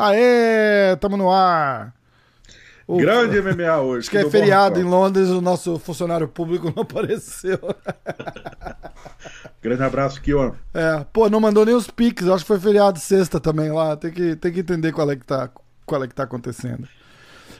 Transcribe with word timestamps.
Aê, 0.00 0.94
tamo 1.00 1.16
no 1.16 1.28
ar. 1.28 1.92
O... 2.86 2.98
Grande 2.98 3.42
MMA 3.42 3.80
hoje. 3.80 3.98
Acho 3.98 4.10
que 4.10 4.18
é 4.18 4.30
feriado 4.30 4.78
em 4.78 4.84
Londres, 4.84 5.28
o 5.28 5.40
nosso 5.40 5.76
funcionário 5.80 6.28
público 6.28 6.72
não 6.74 6.84
apareceu. 6.84 7.58
Grande 9.60 9.82
abraço, 9.82 10.22
Kion. 10.22 10.52
É, 10.72 11.04
pô, 11.12 11.28
não 11.28 11.40
mandou 11.40 11.66
nem 11.66 11.74
os 11.74 11.90
piques, 11.90 12.28
acho 12.28 12.44
que 12.44 12.48
foi 12.48 12.60
feriado 12.60 13.00
sexta 13.00 13.40
também 13.40 13.72
lá. 13.72 13.96
Tem 13.96 14.12
que, 14.12 14.36
tem 14.36 14.52
que 14.52 14.60
entender 14.60 14.92
qual 14.92 15.10
é 15.10 15.16
que 15.16 15.26
tá, 15.26 15.50
qual 15.88 16.04
é 16.04 16.08
que 16.08 16.14
tá 16.14 16.22
acontecendo. 16.22 16.86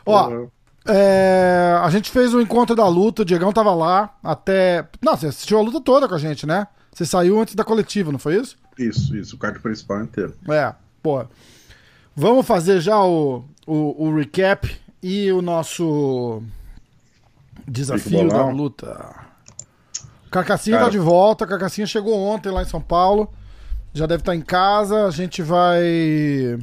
Ó, 0.06 0.28
uhum. 0.28 0.50
é, 0.87 1.78
a 1.82 1.91
gente 1.91 2.10
fez 2.10 2.32
o 2.34 2.41
encontro 2.41 2.77
da 2.77 2.87
luta, 2.87 3.23
o 3.23 3.24
Diegão 3.24 3.52
tava 3.52 3.74
lá 3.74 4.14
até. 4.23 4.87
Não, 5.02 5.16
você 5.16 5.27
assistiu 5.27 5.59
a 5.59 5.62
luta 5.62 5.80
toda 5.80 6.09
com 6.09 6.14
a 6.14 6.18
gente, 6.18 6.46
né? 6.46 6.66
Você 6.92 7.04
saiu 7.04 7.41
antes 7.41 7.54
da 7.54 7.64
coletiva, 7.64 8.12
não 8.12 8.18
foi 8.18 8.37
isso? 8.37 8.56
Isso, 8.78 9.16
isso, 9.16 9.37
o 9.37 9.38
card 9.38 9.59
principal 9.60 10.02
inteiro. 10.02 10.34
É, 10.48 10.74
pô. 11.02 11.24
Vamos 12.14 12.46
fazer 12.46 12.80
já 12.80 13.01
o, 13.01 13.45
o, 13.66 14.06
o 14.06 14.16
recap 14.16 14.76
e 15.02 15.30
o 15.30 15.40
nosso 15.40 16.42
desafio 17.66 18.29
da 18.29 18.46
luta. 18.46 19.15
Carcassinha 20.30 20.76
Cara. 20.76 20.87
tá 20.87 20.90
de 20.90 20.98
volta. 20.98 21.46
Carcassinha 21.46 21.87
chegou 21.87 22.18
ontem 22.18 22.51
lá 22.51 22.62
em 22.62 22.66
São 22.66 22.80
Paulo. 22.80 23.32
Já 23.95 24.06
deve 24.06 24.23
estar 24.23 24.32
tá 24.32 24.37
em 24.37 24.42
casa. 24.42 25.06
A 25.06 25.10
gente 25.10 25.42
vai. 25.42 26.59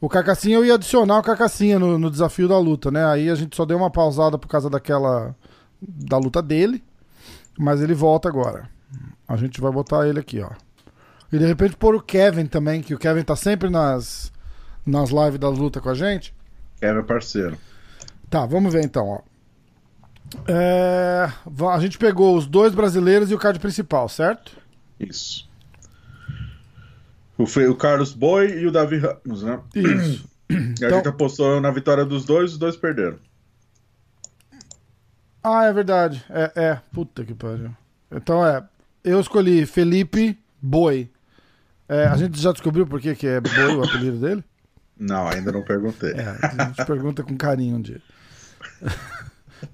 O 0.00 0.08
Carcassinha 0.08 0.56
eu 0.56 0.64
ia 0.64 0.74
adicionar 0.74 1.18
o 1.18 1.22
Carcassinha 1.22 1.78
no, 1.78 1.98
no 1.98 2.10
desafio 2.10 2.48
da 2.48 2.58
luta, 2.58 2.90
né? 2.90 3.04
Aí 3.06 3.30
a 3.30 3.34
gente 3.34 3.56
só 3.56 3.64
deu 3.64 3.76
uma 3.76 3.90
pausada 3.90 4.36
por 4.38 4.48
causa 4.48 4.68
daquela. 4.68 5.34
da 5.80 6.18
luta 6.18 6.42
dele. 6.42 6.82
Mas 7.58 7.80
ele 7.80 7.94
volta 7.94 8.28
agora. 8.28 8.68
A 9.26 9.36
gente 9.36 9.60
vai 9.60 9.72
botar 9.72 10.06
ele 10.06 10.20
aqui, 10.20 10.40
ó. 10.40 10.50
E 11.32 11.38
de 11.38 11.46
repente 11.46 11.76
pôr 11.76 11.94
o 11.94 12.02
Kevin 12.02 12.46
também, 12.46 12.82
que 12.82 12.94
o 12.94 12.98
Kevin 12.98 13.22
tá 13.22 13.34
sempre 13.34 13.70
nas 13.70 14.32
nas 14.86 15.10
lives 15.10 15.38
da 15.38 15.48
luta 15.48 15.80
com 15.80 15.88
a 15.88 15.94
gente? 15.94 16.34
É 16.80 16.92
meu 16.92 17.04
parceiro. 17.04 17.56
Tá, 18.28 18.44
vamos 18.44 18.72
ver 18.72 18.84
então, 18.84 19.08
ó. 19.08 19.20
É, 20.46 21.30
a 21.72 21.78
gente 21.78 21.96
pegou 21.96 22.36
os 22.36 22.46
dois 22.46 22.74
brasileiros 22.74 23.30
e 23.30 23.34
o 23.34 23.38
card 23.38 23.58
principal, 23.58 24.08
certo? 24.08 24.56
Isso. 24.98 25.43
O, 27.36 27.74
Carlos 27.74 28.12
Boi 28.12 28.58
e 28.60 28.66
o 28.66 28.72
Davi 28.72 28.98
Ramos, 28.98 29.42
né? 29.42 29.60
Isso. 29.74 30.28
a 30.50 30.54
então... 30.54 30.90
gente 30.90 31.08
apostou 31.08 31.60
na 31.60 31.70
vitória 31.70 32.04
dos 32.04 32.24
dois, 32.24 32.52
os 32.52 32.58
dois 32.58 32.76
perderam. 32.76 33.18
Ah, 35.42 35.64
é 35.64 35.72
verdade. 35.72 36.24
É, 36.30 36.52
é. 36.54 36.80
Puta 36.92 37.24
que 37.24 37.34
pariu. 37.34 37.70
Então 38.10 38.46
é. 38.46 38.64
Eu 39.02 39.20
escolhi 39.20 39.66
Felipe 39.66 40.38
Boi. 40.62 41.10
É, 41.86 42.06
a 42.06 42.16
gente 42.16 42.40
já 42.40 42.52
descobriu 42.52 42.86
por 42.86 43.00
que, 43.00 43.14
que 43.14 43.26
é 43.26 43.40
Boi 43.40 43.76
o 43.76 43.84
apelido 43.84 44.18
dele? 44.18 44.42
Não, 44.98 45.28
ainda 45.28 45.52
não 45.52 45.62
perguntei. 45.62 46.12
É, 46.12 46.38
a 46.40 46.64
gente 46.64 46.86
pergunta 46.86 47.22
com 47.22 47.36
carinho 47.36 47.76
um 47.76 47.82
dia. 47.82 48.00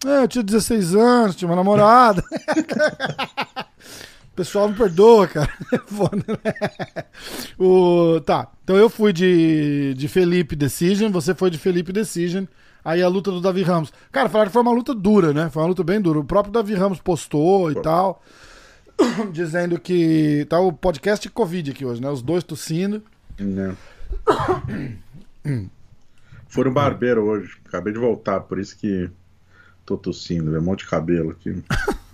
É, 0.07 0.23
eu 0.23 0.29
tinha 0.29 0.45
16 0.45 0.95
anos, 0.95 1.35
tinha 1.35 1.49
uma 1.49 1.57
namorada. 1.57 2.23
Pessoal 4.41 4.71
me 4.71 4.75
perdoa, 4.75 5.29
cara. 5.29 5.53
É 5.71 5.77
foda, 5.77 6.17
né? 6.17 7.05
o, 7.59 8.19
tá, 8.25 8.51
então 8.65 8.75
eu 8.75 8.89
fui 8.89 9.13
de, 9.13 9.93
de 9.93 10.09
Felipe 10.09 10.57
Decision, 10.57 11.13
você 11.13 11.35
foi 11.35 11.51
de 11.51 11.59
Felipe 11.59 11.93
Decision. 11.93 12.47
Aí 12.83 13.03
a 13.03 13.09
luta 13.09 13.31
do 13.31 13.43
Davi 13.43 13.63
Ramos. 13.63 13.93
Cara, 14.11 14.31
falaram 14.31 14.49
que 14.49 14.55
foi 14.55 14.63
uma 14.63 14.73
luta 14.73 14.95
dura, 14.95 15.35
né? 15.35 15.51
Foi 15.51 15.63
uma 15.63 15.69
luta 15.69 15.85
bem 15.85 16.01
dura. 16.01 16.21
O 16.21 16.25
próprio 16.25 16.51
Davi 16.51 16.73
Ramos 16.73 16.99
postou 17.03 17.71
e 17.71 17.75
Pô. 17.75 17.83
tal, 17.83 18.23
dizendo 19.31 19.79
que. 19.79 20.47
Tá 20.49 20.59
o 20.59 20.73
podcast 20.73 21.29
Covid 21.29 21.73
aqui 21.73 21.85
hoje, 21.85 22.01
né? 22.01 22.09
Os 22.09 22.23
dois 22.23 22.43
tossindo. 22.43 23.03
Não. 23.39 23.77
Foram 26.49 26.73
barbeiro 26.73 27.25
hoje. 27.25 27.59
Acabei 27.67 27.93
de 27.93 27.99
voltar, 27.99 28.41
por 28.41 28.59
isso 28.59 28.75
que 28.79 29.11
tô 29.85 29.99
tossindo. 29.99 30.57
É 30.57 30.59
um 30.59 30.63
monte 30.63 30.85
de 30.85 30.87
cabelo 30.87 31.33
aqui. 31.33 31.63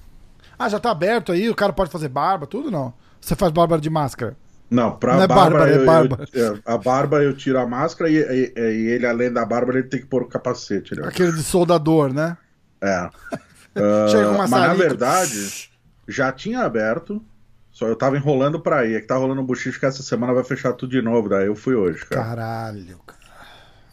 ah, 0.59 0.69
já 0.69 0.79
tá 0.79 0.91
aberto 0.91 1.33
aí? 1.33 1.49
O 1.51 1.55
cara 1.55 1.73
pode 1.73 1.91
fazer 1.91 2.09
barba, 2.09 2.47
tudo 2.47 2.71
não? 2.71 2.93
Você 3.21 3.35
faz 3.35 3.53
barba 3.53 3.79
de 3.79 3.91
máscara? 3.91 4.37
Não, 4.71 4.97
pra 4.97 5.15
não 5.15 5.23
é 5.23 5.27
barba, 5.27 5.59
barba, 5.59 5.75
é 5.75 5.85
barba. 5.85 6.29
Eu, 6.33 6.45
eu, 6.45 6.63
a 6.65 6.77
barba 6.77 7.23
eu 7.23 7.37
tiro 7.37 7.59
a 7.59 7.67
máscara 7.67 8.11
e, 8.11 8.17
e, 8.17 8.53
e, 8.57 8.89
ele, 8.89 9.07
além 9.07 9.33
da 9.33 9.45
barba, 9.45 9.73
ele 9.73 9.85
tem 9.85 10.01
que 10.01 10.07
pôr 10.07 10.23
o 10.23 10.29
capacete. 10.29 10.95
Né? 10.95 11.07
Aquele 11.07 11.33
de 11.33 11.43
soldador, 11.43 12.13
né? 12.13 12.37
É. 12.81 13.07
uh, 13.79 14.39
mas 14.39 14.51
na 14.51 14.75
verdade, 14.75 15.71
já 16.09 16.33
tinha 16.33 16.61
aberto. 16.61 17.25
Só 17.71 17.87
eu 17.87 17.95
tava 17.95 18.17
enrolando 18.17 18.59
pra 18.59 18.87
ir. 18.87 18.95
É 18.95 19.01
que 19.01 19.07
tá 19.07 19.17
rolando 19.17 19.43
um 19.43 19.45
buchicho 19.45 19.79
que 19.79 19.87
essa 19.87 20.03
semana 20.03 20.33
vai 20.33 20.43
fechar 20.43 20.73
tudo 20.73 20.91
de 20.91 21.03
novo. 21.03 21.29
Daí 21.29 21.47
eu 21.47 21.55
fui 21.55 21.75
hoje, 21.75 22.05
cara. 22.07 22.25
Caralho, 22.25 22.99
cara. 23.07 23.21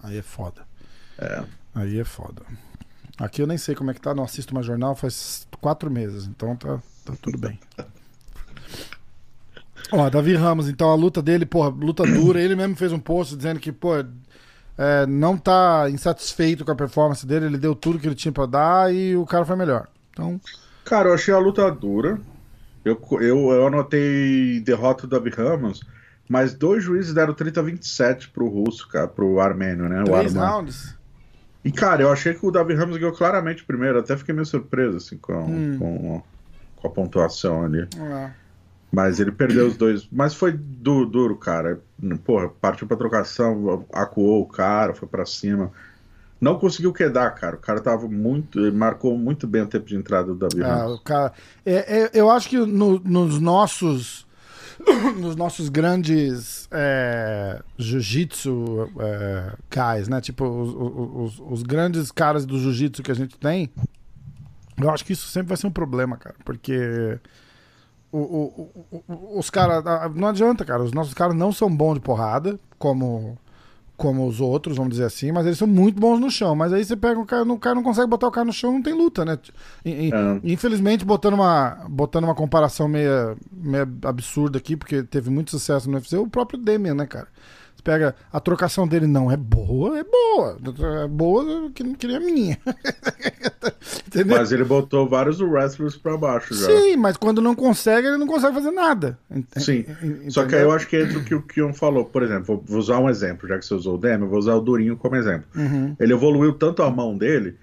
Aí 0.01 0.18
é 0.18 0.22
foda. 0.22 0.62
É. 1.18 1.44
Aí 1.75 2.00
é 2.00 2.03
foda. 2.03 2.41
Aqui 3.18 3.41
eu 3.41 3.47
nem 3.47 3.57
sei 3.57 3.75
como 3.75 3.91
é 3.91 3.94
que 3.94 4.01
tá, 4.01 4.13
não 4.13 4.24
assisto 4.24 4.53
mais 4.53 4.66
jornal 4.66 4.96
faz 4.96 5.47
quatro 5.62 5.90
meses, 5.90 6.25
então 6.25 6.56
tá, 6.56 6.79
tá 7.06 7.13
tudo 7.22 7.38
bem. 7.38 7.59
Ó, 9.91 10.09
Davi 10.09 10.35
Ramos, 10.35 10.68
então 10.68 10.90
a 10.90 10.96
luta 10.96 11.22
dele, 11.22 11.46
porra, 11.46 11.69
luta 11.69 12.03
dura. 12.03 12.41
Ele 12.41 12.56
mesmo 12.56 12.75
fez 12.75 12.91
um 12.91 13.00
post 13.00 13.35
dizendo 13.35 13.59
que, 13.59 13.72
pô, 13.72 13.96
é, 14.78 15.06
não 15.06 15.38
tá 15.38 15.88
insatisfeito 15.90 16.66
com 16.66 16.72
a 16.72 16.75
performance 16.75 17.25
dele, 17.25 17.46
ele 17.46 17.57
deu 17.57 17.75
tudo 17.75 18.00
que 18.00 18.07
ele 18.07 18.16
tinha 18.16 18.31
para 18.31 18.47
dar 18.47 18.94
e 18.94 19.16
o 19.16 19.25
cara 19.25 19.45
foi 19.45 19.56
melhor. 19.56 19.88
Então. 20.12 20.41
Cara, 20.84 21.09
eu 21.09 21.13
achei 21.13 21.34
a 21.34 21.38
luta 21.38 21.69
dura. 21.69 22.19
Eu, 22.84 23.00
eu, 23.22 23.51
eu 23.51 23.68
anotei 23.68 24.59
derrota 24.62 25.07
do 25.07 25.18
Davi 25.18 25.30
Ramos, 25.30 25.81
mas 26.28 26.53
dois 26.53 26.84
juízes 26.84 27.13
deram 27.13 27.34
30 27.34 27.59
a 27.59 27.63
27 27.63 28.30
pro 28.30 28.50
russo, 28.50 28.88
cara, 28.90 29.07
pro 29.07 29.40
armênio, 29.40 29.88
né? 29.88 30.03
Três 30.03 30.34
rounds. 30.34 30.95
E, 31.63 31.72
cara, 31.72 32.01
eu 32.01 32.12
achei 32.12 32.34
que 32.34 32.46
o 32.46 32.51
Davi 32.51 32.74
Ramos 32.74 32.97
ganhou 32.97 33.13
claramente 33.13 33.63
primeiro, 33.63 34.00
até 34.00 34.18
fiquei 34.18 34.34
meio 34.34 34.46
surpreso, 34.46 34.97
assim, 34.97 35.18
com, 35.18 35.34
hum. 35.34 35.78
com, 35.79 36.24
com, 36.75 36.88
a 36.88 36.90
pontuação 36.90 37.63
ali. 37.63 37.88
É. 37.97 38.31
Mas 38.91 39.19
ele 39.19 39.31
perdeu 39.31 39.68
os 39.68 39.78
dois. 39.78 40.07
Mas 40.12 40.35
foi 40.35 40.51
duro, 40.51 41.06
duro, 41.06 41.35
cara. 41.35 41.79
Porra, 42.24 42.50
partiu 42.50 42.85
pra 42.85 42.97
trocação, 42.97 43.85
acuou 43.91 44.41
o 44.41 44.46
cara, 44.46 44.94
foi 44.94 45.07
para 45.07 45.25
cima. 45.25 45.72
Não 46.40 46.59
conseguiu 46.59 46.91
quedar, 46.91 47.31
cara. 47.31 47.56
O 47.56 47.59
cara 47.59 47.80
tava 47.80 48.07
muito. 48.07 48.59
marcou 48.74 49.18
muito 49.18 49.47
bem 49.47 49.62
o 49.62 49.68
tempo 49.68 49.85
de 49.85 49.95
entrada 49.95 50.28
do 50.28 50.35
Davi 50.35 50.62
ah, 50.62 50.88
o 50.88 51.00
cara, 51.00 51.31
é, 51.66 52.01
é, 52.01 52.12
Eu 52.13 52.30
acho 52.30 52.50
que 52.50 52.57
no, 52.57 53.00
nos 53.00 53.40
nossos. 53.40 54.28
nos 55.17 55.35
nossos 55.35 55.69
grandes 55.69 56.67
é, 56.71 57.61
jiu-jitsu 57.77 58.89
é, 58.99 59.53
cais, 59.69 60.07
né? 60.07 60.21
Tipo, 60.21 60.45
os, 60.45 60.73
os, 60.73 61.51
os, 61.51 61.63
grandes 61.63 62.11
caras 62.11 62.45
do 62.45 62.59
jiu-jitsu 62.59 63.03
que 63.03 63.11
a 63.11 63.16
gente 63.16 63.38
tem, 63.38 63.69
eu 64.77 64.89
acho 64.89 65.05
que 65.05 65.13
isso 65.13 65.27
sempre 65.27 65.49
vai 65.49 65.57
ser 65.57 65.67
um 65.67 65.71
problema, 65.71 66.17
cara. 66.17 66.35
Porque 66.44 67.19
o, 68.11 68.69
o, 69.07 69.39
os 69.39 69.49
caras. 69.49 69.83
Não 70.16 70.27
adianta, 70.27 70.63
cara. 70.63 70.83
Os 70.83 70.91
nossos 70.91 71.13
caras 71.13 71.35
não 71.35 71.51
são 71.51 71.73
bons 71.73 71.95
de 71.95 72.01
porrada, 72.01 72.59
como 72.77 73.38
como 74.03 74.28
os 74.28 74.41
outros, 74.41 74.75
vamos 74.75 74.91
dizer 74.91 75.06
assim, 75.06 75.31
mas 75.31 75.46
eles 75.46 75.58
são 75.58 75.66
muito 75.66 75.97
bons 75.97 76.19
no 76.19 76.30
chão. 76.30 76.53
Mas 76.53 76.74
aí 76.74 76.84
você 76.84 76.94
pega 76.94 77.18
o 77.18 77.25
cara, 77.25 77.50
o 77.50 77.58
cara 77.58 77.74
não 77.74 77.81
consegue 77.81 78.09
botar 78.09 78.28
o 78.28 78.31
cara 78.31 78.44
no 78.44 78.52
chão, 78.52 78.74
não 78.74 78.81
tem 78.81 78.94
luta, 78.94 79.24
né? 79.24 79.40
E, 79.86 80.12
é. 80.14 80.41
Infelizmente, 80.44 81.06
botando 81.06 81.36
uma, 81.36 81.86
botando 81.88 82.25
uma 82.25 82.36
comparação 82.36 82.86
meio, 82.86 83.38
meio 83.50 83.88
absurda 84.03 84.58
aqui, 84.58 84.75
porque 84.75 85.03
teve 85.03 85.30
muito 85.30 85.52
sucesso 85.52 85.90
no 85.90 85.96
UFC, 85.96 86.18
o 86.18 86.28
próprio 86.28 86.59
Demian, 86.59 86.96
né, 86.96 87.06
cara? 87.06 87.30
Pega 87.83 88.16
a 88.31 88.39
trocação 88.39 88.88
dele, 88.88 89.05
não 89.05 89.31
é 89.31 89.38
boa, 89.38 90.00
é 90.00 90.03
boa. 90.03 90.57
É 91.03 91.07
boa 91.07 91.69
que 91.71 91.83
não 91.83 91.94
queria 91.94 92.18
a 92.18 92.19
minha. 92.19 92.57
Entendeu? 94.07 94.38
Mas 94.38 94.51
ele 94.51 94.63
botou 94.63 95.07
vários 95.07 95.41
wrestlers 95.41 95.95
pra 95.95 96.15
baixo 96.18 96.53
já. 96.53 96.68
Sim, 96.68 96.95
mas 96.97 97.18
quando 97.18 97.41
não 97.41 97.56
consegue, 97.56 98.07
ele 98.07 98.18
não 98.18 98.27
consegue 98.27 98.53
fazer 98.53 98.71
nada. 98.71 99.18
Sim. 99.57 99.80
Entendeu? 99.80 100.31
Só 100.31 100.45
que 100.45 100.56
aí 100.56 100.62
eu 100.62 100.71
acho 100.71 100.88
que 100.88 100.97
entra 100.97 101.18
o 101.18 101.24
que 101.24 101.35
o 101.35 101.41
Kion 101.41 101.74
falou. 101.74 102.06
Por 102.06 102.24
exemplo, 102.24 102.63
vou 102.65 102.80
usar 102.80 103.00
um 103.00 103.09
exemplo, 103.09 103.47
já 103.47 103.57
que 103.57 103.65
você 103.65 103.74
usou 103.74 103.95
o 103.95 103.97
Demi, 103.97 104.25
vou 104.25 104.39
usar 104.39 104.56
o 104.56 104.62
Durinho 104.62 104.95
como 104.95 105.15
exemplo. 105.15 105.47
Uhum. 105.56 105.95
Ele 106.00 106.13
evoluiu 106.13 106.53
tanto 106.53 106.83
a 106.83 106.89
mão 106.89 107.18
dele 107.18 107.57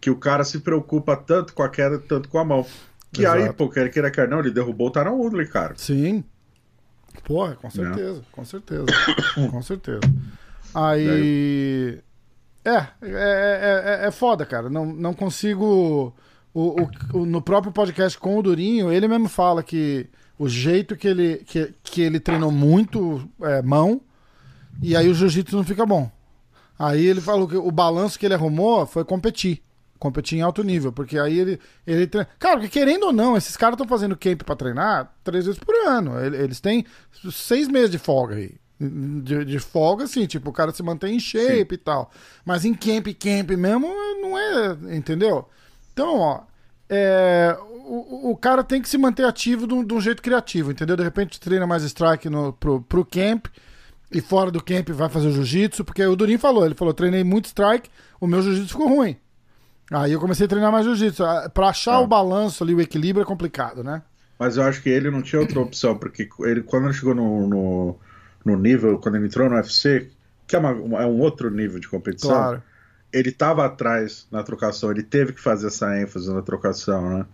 que 0.00 0.10
o 0.10 0.16
cara 0.16 0.44
se 0.44 0.58
preocupa 0.58 1.16
tanto 1.16 1.54
com 1.54 1.62
a 1.62 1.68
queda, 1.68 1.98
tanto 1.98 2.28
com 2.28 2.38
a 2.38 2.44
mão. 2.44 2.66
Que 3.12 3.22
Exato. 3.22 3.38
aí, 3.38 3.52
pô, 3.52 3.68
quer 3.68 3.90
queira, 3.90 4.10
quer 4.10 4.28
não, 4.28 4.40
ele 4.40 4.50
derrubou 4.50 4.88
o 4.88 4.90
Taran 4.90 5.12
Woodley, 5.12 5.46
cara. 5.46 5.74
Sim. 5.76 6.24
Porra, 7.24 7.54
com 7.54 7.70
certeza, 7.70 8.14
Não. 8.14 8.24
com 8.32 8.44
certeza. 8.44 8.86
com 9.50 9.62
certeza. 9.62 10.00
Aí. 10.74 12.00
É, 12.64 12.70
é, 12.70 12.86
é, 13.02 14.00
é, 14.04 14.06
é 14.06 14.10
foda, 14.10 14.46
cara. 14.46 14.68
Não, 14.70 14.86
não 14.86 15.14
consigo. 15.14 16.14
O, 16.54 16.82
o, 16.82 16.90
o, 17.14 17.26
no 17.26 17.40
próprio 17.40 17.72
podcast 17.72 18.18
com 18.18 18.38
o 18.38 18.42
Durinho, 18.42 18.92
ele 18.92 19.08
mesmo 19.08 19.28
fala 19.28 19.62
que 19.62 20.08
o 20.38 20.48
jeito 20.48 20.96
que 20.96 21.08
ele, 21.08 21.36
que, 21.46 21.72
que 21.82 22.02
ele 22.02 22.20
treinou 22.20 22.50
muito 22.50 23.28
é, 23.42 23.62
mão, 23.62 24.00
e 24.82 24.94
aí 24.94 25.08
o 25.08 25.14
jiu-jitsu 25.14 25.56
não 25.56 25.64
fica 25.64 25.86
bom. 25.86 26.10
Aí 26.78 27.06
ele 27.06 27.20
falou 27.20 27.48
que 27.48 27.56
o 27.56 27.70
balanço 27.70 28.18
que 28.18 28.26
ele 28.26 28.34
arrumou 28.34 28.86
foi 28.86 29.04
competir. 29.04 29.62
Competir 30.02 30.36
em 30.36 30.42
alto 30.42 30.64
nível, 30.64 30.90
porque 30.90 31.16
aí 31.16 31.38
ele. 31.38 31.60
ele 31.86 32.08
treina... 32.08 32.28
Cara, 32.36 32.66
querendo 32.66 33.04
ou 33.04 33.12
não, 33.12 33.36
esses 33.36 33.56
caras 33.56 33.74
estão 33.74 33.86
fazendo 33.86 34.16
camp 34.16 34.42
pra 34.42 34.56
treinar 34.56 35.14
três 35.22 35.46
vezes 35.46 35.60
por 35.60 35.72
ano. 35.86 36.18
Eles 36.18 36.60
têm 36.60 36.84
seis 37.30 37.68
meses 37.68 37.88
de 37.88 37.98
folga 37.98 38.34
aí. 38.34 38.56
De, 38.80 39.44
de, 39.44 39.60
folga, 39.60 40.02
assim, 40.02 40.26
tipo, 40.26 40.50
o 40.50 40.52
cara 40.52 40.72
se 40.72 40.82
mantém 40.82 41.14
em 41.14 41.20
shape 41.20 41.68
Sim. 41.68 41.74
e 41.74 41.76
tal. 41.76 42.10
Mas 42.44 42.64
em 42.64 42.74
camp, 42.74 43.06
camp 43.16 43.50
mesmo, 43.56 43.86
não 44.20 44.36
é. 44.36 44.96
Entendeu? 44.96 45.48
Então, 45.92 46.18
ó. 46.18 46.40
É, 46.90 47.56
o, 47.86 48.32
o 48.32 48.36
cara 48.36 48.64
tem 48.64 48.82
que 48.82 48.88
se 48.88 48.98
manter 48.98 49.24
ativo 49.24 49.68
de 49.68 49.74
um, 49.74 49.84
de 49.84 49.94
um, 49.94 50.00
jeito 50.00 50.20
criativo, 50.20 50.72
entendeu? 50.72 50.96
De 50.96 51.04
repente 51.04 51.38
treina 51.38 51.64
mais 51.64 51.84
strike 51.84 52.28
no, 52.28 52.52
pro, 52.54 52.82
pro 52.82 53.04
camp 53.04 53.46
e 54.10 54.20
fora 54.20 54.50
do 54.50 54.60
camp 54.60 54.90
vai 54.90 55.08
fazer 55.08 55.28
o 55.28 55.32
jiu-jitsu, 55.32 55.84
porque 55.84 56.04
o 56.04 56.16
Durin 56.16 56.38
falou, 56.38 56.66
ele 56.66 56.74
falou, 56.74 56.92
treinei 56.92 57.22
muito 57.22 57.44
strike, 57.44 57.88
o 58.20 58.26
meu 58.26 58.42
jiu-jitsu 58.42 58.70
ficou 58.72 58.88
ruim. 58.88 59.16
Aí 59.92 60.12
eu 60.12 60.20
comecei 60.20 60.46
a 60.46 60.48
treinar 60.48 60.72
mais 60.72 60.84
jiu-jitsu. 60.84 61.24
Ah, 61.24 61.50
pra 61.52 61.68
achar 61.68 62.00
o 62.00 62.06
balanço 62.06 62.64
ali, 62.64 62.74
o 62.74 62.80
equilíbrio 62.80 63.22
é 63.22 63.26
complicado, 63.26 63.84
né? 63.84 64.02
Mas 64.38 64.56
eu 64.56 64.64
acho 64.64 64.82
que 64.82 64.88
ele 64.88 65.10
não 65.10 65.22
tinha 65.22 65.40
outra 65.40 65.60
opção, 65.60 65.96
porque 65.96 66.28
ele, 66.40 66.62
quando 66.62 66.86
ele 66.86 66.94
chegou 66.94 67.14
no, 67.14 67.46
no, 67.46 67.96
no 68.44 68.56
nível, 68.56 68.98
quando 68.98 69.16
ele 69.16 69.26
entrou 69.26 69.48
no 69.48 69.56
UFC, 69.56 70.10
que 70.46 70.56
é, 70.56 70.58
uma, 70.58 71.02
é 71.02 71.06
um 71.06 71.20
outro 71.20 71.50
nível 71.50 71.78
de 71.78 71.88
competição, 71.88 72.30
claro. 72.30 72.62
ele 73.12 73.28
estava 73.28 73.64
atrás 73.64 74.26
na 74.32 74.42
trocação, 74.42 74.90
ele 74.90 75.02
teve 75.02 75.32
que 75.32 75.40
fazer 75.40 75.68
essa 75.68 75.96
ênfase 76.00 76.32
na 76.32 76.42
trocação, 76.42 77.18
né? 77.18 77.26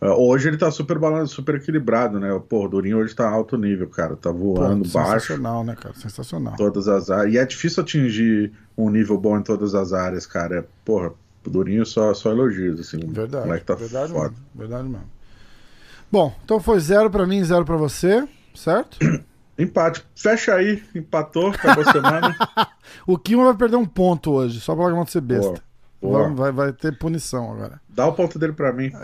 Ah, 0.00 0.14
hoje 0.14 0.48
ele 0.48 0.56
tá 0.56 0.70
super 0.70 0.98
balançado, 0.98 1.28
super 1.28 1.56
equilibrado, 1.56 2.18
né? 2.18 2.28
Pô, 2.48 2.64
o 2.64 2.68
Durinho 2.68 2.98
hoje 2.98 3.14
tá 3.14 3.28
alto 3.28 3.58
nível, 3.58 3.86
cara. 3.88 4.16
Tá 4.16 4.32
voando 4.32 4.88
Pô, 4.88 4.98
baixo. 4.98 5.26
Sensacional, 5.26 5.62
né, 5.62 5.76
cara? 5.76 5.94
Sensacional. 5.94 6.56
Todas 6.56 6.88
as 6.88 7.10
áreas. 7.10 7.34
E 7.34 7.38
é 7.38 7.44
difícil 7.44 7.82
atingir 7.82 8.50
um 8.76 8.88
nível 8.88 9.18
bom 9.18 9.38
em 9.38 9.42
todas 9.42 9.74
as 9.74 9.92
áreas, 9.92 10.26
cara. 10.26 10.60
É, 10.60 10.64
porra, 10.84 11.12
Durinho 11.44 11.86
só, 11.86 12.12
só 12.12 12.30
elogios, 12.30 12.80
assim. 12.80 12.98
Verdade. 12.98 13.48
O 13.50 13.60
tá 13.64 13.74
verdade 13.74 14.12
foda. 14.12 14.30
Mesmo, 14.30 14.46
verdade 14.54 14.88
mesmo. 14.88 15.10
Bom, 16.12 16.34
então 16.44 16.60
foi 16.60 16.80
zero 16.80 17.10
pra 17.10 17.26
mim, 17.26 17.42
zero 17.44 17.64
pra 17.64 17.76
você, 17.76 18.28
certo? 18.54 18.98
Empate. 19.58 20.04
Fecha 20.14 20.54
aí, 20.54 20.82
empatou, 20.94 21.48
acabou 21.50 21.84
a 21.86 21.92
semana. 21.92 22.36
o 23.06 23.18
Kima 23.18 23.44
vai 23.44 23.54
perder 23.54 23.76
um 23.76 23.86
ponto 23.86 24.32
hoje, 24.32 24.58
só 24.60 24.74
pra 24.74 24.88
não 24.90 25.06
ser 25.06 25.20
besta. 25.20 25.62
Vai, 26.02 26.32
vai, 26.32 26.50
vai, 26.50 26.72
ter 26.72 26.96
punição 26.96 27.52
agora. 27.52 27.78
Dá 27.88 28.06
o 28.06 28.14
ponto 28.14 28.38
dele 28.38 28.54
pra 28.54 28.72
mim. 28.72 28.90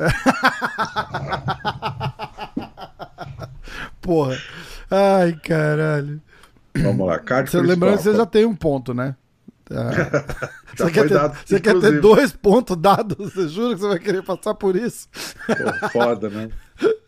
Porra. 4.01 4.39
Ai, 4.91 5.35
caralho. 5.35 6.23
Vamos 6.75 7.07
lá, 7.07 7.19
card 7.19 7.55
Lembrando 7.59 7.99
que 7.99 8.03
você 8.03 8.15
já 8.15 8.25
tem 8.25 8.47
um 8.47 8.57
ponto, 8.57 8.95
né? 8.95 9.15
Ah. 9.71 10.51
você 10.77 10.91
quer, 10.91 11.09
ter, 11.09 11.33
você 11.45 11.61
quer 11.61 11.81
ter 11.81 12.01
dois 12.01 12.33
pontos 12.33 12.77
dados? 12.77 13.17
Você 13.19 13.49
jura 13.49 13.75
que 13.75 13.81
você 13.81 13.89
vai 13.89 13.99
querer 13.99 14.23
passar 14.23 14.55
por 14.55 14.77
isso? 14.77 15.09
Pô, 15.47 15.89
foda, 15.91 16.29
né? 16.29 16.51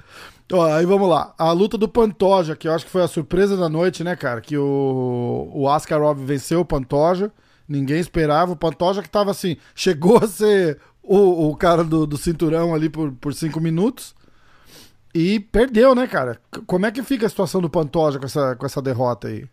Ó, 0.53 0.65
aí 0.65 0.87
vamos 0.87 1.09
lá. 1.09 1.35
A 1.39 1.53
luta 1.53 1.77
do 1.77 1.89
Pantoja, 1.89 2.57
que 2.57 2.67
eu 2.67 2.73
acho 2.73 2.87
que 2.87 2.91
foi 2.91 3.03
a 3.03 3.09
surpresa 3.09 3.57
da 3.57 3.69
noite, 3.69 4.03
né, 4.03 4.17
cara? 4.17 4.41
Que 4.41 4.57
o, 4.57 5.51
o 5.53 5.69
Askarov 5.69 6.19
venceu 6.25 6.61
o 6.61 6.65
Pantoja. 6.65 7.31
Ninguém 7.69 8.01
esperava. 8.01 8.53
O 8.53 8.57
Pantoja 8.57 9.03
que 9.03 9.11
tava 9.11 9.31
assim, 9.31 9.59
chegou 9.75 10.17
a 10.17 10.27
ser 10.27 10.79
o, 11.03 11.49
o 11.49 11.57
cara 11.57 11.85
do, 11.85 12.07
do 12.07 12.17
cinturão 12.17 12.75
ali 12.75 12.89
por, 12.89 13.13
por 13.13 13.35
cinco 13.35 13.61
minutos. 13.61 14.15
E 15.15 15.41
perdeu, 15.41 15.95
né, 15.95 16.07
cara? 16.07 16.41
Como 16.67 16.87
é 16.87 16.91
que 16.91 17.03
fica 17.03 17.27
a 17.27 17.29
situação 17.29 17.61
do 17.61 17.69
Pantoja 17.69 18.19
com 18.19 18.27
essa, 18.27 18.57
com 18.57 18.65
essa 18.65 18.81
derrota 18.81 19.29
aí? 19.29 19.47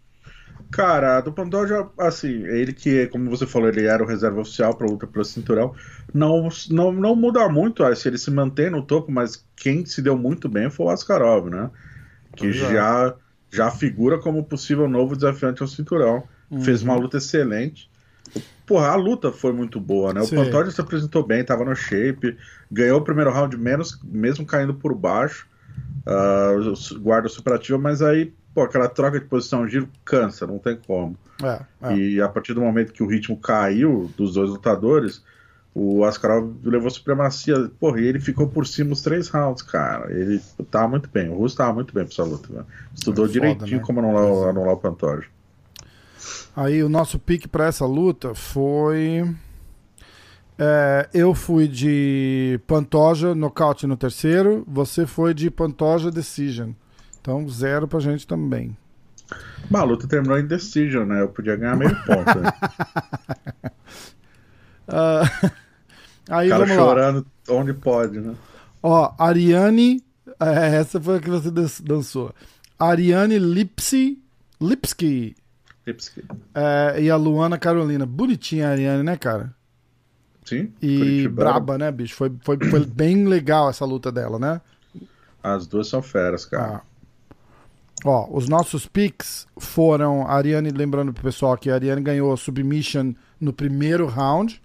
Cara, 0.75 1.21
do 1.21 1.31
Pantoja, 1.31 1.87
assim, 1.97 2.43
ele 2.47 2.73
que, 2.73 3.07
como 3.07 3.29
você 3.29 3.47
falou, 3.47 3.69
ele 3.69 3.85
era 3.85 4.03
o 4.03 4.05
reserva 4.05 4.41
oficial 4.41 4.75
para 4.75 4.85
luta 4.85 5.07
pelo 5.07 5.23
cinturão, 5.23 5.73
não, 6.13 6.49
não, 6.69 6.91
não 6.91 7.15
muda 7.15 7.47
muito 7.47 7.81
se 7.95 8.09
ele 8.09 8.17
se 8.17 8.29
mantém 8.29 8.69
no 8.69 8.83
topo, 8.83 9.09
mas 9.09 9.47
quem 9.55 9.85
se 9.85 10.01
deu 10.01 10.17
muito 10.17 10.49
bem 10.49 10.69
foi 10.69 10.87
o 10.87 10.89
Askarov, 10.89 11.49
né? 11.49 11.71
Que 12.35 12.51
já, 12.51 13.15
já 13.49 13.71
figura 13.71 14.19
como 14.19 14.43
possível 14.43 14.89
novo 14.89 15.15
desafiante 15.15 15.61
ao 15.61 15.67
cinturão. 15.69 16.23
Uhum. 16.51 16.59
Fez 16.61 16.83
uma 16.83 16.95
luta 16.95 17.19
excelente. 17.19 17.89
Porra, 18.65 18.89
a 18.89 18.95
luta 18.95 19.31
foi 19.31 19.53
muito 19.53 19.79
boa, 19.79 20.13
né? 20.13 20.25
Sim. 20.25 20.35
O 20.35 20.43
Pantoja 20.43 20.71
se 20.71 20.81
apresentou 20.81 21.25
bem, 21.25 21.41
tava 21.41 21.63
no 21.63 21.73
shape, 21.73 22.35
ganhou 22.69 22.99
o 22.99 23.03
primeiro 23.03 23.31
round 23.31 23.55
menos, 23.57 23.97
mesmo 24.03 24.45
caindo 24.45 24.73
por 24.73 24.93
baixo, 24.93 25.47
uh, 26.05 26.99
guarda 26.99 27.29
superativa, 27.29 27.77
mas 27.77 28.01
aí, 28.01 28.33
pô, 28.55 28.63
aquela 28.63 28.87
troca 28.87 29.19
de 29.19 29.25
posição 29.25 29.67
giro 29.67 29.89
cansa, 30.05 30.47
não 30.47 30.57
tem 30.57 30.79
como. 30.87 31.17
É, 31.43 31.59
é. 31.81 31.95
E 31.95 32.21
a 32.21 32.29
partir 32.29 32.53
do 32.53 32.61
momento 32.61 32.93
que 32.93 33.03
o 33.03 33.07
ritmo 33.07 33.37
caiu 33.37 34.09
dos 34.17 34.35
dois 34.35 34.49
lutadores, 34.49 35.21
o 35.73 36.05
Askarov 36.05 36.55
levou 36.63 36.89
supremacia, 36.89 37.69
porra, 37.77 37.99
e 37.99 38.05
ele 38.05 38.21
ficou 38.21 38.47
por 38.47 38.65
cima 38.65 38.93
os 38.93 39.01
três 39.01 39.27
rounds, 39.27 39.61
cara. 39.61 40.09
Ele 40.09 40.41
tava 40.71 40.87
muito 40.87 41.09
bem, 41.09 41.27
o 41.27 41.35
Russo 41.35 41.57
tava 41.57 41.73
muito 41.73 41.93
bem 41.93 42.05
pra 42.05 42.13
essa 42.13 42.23
luta, 42.23 42.47
né? 42.51 42.63
Estudou 42.95 43.25
é 43.25 43.27
foda, 43.27 43.39
direitinho 43.39 43.77
né? 43.79 43.83
como 43.85 43.99
anular, 43.99 44.49
anular 44.49 44.73
o 44.73 44.77
Pantoja. 44.77 45.27
Aí 46.55 46.81
o 46.81 46.87
nosso 46.87 47.19
pique 47.19 47.49
para 47.49 47.65
essa 47.65 47.85
luta 47.85 48.33
foi. 48.33 49.29
É, 50.57 51.09
eu 51.13 51.33
fui 51.33 51.67
de 51.67 52.57
Pantoja 52.65 53.35
nocaute 53.35 53.85
no 53.85 53.97
terceiro, 53.97 54.63
você 54.65 55.05
foi 55.05 55.33
de 55.33 55.51
Pantoja 55.51 56.09
decision. 56.09 56.71
Então, 57.25 57.49
zero 57.49 57.87
pra 57.87 57.99
gente 57.99 58.27
também. 58.27 58.77
Bah, 59.67 59.79
a 59.79 59.83
luta 59.83 60.07
terminou 60.07 60.37
em 60.37 60.45
decision, 60.45 61.07
né? 61.07 61.23
Eu 61.23 61.29
podia 61.29 61.55
ganhar 61.55 61.75
meio 61.75 61.89
ponto. 62.05 62.37
Uh, 64.87 65.49
aí, 66.29 66.45
o 66.45 66.51
cara 66.51 66.67
chorando 66.67 67.25
lá. 67.47 67.55
onde 67.55 67.73
pode, 67.73 68.19
né? 68.19 68.35
Ó, 68.83 69.11
Ariane. 69.17 70.03
É, 70.39 70.75
essa 70.75 71.01
foi 71.01 71.17
a 71.17 71.19
que 71.19 71.31
você 71.31 71.49
dançou. 71.81 72.31
Ariane 72.77 73.39
Lipsy. 73.39 74.21
Lipsky 74.61 75.35
Lipsky. 75.87 76.23
É, 76.53 77.01
e 77.01 77.09
a 77.09 77.15
Luana 77.15 77.57
Carolina. 77.57 78.05
Bonitinha 78.05 78.67
a 78.67 78.71
Ariane, 78.71 79.01
né, 79.01 79.17
cara? 79.17 79.51
Sim. 80.43 80.71
E 80.79 81.27
braba, 81.27 81.75
né, 81.75 81.91
bicho? 81.91 82.13
Foi, 82.13 82.31
foi, 82.43 82.59
foi 82.69 82.85
bem 82.85 83.25
legal 83.25 83.67
essa 83.67 83.83
luta 83.83 84.11
dela, 84.11 84.37
né? 84.37 84.61
As 85.41 85.65
duas 85.65 85.87
são 85.87 86.03
feras, 86.03 86.45
cara. 86.45 86.75
Ah. 86.75 86.94
Ó, 88.07 88.27
os 88.31 88.47
nossos 88.47 88.85
picks 88.87 89.47
foram. 89.57 90.27
A 90.27 90.33
Ariane, 90.35 90.69
lembrando 90.69 91.11
pro 91.11 91.23
pessoal 91.23 91.57
que 91.57 91.71
a 91.71 91.73
Ariane 91.73 92.01
ganhou 92.01 92.31
a 92.31 92.37
submission 92.37 93.13
no 93.41 93.51
primeiro 93.51 94.05
round. 94.05 94.61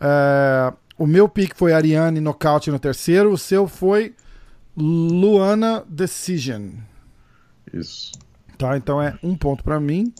É, 0.00 0.72
o 0.96 1.04
meu 1.06 1.28
pick 1.28 1.54
foi 1.56 1.72
Ariane 1.72 2.20
nocaute 2.20 2.70
no 2.70 2.78
terceiro. 2.78 3.32
O 3.32 3.36
seu 3.38 3.66
foi 3.66 4.14
Luana 4.76 5.84
Decision. 5.88 6.70
Isso. 7.72 8.12
Tá, 8.56 8.76
então 8.76 9.02
é 9.02 9.18
um 9.20 9.36
ponto 9.36 9.64
para 9.64 9.80
mim. 9.80 10.12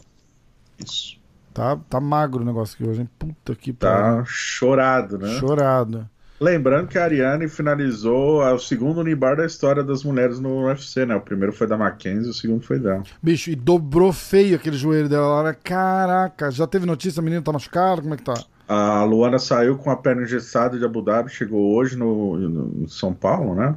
Isso. 0.85 1.17
Tá, 1.53 1.77
tá 1.89 2.01
magro 2.01 2.43
o 2.43 2.45
negócio 2.45 2.75
aqui 2.75 2.85
hoje, 2.91 3.03
hein? 3.03 3.09
Puta 3.17 3.55
que 3.55 3.73
Tá 3.73 3.93
pariu. 3.93 4.25
chorado, 4.27 5.19
né? 5.19 5.39
Chorado. 5.39 6.11
Lembrando 6.41 6.89
que 6.89 6.99
a 6.99 7.05
Ariane 7.05 7.49
finalizou 7.49 8.43
o 8.43 8.59
segundo 8.59 9.01
Unibar 9.01 9.37
da 9.37 9.47
história 9.47 9.85
das 9.85 10.03
mulheres 10.03 10.41
no 10.41 10.67
UFC, 10.67 11.07
né? 11.07 11.15
O 11.15 11.21
primeiro 11.21 11.53
foi 11.53 11.67
da 11.67 11.79
Mackenzie, 11.79 12.31
o 12.31 12.35
segundo 12.35 12.65
foi 12.65 12.79
dela. 12.79 13.03
Bicho, 13.23 13.51
e 13.51 13.55
dobrou 13.55 14.13
feio 14.13 14.57
aquele 14.57 14.77
joelho 14.77 15.09
dela 15.09 15.27
lá, 15.27 15.43
né? 15.45 15.57
Caraca, 15.63 16.51
já 16.51 16.67
teve 16.67 16.87
notícia, 16.87 17.21
a 17.21 17.23
menina 17.23 17.41
tá 17.41 17.53
machucada? 17.53 18.03
Como 18.03 18.15
é 18.15 18.17
que 18.17 18.25
tá? 18.25 18.35
A 18.67 19.05
Luana 19.05 19.39
saiu 19.39 19.77
com 19.77 19.91
a 19.91 19.97
perna 19.97 20.23
engessada 20.23 20.79
de 20.79 20.85
Abu 20.85 21.03
Dhabi, 21.03 21.31
chegou 21.31 21.75
hoje 21.75 21.97
no, 21.97 22.37
no 22.37 22.89
São 22.89 23.13
Paulo, 23.13 23.55
né? 23.55 23.77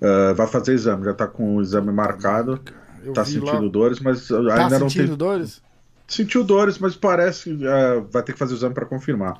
Uh, 0.00 0.34
vai 0.34 0.46
fazer 0.46 0.72
exame, 0.72 1.04
já 1.04 1.14
tá 1.14 1.26
com 1.26 1.56
o 1.56 1.62
exame 1.62 1.92
marcado. 1.92 2.60
Eu 3.04 3.12
tá 3.12 3.24
sentindo 3.24 3.46
lá... 3.46 3.68
dores, 3.68 4.00
mas 4.00 4.26
tá 4.26 4.36
ainda 4.36 4.78
não 4.78 4.88
tem. 4.88 4.90
sentindo 4.90 5.16
dores? 5.16 5.62
Sentiu 6.06 6.44
dores, 6.44 6.78
mas 6.78 6.94
parece 6.94 7.44
que 7.44 7.66
uh, 7.66 8.06
vai 8.10 8.22
ter 8.22 8.32
que 8.32 8.38
fazer 8.38 8.54
o 8.54 8.56
exame 8.56 8.74
para 8.74 8.86
confirmar. 8.86 9.36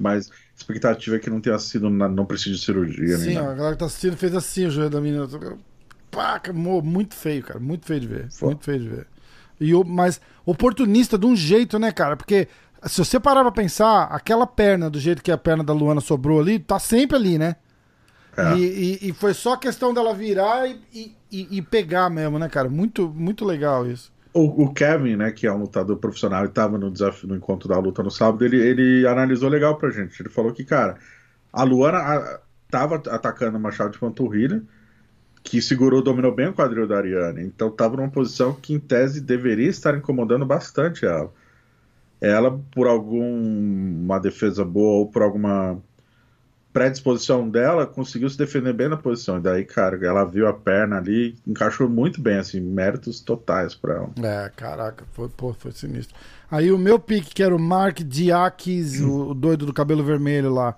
Mas 0.00 0.28
a 0.30 0.32
expectativa 0.56 1.16
é 1.16 1.18
que 1.18 1.30
não 1.30 1.40
tenha 1.40 1.58
sido, 1.58 1.88
não 1.88 2.26
precise 2.26 2.56
de 2.56 2.64
cirurgia. 2.64 3.16
Sim, 3.18 3.36
a 3.36 3.54
galera 3.54 3.72
que 3.72 3.78
tá 3.78 3.86
assistindo 3.86 4.16
fez 4.16 4.34
assim 4.34 4.66
o 4.66 4.70
joelho 4.70 4.90
da 4.90 5.00
menina. 5.00 5.28
Paca, 6.10 6.52
muito 6.52 7.14
feio, 7.14 7.42
cara. 7.44 7.60
Muito 7.60 7.86
feio 7.86 8.00
de 8.00 8.06
ver. 8.08 8.28
Muito 8.42 8.64
feio 8.64 8.80
de 8.80 8.88
ver. 8.88 9.06
E 9.60 9.72
mas 9.84 10.20
oportunista 10.44 11.16
de 11.16 11.26
um 11.26 11.36
jeito, 11.36 11.78
né, 11.78 11.92
cara? 11.92 12.16
Porque 12.16 12.48
se 12.84 12.98
você 12.98 13.18
parar 13.18 13.42
pra 13.42 13.52
pensar, 13.52 14.04
aquela 14.04 14.46
perna, 14.46 14.88
do 14.88 14.98
jeito 14.98 15.22
que 15.22 15.32
a 15.32 15.38
perna 15.38 15.64
da 15.64 15.72
Luana 15.72 16.00
sobrou 16.00 16.40
ali, 16.40 16.58
tá 16.58 16.78
sempre 16.78 17.16
ali, 17.16 17.38
né? 17.38 17.56
É. 18.36 18.56
E, 18.56 18.62
e, 19.02 19.08
e, 19.08 19.12
foi 19.12 19.34
só 19.34 19.56
questão 19.56 19.92
dela 19.92 20.14
virar 20.14 20.68
e, 20.92 21.12
e, 21.30 21.60
pegar 21.60 22.08
mesmo, 22.08 22.38
né, 22.38 22.48
cara? 22.48 22.68
Muito, 22.68 23.08
muito 23.08 23.44
legal 23.44 23.84
isso. 23.84 24.12
O, 24.38 24.64
o, 24.64 24.72
Kevin, 24.72 25.16
né, 25.16 25.32
que 25.32 25.46
é 25.46 25.52
um 25.52 25.58
lutador 25.58 25.96
profissional 25.96 26.44
e 26.44 26.48
estava 26.48 26.78
no 26.78 26.90
desafio 26.90 27.28
no 27.28 27.36
encontro 27.36 27.68
da 27.68 27.76
luta 27.78 28.02
no 28.04 28.10
sábado, 28.10 28.44
ele, 28.44 28.56
ele 28.56 29.06
analisou 29.06 29.48
legal 29.48 29.76
pra 29.76 29.90
gente. 29.90 30.20
Ele 30.20 30.28
falou 30.28 30.52
que, 30.52 30.64
cara, 30.64 30.96
a 31.52 31.64
Luana 31.64 31.98
a, 31.98 32.40
tava 32.70 32.96
atacando 32.96 33.58
uma 33.58 33.72
chave 33.72 33.92
de 33.92 33.98
panturrilha 33.98 34.62
que 35.42 35.60
segurou, 35.60 36.02
dominou 36.02 36.32
bem 36.32 36.48
o 36.48 36.54
quadril 36.54 36.86
da 36.86 36.98
Ariane. 36.98 37.42
Então 37.42 37.70
tava 37.70 37.96
numa 37.96 38.10
posição 38.10 38.54
que, 38.54 38.74
em 38.74 38.78
tese, 38.78 39.20
deveria 39.20 39.68
estar 39.68 39.96
incomodando 39.96 40.46
bastante 40.46 41.04
ela. 41.04 41.32
ela, 42.20 42.60
por 42.72 42.86
alguma 42.86 44.20
defesa 44.20 44.64
boa 44.64 44.98
ou 45.00 45.10
por 45.10 45.22
alguma 45.22 45.82
predisposição 46.78 47.48
dela, 47.48 47.84
conseguiu 47.84 48.30
se 48.30 48.38
defender 48.38 48.72
bem 48.72 48.88
na 48.88 48.96
posição. 48.96 49.38
E 49.38 49.40
daí, 49.40 49.64
cara, 49.64 49.98
ela 50.06 50.24
viu 50.24 50.46
a 50.46 50.52
perna 50.52 50.98
ali, 50.98 51.36
encaixou 51.44 51.88
muito 51.88 52.20
bem, 52.20 52.38
assim, 52.38 52.60
méritos 52.60 53.20
totais 53.20 53.74
para 53.74 53.94
ela. 53.94 54.10
É, 54.22 54.48
caraca, 54.54 55.04
foi, 55.12 55.28
pô, 55.28 55.52
foi 55.52 55.72
sinistro. 55.72 56.14
Aí 56.48 56.70
o 56.70 56.78
meu 56.78 56.96
pique, 56.96 57.34
que 57.34 57.42
era 57.42 57.54
o 57.54 57.58
Mark 57.58 57.98
Diakis, 57.98 59.00
o, 59.00 59.30
o 59.30 59.34
doido 59.34 59.66
do 59.66 59.72
cabelo 59.72 60.04
vermelho 60.04 60.54
lá 60.54 60.76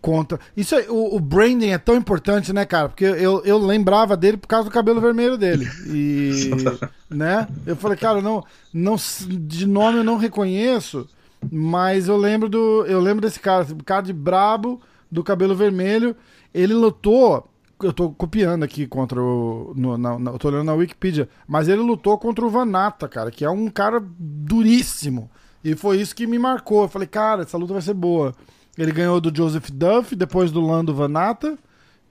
contra. 0.00 0.40
Isso 0.56 0.74
aí, 0.74 0.86
o, 0.88 1.14
o, 1.14 1.20
branding 1.20 1.70
é 1.70 1.78
tão 1.78 1.94
importante, 1.94 2.52
né, 2.52 2.66
cara? 2.66 2.88
Porque 2.88 3.04
eu, 3.04 3.40
eu 3.44 3.56
lembrava 3.58 4.16
dele 4.16 4.36
por 4.36 4.48
causa 4.48 4.68
do 4.68 4.72
cabelo 4.72 5.00
vermelho 5.00 5.38
dele. 5.38 5.64
E. 5.86 6.50
né? 7.08 7.46
Eu 7.64 7.76
falei, 7.76 7.96
cara, 7.96 8.20
não, 8.20 8.44
não, 8.74 8.96
de 9.28 9.64
nome 9.64 9.98
eu 9.98 10.04
não 10.04 10.16
reconheço, 10.16 11.08
mas 11.50 12.08
eu 12.08 12.16
lembro 12.16 12.48
do. 12.48 12.84
Eu 12.86 13.00
lembro 13.00 13.20
desse 13.20 13.40
cara, 13.40 13.66
o 13.72 13.84
cara 13.84 14.02
de 14.02 14.12
brabo, 14.12 14.80
do 15.10 15.24
cabelo 15.24 15.54
vermelho. 15.54 16.16
Ele 16.52 16.74
lutou. 16.74 17.48
Eu 17.82 17.92
tô 17.92 18.10
copiando 18.10 18.62
aqui 18.62 18.86
contra 18.86 19.20
o. 19.20 19.72
No, 19.76 19.98
na, 19.98 20.18
na, 20.18 20.30
eu 20.32 20.38
tô 20.38 20.48
olhando 20.48 20.64
na 20.64 20.74
Wikipedia. 20.74 21.28
Mas 21.46 21.68
ele 21.68 21.80
lutou 21.80 22.16
contra 22.18 22.44
o 22.44 22.50
Vanata, 22.50 23.08
cara, 23.08 23.30
que 23.30 23.44
é 23.44 23.50
um 23.50 23.68
cara 23.68 24.02
duríssimo. 24.18 25.30
E 25.64 25.74
foi 25.74 26.00
isso 26.00 26.14
que 26.14 26.26
me 26.26 26.38
marcou. 26.38 26.82
Eu 26.82 26.88
falei, 26.88 27.08
cara, 27.08 27.42
essa 27.42 27.58
luta 27.58 27.72
vai 27.72 27.82
ser 27.82 27.94
boa. 27.94 28.34
Ele 28.78 28.92
ganhou 28.92 29.20
do 29.20 29.36
Joseph 29.36 29.70
Duff, 29.70 30.14
depois 30.16 30.50
do 30.50 30.60
Lando 30.60 30.94
Vanata 30.94 31.58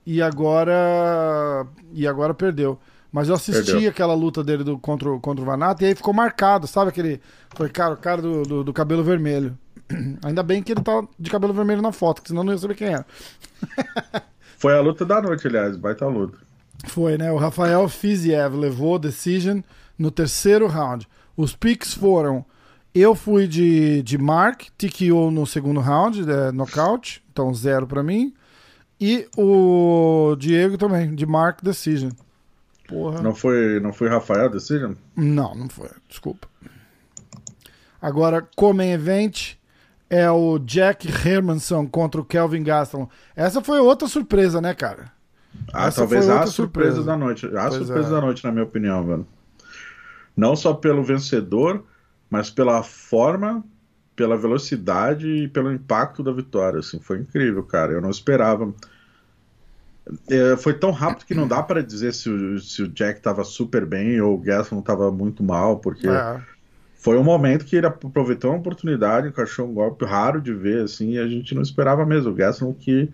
e 0.06 0.22
agora 0.22 1.66
e 1.94 2.08
agora 2.08 2.34
perdeu. 2.34 2.80
Mas 3.12 3.28
eu 3.28 3.36
assisti 3.36 3.72
perdeu. 3.72 3.90
aquela 3.90 4.14
luta 4.14 4.44
dele 4.44 4.64
do, 4.64 4.80
contra, 4.80 5.10
contra 5.20 5.42
o 5.42 5.46
Vanata 5.46 5.84
e 5.84 5.88
aí 5.88 5.96
ficou 5.96 6.14
marcado, 6.14 6.66
sabe 6.66 6.90
aquele. 6.90 7.22
Foi, 7.56 7.70
cara, 7.70 7.94
o 7.94 7.98
cara 7.98 8.22
do, 8.22 8.44
do, 8.44 8.64
do, 8.64 8.74
cabelo 8.74 9.04
vermelho. 9.04 9.58
Ainda 10.24 10.42
bem 10.42 10.64
que 10.64 10.72
ele 10.72 10.82
tá 10.82 11.04
de 11.20 11.30
cabelo 11.30 11.54
vermelho 11.54 11.82
na 11.82 11.92
foto, 11.92 12.22
senão 12.26 12.44
não 12.44 12.54
ia 12.54 12.58
saber 12.58 12.76
quem 12.76 12.88
era. 12.88 13.06
Foi 14.58 14.78
a 14.78 14.82
luta 14.82 15.04
da 15.06 15.22
noite, 15.22 15.48
aliás, 15.48 15.76
baita 15.76 16.08
luta. 16.08 16.38
Foi, 16.86 17.18
né? 17.18 17.32
O 17.32 17.38
Rafael 17.38 17.88
Fiziev 17.90 18.56
levou 18.56 18.96
a 18.96 19.00
decision 19.00 19.60
no 19.98 20.10
terceiro 20.10 20.68
round. 20.68 21.08
Os 21.36 21.56
picks 21.56 21.94
foram 21.94 22.46
eu 22.94 23.16
fui 23.16 23.48
de, 23.48 24.04
de 24.04 24.18
Mark, 24.18 24.64
TKO 24.78 25.32
no 25.32 25.48
segundo 25.48 25.80
round, 25.80 26.30
é, 26.30 26.52
knockout, 26.52 27.24
então 27.32 27.54
zero 27.54 27.88
para 27.88 28.04
mim. 28.04 28.34
E 29.00 29.28
o 29.38 30.36
Diego 30.38 30.78
também, 30.78 31.16
de 31.16 31.26
Mark 31.26 31.64
Decision. 31.64 32.12
Porra. 32.92 33.22
Não 33.22 33.34
foi, 33.34 33.80
não 33.80 33.94
foi 33.94 34.10
Rafael 34.10 34.50
Decision? 34.50 34.96
Não, 35.16 35.56
não 35.56 35.70
foi, 35.70 35.90
desculpa. 36.10 36.48
Agora, 38.02 38.46
como 38.56 38.82
event, 38.82 39.54
é 40.10 40.30
o 40.30 40.60
Jack 40.60 41.08
Hermanson 41.08 41.88
contra 41.88 42.20
o 42.20 42.26
Kelvin 42.26 42.64
Gastelum. 42.64 43.08
Essa 43.34 43.62
foi 43.62 43.80
outra 43.80 44.10
surpresa, 44.10 44.60
né, 44.60 44.74
cara? 44.74 45.10
Ah, 45.74 45.88
Essa 45.88 46.02
talvez 46.02 46.28
a 46.28 46.46
surpresa, 46.48 46.52
surpresa, 46.52 47.04
da 47.04 47.16
noite. 47.16 47.46
A 47.46 47.70
pois 47.70 47.76
surpresa 47.76 48.10
é. 48.10 48.12
da 48.12 48.22
noite, 48.22 48.44
na 48.44 48.52
minha 48.52 48.66
opinião, 48.66 49.06
velho. 49.06 49.28
Não 50.36 50.54
só 50.54 50.74
pelo 50.74 51.02
vencedor, 51.02 51.86
mas 52.30 52.50
pela 52.50 52.84
forma, 52.84 53.64
pela 54.16 54.38
velocidade 54.38 55.28
e 55.28 55.48
pelo 55.48 55.72
impacto 55.72 56.22
da 56.22 56.34
vitória. 56.34 56.80
Assim, 56.80 57.00
foi 57.00 57.20
incrível, 57.20 57.64
cara. 57.64 57.94
Eu 57.94 58.02
não 58.02 58.10
esperava. 58.10 58.74
É, 60.30 60.58
foi 60.58 60.74
tão 60.74 60.92
rápido 60.92 61.26
que 61.26 61.34
não 61.34 61.48
dá 61.48 61.64
para 61.64 61.82
dizer 61.82 62.14
se 62.14 62.30
o, 62.30 62.60
se 62.60 62.84
o 62.84 62.88
Jack 62.88 63.20
estava 63.20 63.44
super 63.44 63.86
bem 63.86 64.20
ou 64.20 64.36
o 64.36 64.38
Gaston 64.38 64.80
estava 64.80 65.12
muito 65.12 65.44
mal, 65.44 65.80
porque 65.80 66.08
é. 66.08 66.42
foi 66.96 67.18
um 67.18 67.24
momento 67.24 67.66
que 67.66 67.76
ele 67.76 67.88
aproveitou 67.88 68.52
uma 68.52 68.60
oportunidade, 68.60 69.28
encaixou 69.28 69.68
um 69.68 69.74
golpe 69.74 70.06
raro 70.06 70.42
de 70.42 70.54
ver, 70.54 70.84
assim, 70.84 71.12
e 71.12 71.20
a 71.20 71.28
gente 71.28 71.56
não 71.56 71.62
esperava 71.62 72.06
mesmo. 72.06 72.32
O 72.32 72.36
Gaston 72.36 72.74
que 72.74 73.12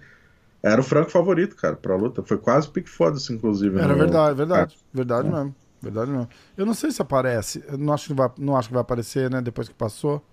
era 0.61 0.81
o 0.81 0.83
franco 0.83 1.11
favorito, 1.11 1.55
cara, 1.55 1.75
pra 1.75 1.95
luta. 1.95 2.23
Foi 2.23 2.37
quase 2.37 2.67
pique 2.67 2.89
foda, 2.89 3.17
inclusive. 3.31 3.77
Era 3.77 3.93
no... 3.93 3.97
verdade, 3.97 4.35
verdade. 4.35 4.77
Verdade 4.93 5.27
é. 5.27 5.31
mesmo. 5.31 5.55
Verdade 5.81 6.11
não. 6.11 6.27
Eu 6.57 6.65
não 6.65 6.73
sei 6.73 6.91
se 6.91 7.01
aparece. 7.01 7.63
Eu 7.67 7.77
não 7.77 7.93
acho 7.93 8.07
que 8.07 8.13
vai, 8.13 8.29
não 8.37 8.57
acho 8.57 8.67
que 8.67 8.73
vai 8.73 8.81
aparecer, 8.81 9.29
né? 9.29 9.41
Depois 9.41 9.69
que 9.69 9.75
passou. 9.75 10.23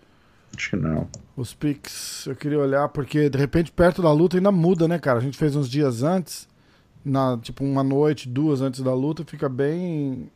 Acho 0.56 0.70
que 0.70 0.76
não. 0.76 1.08
Os 1.36 1.52
pics, 1.52 2.26
eu 2.26 2.34
queria 2.34 2.58
olhar, 2.58 2.88
porque 2.88 3.28
de 3.28 3.38
repente 3.38 3.70
perto 3.72 4.00
da 4.00 4.12
luta 4.12 4.36
ainda 4.36 4.50
muda, 4.50 4.88
né, 4.88 4.98
cara? 4.98 5.18
A 5.18 5.22
gente 5.22 5.36
fez 5.36 5.54
uns 5.54 5.68
dias 5.68 6.02
antes, 6.02 6.48
na, 7.04 7.38
tipo 7.38 7.64
uma 7.64 7.82
noite, 7.82 8.28
duas 8.28 8.60
antes 8.60 8.80
da 8.80 8.94
luta, 8.94 9.24
fica 9.24 9.48
bem. 9.48 10.30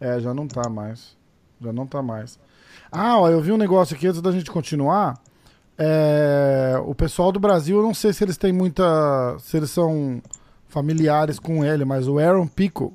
É, 0.00 0.18
já 0.20 0.32
não 0.32 0.48
tá 0.48 0.68
mais. 0.68 1.16
Já 1.60 1.72
não 1.72 1.86
tá 1.86 2.02
mais. 2.02 2.38
Ah, 2.90 3.18
ó, 3.18 3.28
eu 3.28 3.40
vi 3.40 3.52
um 3.52 3.56
negócio 3.56 3.94
aqui 3.96 4.06
antes 4.06 4.22
da 4.22 4.32
gente 4.32 4.50
continuar. 4.50 5.20
É, 5.76 6.74
o 6.86 6.94
pessoal 6.94 7.30
do 7.30 7.38
Brasil, 7.38 7.76
eu 7.76 7.82
não 7.82 7.94
sei 7.94 8.12
se 8.12 8.24
eles 8.24 8.36
têm 8.36 8.52
muita. 8.52 9.36
se 9.38 9.56
eles 9.56 9.70
são 9.70 10.22
familiares 10.68 11.38
com 11.38 11.64
ele, 11.64 11.84
mas 11.84 12.08
o 12.08 12.18
Aaron 12.18 12.46
Pico 12.46 12.92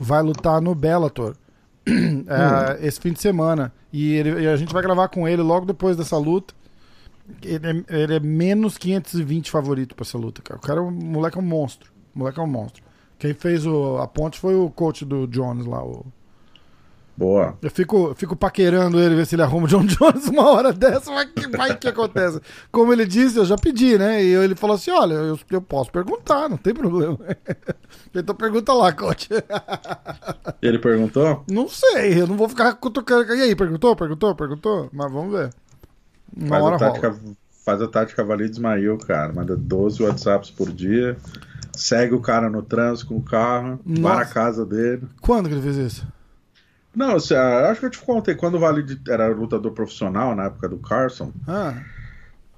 vai 0.00 0.22
lutar 0.22 0.60
no 0.60 0.74
Bellator 0.74 1.34
é, 1.86 1.92
hum. 1.92 2.76
esse 2.80 3.00
fim 3.00 3.12
de 3.12 3.20
semana. 3.20 3.72
E, 3.92 4.14
ele, 4.14 4.42
e, 4.42 4.48
a 4.48 4.56
gente 4.56 4.72
vai 4.72 4.82
gravar 4.82 5.08
com 5.08 5.26
ele 5.26 5.42
logo 5.42 5.66
depois 5.66 5.96
dessa 5.96 6.16
luta. 6.16 6.54
Ele 7.42 7.84
é, 7.88 8.02
ele 8.02 8.14
é 8.16 8.20
menos 8.20 8.76
520 8.76 9.50
favorito 9.50 9.94
pra 9.94 10.04
essa 10.04 10.18
luta, 10.18 10.42
cara. 10.42 10.58
O 10.58 10.62
cara, 10.62 10.80
é 10.80 10.82
um, 10.82 10.90
moleque 10.90 11.38
é 11.38 11.40
um 11.40 11.44
monstro. 11.44 11.90
Moleque 12.20 12.38
é 12.38 12.42
um 12.42 12.46
monstro. 12.46 12.82
Quem 13.18 13.34
fez 13.34 13.66
o, 13.66 13.98
a 13.98 14.06
ponte 14.06 14.38
foi 14.38 14.54
o 14.54 14.70
coach 14.70 15.04
do 15.04 15.26
Jones 15.26 15.66
lá, 15.66 15.84
o 15.84 16.06
Boa. 17.20 17.54
Eu 17.60 17.70
fico, 17.70 18.14
fico 18.14 18.34
paquerando 18.34 18.98
ele, 18.98 19.14
ver 19.14 19.26
se 19.26 19.34
ele 19.34 19.42
arruma 19.42 19.66
o 19.66 19.68
John 19.68 19.84
Jones 19.84 20.26
uma 20.28 20.48
hora 20.48 20.72
dessa, 20.72 21.12
vai 21.12 21.26
que, 21.26 21.48
vai 21.48 21.76
que 21.76 21.86
acontece. 21.86 22.40
Como 22.72 22.94
ele 22.94 23.04
disse, 23.04 23.36
eu 23.36 23.44
já 23.44 23.56
pedi, 23.58 23.98
né? 23.98 24.24
E 24.24 24.32
ele 24.32 24.54
falou 24.54 24.74
assim: 24.74 24.90
olha, 24.90 25.12
eu, 25.12 25.38
eu 25.50 25.60
posso 25.60 25.92
perguntar, 25.92 26.48
não 26.48 26.56
tem 26.56 26.72
problema. 26.72 27.18
Então 28.12 28.34
pergunta 28.34 28.72
lá, 28.72 28.92
coach. 28.92 29.28
Ele 30.60 30.80
perguntou? 30.80 31.44
Não 31.48 31.68
sei, 31.68 32.20
eu 32.20 32.26
não 32.26 32.36
vou 32.36 32.48
ficar 32.48 32.74
cutucando. 32.74 33.32
E 33.34 33.42
aí, 33.42 33.54
perguntou, 33.54 33.94
perguntou, 33.94 34.34
perguntou? 34.34 34.88
Mas 34.92 35.12
vamos 35.12 35.32
ver. 35.32 35.50
Uma 36.36 36.48
faz 36.48 36.64
hora 36.64 36.74
a 36.74 36.78
tática, 36.78 37.08
rola. 37.08 37.20
Faz 37.64 37.82
a 37.82 37.86
tática 37.86 38.24
Valide 38.24 38.52
Ismail, 38.52 38.98
cara. 38.98 39.32
Manda 39.32 39.56
12 39.56 40.02
WhatsApps 40.02 40.50
por 40.50 40.72
dia. 40.72 41.16
Segue 41.80 42.14
o 42.14 42.20
cara 42.20 42.50
no 42.50 42.62
trânsito 42.62 43.08
com 43.08 43.16
o 43.16 43.22
carro. 43.22 43.80
Nossa. 43.84 44.02
Vai 44.02 44.16
na 44.16 44.26
casa 44.26 44.66
dele. 44.66 45.02
Quando 45.20 45.48
que 45.48 45.54
ele 45.54 45.62
fez 45.62 45.76
isso? 45.76 46.06
Não, 46.94 47.16
acho 47.16 47.80
que 47.80 47.86
eu 47.86 47.90
te 47.90 47.98
contei, 47.98 48.34
quando 48.34 48.56
o 48.56 48.58
Vale 48.58 48.84
era 49.08 49.28
lutador 49.28 49.72
profissional, 49.72 50.34
na 50.34 50.46
época 50.46 50.68
do 50.68 50.78
Carson, 50.78 51.32
ah. 51.46 51.74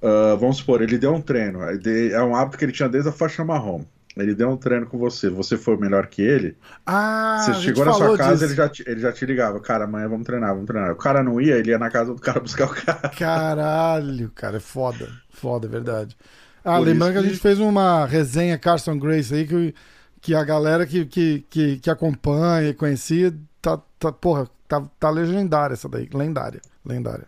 uh, 0.01 0.37
vamos 0.37 0.57
supor, 0.57 0.81
ele 0.81 0.97
deu 0.97 1.13
um 1.13 1.21
treino, 1.21 1.59
é 1.61 2.23
um 2.23 2.35
hábito 2.35 2.57
que 2.57 2.65
ele 2.65 2.71
tinha 2.71 2.89
desde 2.89 3.09
a 3.09 3.13
faixa 3.13 3.45
marrom. 3.45 3.83
Ele 4.15 4.35
deu 4.35 4.49
um 4.49 4.57
treino 4.57 4.85
com 4.85 4.97
você, 4.97 5.29
você 5.29 5.57
foi 5.57 5.75
melhor 5.75 6.05
que 6.05 6.21
ele. 6.21 6.55
Ah, 6.85 7.41
você 7.43 7.53
chegou 7.55 7.83
na 7.83 7.93
sua 7.93 8.15
casa, 8.15 8.45
ele 8.45 8.53
já, 8.53 8.69
te, 8.69 8.83
ele 8.85 8.99
já 8.99 9.11
te 9.11 9.25
ligava, 9.25 9.59
cara, 9.59 9.85
amanhã 9.85 10.07
vamos 10.07 10.25
treinar, 10.25 10.53
vamos 10.53 10.67
treinar. 10.67 10.91
O 10.91 10.95
cara 10.95 11.23
não 11.23 11.41
ia, 11.41 11.55
ele 11.55 11.71
ia 11.71 11.79
na 11.79 11.89
casa 11.89 12.13
do 12.13 12.21
cara 12.21 12.39
buscar 12.41 12.65
o 12.65 12.75
cara. 12.75 13.09
Caralho, 13.09 14.31
cara, 14.35 14.57
é 14.57 14.59
foda, 14.59 15.09
foda, 15.31 15.67
é 15.67 15.69
verdade. 15.69 16.15
Ah, 16.63 16.77
Por 16.77 16.85
lembrando 16.85 17.13
que... 17.13 17.19
a 17.19 17.23
gente 17.23 17.37
fez 17.37 17.59
uma 17.59 18.05
resenha 18.05 18.57
Carson 18.57 18.97
Grace 18.97 19.33
aí 19.33 19.45
que, 19.45 19.75
que 20.21 20.35
a 20.35 20.43
galera 20.43 20.85
que, 20.85 21.05
que, 21.05 21.45
que, 21.49 21.77
que 21.79 21.89
acompanha 21.89 22.69
e 22.69 22.73
conhecia 22.73 23.33
tá, 23.61 23.79
tá, 23.99 24.11
porra, 24.11 24.47
tá, 24.67 24.81
tá 24.99 25.09
legendária 25.09 25.73
essa 25.73 25.89
daí. 25.89 26.09
Lendária. 26.13 26.61
Lendária. 26.85 27.27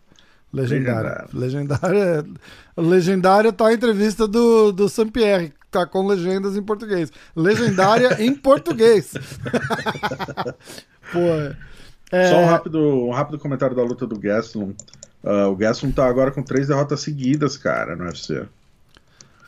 Legendária. 0.52 1.26
Legendária. 1.34 2.26
Legendária 2.78 3.52
tá 3.52 3.68
a 3.68 3.74
entrevista 3.74 4.26
do, 4.26 4.72
do 4.72 4.88
Saint-Pierre, 4.88 5.54
tá 5.70 5.86
com 5.86 6.08
legendas 6.08 6.56
em 6.56 6.64
português. 6.64 7.12
Legendária 7.36 8.22
em 8.24 8.34
português. 8.36 9.14
Pô. 11.12 11.20
É... 12.12 12.30
Só 12.30 12.38
um 12.38 12.46
rápido, 12.46 12.80
um 12.80 13.12
rápido 13.12 13.38
comentário 13.38 13.76
da 13.76 13.84
luta 13.84 14.08
do 14.08 14.18
Gaston. 14.18 14.74
Uh, 15.22 15.50
o 15.50 15.56
Gaston 15.56 15.92
tá 15.92 16.08
agora 16.08 16.32
com 16.32 16.42
três 16.42 16.68
derrotas 16.68 17.02
seguidas, 17.02 17.58
cara, 17.58 17.96
no 17.96 18.06
UFC. 18.06 18.46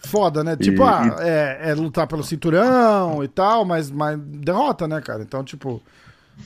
Foda, 0.08 0.44
né? 0.44 0.56
Tipo, 0.56 0.84
e, 0.84 0.86
ah, 0.86 1.16
e... 1.20 1.24
É, 1.24 1.70
é, 1.70 1.74
lutar 1.74 2.08
pelo 2.08 2.24
cinturão 2.24 3.24
e 3.24 3.28
tal, 3.28 3.66
mas, 3.66 3.92
mas 3.92 4.20
derrota, 4.20 4.88
né, 4.88 5.02
cara? 5.02 5.22
Então, 5.22 5.44
tipo. 5.44 5.82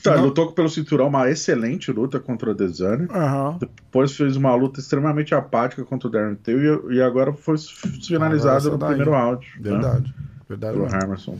Tá, 0.02 0.16
não... 0.16 0.24
lutou 0.24 0.52
pelo 0.52 0.68
cinturão, 0.68 1.08
uma 1.08 1.28
excelente 1.28 1.92
luta 1.92 2.18
contra 2.18 2.50
o 2.50 2.54
Desane. 2.54 3.06
Uhum. 3.06 3.58
Depois 3.58 4.16
fez 4.16 4.36
uma 4.36 4.54
luta 4.54 4.80
extremamente 4.80 5.34
apática 5.34 5.84
contra 5.84 6.08
o 6.08 6.10
Darren 6.10 6.34
Till 6.34 6.90
e, 6.90 6.96
e 6.96 7.02
agora 7.02 7.32
foi 7.32 7.56
finalizado 7.58 8.70
no 8.70 8.78
primeiro 8.78 9.10
round. 9.10 9.46
Verdade. 9.60 10.08
Né? 10.08 10.14
Verdade. 10.48 10.78
Pelo 10.78 10.86
Hammerson. 10.86 11.38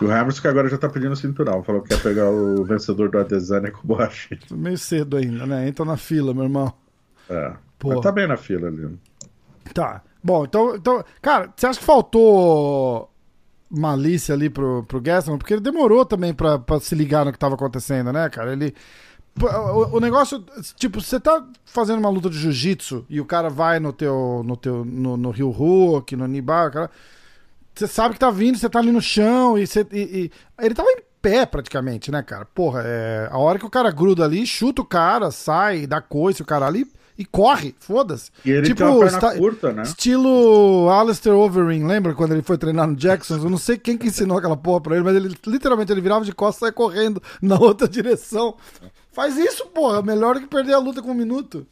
E 0.00 0.04
o 0.04 0.10
Hammerson 0.10 0.40
que 0.40 0.48
agora 0.48 0.68
já 0.68 0.76
tá 0.76 0.88
pedindo 0.88 1.14
cinturão. 1.14 1.62
Falou 1.62 1.80
que 1.80 1.88
quer 1.88 2.02
pegar 2.02 2.28
o 2.28 2.64
vencedor 2.64 3.08
do 3.08 3.18
Adesanya 3.18 3.70
com 3.70 3.80
o 3.84 3.86
Boachi. 3.86 4.38
Meio 4.50 4.78
cedo 4.78 5.16
ainda, 5.16 5.46
né? 5.46 5.68
Entra 5.68 5.84
na 5.84 5.96
fila, 5.96 6.34
meu 6.34 6.44
irmão. 6.44 6.72
É. 7.30 7.52
Pô. 7.78 7.90
Mas 7.90 8.00
tá 8.00 8.10
bem 8.10 8.26
na 8.26 8.36
fila 8.36 8.68
ali. 8.68 8.98
Tá. 9.72 10.02
Bom, 10.24 10.44
então, 10.44 10.74
então. 10.74 11.04
Cara, 11.20 11.52
você 11.54 11.66
acha 11.66 11.78
que 11.78 11.84
faltou 11.84 13.10
malícia 13.68 14.34
ali 14.34 14.48
pro, 14.48 14.82
pro 14.84 15.00
Gaston, 15.00 15.36
porque 15.36 15.52
ele 15.52 15.60
demorou 15.60 16.06
também 16.06 16.32
pra, 16.32 16.58
pra 16.58 16.80
se 16.80 16.94
ligar 16.94 17.26
no 17.26 17.32
que 17.32 17.38
tava 17.38 17.56
acontecendo, 17.56 18.10
né, 18.10 18.28
cara? 18.30 18.52
Ele 18.52 18.74
o, 19.40 19.96
o, 19.96 20.00
negócio, 20.00 20.44
tipo, 20.76 21.00
você 21.00 21.18
tá 21.18 21.44
fazendo 21.64 21.98
uma 21.98 22.08
luta 22.08 22.30
de 22.30 22.38
jiu-jitsu 22.38 23.04
e 23.10 23.20
o 23.20 23.24
cara 23.24 23.50
vai 23.50 23.80
no 23.80 23.92
teu, 23.92 24.42
no 24.44 24.56
teu, 24.56 24.84
no, 24.84 25.16
no 25.16 25.30
Rio 25.30 25.50
Hulk, 25.50 26.14
no 26.14 26.26
Nibar, 26.28 26.70
cara, 26.70 26.90
você 27.74 27.88
sabe 27.88 28.14
que 28.14 28.20
tá 28.20 28.30
vindo, 28.30 28.56
você 28.56 28.68
tá 28.68 28.78
ali 28.78 28.92
no 28.92 29.02
chão 29.02 29.58
e, 29.58 29.66
você, 29.66 29.84
e, 29.90 29.98
e 29.98 30.30
ele 30.64 30.74
tava 30.74 30.88
em 30.88 31.02
pé 31.20 31.44
praticamente, 31.44 32.12
né, 32.12 32.22
cara? 32.22 32.44
Porra, 32.44 32.82
é, 32.84 33.28
a 33.28 33.36
hora 33.36 33.58
que 33.58 33.66
o 33.66 33.70
cara 33.70 33.90
gruda 33.90 34.24
ali, 34.24 34.46
chuta 34.46 34.82
o 34.82 34.86
cara, 34.86 35.32
sai, 35.32 35.84
dá 35.84 36.00
coice, 36.00 36.40
o 36.40 36.46
cara 36.46 36.66
ali 36.66 36.86
e 37.16 37.24
corre, 37.24 37.74
foda-se. 37.78 38.30
E 38.44 38.50
ele 38.50 38.66
tipo, 38.66 38.78
tem 38.78 38.86
uma 38.86 38.98
perna 38.98 39.36
curta, 39.36 39.72
né? 39.72 39.82
Estilo 39.82 40.90
Alistair 40.90 41.36
Overeem, 41.36 41.86
lembra 41.86 42.14
quando 42.14 42.32
ele 42.32 42.42
foi 42.42 42.58
treinar 42.58 42.88
no 42.88 42.96
Jackson? 42.96 43.36
Eu 43.36 43.50
não 43.50 43.58
sei 43.58 43.78
quem 43.78 43.96
que 43.96 44.08
ensinou 44.08 44.38
aquela 44.38 44.56
porra 44.56 44.80
pra 44.80 44.96
ele, 44.96 45.04
mas 45.04 45.14
ele 45.14 45.36
literalmente 45.46 45.92
ele 45.92 46.00
virava 46.00 46.24
de 46.24 46.34
costas 46.34 46.56
e 46.56 46.60
saia 46.60 46.72
correndo 46.72 47.22
na 47.40 47.56
outra 47.58 47.88
direção. 47.88 48.56
Faz 49.12 49.36
isso, 49.36 49.66
porra, 49.66 50.02
melhor 50.02 50.34
do 50.34 50.40
que 50.40 50.46
perder 50.48 50.74
a 50.74 50.78
luta 50.78 51.00
com 51.00 51.12
um 51.12 51.14
minuto. 51.14 51.66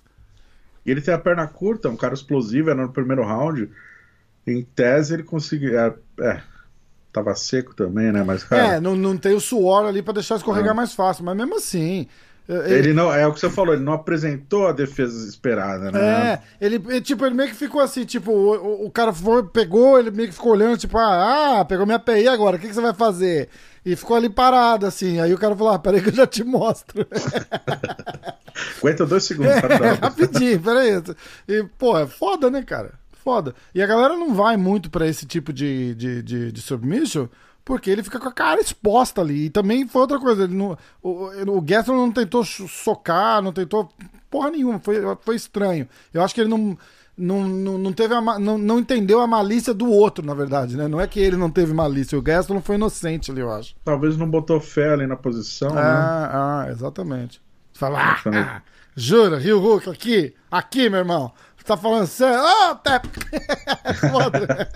E 0.87 0.91
ele 0.91 1.01
tem 1.01 1.13
a 1.13 1.19
perna 1.19 1.47
curta, 1.47 1.89
um 1.89 1.97
cara 1.97 2.15
explosivo, 2.15 2.71
era 2.71 2.83
no 2.83 2.93
primeiro 2.93 3.25
round. 3.25 3.69
Em 4.47 4.63
tese 4.63 5.15
ele 5.15 5.23
conseguiu. 5.25 5.79
É, 5.79 5.95
é, 6.21 6.43
tava 7.13 7.35
seco 7.35 7.75
também, 7.75 8.13
né? 8.13 8.23
Mas, 8.23 8.45
cara... 8.45 8.77
É, 8.77 8.81
não, 8.81 8.97
não 8.97 9.17
tem 9.17 9.35
o 9.35 9.41
suor 9.41 9.87
ali 9.87 10.03
para 10.03 10.15
deixar 10.15 10.37
escorregar 10.37 10.73
é. 10.73 10.77
mais 10.77 10.95
fácil, 10.95 11.25
mas 11.25 11.37
mesmo 11.37 11.57
assim. 11.57 12.07
Ele, 12.49 12.75
ele, 12.75 12.93
não, 12.93 13.13
é 13.13 13.27
o 13.27 13.33
que 13.33 13.41
você 13.41 13.49
falou, 13.49 13.73
ele 13.73 13.85
não 13.85 13.93
apresentou 13.93 14.67
a 14.67 14.73
defesa 14.73 15.29
esperada, 15.29 15.93
né? 15.93 16.01
É, 16.01 16.41
ele, 16.61 17.01
tipo, 17.01 17.25
ele 17.25 17.35
meio 17.35 17.49
que 17.49 17.55
ficou 17.55 17.81
assim, 17.81 18.05
tipo, 18.05 18.33
o, 18.33 18.87
o 18.87 18.91
cara 18.91 19.13
foi, 19.13 19.45
pegou, 19.45 19.99
ele 19.99 20.11
meio 20.11 20.29
que 20.29 20.35
ficou 20.35 20.53
olhando, 20.53 20.77
tipo, 20.77 20.99
ah, 20.99 21.61
ah 21.61 21.65
pegou 21.65 21.87
minha 21.87 22.01
PI 22.01 22.27
agora, 22.29 22.57
o 22.57 22.59
que, 22.59 22.67
que 22.67 22.75
você 22.75 22.81
vai 22.81 22.93
fazer? 22.93 23.49
E 23.85 23.97
ficou 23.97 24.17
ali 24.17 24.29
parado, 24.29 24.87
assim. 24.87 25.21
Aí 25.21 25.35
o 25.35 25.39
cara 25.39 25.57
falou: 25.57 25.73
ah, 25.73 25.79
peraí 25.79 26.01
que 26.01 26.11
eu 26.11 26.15
já 26.15 26.27
te 26.27 26.45
mostro. 26.45 27.07
Aguenta 28.79 29.05
dois 29.07 29.25
segundos, 29.25 29.53
é, 29.53 29.59
Rapidinho, 30.01 30.61
peraí. 30.61 31.03
E, 31.49 31.65
pô, 31.79 31.99
é 31.99 32.07
foda, 32.07 32.49
né, 32.49 32.63
cara? 32.63 32.93
Foda. 33.25 33.55
E 33.75 33.83
a 33.83 33.87
galera 33.87 34.15
não 34.15 34.35
vai 34.35 34.57
muito 34.57 34.91
para 34.91 35.07
esse 35.07 35.27
tipo 35.27 35.53
de, 35.53 35.95
de, 35.95 36.23
de, 36.23 36.53
de 36.53 36.61
submission 36.61 37.29
porque 37.65 37.91
ele 37.91 38.03
fica 38.03 38.19
com 38.19 38.29
a 38.29 38.33
cara 38.33 38.61
exposta 38.61 39.21
ali. 39.21 39.47
E 39.47 39.51
também 39.51 39.87
foi 39.87 40.03
outra 40.03 40.19
coisa, 40.19 40.45
ele 40.45 40.55
não, 40.55 40.77
o, 41.03 41.31
o 41.57 41.61
Gaston 41.61 41.97
não 41.97 42.13
tentou 42.13 42.45
socar, 42.45 43.43
não 43.43 43.53
tentou 43.53 43.89
porra 44.31 44.51
nenhuma, 44.51 44.79
foi, 44.81 44.97
foi 45.21 45.37
estranho. 45.37 45.89
Eu 46.13 46.23
acho 46.23 46.35
que 46.35 46.41
ele 46.41 46.51
não, 46.51 46.77
não, 47.17 47.47
não, 47.47 47.79
não 47.79 47.93
teve 47.93 48.15
a, 48.15 48.21
não, 48.39 48.59
não 48.59 48.79
entendeu 48.79 49.21
a 49.21 49.27
malícia 49.27 49.75
do 49.75 49.91
outro, 49.91 50.25
na 50.25 50.35
verdade, 50.35 50.77
né? 50.77 50.89
Não 50.89 51.01
é 51.01 51.07
que 51.07 51.21
ele 51.21 51.37
não 51.37 51.51
teve 51.51 51.73
malícia, 51.73 52.19
o 52.19 52.23
Gaston 52.23 52.61
foi 52.61 52.77
inocente 52.77 53.31
ali, 53.31 53.41
eu 53.41 53.53
acho. 53.53 53.75
Talvez 53.85 54.17
não 54.17 54.29
botou 54.29 54.61
fé 54.61 54.93
ali 54.93 55.07
na 55.07 55.17
posição, 55.17 55.71
ah, 55.71 55.75
né? 55.75 55.81
Ah, 55.83 56.67
exatamente. 56.71 57.41
Fala, 57.73 58.17
ah, 58.25 58.63
jura, 58.95 59.39
Rio 59.39 59.59
Hulk 59.61 59.91
aqui, 59.91 60.35
aqui, 60.51 60.89
meu 60.89 61.01
irmão. 61.01 61.33
Tá 61.65 61.77
falando 61.77 62.07
sério? 62.07 62.41
Oh, 62.41 62.75
tá... 62.77 63.01
Foda. 64.11 64.69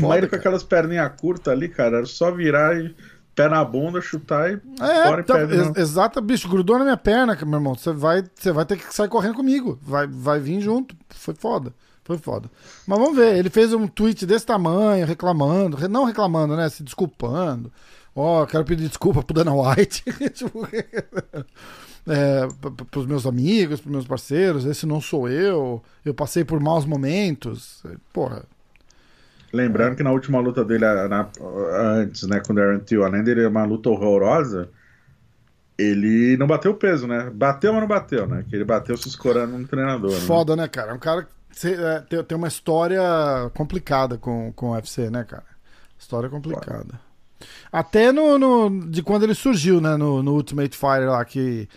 Foda, 0.00 0.28
com 0.28 0.36
aquelas 0.36 0.62
perninhas 0.62 1.12
curtas 1.18 1.52
ali, 1.52 1.68
cara, 1.68 1.98
era 1.98 2.06
só 2.06 2.30
virar 2.30 2.76
e 2.76 2.94
pé 3.34 3.48
na 3.48 3.64
bunda, 3.64 4.00
chutar 4.00 4.50
e 4.50 4.54
é, 4.80 5.04
fora 5.04 5.22
tá, 5.22 5.40
ex 5.40 5.76
Exato, 5.76 6.20
bicho, 6.20 6.48
grudou 6.48 6.76
na 6.76 6.84
minha 6.84 6.96
perna, 6.96 7.38
meu 7.46 7.58
irmão. 7.58 7.74
Você 7.74 7.92
vai, 7.92 8.24
você 8.34 8.50
vai 8.50 8.64
ter 8.64 8.76
que 8.76 8.92
sair 8.92 9.08
correndo 9.08 9.34
comigo. 9.34 9.78
Vai, 9.80 10.08
vai 10.08 10.40
vir 10.40 10.60
junto. 10.60 10.96
Foi 11.10 11.34
foda. 11.34 11.72
Foi 12.02 12.18
foda. 12.18 12.50
Mas 12.86 12.98
vamos 12.98 13.16
ver, 13.16 13.36
ele 13.36 13.50
fez 13.50 13.72
um 13.72 13.86
tweet 13.86 14.26
desse 14.26 14.46
tamanho, 14.46 15.06
reclamando, 15.06 15.88
não 15.88 16.04
reclamando, 16.04 16.56
né? 16.56 16.68
Se 16.68 16.82
desculpando. 16.82 17.70
Ó, 18.16 18.42
oh, 18.42 18.46
quero 18.46 18.64
pedir 18.64 18.88
desculpa 18.88 19.22
pro 19.22 19.34
Dana 19.34 19.54
White. 19.54 20.02
tipo, 20.34 20.66
é, 22.08 22.48
para 22.90 23.00
os 23.00 23.06
meus 23.06 23.26
amigos, 23.26 23.80
para 23.80 23.92
meus 23.92 24.06
parceiros, 24.06 24.64
esse 24.64 24.86
não 24.86 25.00
sou 25.00 25.28
eu, 25.28 25.82
eu 26.04 26.14
passei 26.14 26.44
por 26.44 26.58
maus 26.60 26.84
momentos. 26.84 27.82
Porra. 28.12 28.44
Lembrando 29.52 29.96
que 29.96 30.02
na 30.02 30.10
última 30.10 30.40
luta 30.40 30.64
dele, 30.64 30.84
na, 31.08 31.28
antes, 32.00 32.26
né, 32.26 32.40
com 32.40 32.52
o 32.52 32.56
Darren 32.56 32.80
Till, 32.80 33.04
além 33.04 33.22
dele 33.22 33.46
uma 33.46 33.64
luta 33.64 33.88
horrorosa, 33.88 34.68
ele 35.78 36.36
não 36.36 36.46
bateu 36.46 36.74
peso, 36.74 37.06
né? 37.06 37.30
Bateu, 37.32 37.72
mas 37.72 37.80
não 37.80 37.88
bateu, 37.88 38.26
né? 38.26 38.44
Que 38.48 38.56
ele 38.56 38.64
bateu 38.64 38.96
se 38.96 39.08
escorando 39.08 39.56
no 39.56 39.66
treinador. 39.66 40.10
Né? 40.10 40.20
Foda, 40.20 40.56
né, 40.56 40.66
cara? 40.66 40.90
É 40.90 40.94
um 40.94 40.98
cara 40.98 41.22
que 41.22 41.68
é, 41.68 42.22
tem, 42.24 42.36
uma 42.36 42.48
história 42.48 43.00
complicada 43.54 44.18
com, 44.18 44.52
com 44.52 44.70
o 44.70 44.72
UFC, 44.72 45.08
né, 45.08 45.24
cara? 45.24 45.46
História 45.98 46.28
complicada. 46.28 47.00
Até 47.70 48.12
no, 48.12 48.38
no, 48.38 48.90
de 48.90 49.02
quando 49.02 49.22
ele 49.22 49.34
surgiu, 49.34 49.80
né, 49.80 49.96
no, 49.96 50.22
no 50.22 50.34
Ultimate 50.34 50.76
Fighter 50.76 51.10
lá, 51.10 51.24
que 51.24 51.68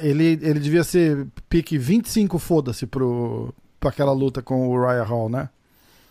ele, 0.00 0.38
ele 0.42 0.60
devia 0.60 0.84
ser 0.84 1.26
pique 1.48 1.76
25, 1.76 2.38
foda-se, 2.38 2.86
pra 2.86 3.00
aquela 3.90 4.12
luta 4.12 4.40
com 4.42 4.68
o 4.68 4.80
Ryan 4.80 5.04
Hall, 5.04 5.28
né? 5.28 5.48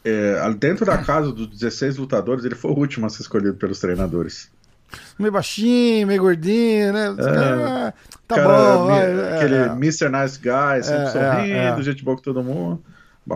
É, 0.04 0.54
dentro 0.54 0.86
da 0.86 0.98
casa 0.98 1.32
dos 1.32 1.48
16 1.48 1.98
lutadores, 1.98 2.44
ele 2.44 2.56
foi 2.56 2.72
o 2.72 2.78
último 2.78 3.06
a 3.06 3.10
ser 3.10 3.22
escolhido 3.22 3.56
pelos 3.56 3.80
treinadores. 3.80 4.50
Meio 5.18 5.32
baixinho, 5.32 6.08
meio 6.08 6.22
gordinho, 6.22 6.92
né? 6.92 7.16
É, 7.18 7.24
ah, 7.24 7.94
tá 8.28 8.36
cara, 8.36 8.78
bom. 8.78 8.88
Vai, 8.88 9.10
é, 9.10 9.36
aquele 9.36 9.56
é, 9.56 9.66
Mr. 9.68 10.10
Nice 10.10 10.40
Guy, 10.40 10.84
sempre 10.84 11.04
é, 11.04 11.10
sorrindo, 11.10 11.80
é, 11.80 11.84
gente 11.84 12.04
boa 12.04 12.18
com 12.18 12.24
todo 12.24 12.44
mundo. 12.44 12.84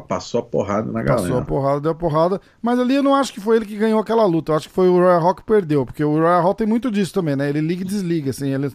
Passou 0.07 0.39
a 0.39 0.43
porrada 0.43 0.91
na 0.91 1.03
galera. 1.03 1.21
Passou 1.21 1.37
a 1.37 1.45
porrada, 1.45 1.79
deu 1.79 1.91
a 1.91 1.95
porrada. 1.95 2.41
Mas 2.61 2.79
ali 2.79 2.95
eu 2.95 3.03
não 3.03 3.13
acho 3.13 3.31
que 3.31 3.39
foi 3.39 3.57
ele 3.57 3.65
que 3.65 3.77
ganhou 3.77 3.99
aquela 3.99 4.25
luta. 4.25 4.51
Eu 4.51 4.57
acho 4.57 4.67
que 4.67 4.73
foi 4.73 4.89
o 4.89 4.97
Royal 4.97 5.21
Rock 5.21 5.41
que 5.41 5.47
perdeu. 5.47 5.85
Porque 5.85 6.03
o 6.03 6.17
Royal 6.17 6.41
Rock 6.41 6.57
tem 6.57 6.67
muito 6.67 6.91
disso 6.91 7.13
também, 7.13 7.35
né? 7.35 7.47
Ele 7.47 7.61
liga 7.61 7.83
e 7.83 7.85
desliga, 7.85 8.31
assim. 8.31 8.49
Ele 8.49 8.73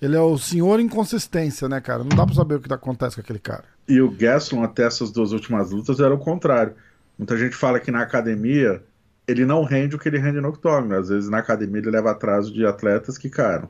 ele 0.00 0.16
é 0.16 0.20
o 0.20 0.36
senhor 0.36 0.80
inconsistência, 0.80 1.68
né, 1.68 1.80
cara? 1.80 2.00
Não 2.04 2.16
dá 2.16 2.24
pra 2.26 2.34
saber 2.34 2.56
o 2.56 2.60
que 2.60 2.72
acontece 2.72 3.16
com 3.16 3.22
aquele 3.22 3.38
cara. 3.38 3.64
E 3.88 4.00
o 4.00 4.10
Gaston, 4.10 4.62
até 4.62 4.84
essas 4.84 5.10
duas 5.10 5.32
últimas 5.32 5.70
lutas, 5.70 6.00
era 6.00 6.14
o 6.14 6.18
contrário. 6.18 6.74
Muita 7.18 7.36
gente 7.36 7.56
fala 7.56 7.80
que 7.80 7.90
na 7.90 8.02
academia 8.02 8.82
ele 9.26 9.46
não 9.46 9.64
rende 9.64 9.96
o 9.96 9.98
que 9.98 10.08
ele 10.08 10.18
rende 10.18 10.40
no 10.40 10.48
octógono. 10.48 10.94
Às 10.96 11.08
vezes 11.08 11.30
na 11.30 11.38
academia 11.38 11.80
ele 11.80 11.90
leva 11.90 12.10
atraso 12.10 12.52
de 12.52 12.66
atletas 12.66 13.16
que, 13.16 13.30
cara. 13.30 13.68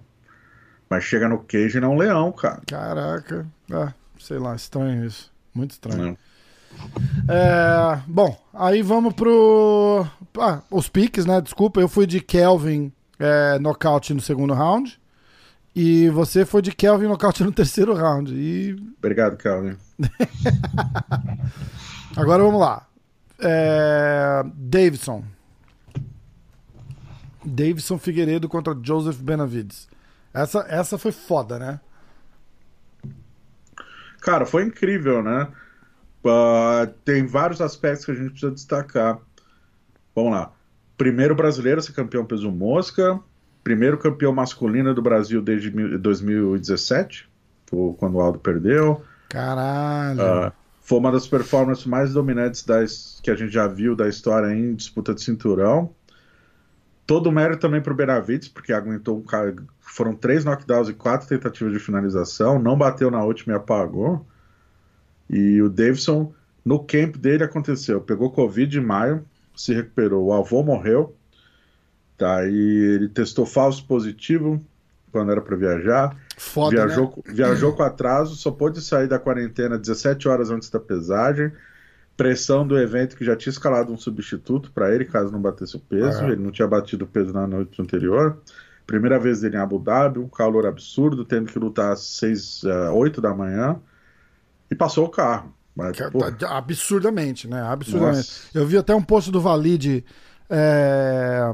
Mas 0.89 1.05
chega 1.05 1.29
no 1.29 1.39
cage 1.39 1.79
e 1.79 1.81
não 1.81 1.93
é 1.93 1.95
um 1.95 1.99
leão, 1.99 2.33
cara. 2.33 2.63
Caraca. 2.67 3.47
Ah, 3.73 3.93
sei 4.19 4.39
lá, 4.39 4.55
estranho 4.55 5.05
isso. 5.05 5.33
Muito 5.55 5.73
estranho. 5.73 6.17
É, 7.29 8.01
bom, 8.07 8.37
aí 8.53 8.83
vamos 8.83 9.15
pro. 9.15 10.07
Ah, 10.39 10.61
os 10.71 10.89
piques, 10.89 11.25
né? 11.25 11.41
Desculpa, 11.41 11.81
eu 11.81 11.89
fui 11.89 12.07
de 12.07 12.21
Kelvin 12.21 12.93
é, 13.19 13.59
nocaute 13.59 14.13
no 14.13 14.21
segundo 14.21 14.53
round. 14.53 14.99
E 15.79 16.09
você 16.09 16.47
foi 16.47 16.63
de 16.63 16.73
Kelvin 16.73 17.07
nocaute 17.07 17.45
no 17.45 17.53
terceiro 17.53 17.93
round. 17.93 18.35
E... 18.35 18.75
Obrigado, 18.97 19.37
Kelvin. 19.37 19.77
Agora 22.17 22.43
vamos 22.43 22.59
lá. 22.59 22.89
É... 23.39 24.43
Davidson. 24.55 25.23
Davidson 27.45 27.99
Figueiredo 27.99 28.49
contra 28.49 28.75
Joseph 28.83 29.19
Benavides. 29.19 29.87
Essa, 30.33 30.65
essa 30.67 30.97
foi 30.97 31.13
foda, 31.13 31.59
né? 31.59 31.79
Cara, 34.23 34.47
foi 34.47 34.65
incrível, 34.65 35.23
né? 35.23 35.47
Uh, 36.25 36.87
tem 37.05 37.27
vários 37.27 37.61
aspectos 37.61 38.07
que 38.07 38.13
a 38.13 38.15
gente 38.15 38.31
precisa 38.31 38.51
destacar. 38.51 39.21
Vamos 40.15 40.33
lá. 40.33 40.53
Primeiro 40.97 41.35
brasileiro 41.35 41.81
a 41.81 41.83
ser 41.83 41.93
campeão 41.93 42.25
peso 42.25 42.51
mosca 42.51 43.21
primeiro 43.67 43.99
campeão 43.99 44.33
masculino 44.33 44.95
do 44.95 45.03
Brasil 45.03 45.43
desde 45.43 45.71
2017, 45.99 47.29
quando 47.99 48.15
o 48.15 48.21
Aldo 48.21 48.39
perdeu. 48.39 49.03
Caralho. 49.29 50.21
Uh, 50.21 50.53
foi 50.81 50.99
uma 51.01 51.11
das 51.11 51.27
performances 51.27 51.85
mais 51.85 52.13
dominantes 52.13 52.63
das, 52.63 53.19
que 53.21 53.29
a 53.29 53.35
gente 53.35 53.53
já 53.53 53.67
viu 53.67 53.97
da 53.97 54.09
história 54.09 54.55
em 54.55 54.73
disputa 54.73 55.13
de 55.13 55.21
cinturão. 55.21 55.91
Todo 57.05 57.27
o 57.27 57.33
mérito 57.33 57.59
também 57.59 57.81
para 57.81 57.93
o 57.93 57.97
Benavides, 57.97 58.47
porque 58.47 58.73
aguentou 58.73 59.19
um 59.19 59.23
cara. 59.23 59.57
Foram 59.81 60.15
três 60.15 60.45
knockdowns 60.45 60.89
e 60.89 60.95
quatro 60.95 61.27
tentativas 61.27 61.73
de 61.73 61.81
finalização. 61.81 62.61
Não 62.61 62.79
bateu 62.79 63.11
na 63.11 63.25
última 63.25 63.55
e 63.55 63.57
apagou. 63.57 64.25
E 65.29 65.61
o 65.61 65.69
Davidson, 65.69 66.33
no 66.65 66.79
camp 66.85 67.17
dele, 67.17 67.43
aconteceu. 67.43 68.01
Pegou 68.01 68.31
Covid 68.31 68.79
em 68.79 68.81
maio, 68.81 69.25
se 69.57 69.75
recuperou. 69.75 70.27
O 70.27 70.33
avô 70.33 70.63
morreu. 70.63 71.17
Tá, 72.17 72.47
e 72.47 72.95
ele 72.95 73.09
testou 73.09 73.45
falso 73.45 73.85
positivo 73.85 74.65
quando 75.13 75.33
era 75.33 75.41
para 75.41 75.57
viajar. 75.57 76.17
Foda, 76.37 76.77
viajou, 76.77 77.23
né? 77.27 77.35
viajou 77.35 77.73
com 77.75 77.83
atraso, 77.83 78.35
só 78.37 78.51
pôde 78.51 78.81
sair 78.81 79.09
da 79.09 79.19
quarentena 79.19 79.79
17 79.79 80.29
horas 80.29 80.51
antes 80.51 80.71
da 80.71 80.81
pesagem. 80.81 81.53
Pressão 82.17 82.67
do 82.67 82.79
evento 82.79 83.17
que 83.17 83.25
já 83.25 83.37
tinha 83.37 83.51
escalado 83.51 83.93
um 83.93 83.99
substituto 83.99 84.71
para 84.73 84.95
ele, 84.95 85.05
caso 85.05 85.31
não 85.31 85.41
batesse 85.41 85.77
o 85.77 85.81
peso. 85.81 86.25
Ele 86.25 86.43
não 86.43 86.51
tinha 86.51 86.67
batido 86.67 87.05
o 87.05 87.09
peso 87.09 87.33
na 87.33 87.47
noite 87.47 87.81
anterior. 87.81 88.39
Primeira 88.87 89.19
vez 89.19 89.41
dele 89.41 89.57
em 89.57 89.61
Abu 89.61 89.79
Dhabi, 89.79 90.19
um 90.19 90.29
calor 90.29 90.67
absurdo, 90.67 91.25
tendo 91.25 91.53
que 91.53 91.59
lutar 91.59 91.93
às 91.93 92.01
6, 92.01 92.63
uh, 92.63 92.95
8 92.95 93.21
da 93.21 93.35
manhã. 93.35 93.79
E 94.71 94.75
passou 94.75 95.05
o 95.05 95.11
carro. 95.11 95.55
Mas, 95.75 95.99
tá 95.99 96.57
Absurdamente, 96.57 97.47
né? 97.47 97.61
Absurdamente. 97.61 98.17
Nossa. 98.17 98.49
Eu 98.55 98.67
vi 98.67 98.79
até 98.79 98.95
um 98.95 99.03
post 99.03 99.31
do 99.31 99.41
Valide. 99.41 100.03
É 100.49 101.53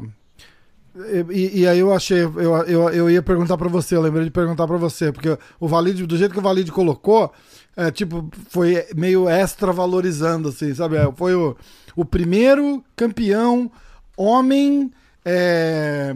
E, 1.31 1.61
e 1.61 1.67
aí 1.67 1.79
eu 1.79 1.93
achei, 1.93 2.23
eu, 2.23 2.57
eu, 2.67 2.89
eu 2.91 3.11
ia 3.11 3.23
perguntar 3.23 3.57
pra 3.57 3.69
você, 3.69 3.97
eu 3.97 4.03
lembrei 4.03 4.25
de 4.25 4.31
perguntar 4.31 4.67
pra 4.67 4.77
você, 4.77 5.11
porque 5.11 5.39
o 5.59 5.67
Valide, 5.67 6.07
do 6.07 6.17
jeito 6.17 6.33
que 6.33 6.39
o 6.39 6.43
Valide 6.43 6.71
colocou, 6.71 7.33
é, 7.77 7.91
tipo, 7.91 8.29
foi 8.51 8.85
meio 8.95 9.29
extra 9.29 9.73
valorizando, 9.73 10.49
assim, 10.49 10.75
sabe? 10.75 10.97
É, 10.97 11.11
Foi 11.17 11.35
o, 11.35 11.57
o 11.97 12.05
primeiro 12.05 12.85
campeão 12.95 13.71
homem 14.17 14.91
é, 15.25 16.15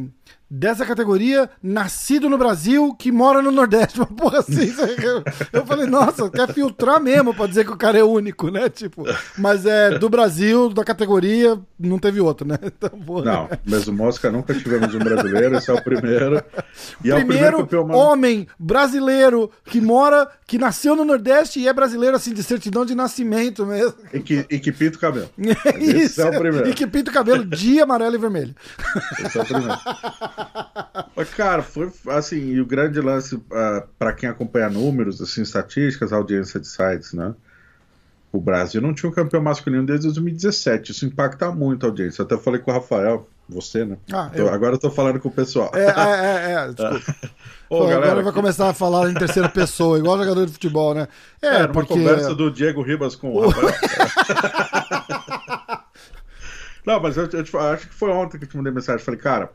dessa 0.51 0.85
categoria, 0.85 1.51
nascido 1.63 2.29
no 2.29 2.39
Brasil, 2.39 2.95
que 2.95 3.11
mora 3.11 3.43
no 3.43 3.51
Nordeste. 3.51 3.99
Uma 4.01 4.07
porra 4.07 4.41
assim. 4.41 4.73
Eu 5.53 5.67
falei, 5.67 5.87
nossa, 5.87 6.31
quer 6.31 6.53
filtrar 6.53 7.01
mesmo 7.01 7.35
pra 7.35 7.47
dizer 7.47 7.65
que 7.65 7.73
o 7.73 7.77
cara 7.77 7.99
é 7.99 8.05
único, 8.05 8.51
né? 8.51 8.69
Tipo, 8.69 9.05
mas 9.39 9.67
é 9.67 9.99
do 9.99 10.09
Brasil, 10.09 10.69
da 10.69 10.85
categoria, 10.85 11.59
não 11.79 11.99
teve 11.99 12.21
outro, 12.21 12.47
né? 12.47 12.57
Então, 12.77 12.91
porra. 12.91 13.25
Não, 13.25 13.49
mesmo 13.65 13.95
Mosca 13.95 14.31
nunca 14.31 14.53
tivemos 14.53 14.95
um 14.95 14.99
brasileiro, 14.99 15.57
esse 15.57 15.71
é 15.71 15.75
o 15.75 15.83
primeiro. 15.83 16.43
E 17.03 17.11
é 17.11 17.15
o 17.15 17.17
primeiro 17.17 17.37
primeiro 17.37 17.59
campeão 17.59 17.85
homem. 17.85 17.97
homem 17.97 18.49
brasileiro 18.59 19.51
que 19.65 19.81
mora, 19.81 20.29
que 20.47 20.59
nasceu 20.59 20.95
no 20.95 21.05
Nordeste 21.05 21.61
e 21.61 21.69
é 21.69 21.73
brasileiro, 21.73 22.17
assim, 22.17 22.35
de 22.35 22.43
certidão 22.43 22.85
de 22.85 22.95
nascimento 22.95 23.65
mesmo. 23.65 23.95
E 24.13 24.21
que, 24.21 24.47
e 24.51 24.59
que 24.59 24.73
pinta 24.73 24.97
o 24.97 25.01
cabelo. 25.01 25.31
É 25.67 25.79
Esse 25.79 26.05
isso. 26.05 26.23
é 26.23 26.27
o 26.27 26.39
primeiro. 26.39 26.69
E 26.69 26.75
que 26.75 26.87
pinta 26.87 27.11
o 27.11 27.15
cabelo 27.15 27.45
de 27.45 27.81
amarelo 27.81 28.15
e 28.15 28.19
vermelho. 28.19 28.55
Esse 29.25 29.39
é 29.39 29.43
o 29.43 29.45
primeiro. 29.45 29.79
Mas, 31.14 31.31
cara, 31.35 31.62
foi 31.62 31.90
assim, 32.09 32.37
e 32.53 32.61
o 32.61 32.66
grande 32.66 33.01
lance, 33.01 33.37
para 33.38 33.87
pra 33.99 34.12
quem 34.12 34.29
acompanha 34.29 34.68
números, 34.68 35.20
assim, 35.20 35.42
estatísticas, 35.42 36.12
audiência 36.12 36.61
de 36.61 36.68
sites, 36.68 37.12
né? 37.12 37.35
O 38.33 38.40
Brasil 38.40 38.83
não 38.83 38.92
tinha 38.92 39.09
um 39.09 39.12
campeão 39.14 39.42
masculino 39.42 39.87
desde 39.87 40.07
2017. 40.07 40.92
Isso 40.92 41.07
impacta 41.07 41.51
muito 41.51 41.87
a 41.87 41.88
audiência. 41.88 42.20
Eu 42.20 42.27
até 42.27 42.37
falei 42.37 42.61
com 42.61 42.70
o 42.70 42.75
Rafael, 42.75 43.27
você, 43.49 43.85
né? 43.85 43.96
Ah, 44.12 44.29
Tô- 44.35 44.42
eu. 44.42 44.49
agora 44.53 44.75
eu 44.75 44.79
tô 44.79 44.90
falando 44.90 45.18
com 45.20 45.29
o 45.29 45.33
pessoal. 45.33 45.70
É, 45.75 45.87
é, 45.87 45.87
é, 45.87 46.53
é, 46.53 46.68
desculpa. 46.72 47.29
Ô, 47.68 47.79
Pô, 47.79 47.87
galera, 47.87 48.07
agora 48.11 48.22
vai 48.22 48.33
começar 48.33 48.68
a 48.68 48.75
falar 48.75 49.11
em 49.11 49.14
terceira 49.14 49.49
pessoa, 49.49 49.99
igual 49.99 50.18
jogador 50.18 50.46
de 50.46 50.53
futebol, 50.53 50.94
né? 50.94 51.09
É, 51.42 51.46
Era 51.46 51.64
uma 51.64 51.72
porque. 51.72 51.94
conversa 51.94 52.33
do 52.35 52.49
Diego 52.51 52.81
Ribas 52.83 53.16
com 53.16 53.33
o 53.33 53.49
Rafael. 53.49 53.75
Não, 56.87 57.01
mas 57.01 57.16
eu, 57.16 57.25
eu 57.25 57.42
te- 57.42 57.57
acho 57.57 57.88
que 57.88 57.94
foi 57.94 58.11
ontem 58.11 58.38
que 58.38 58.44
eu 58.44 58.49
te 58.49 58.57
mandei 58.57 58.72
mensagem. 58.72 59.05
Falei, 59.05 59.18
cara, 59.18 59.51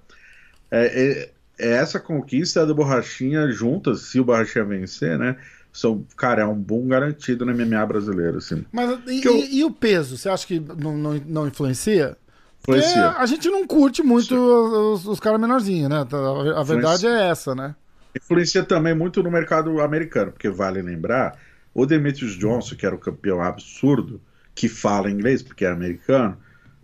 é, 0.71 0.85
é- 1.11 1.31
é 1.59 1.71
essa 1.73 1.99
conquista 1.99 2.65
do 2.65 2.73
Borrachinha 2.73 3.51
juntas, 3.51 4.01
se 4.03 4.19
o 4.19 4.23
Borrachinha 4.25 4.65
vencer, 4.65 5.19
né? 5.19 5.35
São, 5.71 6.03
cara, 6.17 6.41
é 6.41 6.45
um 6.45 6.55
boom 6.55 6.87
garantido 6.87 7.45
no 7.45 7.51
MMA 7.53 7.85
brasileiro, 7.85 8.37
assim. 8.39 8.65
Mas 8.71 8.99
e, 9.07 9.25
eu- 9.25 9.35
e- 9.35 9.59
e 9.59 9.63
o 9.63 9.71
peso? 9.71 10.17
Você 10.17 10.27
acha 10.27 10.45
que 10.47 10.59
não, 10.59 10.97
não, 10.97 11.13
não 11.25 11.47
influencia? 11.47 12.17
Influencia. 12.61 13.03
Porque 13.09 13.21
a 13.21 13.25
gente 13.25 13.49
não 13.49 13.65
curte 13.65 14.03
muito 14.03 14.35
os, 14.35 15.05
os 15.07 15.19
caras 15.19 15.39
menorzinhos, 15.39 15.89
né? 15.89 15.97
A, 15.97 16.59
a 16.59 16.63
verdade 16.63 17.07
é 17.07 17.29
essa, 17.29 17.55
né? 17.55 17.75
Influencia 18.15 18.63
também 18.63 18.93
muito 18.93 19.23
no 19.23 19.31
mercado 19.31 19.79
americano, 19.81 20.31
porque 20.31 20.49
vale 20.49 20.81
lembrar, 20.81 21.39
o 21.73 21.85
Demetrius 21.85 22.33
Johnson, 22.37 22.75
que 22.75 22.85
era 22.85 22.93
o 22.95 22.99
campeão 22.99 23.41
absurdo, 23.41 24.19
que 24.53 24.67
fala 24.67 25.09
inglês, 25.09 25.41
porque 25.41 25.63
é 25.63 25.71
americano, 25.71 26.37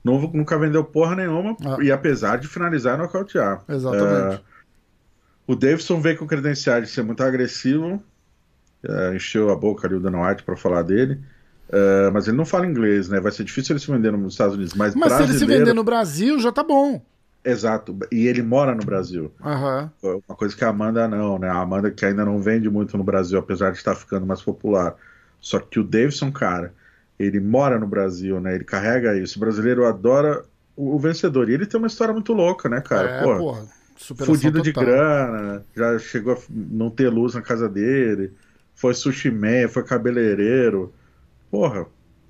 não- 0.08 0.32
nunca 0.34 0.58
vendeu 0.58 0.84
porra 0.84 1.16
nenhuma, 1.16 1.56
Ah. 1.66 1.78
e 1.82 1.92
apesar 1.92 2.38
de 2.38 2.48
finalizar 2.48 2.96
e 2.98 3.02
nocautear. 3.02 3.64
Exatamente. 3.70 4.36
É, 4.36 4.40
o 5.46 5.56
Davidson 5.56 6.02
veio 6.02 6.18
com 6.18 6.26
credenciais 6.28 6.88
de 6.88 6.90
ser 6.94 7.04
muito 7.04 7.22
agressivo, 7.24 8.02
é, 8.84 9.16
encheu 9.16 9.50
a 9.52 9.56
boca 9.56 9.88
ali 9.88 9.96
o 9.96 10.00
Dana 10.00 10.28
White 10.28 10.44
para 10.44 10.56
falar 10.58 10.82
dele, 10.82 11.20
é, 11.70 12.10
mas 12.12 12.28
ele 12.28 12.38
não 12.38 12.46
fala 12.46 12.66
inglês, 12.66 13.10
né? 13.10 13.20
Vai 13.20 13.32
ser 13.32 13.44
difícil 13.44 13.74
ele 13.74 13.80
se 13.80 13.92
vender 13.92 14.12
nos 14.12 14.34
Estados 14.34 14.56
Unidos, 14.56 14.74
mas, 14.74 14.96
Mas 14.96 15.12
se 15.14 15.18
ele 15.20 15.24
se 15.26 15.28
brasileiro... 15.32 15.66
vender 15.66 15.74
no 15.74 15.84
Brasil, 15.84 16.40
já 16.40 16.52
tá 16.52 16.64
bom. 16.64 17.02
Exato, 17.46 17.98
e 18.12 18.28
ele 18.28 18.42
mora 18.42 18.76
no 18.76 18.84
Brasil. 18.84 19.32
Aham. 19.42 19.90
Uma 20.04 20.36
coisa 20.36 20.54
que 20.56 20.66
a 20.66 20.70
Amanda 20.70 21.08
não, 21.08 21.40
né? 21.40 21.48
A 21.50 21.60
Amanda 21.62 21.90
que 21.90 22.06
ainda 22.06 22.26
não 22.26 22.42
vende 22.42 22.70
muito 22.70 22.98
no 22.98 23.06
Brasil, 23.06 23.40
apesar 23.40 23.72
de 23.72 23.78
estar 23.78 23.96
ficando 23.96 24.26
mais 24.26 24.42
popular. 24.42 24.96
Só 25.40 25.60
que 25.60 25.80
o 25.80 25.84
Davidson, 25.84 26.30
cara, 26.32 26.74
ele 27.20 27.40
mora 27.40 27.80
no 27.80 27.88
Brasil, 27.88 28.40
né? 28.40 28.56
Ele 28.56 28.64
carrega 28.64 29.18
isso. 29.18 29.38
O 29.38 29.40
brasileiro 29.40 29.86
adora 29.86 30.46
o, 30.76 30.96
o 30.96 31.00
vencedor. 31.00 31.50
E 31.50 31.54
ele 31.54 31.66
tem 31.66 31.78
uma 31.80 31.88
história 31.88 32.14
muito 32.14 32.34
louca, 32.34 32.70
né, 32.70 32.82
cara? 32.82 33.10
é, 33.10 33.22
Pô, 33.22 33.36
porra. 33.36 33.68
fudido 34.26 34.62
de 34.62 34.74
total. 34.74 34.86
grana, 34.86 35.66
já 35.76 35.98
chegou 36.00 36.34
a 36.34 36.38
não 36.50 36.90
ter 36.90 37.10
luz 37.10 37.34
na 37.36 37.42
casa 37.42 37.68
dele, 37.70 38.34
foi 38.76 38.94
sushi 38.94 39.32
man, 39.32 39.68
foi 39.70 39.84
cabeleireiro. 39.84 40.94
Porra, 41.52 41.88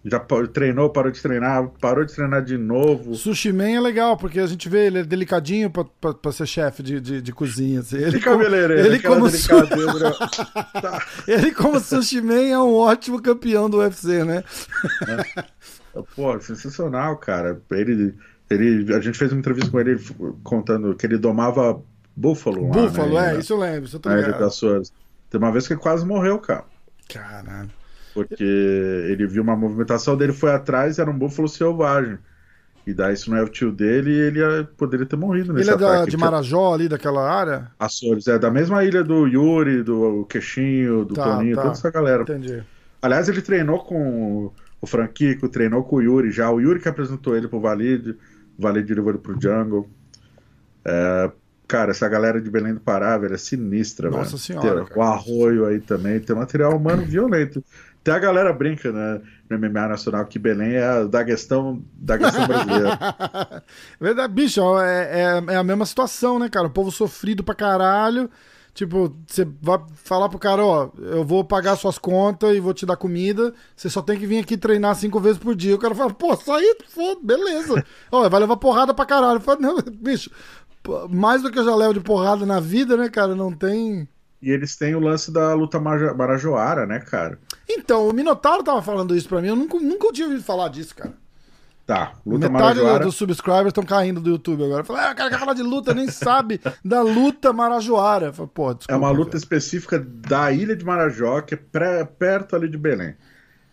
já 0.09 0.19
treinou, 0.53 0.89
parou 0.89 1.11
de 1.11 1.21
treinar, 1.21 1.67
parou 1.81 2.05
de 2.05 2.13
treinar 2.13 2.43
de 2.43 2.57
novo. 2.57 3.15
Sushi 3.15 3.51
Man 3.51 3.69
é 3.69 3.79
legal, 3.79 4.17
porque 4.17 4.39
a 4.39 4.47
gente 4.47 4.67
vê 4.69 4.87
ele 4.87 4.99
é 4.99 5.03
delicadinho 5.03 5.69
pra, 5.69 5.83
pra, 5.99 6.13
pra 6.13 6.31
ser 6.31 6.47
chefe 6.47 6.81
de, 6.81 6.99
de, 7.01 7.21
de 7.21 7.31
cozinha. 7.31 7.81
assim. 7.81 7.97
Ele, 7.97 8.19
cabeleireiro, 8.19 8.85
ele 8.87 8.99
como, 8.99 9.29
su- 9.29 9.53
né? 9.53 10.11
ele 11.27 11.51
como 11.51 11.79
Sushi 11.79 12.21
Man 12.21 12.41
é 12.47 12.59
um 12.59 12.73
ótimo 12.73 13.21
campeão 13.21 13.69
do 13.69 13.77
UFC, 13.79 14.23
né? 14.23 14.43
Pô, 16.15 16.39
sensacional, 16.39 17.17
cara. 17.17 17.59
Ele, 17.71 18.13
ele, 18.49 18.93
a 18.93 18.99
gente 18.99 19.17
fez 19.17 19.31
uma 19.31 19.39
entrevista 19.39 19.69
com 19.71 19.79
ele 19.79 19.91
ele 19.91 20.03
contando 20.43 20.95
que 20.95 21.05
ele 21.05 21.17
domava 21.17 21.81
búfalo. 22.15 22.67
lá, 22.69 22.73
Búfalo, 22.73 23.13
né, 23.15 23.35
é, 23.35 23.39
isso 23.39 23.53
eu 23.53 23.57
lembro, 23.57 23.85
isso 23.85 23.95
eu 23.95 23.99
tô 23.99 24.09
Ilha 24.09 24.27
ligado. 24.27 24.83
Tem 25.29 25.39
uma 25.39 25.51
vez 25.51 25.67
que 25.67 25.73
ele 25.73 25.79
quase 25.81 26.05
morreu, 26.05 26.39
cara. 26.39 26.65
Caralho. 27.09 27.69
Porque 28.23 28.43
ele 29.09 29.27
viu 29.27 29.43
uma 29.43 29.55
movimentação 29.55 30.15
dele, 30.17 30.33
foi 30.33 30.51
atrás, 30.51 30.97
era 30.99 31.09
um 31.09 31.17
búfalo 31.17 31.47
selvagem. 31.47 32.17
E 32.85 32.93
daí, 32.93 33.17
se 33.17 33.29
não 33.29 33.35
é 33.37 33.43
o 33.43 33.49
tio 33.49 33.69
dele, 33.71 34.11
ele 34.11 34.39
ia- 34.39 34.67
poderia 34.77 35.05
ter 35.05 35.17
morrido 35.17 35.51
nesse 35.51 35.69
Ele 35.69 35.75
é 35.75 35.77
da, 35.77 35.87
ataque. 35.95 36.11
de 36.11 36.17
Tinha- 36.17 36.25
Marajó, 36.25 36.73
ali, 36.73 36.87
daquela 36.87 37.29
área? 37.29 37.69
Açores, 37.77 38.27
é 38.27 38.39
da 38.39 38.49
mesma 38.49 38.83
ilha 38.85 39.03
do 39.03 39.27
Yuri, 39.27 39.83
do 39.83 40.25
Queixinho, 40.29 41.03
do 41.03 41.13
Tá, 41.13 41.23
Toninho, 41.35 41.55
tá. 41.55 41.63
toda 41.63 41.73
essa 41.73 41.91
galera. 41.91 42.21
Entendi. 42.23 42.63
Aliás, 43.01 43.27
ele 43.27 43.41
treinou 43.41 43.79
com 43.83 44.51
o 44.81 44.87
Franquico, 44.87 45.49
treinou 45.49 45.83
com 45.83 45.97
o 45.97 46.01
Yuri 46.01 46.31
já. 46.31 46.49
O 46.49 46.61
Yuri 46.61 46.79
que 46.79 46.87
apresentou 46.87 47.35
ele 47.35 47.47
pro 47.49 47.59
Valide, 47.59 48.11
o 48.57 48.61
Valide 48.61 48.93
levou 48.93 49.11
ele 49.11 49.19
pro 49.19 49.33
Jungle. 49.39 49.89
É, 50.85 51.29
cara, 51.67 51.91
essa 51.91 52.07
galera 52.07 52.39
de 52.41 52.49
Belém 52.49 52.73
do 52.73 52.79
Pará, 52.79 53.17
velho, 53.17 53.33
é 53.33 53.37
sinistra, 53.37 54.09
Nossa 54.09 54.29
velho. 54.31 54.37
senhora, 54.39 54.85
Tem 54.85 54.97
o 54.97 55.01
Arroio 55.01 55.65
aí 55.65 55.79
também, 55.81 56.19
tem 56.19 56.35
material 56.35 56.75
humano 56.77 57.03
violento. 57.03 57.61
Tem 58.07 58.13
a 58.13 58.19
galera 58.19 58.53
brinca, 58.53 58.89
né, 58.89 59.21
no 59.49 59.59
MMA 59.59 59.89
nacional 59.89 60.25
que 60.25 60.39
Belém 60.39 60.75
é 60.75 60.81
a 60.81 61.03
da 61.03 61.25
questão, 61.25 61.83
brasileira. 61.93 62.97
Verdade, 63.99 64.33
bicho, 64.33 64.61
ó, 64.61 64.81
é, 64.81 65.09
é, 65.11 65.53
é 65.53 65.55
a 65.57 65.63
mesma 65.63 65.85
situação, 65.85 66.39
né, 66.39 66.47
cara? 66.47 66.67
O 66.67 66.69
povo 66.69 66.89
sofrido 66.89 67.43
pra 67.43 67.53
caralho. 67.53 68.29
Tipo, 68.73 69.13
você 69.27 69.45
vai 69.61 69.79
falar 70.05 70.29
pro 70.29 70.39
cara, 70.39 70.63
ó, 70.63 70.89
eu 70.97 71.25
vou 71.25 71.43
pagar 71.43 71.75
suas 71.75 71.97
contas 71.97 72.55
e 72.55 72.61
vou 72.61 72.73
te 72.73 72.85
dar 72.85 72.95
comida, 72.95 73.53
você 73.75 73.89
só 73.89 74.01
tem 74.01 74.17
que 74.17 74.25
vir 74.25 74.39
aqui 74.39 74.55
treinar 74.55 74.95
cinco 74.95 75.19
vezes 75.19 75.37
por 75.37 75.53
dia. 75.53 75.75
O 75.75 75.77
cara 75.77 75.93
fala, 75.93 76.13
pô, 76.13 76.33
só 76.37 76.55
aí, 76.55 76.77
foda, 76.87 77.19
beleza. 77.21 77.83
ó, 78.09 78.29
vai 78.29 78.39
levar 78.39 78.55
porrada 78.55 78.93
pra 78.93 79.05
caralho. 79.05 79.41
Fala, 79.41 79.59
não, 79.59 79.79
bicho, 79.99 80.31
mais 81.09 81.41
do 81.41 81.51
que 81.51 81.59
eu 81.59 81.65
já 81.65 81.75
levo 81.75 81.93
de 81.95 81.99
porrada 81.99 82.45
na 82.45 82.61
vida, 82.61 82.95
né, 82.95 83.09
cara? 83.09 83.35
Não 83.35 83.51
tem. 83.51 84.07
e 84.41 84.49
eles 84.49 84.77
têm 84.77 84.95
o 84.95 85.01
lance 85.01 85.29
da 85.29 85.53
luta 85.53 85.77
marajoara, 85.77 86.85
né, 86.85 87.01
cara? 87.01 87.37
Então, 87.69 88.07
o 88.07 88.13
Minotauro 88.13 88.63
tava 88.63 88.81
falando 88.81 89.15
isso 89.15 89.27
pra 89.27 89.41
mim, 89.41 89.49
eu 89.49 89.55
nunca, 89.55 89.77
nunca 89.79 90.11
tinha 90.13 90.27
ouvido 90.27 90.43
falar 90.43 90.69
disso, 90.69 90.95
cara. 90.95 91.13
Tá, 91.85 92.13
luta 92.25 92.49
Metade 92.49 92.79
marajoara. 92.79 93.05
dos 93.05 93.15
subscribers 93.15 93.67
estão 93.67 93.83
caindo 93.83 94.19
do 94.19 94.29
YouTube 94.29 94.61
agora. 94.65 94.83
Fala, 94.83 95.07
ah, 95.09 95.13
o 95.13 95.15
cara 95.15 95.29
quer 95.29 95.39
falar 95.39 95.53
de 95.53 95.63
luta, 95.63 95.93
nem 95.93 96.09
sabe 96.09 96.59
da 96.83 97.01
luta 97.01 97.53
marajoara. 97.53 98.33
Fala, 98.33 98.49
Pô, 98.49 98.73
desculpa, 98.73 98.93
É 98.93 98.97
uma 98.97 99.09
luta 99.09 99.31
velho. 99.31 99.37
específica 99.37 99.97
da 99.97 100.51
ilha 100.51 100.75
de 100.75 100.83
Marajó, 100.83 101.39
que 101.41 101.53
é 101.53 101.57
pré- 101.57 102.03
perto 102.03 102.57
ali 102.57 102.67
de 102.69 102.77
Belém. 102.77 103.15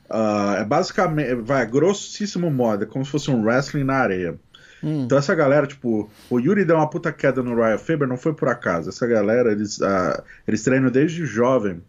Ah, 0.09 0.57
é 0.61 0.65
basicamente, 0.65 1.35
vai, 1.43 1.67
grossíssimo 1.67 2.51
modo, 2.53 2.85
é 2.85 2.87
como 2.87 3.05
se 3.05 3.11
fosse 3.11 3.31
um 3.33 3.43
wrestling 3.45 3.83
na 3.85 3.95
areia. 3.97 4.39
Hum. 4.81 5.05
Então 5.07 5.19
essa 5.19 5.35
galera, 5.35 5.67
tipo, 5.67 6.09
o 6.31 6.39
Yuri 6.39 6.65
deu 6.65 6.77
uma 6.77 6.89
puta 6.89 7.11
queda 7.13 7.43
no 7.43 7.57
Ryan 7.57 7.79
Faber, 7.79 8.07
não 8.07 8.17
foi 8.17 8.33
por 8.33 8.49
acaso. 8.49 8.91
Essa 8.91 9.09
galera, 9.09 9.51
eles, 9.51 9.83
ah, 9.83 10.23
eles 10.47 10.63
treinam 10.63 10.89
desde 10.91 11.27
jovem 11.27 11.83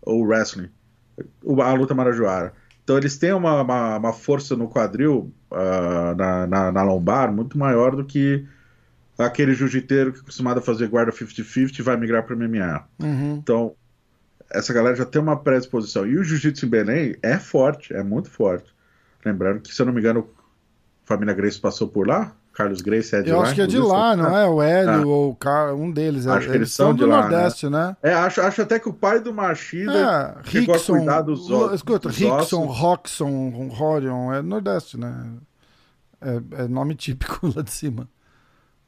o 0.00 0.22
wrestling, 0.24 0.70
a 1.62 1.72
luta 1.72 1.94
marajoara. 1.94 2.52
Então 2.82 2.96
eles 2.96 3.16
têm 3.16 3.32
uma, 3.32 3.62
uma, 3.62 3.96
uma 3.98 4.12
força 4.12 4.56
no 4.56 4.68
quadril, 4.68 5.32
ah, 5.50 6.14
na, 6.16 6.46
na, 6.46 6.72
na 6.72 6.82
lombar, 6.82 7.32
muito 7.32 7.56
maior 7.58 7.94
do 7.94 8.04
que 8.04 8.44
aquele 9.18 9.54
jiu-jiteiro 9.54 10.12
que 10.12 10.18
é 10.18 10.22
acostumado 10.22 10.58
a 10.58 10.62
fazer 10.62 10.88
guarda 10.88 11.12
50-50 11.12 11.78
e 11.78 11.82
vai 11.82 11.96
migrar 11.96 12.24
para 12.24 12.34
MMA. 12.34 12.84
Uhum. 12.98 13.36
Então, 13.36 13.74
essa 14.50 14.72
galera 14.72 14.96
já 14.96 15.04
tem 15.04 15.20
uma 15.20 15.36
predisposição. 15.36 16.06
E 16.06 16.18
o 16.18 16.24
jiu-jitsu 16.24 16.66
em 16.66 16.68
Belém 16.68 17.16
é 17.22 17.38
forte, 17.38 17.94
é 17.94 18.02
muito 18.02 18.30
forte. 18.30 18.74
Lembrando 19.24 19.60
que, 19.60 19.74
se 19.74 19.80
eu 19.80 19.86
não 19.86 19.92
me 19.92 20.00
engano, 20.00 20.28
a 21.04 21.06
família 21.06 21.34
Grace 21.34 21.60
passou 21.60 21.88
por 21.88 22.08
lá. 22.08 22.34
Carlos 22.52 22.80
Grace 22.82 23.14
é 23.14 23.22
de 23.22 23.30
Eu 23.30 23.36
lá. 23.38 23.42
acho 23.44 23.54
que 23.54 23.60
é 23.62 23.66
de 23.66 23.78
lá, 23.78 24.14
não 24.16 24.36
é? 24.36 24.46
O 24.46 24.60
Hélio 24.60 25.02
Ah. 25.02 25.06
ou 25.06 25.30
o 25.30 25.34
cara, 25.36 25.74
um 25.74 25.90
deles. 25.90 26.26
é- 26.26 26.30
Acho 26.30 26.40
que 26.40 26.44
eles 26.46 26.54
eles 26.56 26.72
são 26.72 26.86
são 26.88 26.94
do 26.94 27.04
de 27.04 27.10
lá, 27.10 27.20
Nordeste, 27.22 27.68
né? 27.70 27.96
É, 28.02 28.12
acho, 28.12 28.40
acho 28.42 28.62
até 28.62 28.78
que 28.78 28.88
o 28.88 28.92
pai 28.92 29.20
do 29.20 29.32
Machida 29.32 29.92
É, 29.92 30.48
chegou 30.50 30.74
a 30.74 30.76
Rickson. 30.76 30.96
cuidar 30.96 31.22
dos, 31.22 31.48
Lo- 31.48 31.66
os, 31.68 31.74
Escuta, 31.74 32.08
dos 32.08 32.18
Rickson, 32.18 32.64
ossos. 32.66 32.78
Roxon, 32.78 33.68
Rorion, 33.68 34.32
é 34.32 34.42
Nordeste, 34.42 34.98
né? 34.98 35.30
É, 36.20 36.64
é 36.64 36.68
nome 36.68 36.94
típico 36.96 37.40
lá 37.56 37.62
de 37.62 37.70
cima. 37.70 38.08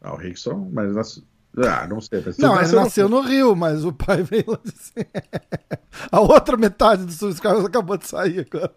Ah, 0.02 0.12
o 0.12 0.16
Rickson, 0.16 0.68
mas 0.72 0.92
nasceu. 0.94 1.22
Ah, 1.58 1.86
não 1.86 2.00
sei. 2.00 2.24
Não, 2.38 2.58
ele 2.60 2.72
nasceu 2.72 3.08
no... 3.08 3.20
Rio, 3.20 3.54
mas 3.54 3.84
o 3.84 3.92
pai 3.92 4.22
veio 4.24 4.44
lá 4.48 4.58
de 4.64 5.06
A 6.10 6.20
outra 6.20 6.56
metade 6.56 7.04
do 7.04 7.12
Sul 7.12 7.34
Carlos 7.34 7.64
acabou 7.64 7.98
de 7.98 8.06
sair 8.06 8.46
agora. 8.50 8.72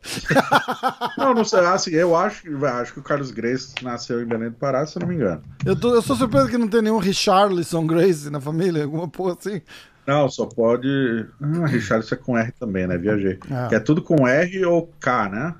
não, 1.17 1.33
não 1.33 1.45
sei. 1.45 1.59
Assim, 1.61 1.91
eu 1.91 2.15
acho, 2.15 2.43
acho 2.65 2.93
que 2.93 2.99
o 2.99 3.03
Carlos 3.03 3.31
Grace 3.31 3.73
nasceu 3.81 4.21
em 4.21 4.25
Belém 4.25 4.49
do 4.49 4.57
Pará, 4.57 4.85
se 4.85 4.97
eu 4.97 5.01
não 5.01 5.07
me 5.07 5.15
engano. 5.15 5.41
Eu, 5.65 5.75
tô, 5.75 5.95
eu 5.95 6.01
sou 6.01 6.15
surpreso 6.15 6.49
que 6.49 6.57
não 6.57 6.67
tem 6.67 6.81
nenhum 6.81 6.97
Richarlison 6.97 7.87
Grace 7.87 8.29
na 8.29 8.41
família, 8.41 8.83
alguma 8.83 9.07
porra 9.07 9.37
assim. 9.39 9.61
Não, 10.05 10.29
só 10.29 10.45
pode. 10.45 11.25
Ah, 11.41 11.65
Richarlison 11.65 12.15
é 12.15 12.17
com 12.17 12.37
R 12.37 12.51
também, 12.59 12.85
né? 12.87 12.97
Viajei. 12.97 13.39
Ah. 13.49 13.67
Que 13.69 13.75
é 13.75 13.79
tudo 13.79 14.01
com 14.01 14.27
R 14.27 14.65
ou 14.65 14.91
K, 14.99 15.29
né? 15.29 15.55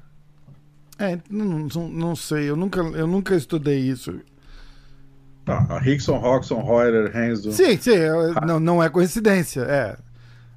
É, 0.97 1.19
não, 1.29 1.67
não, 1.73 1.89
não 1.89 2.15
sei, 2.15 2.49
eu 2.49 2.55
nunca, 2.55 2.79
eu 2.79 3.07
nunca 3.07 3.35
estudei 3.35 3.79
isso. 3.79 4.19
Tá, 5.45 5.77
Rickson, 5.77 6.17
Roxon, 6.17 6.63
Reuter, 6.63 7.11
Renzo. 7.13 7.51
Sim, 7.51 7.77
sim, 7.77 7.93
é, 7.93 8.09
não, 8.45 8.59
não 8.59 8.83
é 8.83 8.89
coincidência, 8.89 9.61
é. 9.61 9.95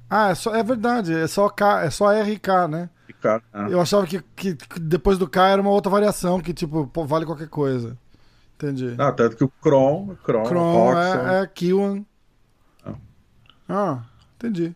Ah, 0.09 0.31
é, 0.31 0.35
só, 0.35 0.55
é 0.55 0.63
verdade, 0.63 1.13
é 1.13 1.27
só 1.27 1.47
K, 1.47 1.83
é 1.83 1.91
só 1.91 2.11
RK, 2.11 2.67
né? 2.67 2.89
K, 3.21 3.41
é. 3.53 3.73
Eu 3.73 3.79
achava 3.79 4.07
que, 4.07 4.19
que, 4.35 4.55
que, 4.55 4.79
depois 4.79 5.19
do 5.19 5.27
K 5.27 5.49
era 5.49 5.61
uma 5.61 5.69
outra 5.69 5.91
variação, 5.91 6.41
que 6.41 6.53
tipo, 6.53 6.87
pô, 6.87 7.05
vale 7.05 7.25
qualquer 7.25 7.49
coisa. 7.49 7.95
Entendi. 8.55 8.95
Ah, 8.97 9.11
tanto 9.11 9.37
que 9.37 9.43
o 9.43 9.49
Kron, 9.61 10.15
Kron, 10.23 10.43
Kron 10.43 10.73
Roxon... 10.73 11.27
é, 11.29 11.41
é 11.43 11.47
Kiwan. 11.47 12.05
Ah. 12.83 12.95
ah, 13.69 14.03
entendi. 14.35 14.75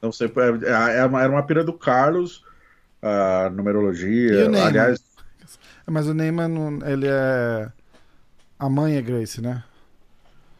Não 0.00 0.10
sei, 0.10 0.28
é, 0.28 0.68
é, 0.70 0.98
era 0.98 1.30
uma 1.30 1.42
pira 1.42 1.62
do 1.62 1.74
Carlos, 1.74 2.42
a 3.02 3.50
numerologia. 3.50 4.46
Aliás. 4.64 5.00
Mas 5.86 6.08
o 6.08 6.14
Neyman, 6.14 6.78
ele 6.86 7.06
é. 7.08 7.70
A 8.60 8.68
mãe 8.68 8.96
é 8.96 9.00
Grace, 9.00 9.40
né? 9.40 9.64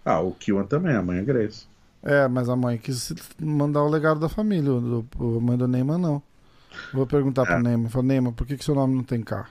Ah, 0.03 0.21
o 0.21 0.33
Kiwan 0.33 0.65
também, 0.65 0.97
a 0.97 1.03
mãe 1.03 1.19
é 1.19 1.23
Grace. 1.23 1.67
É, 2.03 2.27
mas 2.27 2.49
a 2.49 2.57
mãe 2.57 2.79
quis 2.79 3.13
mandar 3.39 3.83
o 3.83 3.91
legado 3.91 4.19
da 4.19 4.29
família. 4.29 4.73
O, 4.73 5.07
o, 5.19 5.37
a 5.37 5.41
mãe 5.41 5.59
do 5.59 5.69
Neyman 5.69 5.99
não. 5.99 6.23
Vou 6.95 7.07
perguntar 7.07 7.43
é. 7.43 7.45
pro 7.45 7.63
Neyman. 7.63 7.91
Falei, 7.91 8.09
Neyman, 8.09 8.33
por 8.33 8.47
que, 8.47 8.57
que 8.57 8.65
seu 8.65 8.75
nome 8.75 8.95
não 8.95 9.03
tem 9.03 9.21
K? 9.21 9.47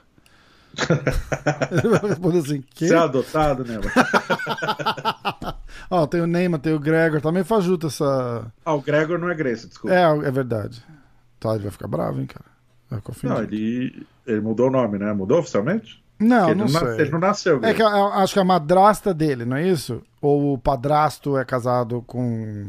Ele 1.70 1.88
vai 1.90 2.10
responder 2.10 2.38
assim: 2.38 2.64
Quê? 2.74 2.88
Você 2.88 2.94
é 2.94 2.98
adotado, 2.98 3.64
Neyman? 3.64 3.88
Ó, 5.88 6.04
tem 6.08 6.20
o 6.20 6.26
Neyman, 6.26 6.58
tem 6.58 6.74
o 6.74 6.80
Gregor. 6.80 7.20
Também 7.20 7.44
faz 7.44 7.62
junto 7.62 7.86
essa. 7.86 8.52
Ah, 8.64 8.74
o 8.74 8.82
Gregor 8.82 9.16
não 9.16 9.30
é 9.30 9.34
Grace, 9.36 9.68
desculpa. 9.68 9.94
É, 9.94 10.02
é 10.02 10.30
verdade. 10.32 10.84
Tá, 11.38 11.54
ele 11.54 11.62
vai 11.62 11.70
ficar 11.70 11.86
bravo, 11.86 12.20
hein, 12.20 12.26
cara. 12.26 12.50
Não, 13.22 13.40
ele, 13.44 14.04
ele 14.26 14.40
mudou 14.40 14.66
o 14.66 14.70
nome, 14.70 14.98
né? 14.98 15.12
Mudou 15.12 15.38
oficialmente? 15.38 16.02
Não, 16.20 16.48
não, 16.48 16.66
não 16.66 16.68
sei. 16.68 17.00
Ele 17.00 17.10
não 17.10 17.18
nasceu. 17.18 17.60
É 17.62 17.72
que 17.72 17.82
acho 17.82 18.34
que 18.34 18.38
a 18.38 18.44
madrasta 18.44 19.14
dele, 19.14 19.46
não 19.46 19.56
é 19.56 19.66
isso? 19.66 20.02
Ou 20.20 20.52
o 20.52 20.58
padrasto 20.58 21.38
é 21.38 21.44
casado 21.44 22.04
com. 22.06 22.66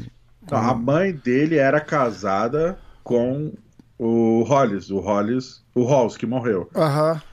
com... 0.47 0.55
Não, 0.55 0.69
a 0.69 0.73
mãe 0.73 1.11
dele 1.11 1.57
era 1.57 1.81
casada 1.81 2.79
com 3.03 3.51
o 3.99 4.43
Hollis, 4.43 4.89
o 4.89 4.99
Hollis, 4.99 5.61
o 5.75 5.83
Halls, 5.83 6.17
que 6.17 6.25
morreu. 6.25 6.69
Aham. 6.75 7.13
Uhum. 7.13 7.31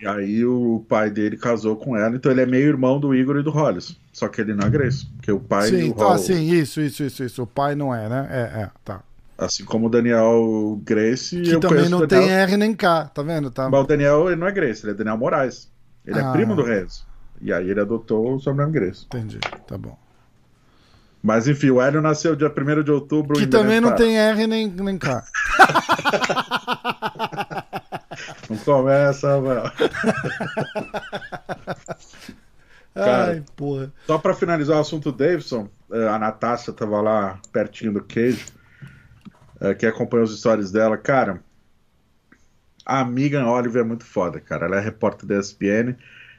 E 0.00 0.06
aí 0.06 0.44
o 0.44 0.84
pai 0.86 1.10
dele 1.10 1.38
casou 1.38 1.74
com 1.74 1.96
ela, 1.96 2.14
então 2.14 2.30
ele 2.30 2.42
é 2.42 2.46
meio 2.46 2.68
irmão 2.68 3.00
do 3.00 3.14
Igor 3.14 3.38
e 3.38 3.42
do 3.42 3.50
Hollis. 3.50 3.98
Só 4.12 4.28
que 4.28 4.42
ele 4.42 4.54
não 4.54 4.66
é 4.66 4.70
Grace, 4.70 5.06
porque 5.06 5.32
o 5.32 5.40
pai 5.40 5.68
sim, 5.68 5.88
do 5.88 5.94
tá, 5.94 6.04
Hall... 6.04 6.18
sim, 6.18 6.52
isso, 6.52 6.80
isso, 6.80 7.02
isso, 7.02 7.24
isso. 7.24 7.42
O 7.42 7.46
pai 7.46 7.74
não 7.74 7.94
é, 7.94 8.08
né? 8.08 8.28
É, 8.30 8.62
é, 8.62 8.70
tá. 8.84 9.00
Assim 9.38 9.64
como 9.64 9.86
o 9.86 9.90
Daniel 9.90 10.80
Grace. 10.82 11.40
Que 11.42 11.60
também 11.60 11.88
não 11.88 12.06
tem 12.06 12.30
R 12.30 12.56
nem 12.56 12.74
K, 12.74 13.04
tá 13.06 13.22
vendo? 13.22 13.50
Tá... 13.50 13.68
Mas 13.68 13.84
o 13.84 13.86
Daniel 13.86 14.28
ele 14.28 14.36
não 14.36 14.46
é 14.46 14.52
Grace, 14.52 14.84
ele 14.84 14.92
é 14.92 14.94
Daniel 14.94 15.18
Moraes. 15.18 15.70
Ele 16.06 16.18
é 16.18 16.22
ah. 16.22 16.28
é 16.28 16.32
primo 16.32 16.56
do 16.56 16.62
Renzo. 16.62 17.06
E 17.40 17.52
aí 17.52 17.70
ele 17.70 17.80
adotou 17.80 18.34
o 18.34 18.40
sobrenome 18.40 18.72
Grace. 18.72 19.04
Entendi, 19.06 19.38
tá 19.66 19.76
bom. 19.76 19.98
Mas 21.22 21.48
enfim, 21.48 21.70
o 21.70 21.82
Hélio 21.82 22.00
nasceu 22.00 22.34
dia 22.34 22.48
1 22.48 22.82
de 22.82 22.90
outubro. 22.90 23.36
Que 23.36 23.46
também 23.46 23.80
não 23.80 23.94
tem 23.94 24.16
R 24.16 24.46
nem, 24.46 24.70
nem 24.70 24.96
K. 24.96 25.22
não 28.48 28.56
começa, 28.58 29.40
velho. 29.40 29.72
Ai, 32.94 33.42
porra. 33.54 33.92
Só 34.06 34.16
pra 34.16 34.32
finalizar 34.32 34.78
o 34.78 34.80
assunto 34.80 35.12
Davidson, 35.12 35.68
eh, 35.92 36.08
a 36.08 36.18
Natasha 36.18 36.72
tava 36.72 37.02
lá 37.02 37.38
pertinho 37.52 37.92
do 37.92 38.02
queijo 38.02 38.55
é, 39.60 39.74
que 39.74 39.86
acompanha 39.86 40.24
os 40.24 40.38
stories 40.38 40.70
dela, 40.70 40.96
cara, 40.96 41.40
a 42.84 43.00
amiga 43.00 43.44
Oliver 43.44 43.82
é 43.82 43.84
muito 43.84 44.04
foda, 44.04 44.38
cara. 44.40 44.66
Ela 44.66 44.76
é 44.76 44.80
repórter 44.80 45.26
da 45.26 45.38
ESPN. 45.38 45.96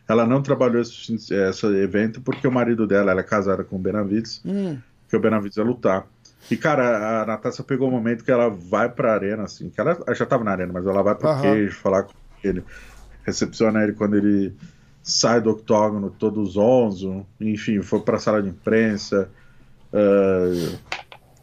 Ela 0.08 0.26
não 0.26 0.42
trabalhou 0.42 0.82
esse, 0.82 1.14
esse 1.14 1.66
evento 1.68 2.22
porque 2.22 2.48
o 2.48 2.52
marido 2.52 2.88
dela, 2.88 3.12
ela 3.12 3.20
é 3.20 3.24
casada 3.24 3.64
com 3.66 3.76
o 3.76 3.80
Benavides, 3.80 4.42
hum. 4.46 4.78
que 5.10 5.18
o 5.18 5.20
Benavides 5.20 5.58
ia 5.58 5.64
lutar. 5.64 6.08
E, 6.50 6.56
cara, 6.56 7.24
a 7.24 7.26
Natasha 7.26 7.62
pegou 7.62 7.90
o 7.90 7.92
um 7.92 7.94
momento 7.94 8.24
que 8.24 8.32
ela 8.32 8.50
vai 8.50 8.88
pra 8.88 9.14
arena, 9.14 9.44
assim, 9.44 9.70
que 9.70 9.82
ela, 9.82 9.98
ela 10.06 10.16
já 10.16 10.26
tava 10.26 10.46
na 10.46 10.52
arena, 10.52 10.72
mas 10.72 10.86
ela 10.86 11.04
vai 11.04 11.14
pro 11.14 11.30
uhum. 11.30 11.42
queijo 11.42 11.76
falar 11.76 12.04
com 12.04 12.14
ele, 12.42 12.64
recepciona 13.26 13.84
ele 13.84 13.92
quando 13.92 14.16
ele 14.16 14.56
sai 15.04 15.42
do 15.42 15.50
octógono, 15.50 16.10
todos 16.10 16.56
onze, 16.56 17.26
enfim, 17.42 17.82
foi 17.82 18.00
pra 18.00 18.20
sala 18.20 18.42
de 18.42 18.50
imprensa. 18.50 19.30
Uh, 19.92 20.78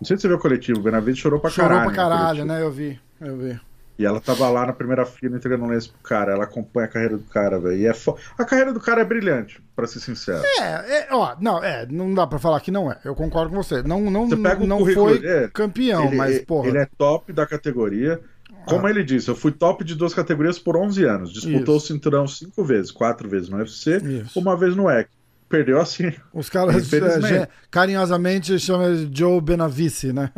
não 0.01 0.07
sei 0.07 0.17
se 0.17 0.23
você 0.23 0.29
viu 0.29 0.37
o 0.37 0.41
coletivo, 0.41 0.81
o 0.81 0.83
Benavides 0.83 1.21
chorou 1.21 1.41
pra 1.41 1.51
chorou 1.51 1.71
caralho. 1.71 1.91
Chorou 1.91 2.09
pra 2.09 2.17
caralho, 2.17 2.45
né? 2.45 2.63
Eu 2.63 2.71
vi, 2.71 3.01
eu 3.21 3.37
vi. 3.37 3.61
E 3.97 4.05
ela 4.05 4.21
tava 4.21 4.49
lá 4.51 4.67
na 4.67 4.73
primeira 4.73 5.07
fila 5.07 5.37
entregando 5.37 5.65
um 5.65 5.69
lenço 5.69 5.93
pro 5.93 6.03
cara. 6.03 6.33
Ela 6.33 6.45
acompanha 6.45 6.87
a 6.87 6.91
carreira 6.91 7.17
do 7.17 7.25
cara, 7.25 7.61
velho. 7.61 7.77
E 7.77 7.87
é 7.87 7.95
fo... 7.95 8.17
A 8.37 8.45
carreira 8.45 8.73
do 8.73 8.81
cara 8.81 9.03
é 9.03 9.05
brilhante, 9.05 9.63
pra 9.77 9.87
ser 9.87 10.01
sincero. 10.01 10.43
É, 10.59 10.99
é, 10.99 11.09
ó, 11.13 11.37
não, 11.41 11.63
é, 11.63 11.87
não 11.87 12.13
dá 12.13 12.27
pra 12.27 12.41
falar 12.41 12.59
que 12.61 12.73
não 12.73 12.91
é. 12.91 12.99
Eu 13.05 13.15
concordo 13.15 13.51
com 13.51 13.63
você. 13.63 13.83
Não, 13.83 14.11
não, 14.11 14.29
você 14.29 14.37
pega 14.37 14.67
não 14.67 14.85
foi 14.85 15.21
dele, 15.21 15.49
campeão, 15.49 16.07
ele, 16.07 16.17
mas, 16.17 16.41
porra. 16.45 16.69
Ele 16.69 16.79
é 16.79 16.89
top 16.99 17.33
da 17.33 17.47
categoria. 17.47 18.21
Como 18.67 18.87
ah. 18.87 18.91
ele 18.91 19.05
disse, 19.05 19.29
eu 19.29 19.37
fui 19.37 19.53
top 19.53 19.85
de 19.85 19.95
duas 19.95 20.13
categorias 20.13 20.59
por 20.59 20.77
11 20.77 21.05
anos. 21.05 21.33
Disputou 21.33 21.77
Isso. 21.77 21.85
o 21.85 21.89
cinturão 21.89 22.27
cinco 22.27 22.65
vezes, 22.65 22.91
quatro 22.91 23.29
vezes 23.29 23.49
no 23.49 23.59
UFC, 23.59 23.99
Isso. 23.99 24.41
uma 24.41 24.57
vez 24.57 24.75
no 24.75 24.91
EC 24.91 25.09
perdeu 25.49 25.81
assim. 25.81 26.13
Os 26.33 26.49
caras 26.49 26.93
é, 26.93 27.49
carinhosamente 27.71 28.59
chamam 28.59 28.95
de 28.95 29.19
Joe 29.19 29.41
Benavice, 29.41 30.13
né? 30.13 30.31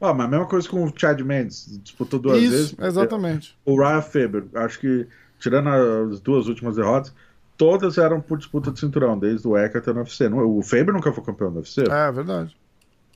Ah, 0.00 0.12
mas 0.12 0.26
a 0.26 0.28
mesma 0.28 0.46
coisa 0.46 0.68
com 0.68 0.84
o 0.84 0.92
Chad 0.94 1.20
Mendes, 1.20 1.80
disputou 1.82 2.20
duas 2.20 2.42
Isso, 2.42 2.50
vezes. 2.50 2.76
Exatamente. 2.78 3.56
O 3.64 3.78
Ryan 3.78 4.02
Faber, 4.02 4.44
acho 4.54 4.78
que, 4.78 5.06
tirando 5.38 5.68
as 5.68 6.20
duas 6.20 6.46
últimas 6.46 6.76
derrotas, 6.76 7.14
todas 7.56 7.96
eram 7.96 8.20
por 8.20 8.36
disputa 8.36 8.70
de 8.70 8.80
cinturão, 8.80 9.18
desde 9.18 9.46
o 9.48 9.56
ECA 9.56 9.78
até 9.78 9.90
o 9.90 9.96
UFC. 9.96 10.26
O 10.28 10.62
Faber 10.62 10.92
nunca 10.92 11.12
foi 11.12 11.24
campeão 11.24 11.50
do 11.50 11.58
UFC. 11.58 11.84
É, 11.90 12.12
verdade. 12.12 12.54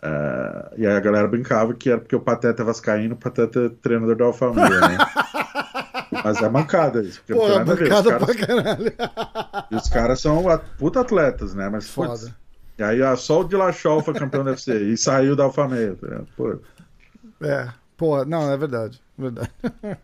É, 0.00 0.74
e 0.78 0.86
aí 0.86 0.96
a 0.96 1.00
galera 1.00 1.26
brincava 1.26 1.74
que 1.74 1.90
era 1.90 2.00
porque 2.00 2.14
o 2.14 2.20
Pateta 2.20 2.62
é 2.62 2.64
vascaíno, 2.64 3.14
o 3.14 3.18
Pateta 3.18 3.66
é 3.66 3.68
treinador 3.68 4.16
da 4.16 4.24
Alfa 4.24 4.50
né? 4.52 4.62
Mas 6.24 6.42
é 6.42 6.48
mancada 6.48 7.02
isso. 7.02 7.22
Pô, 7.26 7.46
é 7.48 7.64
mancada 7.64 8.10
caras... 8.10 8.24
pra 8.24 8.46
caralho. 8.46 8.92
E 9.70 9.76
os 9.76 9.88
caras 9.88 10.20
são 10.20 10.44
puta 10.78 11.00
atletas, 11.00 11.54
né? 11.54 11.68
Mas 11.68 11.88
Foda. 11.88 12.10
Putz, 12.10 12.32
e 12.78 12.82
aí 12.82 13.16
só 13.16 13.40
o 13.40 13.44
Dilachol 13.44 14.02
foi 14.02 14.14
campeão 14.14 14.44
do 14.44 14.50
UFC 14.50 14.72
e 14.72 14.96
saiu 14.96 15.34
da 15.34 15.44
Alfa 15.44 15.66
Meio. 15.66 15.96
Tá 15.96 16.20
pô. 16.36 16.58
É, 17.40 17.68
pô, 17.96 18.24
não, 18.24 18.50
é 18.50 18.56
verdade. 18.56 19.00
Verdade. 19.18 19.50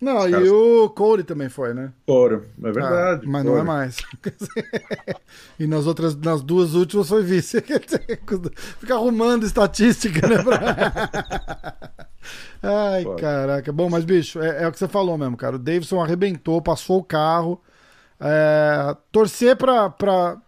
Não, 0.00 0.30
caras... 0.30 0.46
e 0.46 0.50
o 0.50 0.88
Corey 0.90 1.24
também 1.24 1.48
foi, 1.48 1.74
né? 1.74 1.92
Corey, 2.06 2.38
é 2.62 2.70
verdade. 2.70 3.26
Ah, 3.26 3.28
mas 3.28 3.44
não 3.44 3.58
é 3.58 3.62
mais. 3.64 3.96
e 5.58 5.66
nas 5.66 5.84
outras, 5.84 6.14
nas 6.14 6.42
duas 6.42 6.74
últimas 6.74 7.08
foi 7.08 7.24
vice. 7.24 7.60
Fica 8.78 8.94
arrumando 8.94 9.44
estatística, 9.44 10.28
né? 10.28 10.42
Pra... 10.44 12.08
Ai, 12.62 13.04
Pode. 13.04 13.20
caraca. 13.20 13.72
Bom, 13.72 13.88
mas, 13.88 14.04
bicho, 14.04 14.40
é, 14.40 14.64
é, 14.64 14.68
o 14.68 14.72
que 14.72 14.78
você 14.78 14.88
falou 14.88 15.16
mesmo, 15.16 15.36
cara. 15.36 15.56
O 15.56 15.58
Davidson 15.58 16.00
arrebentou, 16.02 16.60
passou 16.60 16.98
o 16.98 17.04
carro. 17.04 17.60
É, 18.18 18.96
torcer 19.12 19.56
pra, 19.56 19.90
pra, 19.90 20.38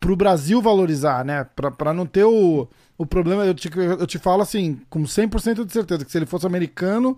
pro 0.00 0.16
Brasil 0.16 0.60
valorizar, 0.60 1.24
né? 1.24 1.44
Pra, 1.56 1.70
pra 1.70 1.92
não 1.92 2.06
ter 2.06 2.24
o, 2.24 2.68
o 2.98 3.06
problema. 3.06 3.44
Eu 3.44 3.54
te, 3.54 3.70
eu 3.76 4.06
te 4.06 4.18
falo 4.18 4.42
assim, 4.42 4.80
com 4.90 5.02
100% 5.02 5.64
de 5.64 5.72
certeza, 5.72 6.04
que 6.04 6.10
se 6.10 6.18
ele 6.18 6.26
fosse 6.26 6.46
americano, 6.46 7.16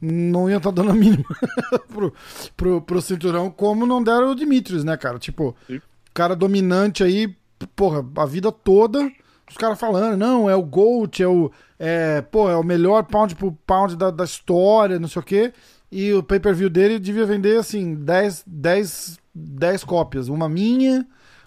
não 0.00 0.50
ia 0.50 0.56
estar 0.56 0.70
tá 0.70 0.82
dando 0.82 0.90
a 0.90 0.94
mínima 0.94 1.24
pro, 1.88 2.12
pro, 2.56 2.80
pro 2.82 3.02
cinturão, 3.02 3.50
como 3.50 3.86
não 3.86 4.02
deram 4.02 4.30
o 4.30 4.34
Dimitrios, 4.34 4.84
né, 4.84 4.96
cara? 4.96 5.18
Tipo, 5.18 5.56
Sim. 5.66 5.80
cara 6.12 6.36
dominante 6.36 7.02
aí, 7.02 7.34
porra, 7.74 8.04
a 8.16 8.26
vida 8.26 8.52
toda 8.52 9.10
os 9.48 9.56
caras 9.56 9.78
falando, 9.78 10.16
não, 10.16 10.50
é 10.50 10.54
o 10.56 10.62
GOAT, 10.62 11.22
é 11.22 11.28
o, 11.28 11.50
é, 11.78 12.20
pô, 12.20 12.50
é 12.50 12.56
o 12.56 12.64
melhor 12.64 13.04
pound 13.04 13.34
por 13.36 13.52
pound 13.66 13.96
da, 13.96 14.10
da 14.10 14.24
história, 14.24 14.98
não 14.98 15.08
sei 15.08 15.20
o 15.20 15.24
quê. 15.24 15.52
E 15.90 16.12
o 16.12 16.22
pay-per-view 16.22 16.68
dele 16.68 16.98
devia 16.98 17.24
vender, 17.24 17.58
assim, 17.58 17.94
10, 17.94 18.44
10, 18.46 19.18
10 19.34 19.84
cópias. 19.84 20.28
Uma 20.28 20.48
minha, 20.48 21.06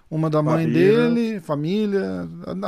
uma 0.09 0.29
da 0.29 0.41
mãe 0.41 0.63
família. 0.63 1.09
dele, 1.09 1.39
família. 1.41 2.27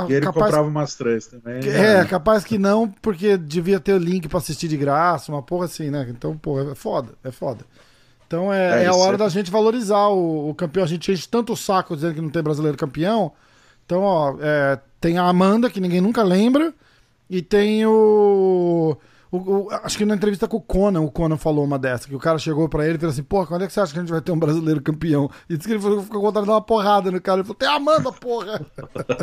E 0.09 0.13
ele 0.13 0.25
capaz... 0.25 0.45
comprava 0.45 0.67
umas 0.67 0.95
três 0.95 1.27
também. 1.27 1.59
É, 1.67 1.99
né? 1.99 2.05
capaz 2.05 2.43
que 2.43 2.57
não, 2.57 2.89
porque 3.01 3.37
devia 3.37 3.79
ter 3.79 3.93
o 3.93 3.97
link 3.97 4.27
pra 4.27 4.39
assistir 4.39 4.67
de 4.67 4.77
graça, 4.77 5.31
uma 5.31 5.41
porra 5.41 5.65
assim, 5.65 5.89
né? 5.89 6.05
Então, 6.09 6.37
porra, 6.37 6.71
é 6.71 6.75
foda, 6.75 7.13
é 7.23 7.31
foda. 7.31 7.65
Então 8.27 8.53
é, 8.53 8.81
é, 8.81 8.83
é 8.83 8.87
a 8.87 8.95
hora 8.95 9.15
é... 9.15 9.17
da 9.17 9.27
gente 9.27 9.51
valorizar 9.51 10.07
o, 10.07 10.49
o, 10.49 10.55
campeão. 10.55 10.83
A 10.83 10.87
gente 10.87 11.11
enche 11.11 11.27
tanto 11.27 11.51
o 11.51 11.57
saco 11.57 11.95
dizendo 11.95 12.15
que 12.15 12.21
não 12.21 12.29
tem 12.29 12.43
brasileiro 12.43 12.77
campeão. 12.77 13.33
Então, 13.91 14.03
ó, 14.03 14.37
é, 14.39 14.79
tem 15.01 15.17
a 15.17 15.23
Amanda, 15.23 15.69
que 15.69 15.81
ninguém 15.81 15.99
nunca 15.99 16.23
lembra, 16.23 16.73
e 17.29 17.41
tem 17.41 17.85
o, 17.85 18.95
o, 19.29 19.37
o, 19.37 19.67
Acho 19.83 19.97
que 19.97 20.05
na 20.05 20.15
entrevista 20.15 20.47
com 20.47 20.55
o 20.55 20.61
Conan, 20.61 21.01
o 21.01 21.11
Conan 21.11 21.35
falou 21.35 21.65
uma 21.65 21.77
dessa, 21.77 22.07
que 22.07 22.15
o 22.15 22.19
cara 22.19 22.39
chegou 22.39 22.69
pra 22.69 22.85
ele 22.85 22.95
e 22.95 22.97
falou 22.97 23.11
assim: 23.11 23.21
Pô, 23.21 23.45
quando 23.45 23.65
é 23.65 23.67
que 23.67 23.73
você 23.73 23.81
acha 23.81 23.91
que 23.91 23.99
a 23.99 24.01
gente 24.01 24.11
vai 24.13 24.21
ter 24.21 24.31
um 24.31 24.39
brasileiro 24.39 24.81
campeão? 24.81 25.29
E 25.49 25.57
disse 25.57 25.67
que 25.67 25.73
ele 25.73 25.81
ficou 25.81 26.05
com 26.05 26.21
vontade 26.21 26.45
de 26.45 26.47
dar 26.47 26.53
uma 26.53 26.61
porrada 26.61 27.11
no 27.11 27.19
cara. 27.19 27.39
Ele 27.39 27.43
falou: 27.43 27.57
Tem 27.57 27.67
a 27.67 27.73
Amanda, 27.73 28.13
porra! 28.13 28.65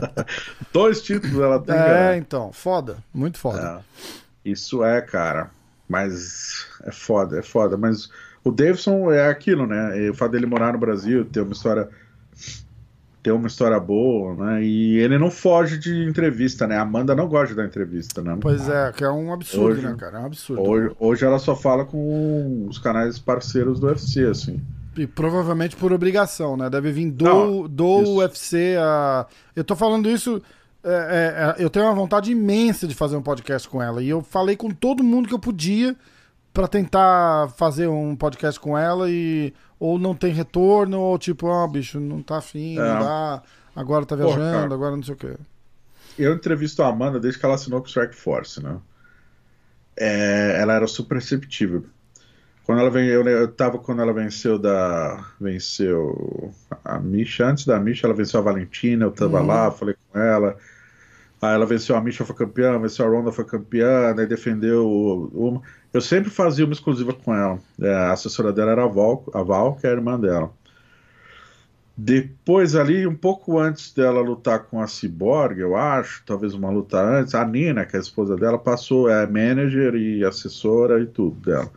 Dois 0.71 1.01
títulos 1.01 1.41
ela 1.41 1.59
tem. 1.59 1.75
É, 1.75 1.79
cara. 1.79 2.17
então, 2.19 2.53
foda, 2.53 2.99
muito 3.15 3.39
foda. 3.39 3.83
É, 4.45 4.51
isso 4.51 4.85
é, 4.85 5.01
cara. 5.01 5.51
Mas 5.89 6.67
é 6.85 6.93
foda, 6.93 7.39
é 7.39 7.43
foda. 7.43 7.79
Mas 7.79 8.11
o 8.45 8.51
Davidson 8.51 9.11
é 9.11 9.31
aquilo, 9.31 9.67
né? 9.67 9.99
E 9.99 10.11
o 10.11 10.15
fato 10.15 10.33
dele 10.33 10.45
morar 10.45 10.75
no 10.75 10.79
Brasil, 10.79 11.25
ter 11.25 11.41
uma 11.41 11.53
história 11.53 11.89
ter 13.23 13.33
uma 13.33 13.47
história 13.47 13.79
boa, 13.79 14.35
né? 14.35 14.63
E 14.63 14.99
ele 14.99 15.19
não 15.19 15.31
foge 15.31 15.79
de 15.79 16.09
entrevista, 16.09 16.67
né? 16.67 16.77
A 16.77 16.83
Amanda 16.83 17.15
não 17.15 17.29
gosta 17.29 17.55
dar 17.55 17.65
entrevista, 17.65 18.23
né? 18.23 18.37
Pois 18.41 18.69
é, 18.69 18.93
que 18.93 19.05
é 19.05 19.11
um 19.11 19.33
absurdo, 19.33 19.67
hoje, 19.67 19.83
né, 19.83 19.97
cara? 19.99 20.19
É 20.19 20.21
um 20.21 20.27
absurdo. 20.27 20.63
Hoje, 20.63 20.91
hoje, 20.99 21.25
ela 21.25 21.39
só 21.39 21.57
fala 21.57 21.85
com 21.85 22.67
os 22.69 22.79
canais 22.79 23.19
parceiros 23.19 23.81
do 23.81 23.87
UFC, 23.87 24.25
assim. 24.25 24.61
E 24.97 25.07
provavelmente 25.07 25.77
por 25.77 25.93
obrigação, 25.93 26.57
né? 26.57 26.71
Deve 26.71 26.91
vir 26.93 27.11
do, 27.11 27.25
não, 27.25 27.69
do 27.69 28.17
UFC 28.17 28.77
a. 28.79 29.27
Eu 29.55 29.65
tô 29.65 29.77
falando 29.77 30.09
isso. 30.09 30.43
É, 30.83 30.91
é, 30.91 31.63
é, 31.63 31.65
eu 31.65 31.69
tenho 31.69 31.87
uma 31.87 31.95
vontade 31.95 32.31
imensa 32.31 32.87
de 32.87 32.95
fazer 32.95 33.17
um 33.17 33.23
podcast 33.23 33.69
com 33.69 33.83
ela. 33.83 34.03
E 34.03 34.09
eu 34.09 34.23
falei 34.23 34.57
com 34.57 34.71
todo 34.71 35.03
mundo 35.03 35.29
que 35.29 35.35
eu 35.35 35.39
podia 35.39 35.97
para 36.59 36.67
tentar 36.67 37.51
fazer 37.51 37.87
um 37.87 38.17
podcast 38.17 38.59
com 38.59 38.77
ela 38.77 39.09
e 39.09 39.55
ou 39.79 39.97
não 39.97 40.13
tem 40.13 40.33
retorno, 40.33 40.99
ou 40.99 41.17
tipo, 41.17 41.47
ó, 41.47 41.65
oh, 41.65 41.69
bicho, 41.69 42.01
não 42.01 42.21
tá 42.21 42.39
afim, 42.39 42.77
é. 42.77 42.81
não 42.81 42.99
dá, 42.99 43.43
agora 43.77 44.05
tá 44.05 44.17
viajando, 44.17 44.41
Porra, 44.41 44.75
agora 44.75 44.97
não 44.97 45.03
sei 45.05 45.15
o 45.15 45.17
quê. 45.17 45.37
Eu 46.19 46.35
entrevisto 46.35 46.83
a 46.83 46.89
Amanda 46.89 47.21
desde 47.21 47.39
que 47.39 47.47
ela 47.47 47.55
assinou 47.55 47.79
com 47.79 47.87
o 47.87 47.89
Strike 47.89 48.17
Force, 48.17 48.61
né? 48.61 48.77
É, 49.97 50.59
ela 50.61 50.75
era 50.75 50.89
super 50.89 51.15
receptível. 51.15 51.85
Quando 52.65 52.81
ela 52.81 52.91
vem, 52.91 53.07
eu, 53.07 53.23
eu 53.29 53.47
tava 53.47 53.79
quando 53.79 54.03
ela 54.03 54.13
venceu 54.13 54.59
da. 54.59 55.25
Venceu 55.41 56.53
a 56.85 56.99
Misha, 56.99 57.47
antes 57.47 57.67
da 57.67 57.79
Misha, 57.79 58.05
ela 58.05 58.17
venceu 58.17 58.41
a 58.41 58.43
Valentina, 58.43 59.05
eu 59.05 59.13
tava 59.13 59.41
uhum. 59.41 59.47
lá, 59.47 59.71
falei 59.71 59.95
com 60.11 60.19
ela. 60.19 60.57
Aí 61.41 61.55
ela 61.55 61.67
venceu 61.67 61.95
a 61.95 62.01
Misha, 62.01 62.25
foi 62.25 62.35
campeã, 62.35 62.77
venceu 62.81 63.07
a 63.07 63.09
Ronda, 63.09 63.31
foi 63.31 63.45
campeã, 63.45 64.13
daí 64.13 64.27
defendeu 64.27 64.91
uma. 65.33 65.63
Eu 65.93 66.01
sempre 66.01 66.31
fazia 66.31 66.65
uma 66.65 66.75
exclusiva 66.75 67.13
com 67.13 67.35
ela. 67.35 67.59
É, 67.81 67.95
a 67.95 68.13
assessora 68.13 68.53
dela 68.53 68.73
era 68.73 68.85
a 68.85 68.89
Val, 68.89 69.25
a 69.33 69.43
Val, 69.43 69.77
que 69.77 69.87
é 69.87 69.91
a 69.91 69.95
irmã 69.95 70.19
dela. 70.19 70.53
Depois 72.01 72.77
ali, 72.77 73.07
um 73.09 73.15
pouco 73.17 73.59
antes 73.59 73.93
dela 73.93 74.21
lutar 74.21 74.61
com 74.67 74.81
a 74.81 74.87
Cyborg, 74.87 75.59
eu 75.59 75.75
acho, 75.75 76.23
talvez 76.25 76.55
uma 76.55 76.71
luta 76.71 77.01
antes, 77.01 77.35
a 77.35 77.45
Nina, 77.45 77.85
que 77.85 77.97
é 77.97 77.99
a 77.99 78.03
esposa 78.03 78.37
dela, 78.37 78.57
passou, 78.57 79.09
é 79.09 79.27
manager 79.27 79.97
e 79.97 80.25
assessora 80.25 81.01
e 81.01 81.07
tudo 81.07 81.41
dela. 81.41 81.69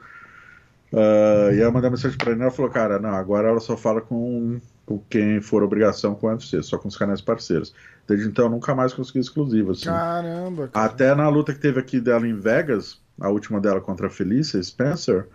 Uh, 0.93 1.53
e 1.53 1.61
ela 1.61 1.71
mandou 1.71 1.89
mensagem 1.89 2.17
pra 2.17 2.33
Nina 2.33 2.49
e 2.49 2.51
falou, 2.51 2.69
cara, 2.69 2.99
não, 2.99 3.09
agora 3.09 3.47
ela 3.47 3.59
só 3.59 3.75
fala 3.75 3.99
com, 3.99 4.59
com 4.85 4.99
quem 5.09 5.41
for 5.41 5.63
obrigação 5.63 6.13
com 6.13 6.27
o 6.27 6.29
UFC, 6.29 6.61
só 6.61 6.77
com 6.77 6.87
os 6.87 6.97
canais 6.97 7.21
parceiros. 7.21 7.73
Desde 8.07 8.27
então 8.27 8.47
nunca 8.47 8.75
mais 8.75 8.93
consegui 8.93 9.19
exclusiva. 9.19 9.71
Assim. 9.71 9.85
Caramba, 9.85 10.67
cara. 10.67 10.85
Até 10.85 11.15
na 11.15 11.29
luta 11.29 11.51
que 11.51 11.59
teve 11.59 11.79
aqui 11.79 11.99
dela 11.99 12.27
em 12.27 12.35
Vegas, 12.35 13.01
a 13.21 13.29
última 13.29 13.59
dela 13.59 13.79
contra 13.79 14.07
a 14.07 14.09
Felícia 14.09 14.61
Spencer, 14.61 15.27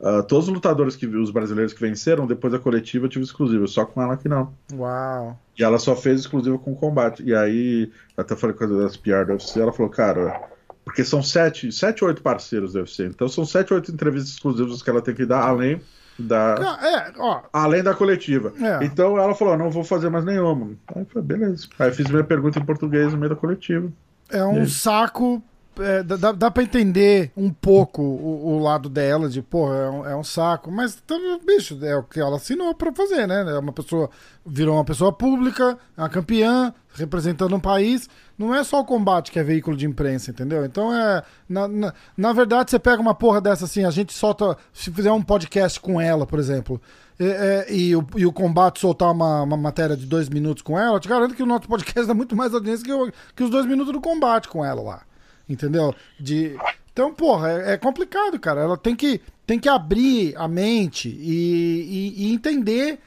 uh, 0.00 0.22
todos 0.22 0.48
os 0.48 0.54
lutadores 0.54 0.96
que 0.96 1.06
os 1.06 1.30
brasileiros 1.30 1.72
que 1.72 1.80
venceram, 1.80 2.26
depois 2.26 2.52
da 2.52 2.58
coletiva, 2.58 3.08
tive 3.08 3.24
exclusiva, 3.24 3.66
só 3.66 3.84
com 3.84 4.00
ela 4.00 4.16
que 4.16 4.28
não. 4.28 4.52
Uau. 4.72 5.38
E 5.58 5.62
ela 5.62 5.78
só 5.78 5.96
fez 5.96 6.20
exclusiva 6.20 6.58
com 6.58 6.74
combate. 6.74 7.22
E 7.22 7.34
aí, 7.34 7.90
até 8.16 8.36
falei 8.36 8.54
com 8.54 8.64
as 8.84 8.96
PR 8.96 9.24
do 9.26 9.32
UFC, 9.32 9.60
ela 9.60 9.72
falou, 9.72 9.90
cara, 9.90 10.40
porque 10.84 11.04
são 11.04 11.22
sete, 11.22 11.72
sete 11.72 12.04
oito 12.04 12.22
parceiros 12.22 12.72
do 12.72 12.78
UFC, 12.78 13.06
então 13.06 13.28
são 13.28 13.44
sete, 13.44 13.74
oito 13.74 13.90
entrevistas 13.90 14.34
exclusivas 14.34 14.82
que 14.82 14.88
ela 14.88 15.02
tem 15.02 15.14
que 15.14 15.26
dar, 15.26 15.42
além 15.42 15.80
da 16.18 16.54
é, 16.80 17.12
ó, 17.18 17.42
além 17.52 17.82
da 17.82 17.94
coletiva. 17.94 18.52
É. 18.60 18.84
Então 18.84 19.18
ela 19.18 19.34
falou: 19.34 19.56
não 19.56 19.70
vou 19.70 19.84
fazer 19.84 20.08
mais 20.08 20.24
nenhuma. 20.24 20.70
Aí 20.88 21.02
eu 21.02 21.06
falei, 21.06 21.28
beleza. 21.28 21.68
Aí 21.78 21.92
fiz 21.92 22.08
minha 22.08 22.24
pergunta 22.24 22.58
em 22.58 22.64
português 22.64 23.12
no 23.12 23.18
meio 23.18 23.30
da 23.30 23.36
coletiva. 23.36 23.90
É 24.30 24.44
um 24.44 24.66
saco 24.66 25.42
é, 25.78 26.02
dá, 26.02 26.32
dá 26.32 26.50
pra 26.50 26.62
entender 26.62 27.30
um 27.36 27.50
pouco 27.50 28.02
o, 28.02 28.54
o 28.54 28.58
lado 28.58 28.88
dela, 28.88 29.28
de, 29.28 29.42
porra, 29.42 29.74
é 29.76 29.90
um, 29.90 30.06
é 30.06 30.16
um, 30.16 30.24
saco, 30.24 30.70
mas, 30.70 31.02
bicho, 31.44 31.78
é 31.84 31.96
o 31.96 32.02
que 32.02 32.20
ela 32.20 32.36
assinou 32.36 32.74
pra 32.74 32.92
fazer, 32.92 33.26
né? 33.26 33.44
É 33.48 33.58
uma 33.58 33.72
pessoa, 33.72 34.10
virou 34.44 34.74
uma 34.74 34.84
pessoa 34.84 35.12
pública, 35.12 35.78
é 35.96 36.00
uma 36.00 36.08
campeã, 36.08 36.72
representando 36.94 37.54
um 37.54 37.60
país. 37.60 38.08
Não 38.38 38.54
é 38.54 38.62
só 38.64 38.80
o 38.80 38.84
combate 38.84 39.30
que 39.30 39.38
é 39.38 39.44
veículo 39.44 39.76
de 39.76 39.86
imprensa, 39.86 40.30
entendeu? 40.30 40.64
Então 40.64 40.94
é. 40.94 41.22
Na, 41.48 41.68
na, 41.68 41.94
na 42.16 42.32
verdade, 42.32 42.70
você 42.70 42.78
pega 42.78 43.00
uma 43.00 43.14
porra 43.14 43.40
dessa 43.40 43.64
assim, 43.64 43.84
a 43.84 43.90
gente 43.90 44.12
solta. 44.12 44.56
Se 44.72 44.90
fizer 44.90 45.12
um 45.12 45.22
podcast 45.22 45.80
com 45.80 46.00
ela, 46.00 46.26
por 46.26 46.38
exemplo. 46.38 46.80
É, 47.18 47.64
é, 47.68 47.72
e, 47.72 47.96
o, 47.96 48.06
e 48.14 48.26
o 48.26 48.32
combate 48.32 48.78
soltar 48.78 49.10
uma, 49.10 49.42
uma 49.42 49.56
matéria 49.56 49.96
de 49.96 50.04
dois 50.04 50.28
minutos 50.28 50.62
com 50.62 50.78
ela, 50.78 50.96
eu 50.96 51.00
te 51.00 51.08
garanto 51.08 51.34
que 51.34 51.42
o 51.42 51.46
nosso 51.46 51.66
podcast 51.66 52.06
dá 52.06 52.12
muito 52.12 52.36
mais 52.36 52.52
audiência 52.52 52.84
que, 52.84 53.12
que 53.34 53.42
os 53.42 53.48
dois 53.48 53.64
minutos 53.64 53.90
do 53.90 54.02
combate 54.02 54.48
com 54.48 54.62
ela 54.62 54.82
lá 54.82 55.02
entendeu? 55.48 55.94
De 56.18 56.56
então, 56.96 57.12
porra, 57.12 57.50
é, 57.50 57.72
é, 57.72 57.76
complicado, 57.76 58.40
cara. 58.40 58.62
Ela 58.62 58.78
tem 58.78 58.96
que, 58.96 59.20
tem 59.46 59.58
que 59.58 59.68
abrir 59.68 60.34
a 60.34 60.48
mente 60.48 61.10
e, 61.10 62.14
e, 62.16 62.24
e 62.24 62.32
entender 62.32 62.98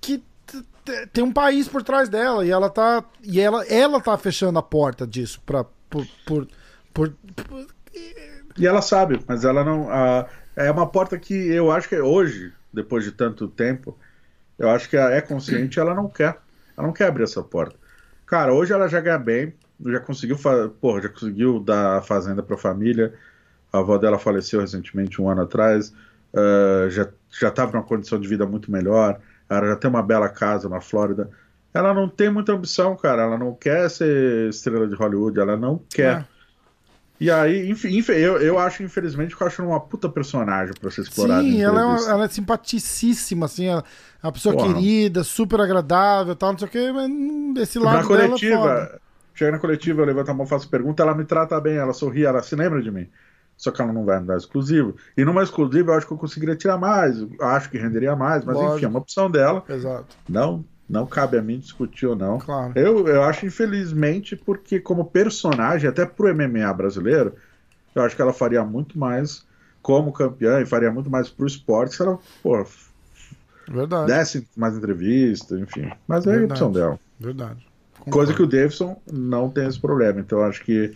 que 0.00 0.24
tem 1.12 1.22
um 1.22 1.32
país 1.32 1.68
por 1.68 1.82
trás 1.82 2.08
dela 2.08 2.46
e 2.46 2.50
ela 2.50 2.70
tá 2.70 3.04
e 3.22 3.40
ela, 3.40 3.62
ela 3.66 4.00
tá 4.00 4.16
fechando 4.16 4.58
a 4.58 4.62
porta 4.62 5.06
disso 5.06 5.40
para 5.44 5.64
por, 5.88 6.06
por, 6.26 6.48
por, 6.92 7.14
por, 7.46 7.66
e 8.56 8.66
ela 8.66 8.80
sabe, 8.80 9.20
mas 9.26 9.44
ela 9.44 9.64
não 9.64 9.90
a, 9.90 10.26
é 10.56 10.70
uma 10.70 10.86
porta 10.86 11.18
que 11.18 11.34
eu 11.34 11.70
acho 11.70 11.88
que 11.88 11.98
hoje, 11.98 12.52
depois 12.72 13.04
de 13.04 13.12
tanto 13.12 13.48
tempo, 13.48 13.98
eu 14.58 14.70
acho 14.70 14.88
que 14.88 14.96
é 14.96 15.20
consciente, 15.20 15.78
ela 15.78 15.94
não 15.94 16.08
quer, 16.08 16.38
ela 16.76 16.86
não 16.86 16.92
quer 16.92 17.08
abrir 17.08 17.24
essa 17.24 17.42
porta. 17.42 17.76
Cara, 18.24 18.54
hoje 18.54 18.72
ela 18.72 18.88
já 18.88 19.00
ganha 19.00 19.18
bem, 19.18 19.54
já 19.86 20.00
conseguiu, 20.00 20.38
porra, 20.80 21.02
já 21.02 21.08
conseguiu 21.08 21.60
dar 21.60 21.98
a 21.98 22.02
fazenda 22.02 22.42
para 22.42 22.54
a 22.56 22.58
família. 22.58 23.14
A 23.72 23.78
avó 23.78 23.98
dela 23.98 24.18
faleceu 24.18 24.60
recentemente, 24.60 25.20
um 25.20 25.28
ano 25.28 25.42
atrás. 25.42 25.92
Uh, 26.32 26.90
já 26.90 27.08
já 27.40 27.48
estava 27.48 27.72
numa 27.72 27.82
condição 27.82 28.20
de 28.20 28.28
vida 28.28 28.46
muito 28.46 28.70
melhor. 28.70 29.18
Ela 29.48 29.68
já 29.68 29.76
tem 29.76 29.90
uma 29.90 30.02
bela 30.02 30.28
casa 30.28 30.68
na 30.68 30.80
Flórida. 30.80 31.30
Ela 31.72 31.92
não 31.92 32.08
tem 32.08 32.30
muita 32.30 32.52
ambição, 32.52 32.96
cara. 32.96 33.22
Ela 33.22 33.36
não 33.36 33.52
quer 33.52 33.90
ser 33.90 34.48
estrela 34.48 34.86
de 34.86 34.94
Hollywood. 34.94 35.38
Ela 35.38 35.56
não 35.56 35.80
quer. 35.90 36.20
É. 36.20 36.34
E 37.20 37.30
aí, 37.30 37.70
enfim, 37.70 38.02
eu, 38.12 38.38
eu 38.38 38.58
acho, 38.58 38.82
infelizmente, 38.82 39.36
que 39.36 39.42
eu 39.42 39.46
acho 39.46 39.62
uma 39.62 39.80
puta 39.80 40.08
personagem 40.08 40.74
pra 40.80 40.90
ser 40.90 41.02
explorada. 41.02 41.42
Sim, 41.42 41.62
ela 41.62 41.80
é, 41.80 41.84
uma, 41.84 42.10
ela 42.10 42.24
é 42.24 42.28
simpaticíssima, 42.28 43.46
assim, 43.46 43.66
ela 43.66 43.84
é 44.22 44.26
uma 44.26 44.32
pessoa 44.32 44.54
Porra. 44.54 44.74
querida, 44.74 45.22
super 45.22 45.60
agradável 45.60 46.34
tal, 46.34 46.52
não 46.52 46.58
sei 46.58 46.68
o 46.68 46.70
que, 46.70 46.92
mas 46.92 47.62
esse 47.62 47.78
lado 47.78 47.98
Na 47.98 48.04
coletiva, 48.04 48.56
dela, 48.56 49.00
Chega 49.34 49.52
na 49.52 49.58
coletiva, 49.58 50.00
eu 50.00 50.06
levanto 50.06 50.30
a 50.30 50.34
mão, 50.34 50.46
faço 50.46 50.68
pergunta, 50.68 51.02
ela 51.02 51.14
me 51.14 51.24
trata 51.24 51.60
bem, 51.60 51.76
ela 51.76 51.92
sorri, 51.92 52.24
ela 52.24 52.42
se 52.42 52.54
lembra 52.54 52.80
de 52.80 52.90
mim. 52.90 53.08
Só 53.56 53.70
que 53.70 53.80
ela 53.80 53.92
não 53.92 54.04
vai 54.04 54.20
me 54.20 54.26
dar 54.26 54.36
exclusivo. 54.36 54.96
E 55.16 55.24
numa 55.24 55.42
exclusiva 55.42 55.92
eu 55.92 55.96
acho 55.96 56.06
que 56.06 56.12
eu 56.12 56.18
conseguiria 56.18 56.56
tirar 56.56 56.78
mais, 56.78 57.16
acho 57.40 57.70
que 57.70 57.78
renderia 57.78 58.14
mais, 58.16 58.44
mas 58.44 58.56
Lógico. 58.56 58.76
enfim, 58.76 58.84
é 58.86 58.88
uma 58.88 58.98
opção 58.98 59.30
dela. 59.30 59.64
Exato. 59.68 60.16
Não, 60.28 60.64
não 60.88 61.06
cabe 61.06 61.36
a 61.36 61.42
mim 61.42 61.58
discutir 61.58 62.06
ou 62.06 62.16
não. 62.16 62.38
Claro. 62.38 62.72
Eu, 62.76 63.06
eu 63.06 63.22
acho, 63.22 63.46
infelizmente, 63.46 64.36
porque 64.36 64.80
como 64.80 65.04
personagem, 65.04 65.88
até 65.88 66.04
pro 66.04 66.32
MMA 66.34 66.72
brasileiro, 66.72 67.34
eu 67.94 68.02
acho 68.02 68.14
que 68.14 68.22
ela 68.22 68.32
faria 68.32 68.64
muito 68.64 68.98
mais 68.98 69.44
como 69.82 70.12
campeã 70.12 70.60
e 70.60 70.66
faria 70.66 70.90
muito 70.90 71.10
mais 71.10 71.28
pro 71.28 71.46
esporte 71.46 71.94
se 71.94 72.02
ela, 72.02 72.18
pô, 72.42 72.64
Verdade. 73.68 74.06
desse 74.06 74.48
mais 74.56 74.76
entrevista, 74.76 75.58
enfim. 75.58 75.90
Mas 76.08 76.26
é 76.26 76.30
Verdade. 76.30 76.50
a 76.50 76.54
opção 76.54 76.72
dela. 76.72 76.98
Verdade. 77.20 77.73
Coisa 78.10 78.34
que 78.34 78.42
o 78.42 78.46
Davidson 78.46 79.00
não 79.10 79.48
tem 79.48 79.66
esse 79.66 79.80
problema. 79.80 80.20
Então 80.20 80.42
acho 80.42 80.62
que 80.64 80.92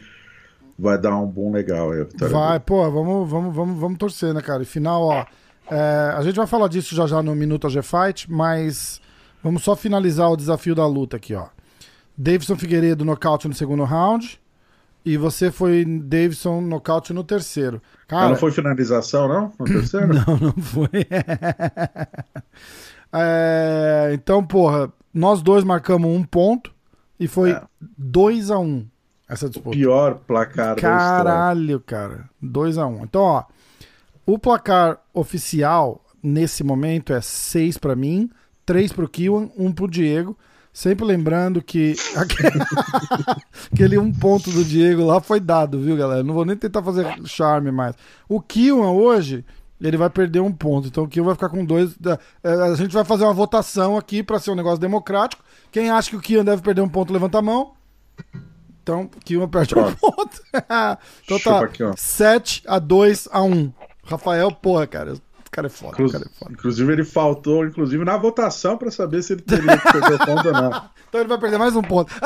vai 0.78 0.98
dar 0.98 1.16
um 1.16 1.26
boom 1.26 1.52
legal 1.52 1.90
aí. 1.92 2.06
Vai, 2.30 2.60
pô, 2.60 2.90
vamos, 2.90 3.28
vamos, 3.28 3.54
vamos, 3.54 3.80
vamos 3.80 3.98
torcer, 3.98 4.32
né, 4.32 4.40
cara? 4.40 4.62
E 4.62 4.66
final, 4.66 5.02
ó. 5.02 5.26
É, 5.70 6.14
a 6.16 6.22
gente 6.22 6.36
vai 6.36 6.46
falar 6.46 6.68
disso 6.68 6.94
já 6.94 7.06
já 7.06 7.22
no 7.22 7.34
Minuto 7.34 7.68
G 7.68 7.82
Fight, 7.82 8.30
mas 8.30 9.00
vamos 9.42 9.62
só 9.62 9.76
finalizar 9.76 10.30
o 10.30 10.36
desafio 10.36 10.74
da 10.74 10.86
luta 10.86 11.16
aqui, 11.16 11.34
ó. 11.34 11.48
Davidson 12.16 12.56
Figueiredo 12.56 13.04
nocaute 13.04 13.46
no 13.46 13.54
segundo 13.54 13.84
round. 13.84 14.40
E 15.04 15.16
você 15.16 15.50
foi 15.50 15.84
Davidson 15.84 16.60
nocaute 16.60 17.12
no 17.12 17.24
terceiro. 17.24 17.80
Cara, 18.06 18.30
não 18.30 18.36
foi 18.36 18.50
finalização, 18.50 19.28
não? 19.28 19.52
No 19.58 19.64
terceiro? 19.66 20.08
não, 20.08 20.36
não 20.36 20.52
foi. 20.52 20.88
é, 23.12 24.10
então, 24.12 24.44
porra, 24.44 24.92
nós 25.14 25.40
dois 25.40 25.64
marcamos 25.64 26.10
um 26.10 26.22
ponto. 26.22 26.74
E 27.18 27.26
foi 27.26 27.56
2 27.80 28.50
é. 28.50 28.52
a 28.52 28.58
1 28.58 28.64
um, 28.64 28.86
essa 29.28 29.48
disputa. 29.48 29.70
O 29.70 29.72
pior 29.72 30.14
placar 30.26 30.76
Caralho, 30.76 31.80
cara. 31.80 32.28
2 32.40 32.78
a 32.78 32.86
1 32.86 33.00
um. 33.00 33.04
Então, 33.04 33.22
ó, 33.22 33.44
o 34.24 34.38
placar 34.38 34.98
oficial 35.12 36.04
nesse 36.22 36.62
momento 36.62 37.12
é 37.12 37.20
6 37.20 37.78
pra 37.78 37.96
mim, 37.96 38.30
3 38.64 38.92
pro 38.92 39.08
Kiwan, 39.08 39.48
1 39.56 39.72
pro 39.72 39.88
Diego. 39.88 40.36
Sempre 40.72 41.04
lembrando 41.04 41.60
que 41.60 41.96
aquele, 42.14 42.64
aquele 43.72 43.98
um 43.98 44.12
ponto 44.12 44.50
do 44.50 44.64
Diego 44.64 45.04
lá 45.04 45.20
foi 45.20 45.40
dado, 45.40 45.80
viu, 45.80 45.96
galera? 45.96 46.22
Não 46.22 46.34
vou 46.34 46.44
nem 46.44 46.56
tentar 46.56 46.82
fazer 46.82 47.04
charme 47.24 47.72
mais. 47.72 47.96
O 48.28 48.40
Kiwan 48.40 48.90
hoje, 48.90 49.44
ele 49.80 49.96
vai 49.96 50.10
perder 50.10 50.40
um 50.40 50.52
ponto. 50.52 50.88
Então 50.88 51.04
o 51.04 51.08
Kiwan 51.08 51.26
vai 51.26 51.34
ficar 51.34 51.48
com 51.48 51.64
dois. 51.64 51.96
é, 52.42 52.48
A 52.48 52.74
gente 52.74 52.92
vai 52.92 53.04
fazer 53.04 53.24
uma 53.24 53.32
votação 53.32 53.96
aqui 53.96 54.22
pra 54.22 54.38
ser 54.38 54.50
um 54.50 54.54
negócio 54.56 54.80
democrático. 54.80 55.42
Quem 55.70 55.90
acha 55.90 56.10
que 56.10 56.16
o 56.16 56.20
Kiwan 56.20 56.44
deve 56.44 56.62
perder 56.62 56.80
um 56.80 56.88
ponto, 56.88 57.12
levanta 57.12 57.38
a 57.38 57.42
mão. 57.42 57.72
Então, 58.82 59.08
Kiwan 59.24 59.48
perde 59.48 59.78
um 59.78 59.92
ponto. 59.94 60.40
então 60.54 60.98
Chupa 61.38 61.50
tá 61.50 61.64
aqui, 61.64 61.82
ó. 61.84 61.92
7 61.96 62.62
a 62.66 62.78
2 62.78 63.28
a 63.30 63.42
1. 63.42 63.72
Rafael, 64.04 64.50
porra, 64.50 64.86
cara. 64.86 65.14
O 65.14 65.50
cara 65.50 65.66
é 65.66 65.70
foda, 65.70 65.92
o 65.92 65.94
Inclu- 66.02 66.10
cara 66.12 66.24
é 66.24 66.38
foda. 66.38 66.52
Inclusive, 66.52 66.92
ele 66.92 67.04
faltou, 67.04 67.66
inclusive, 67.66 68.04
na 68.04 68.16
votação 68.16 68.78
para 68.78 68.90
saber 68.90 69.22
se 69.22 69.34
ele 69.34 69.42
teria 69.42 69.76
que 69.78 69.92
perder 69.92 70.18
ponto 70.24 70.46
ou 70.48 70.52
não. 70.54 70.82
Então 71.08 71.22
ele 71.22 71.28
vai 71.30 71.38
perder 71.38 71.56
mais 71.56 71.74
um 71.74 71.80
ponto. 71.80 72.12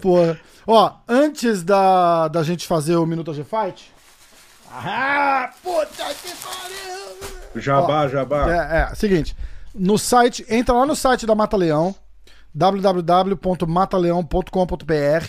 Porra. 0.00 0.38
Ó, 0.66 0.92
antes 1.08 1.62
da, 1.62 2.28
da 2.28 2.42
gente 2.42 2.66
fazer 2.66 2.96
o 2.96 3.06
Minuto 3.06 3.32
G 3.34 3.44
Fight. 3.44 3.92
Ah, 4.76 5.52
puta 5.62 6.12
que 6.14 6.32
pariu! 6.42 7.62
Jabá, 7.62 8.08
jabá. 8.08 8.50
É, 8.50 8.80
é, 8.80 8.92
seguinte. 8.94 9.36
No 9.72 9.96
site, 9.96 10.44
entra 10.48 10.74
lá 10.74 10.84
no 10.84 10.96
site 10.96 11.24
da 11.26 11.34
Mata 11.34 11.56
Leão, 11.56 11.94
www.mataleão.com.br. 12.52 15.28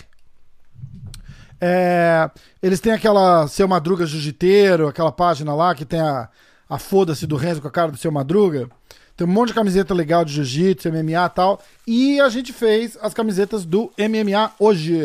É, 1.60 2.28
eles 2.62 2.80
têm 2.80 2.92
aquela 2.92 3.46
Seu 3.46 3.68
Madruga 3.68 4.04
Jiu-Jiteiro, 4.04 4.88
aquela 4.88 5.12
página 5.12 5.54
lá 5.54 5.72
que 5.74 5.84
tem 5.84 6.00
a, 6.00 6.28
a 6.68 6.78
foda-se 6.78 7.26
do 7.26 7.36
Renzo 7.36 7.62
com 7.62 7.68
a 7.68 7.70
cara 7.70 7.92
do 7.92 7.96
Seu 7.96 8.10
Madruga. 8.10 8.68
Tem 9.16 9.26
um 9.26 9.30
monte 9.30 9.48
de 9.48 9.54
camiseta 9.54 9.94
legal 9.94 10.24
de 10.24 10.34
jiu-jitsu, 10.34 10.90
MMA 10.90 11.24
e 11.24 11.30
tal. 11.30 11.62
E 11.86 12.20
a 12.20 12.28
gente 12.28 12.52
fez 12.52 12.98
as 13.00 13.14
camisetas 13.14 13.64
do 13.64 13.90
MMA 13.96 14.52
hoje. 14.58 15.00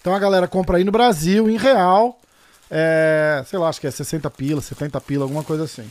Então 0.00 0.12
a 0.12 0.18
galera 0.18 0.48
compra 0.48 0.78
aí 0.78 0.84
no 0.84 0.90
Brasil, 0.90 1.48
em 1.48 1.56
real. 1.56 2.18
É, 2.76 3.40
sei 3.46 3.56
lá, 3.56 3.68
acho 3.68 3.80
que 3.80 3.86
é 3.86 3.90
60 3.90 4.28
pila, 4.30 4.60
70 4.60 5.00
pila, 5.02 5.22
alguma 5.22 5.44
coisa 5.44 5.62
assim. 5.62 5.88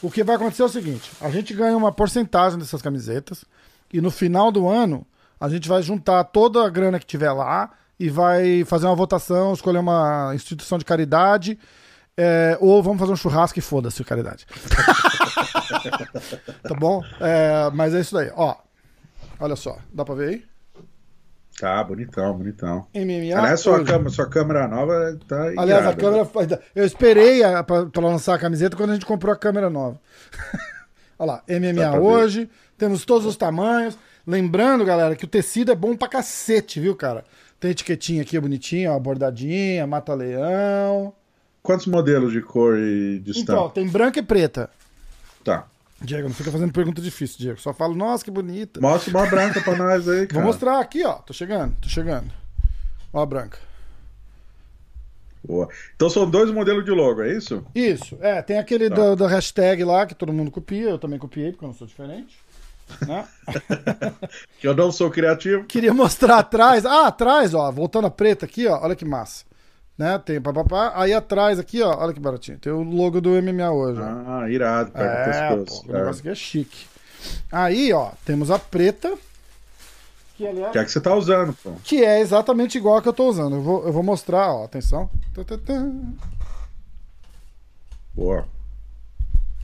O 0.00 0.08
que 0.08 0.22
vai 0.22 0.36
acontecer 0.36 0.62
é 0.62 0.66
o 0.66 0.68
seguinte: 0.68 1.10
a 1.20 1.28
gente 1.28 1.52
ganha 1.52 1.76
uma 1.76 1.90
porcentagem 1.90 2.56
dessas 2.56 2.80
camisetas. 2.80 3.44
E 3.92 4.00
no 4.00 4.12
final 4.12 4.52
do 4.52 4.68
ano, 4.68 5.04
a 5.40 5.48
gente 5.48 5.68
vai 5.68 5.82
juntar 5.82 6.22
toda 6.22 6.64
a 6.64 6.68
grana 6.68 7.00
que 7.00 7.06
tiver 7.06 7.32
lá 7.32 7.70
e 7.98 8.08
vai 8.08 8.64
fazer 8.64 8.86
uma 8.86 8.94
votação, 8.94 9.52
escolher 9.52 9.78
uma 9.78 10.30
instituição 10.32 10.78
de 10.78 10.84
caridade. 10.84 11.58
é, 12.16 12.56
ou 12.60 12.80
vamos 12.80 13.00
fazer 13.00 13.12
um 13.12 13.16
churrasco 13.16 13.58
e 13.58 13.62
foda-se, 13.62 14.04
caridade. 14.04 14.46
tá 16.62 16.74
bom? 16.78 17.02
É, 17.20 17.70
mas 17.74 17.92
é 17.92 18.00
isso 18.00 18.14
daí. 18.14 18.30
Ó, 18.36 18.54
olha 19.40 19.56
só, 19.56 19.78
dá 19.92 20.04
pra 20.04 20.14
ver 20.14 20.28
aí? 20.28 20.49
Tá, 21.60 21.84
bonitão, 21.84 22.32
bonitão. 22.38 22.86
MMA. 22.94 23.38
Aliás, 23.38 23.60
sua 23.60 23.74
hoje. 23.76 23.84
câmera, 23.84 24.08
sua 24.10 24.26
câmera 24.26 24.66
nova 24.66 25.18
tá 25.28 25.42
Aliás, 25.42 25.58
a 25.86 25.92
irada. 25.92 25.96
câmera. 25.96 26.60
Eu 26.74 26.86
esperei 26.86 27.42
a- 27.44 27.62
pra, 27.62 27.84
pra 27.86 28.02
lançar 28.02 28.34
a 28.34 28.38
camiseta 28.38 28.76
quando 28.76 28.90
a 28.90 28.94
gente 28.94 29.04
comprou 29.04 29.32
a 29.32 29.36
câmera 29.36 29.68
nova. 29.68 30.00
Olha 31.18 31.32
lá, 31.32 31.42
MMA 31.46 31.74
pra 31.82 31.90
ver. 31.92 31.98
hoje, 31.98 32.50
temos 32.78 33.04
todos 33.04 33.26
os 33.26 33.36
tamanhos. 33.36 33.98
Lembrando, 34.26 34.84
galera, 34.86 35.14
que 35.14 35.24
o 35.24 35.28
tecido 35.28 35.70
é 35.70 35.74
bom 35.74 35.94
pra 35.96 36.08
cacete, 36.08 36.80
viu, 36.80 36.96
cara? 36.96 37.24
Tem 37.58 37.72
etiquetinha 37.72 38.22
aqui 38.22 38.40
bonitinha, 38.40 38.92
ó, 38.92 38.98
bordadinha, 38.98 39.86
mata-leão. 39.86 41.12
Quantos 41.62 41.86
modelos 41.86 42.32
de 42.32 42.40
cor 42.40 42.78
e 42.78 43.18
de 43.18 43.38
Então, 43.38 43.68
tem 43.68 43.86
branca 43.86 44.18
e 44.18 44.22
preta. 44.22 44.70
Tá. 45.44 45.66
Diego, 46.00 46.28
não 46.28 46.34
fica 46.34 46.50
fazendo 46.50 46.72
pergunta 46.72 47.00
difícil, 47.02 47.36
Diego. 47.38 47.60
Só 47.60 47.74
falo, 47.74 47.94
nossa, 47.94 48.24
que 48.24 48.30
bonita. 48.30 48.80
Mostra 48.80 49.10
uma 49.16 49.26
branca 49.26 49.60
pra 49.60 49.76
nós 49.76 50.08
aí, 50.08 50.26
cara. 50.26 50.42
Vou 50.42 50.52
mostrar 50.52 50.80
aqui, 50.80 51.04
ó. 51.04 51.14
Tô 51.14 51.32
chegando, 51.32 51.76
tô 51.80 51.88
chegando. 51.88 52.32
Ó 53.12 53.20
a 53.22 53.26
branca. 53.26 53.58
Boa. 55.46 55.68
Então 55.96 56.08
são 56.10 56.28
dois 56.28 56.50
modelos 56.50 56.84
de 56.84 56.90
logo, 56.90 57.22
é 57.22 57.32
isso? 57.32 57.64
Isso, 57.74 58.16
é, 58.20 58.42
tem 58.42 58.58
aquele 58.58 58.88
Tá. 58.90 59.14
do 59.14 59.26
hashtag 59.26 59.82
lá 59.84 60.04
que 60.06 60.14
todo 60.14 60.32
mundo 60.32 60.50
copia, 60.50 60.90
eu 60.90 60.98
também 60.98 61.18
copiei, 61.18 61.50
porque 61.52 61.64
eu 61.64 61.68
não 61.68 61.74
sou 61.74 61.86
diferente. 61.86 62.38
Né? 63.06 63.26
Que 64.60 64.66
eu 64.68 64.74
não 64.74 64.90
sou 64.92 65.10
criativo. 65.10 65.64
Queria 65.64 65.94
mostrar 65.94 66.38
atrás. 66.38 66.84
Ah, 66.84 67.06
atrás, 67.06 67.54
ó, 67.54 67.70
voltando 67.70 68.06
a 68.06 68.10
preta 68.10 68.44
aqui, 68.44 68.66
ó, 68.66 68.78
olha 68.82 68.96
que 68.96 69.04
massa. 69.04 69.44
Né? 70.00 70.18
Tem 70.24 70.40
papapá. 70.40 70.94
Aí 70.94 71.12
atrás 71.12 71.58
aqui, 71.58 71.82
ó, 71.82 71.94
olha 71.94 72.14
que 72.14 72.18
baratinho. 72.18 72.58
Tem 72.58 72.72
o 72.72 72.82
logo 72.82 73.20
do 73.20 73.28
MMA 73.42 73.70
hoje. 73.70 74.00
ó. 74.00 74.40
Ah, 74.40 74.48
irado, 74.48 74.90
perto 74.92 75.28
é, 75.28 75.56
pô, 75.66 75.82
o 75.86 75.92
negócio 75.92 76.20
aqui 76.20 76.30
é 76.30 76.34
chique. 76.34 76.86
Aí, 77.52 77.92
ó, 77.92 78.12
temos 78.24 78.50
a 78.50 78.58
preta. 78.58 79.12
Que, 80.38 80.46
aliás, 80.46 80.72
Que 80.72 80.78
é 80.78 80.80
a 80.80 80.84
que 80.86 80.90
você 80.90 81.02
tá 81.02 81.14
usando, 81.14 81.52
pô. 81.62 81.72
que 81.84 82.02
é 82.02 82.18
exatamente 82.18 82.78
igual 82.78 82.96
a 82.96 83.02
que 83.02 83.08
eu 83.10 83.12
tô 83.12 83.28
usando. 83.28 83.56
Eu 83.56 83.62
vou, 83.62 83.86
eu 83.86 83.92
vou 83.92 84.02
mostrar, 84.02 84.54
ó, 84.54 84.64
atenção. 84.64 85.10
Boa. 88.14 88.46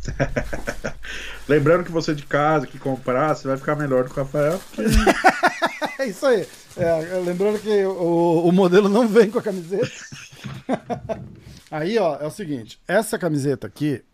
Lembrando 1.49 1.83
que 1.83 1.91
você 1.91 2.15
de 2.15 2.27
casa 2.27 2.67
que 2.67 2.79
comprar, 2.79 3.35
você 3.35 3.49
vai 3.49 3.57
ficar 3.57 3.75
melhor 3.75 4.05
do 4.05 4.11
que 4.13 4.21
o 4.21 4.23
Rafael. 4.23 4.61
porque 4.69 4.83
É 5.99 6.07
isso 6.09 6.27
aí. 6.27 6.47
É, 6.77 7.19
lembrando 7.25 7.59
que 7.59 7.85
o, 7.85 8.49
o 8.49 8.53
modelo 8.53 8.89
não 8.89 9.09
vem 9.09 9.31
com 9.31 9.39
a 9.39 9.43
camiseta. 9.43 9.91
aí, 11.71 11.99
ó, 11.99 12.17
é 12.17 12.27
o 12.27 12.31
seguinte: 12.31 12.79
essa 12.87 13.19
camiseta 13.19 13.67
aqui 13.67 14.05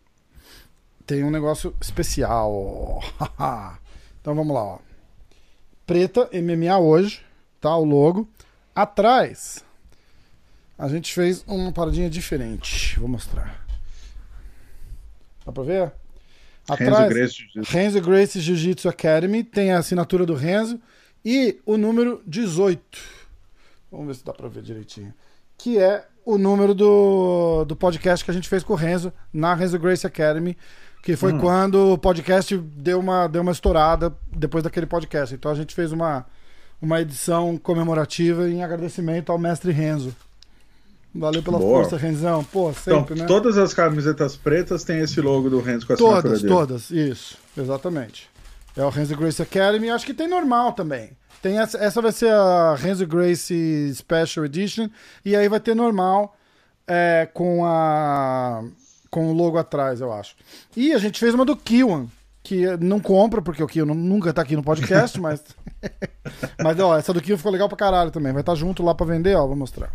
tem 1.05 1.23
um 1.23 1.31
negócio 1.31 1.75
especial. 1.81 3.03
então 4.21 4.33
vamos 4.33 4.53
lá, 4.53 4.63
ó. 4.63 4.79
Preta, 5.85 6.29
MMA 6.33 6.77
hoje, 6.79 7.21
tá? 7.59 7.75
O 7.75 7.83
logo. 7.83 8.29
Atrás, 8.73 9.63
a 10.77 10.87
gente 10.87 11.13
fez 11.13 11.43
uma 11.45 11.71
paradinha 11.71 12.09
diferente. 12.09 12.97
Vou 12.99 13.09
mostrar. 13.09 13.63
Dá 15.45 15.51
pra 15.51 15.63
ver? 15.63 15.91
Renzo 16.69 17.07
Grace 17.09 17.35
Jiu-Jitsu. 17.35 17.71
Renzo 17.73 18.01
Grace 18.01 18.39
Jiu-Jitsu 18.39 18.89
Academy 18.89 19.43
tem 19.43 19.73
a 19.73 19.79
assinatura 19.79 20.25
do 20.25 20.33
Renzo 20.33 20.79
e 21.23 21.59
o 21.65 21.77
número 21.77 22.21
18. 22.25 22.79
Vamos 23.91 24.07
ver 24.07 24.15
se 24.15 24.25
dá 24.25 24.33
pra 24.33 24.47
ver 24.47 24.63
direitinho. 24.63 25.13
Que 25.57 25.77
é 25.77 26.05
o 26.25 26.37
número 26.37 26.73
do, 26.73 27.65
do 27.65 27.75
podcast 27.75 28.23
que 28.23 28.31
a 28.31 28.33
gente 28.33 28.49
fez 28.49 28.63
com 28.63 28.73
o 28.73 28.75
Renzo 28.75 29.11
na 29.31 29.53
Renzo 29.53 29.77
Grace 29.77 30.05
Academy, 30.05 30.57
que 31.03 31.15
foi 31.15 31.37
quando 31.37 31.93
o 31.93 31.97
podcast 31.97 32.57
deu 32.57 32.99
uma, 32.99 33.27
deu 33.27 33.41
uma 33.41 33.51
estourada 33.51 34.13
depois 34.31 34.63
daquele 34.63 34.85
podcast. 34.85 35.35
Então 35.35 35.51
a 35.51 35.55
gente 35.55 35.75
fez 35.75 35.91
uma, 35.91 36.25
uma 36.81 37.01
edição 37.01 37.57
comemorativa 37.57 38.49
em 38.49 38.63
agradecimento 38.63 39.31
ao 39.31 39.37
mestre 39.37 39.71
Renzo. 39.71 40.15
Valeu 41.15 41.43
pela 41.43 41.59
Boa. 41.59 41.81
força, 41.81 41.95
Renzão. 41.95 42.43
Pô, 42.43 42.71
Então, 42.71 43.01
sempre, 43.01 43.15
né? 43.15 43.25
todas 43.27 43.55
as 43.57 43.71
camisetas 43.73 44.35
pretas 44.35 44.83
têm 44.83 44.99
esse 44.99 45.21
logo 45.21 45.47
do 45.49 45.61
Renzo 45.61 45.85
com 45.85 45.93
a 45.93 45.97
Todas, 45.97 46.41
todas, 46.41 46.89
isso, 46.89 47.37
exatamente. 47.55 48.27
É 48.75 48.83
o 48.83 48.89
Renzo 48.89 49.15
Grace 49.15 49.41
Academy, 49.41 49.89
acho 49.89 50.05
que 50.05 50.13
tem 50.13 50.27
normal 50.27 50.73
também. 50.73 51.11
Tem 51.41 51.59
essa, 51.59 51.77
essa 51.77 52.01
vai 52.01 52.11
ser 52.11 52.31
a 52.31 52.75
Renzo 52.75 53.05
Grace 53.05 53.93
Special 53.95 54.45
Edition, 54.45 54.89
e 55.25 55.35
aí 55.35 55.47
vai 55.47 55.59
ter 55.59 55.75
normal 55.75 56.35
é, 56.87 57.27
com 57.33 57.65
a 57.65 58.63
com 59.09 59.29
o 59.29 59.33
logo 59.33 59.59
atrás, 59.59 60.01
eu 60.01 60.11
acho. 60.11 60.35
E 60.75 60.91
a 60.91 60.97
gente 60.97 61.19
fez 61.19 61.35
uma 61.35 61.45
do 61.45 61.55
Kiwan, 61.55 62.07
que 62.41 62.65
não 62.77 62.99
compra, 62.99 63.43
porque 63.43 63.61
o 63.61 63.67
Kiwan 63.67 63.93
nunca 63.93 64.33
tá 64.33 64.41
aqui 64.41 64.55
no 64.55 64.63
podcast, 64.63 65.19
mas. 65.21 65.43
mas, 66.63 66.79
ó, 66.79 66.97
essa 66.97 67.13
do 67.13 67.21
Kiwan 67.21 67.37
ficou 67.37 67.51
legal 67.51 67.69
pra 67.69 67.77
caralho 67.77 68.09
também. 68.09 68.33
Vai 68.33 68.41
estar 68.41 68.55
junto 68.55 68.81
lá 68.81 68.95
pra 68.95 69.05
vender, 69.05 69.35
ó, 69.35 69.45
vou 69.45 69.55
mostrar. 69.55 69.91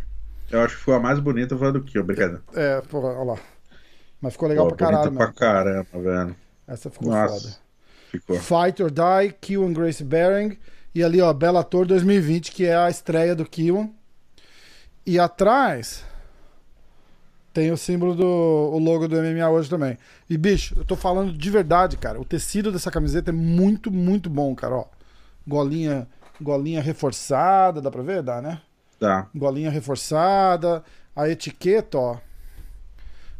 Eu 0.51 0.63
acho 0.63 0.77
que 0.77 0.83
foi 0.83 0.95
a 0.95 1.01
mais 1.01 1.19
bonita, 1.19 1.57
foi 1.59 1.69
a 1.69 1.71
do 1.73 1.83
Kill, 1.83 2.01
obrigado. 2.01 2.41
É, 2.55 2.81
porra, 2.83 3.09
ó 3.09 3.25
lá. 3.25 3.37
Mas 4.21 4.33
ficou 4.33 4.49
legal 4.49 4.69
Pô, 4.69 4.77
pra 4.77 4.87
caralho, 4.87 5.11
bonita 5.11 5.19
mano. 5.19 5.33
pra 5.35 5.47
caramba, 5.47 5.87
velho. 5.93 6.37
Essa 6.67 6.91
ficou 6.91 7.11
Nossa, 7.11 7.41
foda. 7.41 7.57
Ficou. 8.11 8.37
Fight 8.37 8.83
or 8.83 8.91
Die, 8.91 9.35
Kiwan 9.41 9.73
Grace 9.73 10.03
Bering. 10.03 10.59
E 10.95 11.03
ali, 11.03 11.21
ó, 11.21 11.33
Bellator 11.33 11.87
2020, 11.87 12.53
que 12.53 12.65
é 12.65 12.77
a 12.77 12.91
estreia 12.91 13.35
do 13.35 13.45
Kiwan. 13.45 13.91
E 15.07 15.19
atrás 15.19 16.05
tem 17.53 17.73
o 17.73 17.77
símbolo 17.77 18.15
do 18.15 18.25
o 18.25 18.79
logo 18.79 19.09
do 19.09 19.17
MMA 19.17 19.49
hoje 19.51 19.69
também. 19.69 19.99
E, 20.29 20.37
bicho, 20.37 20.75
eu 20.77 20.85
tô 20.85 20.95
falando 20.95 21.33
de 21.33 21.51
verdade, 21.51 21.97
cara. 21.97 22.21
O 22.21 22.25
tecido 22.25 22.71
dessa 22.71 22.91
camiseta 22.91 23.31
é 23.31 23.33
muito, 23.33 23.91
muito 23.91 24.31
bom, 24.31 24.55
cara, 24.55 24.77
ó. 24.77 24.85
Golinha, 25.47 26.07
golinha 26.41 26.81
reforçada, 26.81 27.81
dá 27.81 27.91
pra 27.91 28.03
ver? 28.03 28.23
Dá, 28.23 28.41
né? 28.41 28.61
Tá. 29.01 29.29
Golinha 29.35 29.71
reforçada. 29.71 30.85
A 31.17 31.29
etiqueta, 31.29 31.99
ó. 31.99 32.17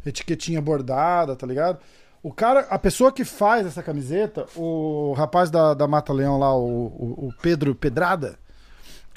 Etiquetinha 0.05 0.61
bordada, 0.61 1.35
tá 1.35 1.47
ligado? 1.47 1.79
O 2.21 2.33
cara, 2.33 2.61
a 2.69 2.77
pessoa 2.77 3.11
que 3.11 3.23
faz 3.23 3.65
essa 3.65 3.81
camiseta, 3.81 4.45
o 4.55 5.13
rapaz 5.13 5.49
da, 5.49 5.73
da 5.73 5.87
Mata 5.87 6.11
Leão 6.11 6.37
lá, 6.37 6.53
o, 6.53 6.65
o, 6.67 7.27
o 7.27 7.33
Pedro 7.41 7.73
Pedrada, 7.73 8.37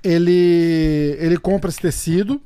ele, 0.05 1.17
ele 1.19 1.37
compra 1.37 1.71
esse 1.71 1.81
tecido 1.81 2.41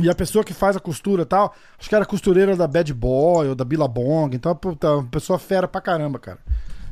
E 0.00 0.08
a 0.08 0.14
pessoa 0.14 0.44
que 0.44 0.52
faz 0.52 0.76
a 0.76 0.80
costura 0.80 1.24
tal, 1.26 1.54
acho 1.78 1.88
que 1.88 1.94
era 1.94 2.06
costureira 2.06 2.56
da 2.56 2.66
Bad 2.66 2.92
Boy 2.94 3.48
ou 3.48 3.54
da 3.54 3.64
Billabong, 3.64 4.34
então 4.34 4.56
uma 4.82 5.04
pessoa 5.04 5.38
fera 5.38 5.66
pra 5.66 5.80
caramba, 5.80 6.18
cara. 6.18 6.38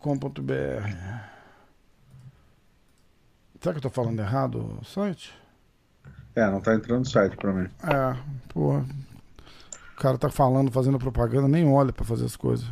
Será 3.61 3.73
que 3.75 3.79
eu 3.79 3.83
tô 3.83 3.91
falando 3.91 4.19
errado 4.19 4.79
o 4.81 4.85
site? 4.85 5.33
É, 6.35 6.51
não 6.51 6.61
tá 6.61 6.75
entrando 6.75 7.01
no 7.01 7.05
site 7.05 7.37
pra 7.37 7.53
mim. 7.53 7.69
É, 7.85 8.17
pô. 8.49 8.79
O 8.79 9.97
cara 9.97 10.17
tá 10.17 10.31
falando, 10.31 10.73
fazendo 10.73 10.99
propaganda, 10.99 11.47
nem 11.47 11.69
olha 11.69 11.93
pra 11.93 12.05
fazer 12.05 12.25
as 12.25 12.35
coisas. 12.35 12.67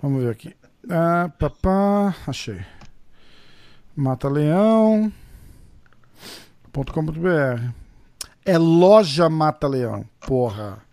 Vamos 0.00 0.22
ver 0.22 0.30
aqui. 0.30 0.54
Ah, 0.88 1.32
papá, 1.38 2.14
achei. 2.26 2.60
Mataleão.com.br. 3.96 5.10
É 8.44 8.56
loja 8.58 9.28
Mata 9.28 9.66
Leão, 9.66 10.04
porra. 10.20 10.87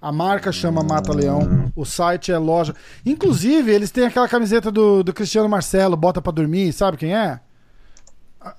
A 0.00 0.12
marca 0.12 0.52
chama 0.52 0.82
Mata 0.82 1.12
Leão, 1.12 1.72
o 1.74 1.84
site 1.84 2.30
é 2.30 2.38
loja. 2.38 2.74
Inclusive, 3.04 3.72
eles 3.72 3.90
têm 3.90 4.06
aquela 4.06 4.28
camiseta 4.28 4.70
do, 4.70 5.02
do 5.02 5.12
Cristiano 5.12 5.48
Marcelo, 5.48 5.96
bota 5.96 6.22
pra 6.22 6.30
dormir, 6.30 6.72
sabe 6.72 6.96
quem 6.96 7.16
é? 7.16 7.40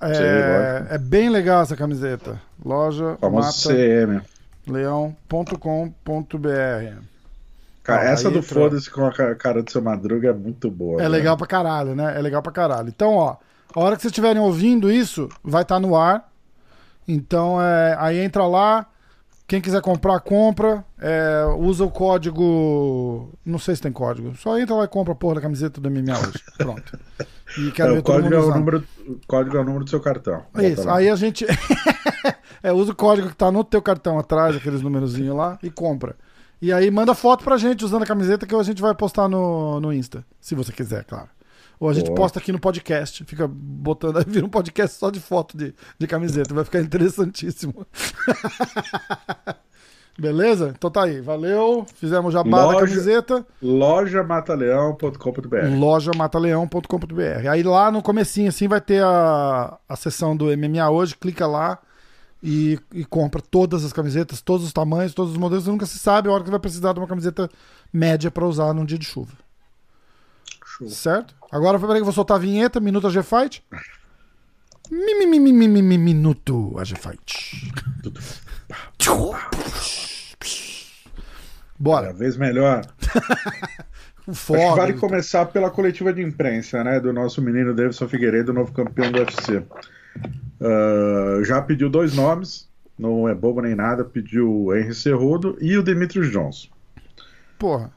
É, 0.00 0.14
Sim, 0.14 0.94
é 0.94 0.98
bem 0.98 1.30
legal 1.30 1.62
essa 1.62 1.74
camiseta. 1.74 2.40
Loja 2.62 3.16
leão.com.br. 4.66 5.50
Cara, 7.82 8.04
essa 8.04 8.30
do 8.30 8.42
foda-se 8.42 8.90
com 8.90 9.06
a 9.06 9.34
cara 9.34 9.62
do 9.62 9.70
seu 9.70 9.80
Madruga 9.80 10.28
é 10.28 10.32
muito 10.32 10.70
boa. 10.70 11.00
É 11.00 11.04
né? 11.04 11.08
legal 11.08 11.36
pra 11.36 11.46
caralho, 11.46 11.94
né? 11.94 12.16
É 12.16 12.20
legal 12.20 12.42
pra 12.42 12.52
caralho. 12.52 12.88
Então, 12.88 13.14
ó, 13.14 13.36
a 13.74 13.80
hora 13.80 13.96
que 13.96 14.02
vocês 14.02 14.10
estiverem 14.10 14.40
ouvindo 14.40 14.90
isso, 14.90 15.28
vai 15.42 15.62
estar 15.62 15.76
tá 15.76 15.80
no 15.80 15.96
ar. 15.96 16.30
Então, 17.08 17.60
é, 17.60 17.96
aí 17.98 18.18
entra 18.18 18.46
lá, 18.46 18.86
quem 19.50 19.60
quiser 19.60 19.82
comprar, 19.82 20.20
compra. 20.20 20.84
É, 20.96 21.44
usa 21.58 21.84
o 21.84 21.90
código. 21.90 23.28
Não 23.44 23.58
sei 23.58 23.74
se 23.74 23.82
tem 23.82 23.90
código. 23.90 24.32
Só 24.36 24.56
entra 24.56 24.76
lá 24.76 24.84
e 24.84 24.88
compra 24.88 25.12
a 25.12 25.16
porra 25.16 25.34
da 25.34 25.40
camiseta 25.40 25.80
do 25.80 25.90
MMA 25.90 26.16
hoje. 26.16 26.44
Pronto. 26.56 27.00
E 27.58 27.72
quero 27.72 27.90
é, 27.90 27.92
ver 27.94 27.98
o 27.98 28.02
código, 28.04 28.32
é 28.32 28.38
o, 28.38 28.54
número, 28.54 28.84
o 29.08 29.18
código 29.26 29.56
é 29.56 29.60
o 29.60 29.64
número 29.64 29.82
do 29.82 29.90
seu 29.90 29.98
cartão. 29.98 30.44
Isso. 30.54 30.88
Aí 30.88 31.10
a 31.10 31.16
gente. 31.16 31.44
é, 32.62 32.72
usa 32.72 32.92
o 32.92 32.94
código 32.94 33.28
que 33.28 33.34
tá 33.34 33.50
no 33.50 33.64
teu 33.64 33.82
cartão 33.82 34.20
atrás, 34.20 34.54
aqueles 34.54 34.82
númerozinhos 34.82 35.36
lá, 35.36 35.58
e 35.64 35.68
compra. 35.68 36.14
E 36.62 36.72
aí 36.72 36.88
manda 36.88 37.12
foto 37.12 37.42
pra 37.42 37.56
gente 37.56 37.84
usando 37.84 38.04
a 38.04 38.06
camiseta 38.06 38.46
que 38.46 38.54
a 38.54 38.62
gente 38.62 38.80
vai 38.80 38.94
postar 38.94 39.28
no, 39.28 39.80
no 39.80 39.92
Insta. 39.92 40.24
Se 40.40 40.54
você 40.54 40.70
quiser, 40.70 41.02
claro. 41.02 41.28
Ou 41.80 41.88
a 41.88 41.94
gente 41.94 42.08
Boa. 42.08 42.16
posta 42.16 42.38
aqui 42.38 42.52
no 42.52 42.60
podcast. 42.60 43.24
Fica 43.24 43.48
botando. 43.48 44.18
Aí 44.18 44.24
vira 44.28 44.44
um 44.44 44.50
podcast 44.50 44.98
só 44.98 45.10
de 45.10 45.18
foto 45.18 45.56
de, 45.56 45.74
de 45.98 46.06
camiseta. 46.06 46.52
Vai 46.52 46.64
ficar 46.64 46.80
interessantíssimo. 46.80 47.86
Beleza? 50.18 50.74
Então 50.76 50.90
tá 50.90 51.04
aí. 51.04 51.22
Valeu. 51.22 51.86
Fizemos 51.94 52.34
já 52.34 52.42
da 52.42 52.74
camiseta. 52.74 53.46
Lojamataleão.com.br 53.62 55.78
Lojamataleão.com.br 55.78 57.48
Aí 57.50 57.62
lá 57.62 57.90
no 57.90 58.02
comecinho 58.02 58.50
assim 58.50 58.68
vai 58.68 58.82
ter 58.82 59.02
a, 59.02 59.78
a 59.88 59.96
seção 59.96 60.36
do 60.36 60.54
MMA 60.54 60.90
hoje. 60.90 61.16
Clica 61.16 61.46
lá 61.46 61.78
e, 62.42 62.78
e 62.92 63.06
compra 63.06 63.40
todas 63.40 63.86
as 63.86 63.92
camisetas, 63.94 64.42
todos 64.42 64.66
os 64.66 64.72
tamanhos, 64.74 65.14
todos 65.14 65.32
os 65.32 65.38
modelos. 65.38 65.64
Você 65.64 65.70
nunca 65.70 65.86
se 65.86 65.98
sabe 65.98 66.28
a 66.28 66.32
hora 66.32 66.44
que 66.44 66.50
vai 66.50 66.60
precisar 66.60 66.92
de 66.92 67.00
uma 67.00 67.08
camiseta 67.08 67.48
média 67.90 68.30
para 68.30 68.44
usar 68.44 68.74
num 68.74 68.84
dia 68.84 68.98
de 68.98 69.06
chuva. 69.06 69.32
Show. 70.62 70.90
Certo? 70.90 71.39
Agora, 71.50 71.78
peraí 71.78 71.96
que 71.96 72.00
eu 72.00 72.04
vou 72.04 72.12
soltar 72.12 72.36
a 72.36 72.40
vinheta, 72.40 72.78
Minuto 72.80 73.08
AG 73.08 73.22
Fight. 73.22 73.64
Mi, 74.90 75.14
mi, 75.14 75.26
mi, 75.26 75.52
mi, 75.52 75.68
mi, 75.68 75.82
mi, 75.82 75.98
minuto 75.98 76.78
AG 76.78 76.94
Fight. 76.96 77.72
Bora. 81.78 82.08
Cada 82.08 82.18
vez 82.18 82.36
melhor. 82.36 82.84
Foda, 84.32 84.76
vale 84.76 84.92
começar 84.92 85.46
pela 85.46 85.70
coletiva 85.70 86.12
de 86.12 86.22
imprensa, 86.22 86.84
né? 86.84 87.00
Do 87.00 87.12
nosso 87.12 87.42
menino 87.42 87.74
Davidson 87.74 88.06
Figueiredo, 88.06 88.52
novo 88.52 88.72
campeão 88.72 89.10
do 89.10 89.18
UFC. 89.18 89.56
Uh, 90.60 91.44
já 91.44 91.60
pediu 91.62 91.88
dois 91.88 92.14
nomes, 92.14 92.68
não 92.98 93.28
é 93.28 93.34
bobo 93.34 93.62
nem 93.62 93.74
nada, 93.74 94.04
pediu 94.04 94.66
o 94.66 94.76
Henry 94.76 94.94
Cerrudo 94.94 95.56
e 95.60 95.76
o 95.76 95.82
Demetrius 95.82 96.30
Johnson. 96.30 96.68
Porra. 97.58 97.90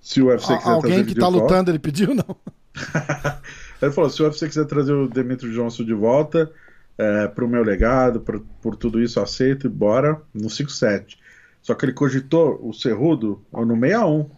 Se 0.00 0.20
o 0.22 0.26
UFC 0.26 0.56
quiser 0.56 0.70
Alguém 0.70 1.04
que 1.04 1.14
tá 1.14 1.28
lutando, 1.28 1.70
ele 1.70 1.78
pediu, 1.78 2.14
não? 2.14 2.36
ele 3.80 3.92
falou: 3.92 4.10
se 4.10 4.22
o 4.22 4.26
UFC 4.26 4.48
quiser 4.48 4.64
trazer 4.66 4.92
o 4.92 5.08
Demetrio 5.08 5.52
Johnson 5.52 5.84
de 5.84 5.94
volta, 5.94 6.50
é, 6.98 7.28
pro 7.28 7.48
meu 7.48 7.62
legado, 7.62 8.20
por, 8.20 8.40
por 8.60 8.76
tudo 8.76 9.00
isso, 9.02 9.20
aceito 9.20 9.66
e 9.66 9.70
bora 9.70 10.20
no 10.34 10.48
5-7. 10.48 11.16
Só 11.62 11.74
que 11.74 11.84
ele 11.84 11.92
cogitou 11.92 12.58
o 12.62 12.72
Cerrudo 12.72 13.42
no 13.52 13.78
61. 13.78 14.30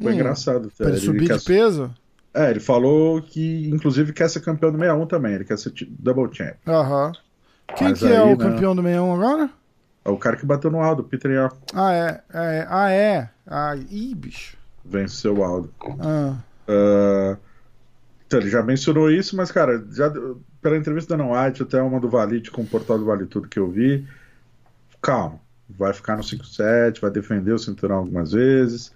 Foi 0.00 0.12
hum, 0.12 0.14
engraçado. 0.14 0.72
Pra 0.76 0.88
ele, 0.88 0.96
ele 0.96 1.04
subir 1.04 1.38
de 1.38 1.44
peso? 1.44 1.94
É, 2.34 2.50
ele 2.50 2.60
falou 2.60 3.22
que, 3.22 3.68
inclusive, 3.70 4.12
quer 4.12 4.28
ser 4.28 4.40
campeão 4.40 4.70
do 4.70 4.78
61 4.78 5.06
também. 5.06 5.34
Ele 5.34 5.44
quer 5.44 5.58
ser 5.58 5.72
double 5.88 6.28
champ. 6.32 6.56
Aham. 6.66 7.12
Quem 7.76 7.88
Mas 7.88 7.98
que 7.98 8.06
é 8.06 8.08
aí, 8.08 8.16
é 8.16 8.22
o 8.22 8.36
né, 8.36 8.36
campeão 8.36 8.76
do 8.76 8.82
61 8.82 9.14
agora? 9.14 9.50
É 10.04 10.10
o 10.10 10.16
cara 10.16 10.36
que 10.36 10.46
bateu 10.46 10.70
no 10.70 10.80
Aldo, 10.80 11.02
Peter 11.02 11.30
Yan. 11.30 11.50
Ah, 11.74 11.92
é, 11.92 12.22
é. 12.32 12.66
Ah, 12.68 12.90
é. 12.90 13.30
Ah, 13.46 13.74
ih, 13.90 14.14
bicho. 14.14 14.56
Venceu 14.84 15.38
o 15.38 15.44
Aldo. 15.44 15.72
Ah. 16.00 16.36
Uh, 16.68 17.36
então, 18.26 18.40
ele 18.40 18.50
já 18.50 18.62
mencionou 18.62 19.10
isso, 19.10 19.36
mas, 19.36 19.52
cara, 19.52 19.84
já 19.92 20.12
pela 20.60 20.76
entrevista 20.76 21.16
da 21.16 21.22
Ana 21.22 21.46
White, 21.46 21.62
até 21.62 21.80
uma 21.80 22.00
do 22.00 22.08
Valite 22.08 22.50
com 22.50 22.62
o 22.62 22.66
portal 22.66 22.98
do 22.98 23.04
Vale 23.04 23.26
Tudo 23.26 23.48
que 23.48 23.58
eu 23.58 23.70
vi, 23.70 24.04
calma. 25.00 25.38
Vai 25.68 25.92
ficar 25.92 26.16
no 26.16 26.22
5-7, 26.22 27.00
vai 27.00 27.10
defender 27.10 27.52
o 27.52 27.58
cinturão 27.58 27.98
algumas 27.98 28.32
vezes. 28.32 28.92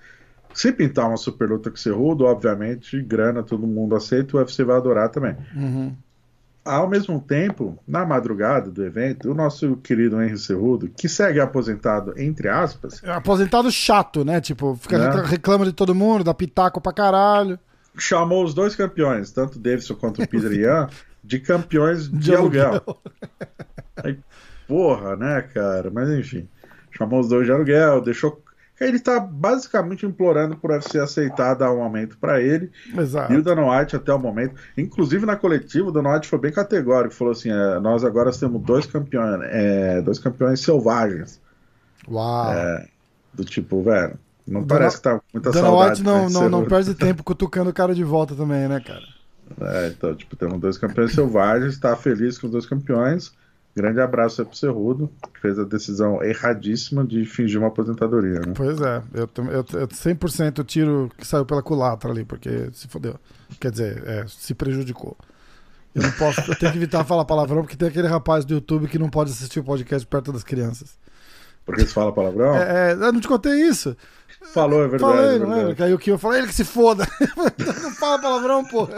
Se 0.52 0.72
pintar 0.72 1.08
uma 1.08 1.16
super 1.16 1.48
luta 1.48 1.70
com 1.70 1.76
Cerrudo, 1.76 2.24
obviamente, 2.24 3.00
grana 3.02 3.42
todo 3.42 3.66
mundo 3.66 3.94
aceita, 3.94 4.36
o 4.36 4.40
UFC 4.40 4.64
vai 4.64 4.76
adorar 4.76 5.08
também. 5.08 5.36
Uhum. 5.54 5.94
Ao 6.64 6.88
mesmo 6.88 7.20
tempo, 7.20 7.78
na 7.86 8.04
madrugada 8.04 8.70
do 8.70 8.84
evento, 8.84 9.30
o 9.30 9.34
nosso 9.34 9.76
querido 9.76 10.20
Henry 10.20 10.38
Cerrudo, 10.38 10.88
que 10.88 11.08
segue 11.08 11.40
aposentado, 11.40 12.14
entre 12.16 12.48
aspas. 12.48 13.02
É 13.02 13.10
aposentado 13.10 13.70
chato, 13.70 14.24
né? 14.24 14.40
Tipo, 14.40 14.76
fica 14.76 14.98
né? 14.98 15.22
reclama 15.24 15.64
de 15.64 15.72
todo 15.72 15.94
mundo, 15.94 16.24
dá 16.24 16.34
pitaco 16.34 16.80
pra 16.80 16.92
caralho. 16.92 17.58
Chamou 17.96 18.44
os 18.44 18.54
dois 18.54 18.76
campeões, 18.76 19.30
tanto 19.30 19.56
o 19.56 19.58
Davidson 19.58 19.94
quanto 19.94 20.22
o 20.22 20.28
Peter 20.28 20.52
Ian, 20.58 20.88
de 21.22 21.38
campeões 21.40 22.08
de, 22.08 22.18
de 22.18 22.34
aluguel. 22.34 22.66
aluguel. 22.66 23.02
Aí, 24.02 24.18
porra, 24.66 25.16
né, 25.16 25.42
cara? 25.42 25.90
Mas 25.90 26.08
enfim. 26.10 26.48
Chamou 26.90 27.20
os 27.20 27.28
dois 27.28 27.46
de 27.46 27.52
aluguel, 27.52 28.00
deixou. 28.00 28.42
Ele 28.80 28.98
tá 28.98 29.20
basicamente 29.20 30.06
implorando 30.06 30.56
por 30.56 30.70
UFC 30.70 30.98
aceitar 30.98 31.52
dar 31.54 31.70
um 31.70 31.82
aumento 31.82 32.16
para 32.16 32.40
ele. 32.40 32.70
Exato. 32.96 33.30
E 33.32 33.36
o 33.36 33.42
Dana 33.42 33.70
White 33.70 33.94
até 33.94 34.12
o 34.12 34.18
momento, 34.18 34.54
inclusive 34.76 35.26
na 35.26 35.36
coletiva, 35.36 35.88
o 35.88 35.92
Dana 35.92 36.14
White 36.14 36.28
foi 36.28 36.38
bem 36.38 36.52
categórico, 36.52 37.14
falou 37.14 37.32
assim: 37.32 37.50
é, 37.50 37.78
nós 37.78 38.04
agora 38.04 38.32
temos 38.32 38.62
dois 38.62 38.86
campeões, 38.86 39.40
é, 39.50 40.00
dois 40.00 40.18
campeões 40.18 40.60
selvagens. 40.60 41.40
Uau. 42.08 42.52
É, 42.52 42.88
do 43.34 43.44
tipo, 43.44 43.82
velho, 43.82 44.18
não 44.50 44.66
parece 44.66 44.96
que 44.96 45.02
tá 45.02 45.18
com 45.18 45.24
muita 45.32 45.50
Dana 45.50 45.66
saudade. 45.68 45.90
White 45.90 46.02
não, 46.02 46.26
de 46.26 46.32
não, 46.34 46.48
não 46.48 46.64
perde 46.64 46.94
tempo 46.94 47.22
cutucando 47.22 47.70
o 47.70 47.72
cara 47.72 47.94
de 47.94 48.02
volta 48.02 48.34
também, 48.34 48.68
né, 48.68 48.80
cara? 48.80 49.04
É, 49.60 49.88
então, 49.88 50.14
tipo, 50.14 50.36
temos 50.36 50.60
dois 50.60 50.76
campeões 50.76 51.12
selvagens, 51.12 51.78
tá 51.78 51.96
feliz 51.96 52.38
com 52.38 52.46
os 52.46 52.52
dois 52.52 52.66
campeões. 52.66 53.32
Grande 53.74 54.00
abraço 54.00 54.42
aí 54.42 54.46
pro 54.46 54.56
Cerrudo, 54.56 55.10
que 55.32 55.40
fez 55.40 55.58
a 55.58 55.64
decisão 55.64 56.22
erradíssima 56.22 57.04
de 57.04 57.24
fingir 57.24 57.58
uma 57.60 57.68
aposentadoria, 57.68 58.40
né? 58.40 58.52
Pois 58.54 58.80
é, 58.80 59.02
eu, 59.14 59.30
eu, 59.36 59.80
eu 59.80 59.88
100% 59.88 60.64
tiro 60.64 61.10
que 61.16 61.24
saiu 61.26 61.46
pela 61.46 61.62
culatra 61.62 62.10
ali, 62.10 62.24
porque 62.24 62.68
se 62.72 62.88
fodeu. 62.88 63.14
Quer 63.60 63.70
dizer, 63.70 64.02
é, 64.06 64.24
se 64.26 64.54
prejudicou. 64.54 65.16
Eu 65.94 66.02
não 66.02 66.10
posso, 66.12 66.40
eu 66.40 66.56
tenho 66.56 66.72
que 66.72 66.78
evitar 66.78 67.04
falar 67.04 67.24
palavrão, 67.24 67.62
porque 67.62 67.76
tem 67.76 67.88
aquele 67.88 68.08
rapaz 68.08 68.44
do 68.44 68.54
YouTube 68.54 68.88
que 68.88 68.98
não 68.98 69.08
pode 69.08 69.30
assistir 69.30 69.60
o 69.60 69.64
podcast 69.64 70.06
perto 70.06 70.32
das 70.32 70.42
crianças. 70.42 70.98
Porque 71.64 71.82
você 71.82 71.92
fala 71.92 72.12
palavrão? 72.12 72.56
É, 72.56 72.90
é, 72.90 72.92
eu 72.92 73.12
não 73.12 73.20
te 73.20 73.28
contei 73.28 73.52
isso. 73.52 73.96
Falou, 74.52 74.82
é 74.82 74.88
verdade. 74.88 75.12
Falei, 75.12 75.26
é 75.26 75.30
não 75.32 75.38
verdade. 75.38 75.60
lembra? 75.60 75.74
Que 75.74 75.82
aí 75.82 75.94
o 75.94 75.98
Kim 75.98 76.18
falou, 76.18 76.36
ele 76.36 76.46
que 76.46 76.54
se 76.54 76.64
foda. 76.64 77.06
não 77.82 77.90
fala 77.92 78.20
palavrão, 78.20 78.64
pô. 78.64 78.88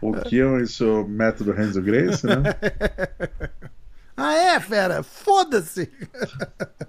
O 0.00 0.12
Kion 0.12 0.60
e 0.60 0.66
seu 0.66 1.06
método 1.06 1.52
Renzo 1.52 1.82
Grace, 1.82 2.26
né? 2.26 2.36
Ah, 4.18 4.32
é, 4.32 4.58
fera? 4.58 5.02
Foda-se. 5.02 5.92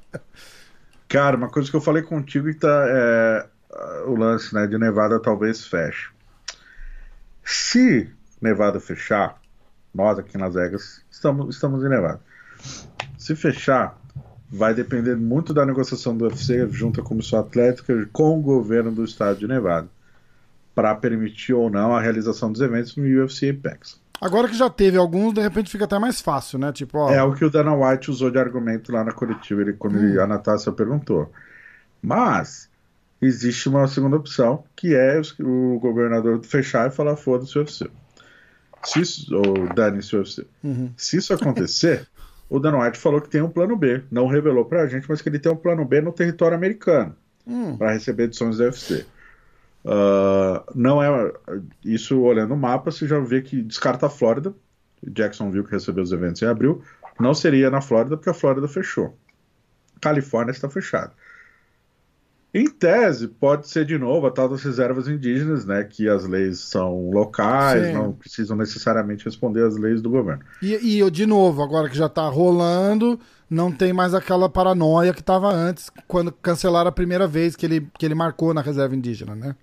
Cara, 1.10 1.36
uma 1.36 1.50
coisa 1.50 1.70
que 1.70 1.76
eu 1.76 1.82
falei 1.82 2.02
contigo 2.02 2.48
que 2.48 2.54
tá. 2.54 2.86
É, 2.88 3.46
o 4.06 4.16
lance 4.16 4.56
né, 4.56 4.66
de 4.66 4.78
Nevada 4.78 5.20
talvez 5.20 5.68
feche. 5.68 6.10
Se 7.44 8.10
Nevada 8.42 8.80
fechar, 8.80 9.42
nós 9.94 10.18
aqui 10.18 10.38
nas 10.38 10.54
Vegas 10.54 11.04
estamos, 11.12 11.54
estamos 11.54 11.84
em 11.84 11.90
Nevada. 11.90 12.22
Se 13.18 13.36
fechar, 13.36 14.00
vai 14.50 14.74
depender 14.74 15.16
muito 15.16 15.54
da 15.54 15.66
negociação 15.66 16.16
do 16.16 16.26
UFC 16.26 16.68
junto 16.72 17.02
à 17.02 17.04
Comissão 17.04 17.40
Atlética 17.40 18.08
com 18.14 18.38
o 18.40 18.42
governo 18.42 18.92
do 18.92 19.04
estado 19.04 19.40
de 19.40 19.48
Nevada 19.48 19.88
para 20.74 20.94
permitir 20.96 21.54
ou 21.54 21.70
não 21.70 21.96
a 21.96 22.02
realização 22.02 22.52
dos 22.52 22.62
eventos 22.62 22.96
no 22.96 23.04
UFC 23.04 23.50
Apex. 23.50 24.00
Agora 24.22 24.48
que 24.48 24.56
já 24.58 24.70
teve 24.70 24.98
alguns, 24.98 25.34
de 25.34 25.42
repente 25.42 25.70
fica 25.70 25.86
até 25.86 26.00
mais 26.00 26.22
fácil, 26.22 26.58
né? 26.58 26.72
Tipo, 26.72 26.98
ó. 27.00 27.12
É 27.12 27.22
o 27.22 27.34
que 27.34 27.46
o 27.46 27.50
Dana 27.50 27.74
White 27.76 28.10
usou 28.10 28.32
de 28.32 28.40
argumento 28.40 28.92
lá 28.92 29.04
na 29.04 29.12
coletiva, 29.12 29.62
ele, 29.62 29.74
quando 29.74 29.98
ele- 29.98 30.20
a 30.20 30.26
Natácia 30.26 30.72
perguntou. 30.72 31.32
Mas 32.02 32.70
existe 33.22 33.70
uma 33.70 33.88
segunda 33.88 34.16
opção, 34.18 34.64
que 34.76 34.96
é 34.96 35.22
o 35.40 35.80
governador 35.80 36.44
fechar 36.44 36.88
e 36.88 36.92
falar 36.96 37.16
foda-se 37.16 37.58
o 37.58 37.62
UFC. 37.62 37.90
Se 38.84 39.02
isso, 39.02 39.36
ou 39.36 39.68
dane-se 39.74 40.16
o 40.16 40.20
UFC. 40.20 40.46
Uhum. 40.64 40.92
Se 40.96 41.18
isso 41.18 41.34
acontecer, 41.34 42.08
o 42.50 42.60
Dana 42.60 42.84
White 42.84 42.98
falou 42.98 43.22
que 43.22 43.30
tem 43.30 43.42
um 43.42 43.50
plano 43.50 43.76
B. 43.78 44.04
Não 44.12 44.28
revelou 44.28 44.66
pra 44.66 44.88
gente, 44.88 45.08
mas 45.10 45.22
que 45.22 45.30
ele 45.30 45.40
tem 45.40 45.52
um 45.52 45.56
plano 45.58 45.86
B 45.86 46.02
no 46.02 46.12
território 46.14 46.56
americano 46.56 47.16
Hum, 47.46 47.78
para 47.78 47.94
receber 47.94 48.26
edições 48.26 48.58
do 48.58 48.64
UFC. 48.64 49.06
Ah, 49.86 50.66
não 50.76 51.02
é 51.02 51.32
isso 51.84 52.20
olhando 52.22 52.54
o 52.54 52.58
mapa, 52.58 52.92
você 52.92 53.08
já 53.08 53.20
vê 53.20 53.42
que 53.42 53.62
descarta 53.62 54.08
a 54.08 54.10
Flórida. 54.10 54.54
Jacksonville 55.04 55.64
que 55.66 55.72
recebeu 55.72 56.04
os 56.04 56.12
eventos 56.12 56.42
em 56.42 56.48
abril, 56.48 56.84
não 57.20 57.34
seria 57.34 57.70
na 57.70 57.82
Flórida 57.82 58.18
porque 58.18 58.30
a 58.30 58.34
Flórida 58.34 58.68
fechou. 58.68 59.18
Califórnia 60.02 60.52
está 60.52 60.70
fechada. 60.70 61.14
Em 62.54 62.70
tese, 62.70 63.28
pode 63.28 63.68
ser 63.68 63.86
de 63.86 63.98
novo 63.98 64.26
a 64.26 64.32
tal 64.32 64.48
das 64.48 64.64
reservas 64.64 65.08
indígenas, 65.08 65.66
né? 65.66 65.84
Que 65.84 66.08
as 66.08 66.26
leis 66.26 66.60
são 66.60 67.10
locais, 67.12 67.88
Sim. 67.88 67.94
não 67.94 68.14
precisam 68.14 68.56
necessariamente 68.56 69.26
responder 69.26 69.64
às 69.64 69.76
leis 69.78 70.02
do 70.02 70.10
governo. 70.10 70.44
E, 70.62 70.76
e 70.82 71.00
eu, 71.00 71.10
de 71.10 71.26
novo, 71.26 71.62
agora 71.62 71.90
que 71.90 71.98
já 71.98 72.08
tá 72.08 72.28
rolando, 72.28 73.20
não 73.50 73.72
tem 73.72 73.92
mais 73.92 74.14
aquela 74.14 74.50
paranoia 74.50 75.14
que 75.14 75.22
tava 75.22 75.54
antes, 75.54 75.92
quando 76.08 76.32
cancelaram 76.32 76.90
a 76.90 76.92
primeira 76.92 77.28
vez 77.28 77.56
que 77.56 77.66
ele, 77.66 77.88
que 77.98 78.06
ele 78.06 78.16
marcou 78.16 78.54
na 78.54 78.62
reserva 78.62 78.96
indígena, 78.96 79.36
né? 79.36 79.56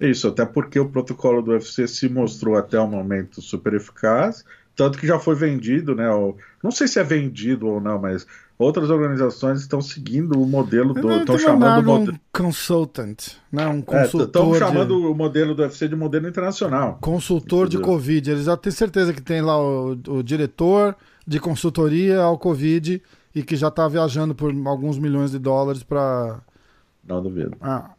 Isso, 0.00 0.28
até 0.28 0.46
porque 0.46 0.78
o 0.78 0.88
protocolo 0.88 1.42
do 1.42 1.50
UFC 1.50 1.88
se 1.88 2.08
mostrou 2.08 2.56
até 2.56 2.78
o 2.78 2.86
momento 2.86 3.42
super 3.42 3.74
eficaz, 3.74 4.44
tanto 4.78 4.96
que 4.96 5.06
já 5.08 5.18
foi 5.18 5.34
vendido, 5.34 5.92
né? 5.92 6.08
o- 6.08 6.36
Não 6.62 6.70
sei 6.70 6.86
se 6.86 7.00
é 7.00 7.02
vendido 7.04 7.66
ou 7.66 7.80
não, 7.80 7.98
mas 7.98 8.24
outras 8.56 8.88
organizações 8.90 9.60
estão 9.60 9.80
seguindo 9.80 10.40
o 10.40 10.46
modelo 10.46 10.94
do. 10.94 11.10
Estão 11.18 11.36
chamando 11.38 11.80
o 11.80 11.84
modelo. 11.84 12.14
um 12.16 12.20
consultant, 12.32 13.18
né? 13.52 13.66
Um 13.66 13.80
Estão 13.80 13.82
consultor, 14.02 14.56
chamando 14.58 14.96
de, 15.00 15.06
o 15.06 15.14
modelo 15.14 15.54
do 15.54 15.62
UFC 15.62 15.88
de 15.88 15.96
modelo 15.96 16.28
internacional. 16.28 16.96
consultor 17.00 17.68
de 17.68 17.76
Entendeu? 17.76 17.92
Covid. 17.94 18.30
Eles 18.30 18.44
já 18.44 18.56
têm 18.56 18.70
certeza 18.72 19.12
que 19.12 19.20
tem 19.20 19.40
lá 19.42 19.60
o, 19.60 19.98
o 20.08 20.22
diretor 20.22 20.94
de 21.26 21.40
consultoria 21.40 22.20
ao 22.22 22.38
Covid 22.38 23.02
e 23.34 23.42
que 23.42 23.56
já 23.56 23.70
tá 23.72 23.86
viajando 23.88 24.34
por 24.34 24.54
alguns 24.66 24.96
milhões 24.98 25.32
de 25.32 25.38
dólares 25.40 25.82
pra. 25.82 26.40
Não 27.04 27.20
duvido. 27.22 27.56
Ah, 27.60 27.90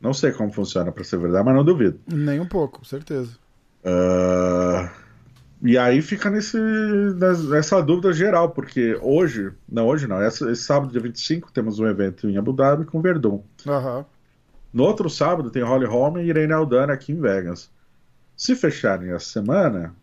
Não 0.00 0.12
sei 0.12 0.30
como 0.32 0.52
funciona, 0.52 0.92
para 0.92 1.04
ser 1.04 1.18
verdade, 1.18 1.44
mas 1.44 1.54
não 1.54 1.64
duvido. 1.64 1.98
nem 2.06 2.38
um 2.38 2.46
pouco, 2.46 2.84
certeza. 2.86 3.30
Ah, 3.84 4.90
e 5.62 5.76
aí 5.78 6.00
fica 6.02 6.30
nesse, 6.30 6.56
nes- 6.58 7.48
nessa 7.48 7.82
dúvida 7.82 8.12
geral, 8.12 8.50
porque 8.50 8.98
hoje, 9.02 9.52
não 9.68 9.86
hoje 9.86 10.06
não, 10.06 10.22
esse 10.24 10.54
sábado, 10.56 10.92
dia 10.92 11.00
25, 11.00 11.50
temos 11.52 11.78
um 11.78 11.86
evento 11.86 12.28
em 12.28 12.36
Abu 12.36 12.52
Dhabi 12.52 12.84
com 12.84 13.00
Verdun. 13.00 13.42
Aham. 13.66 14.04
No 14.72 14.84
outro 14.84 15.08
sábado 15.08 15.50
tem 15.50 15.62
Holly 15.62 15.86
Holm 15.86 16.18
e 16.18 16.26
Irene 16.28 16.52
Aldana 16.52 16.92
aqui 16.92 17.12
em 17.12 17.20
Vegas. 17.20 17.70
Se 18.36 18.54
fecharem 18.54 19.10
essa 19.12 19.24
semana, 19.30 19.94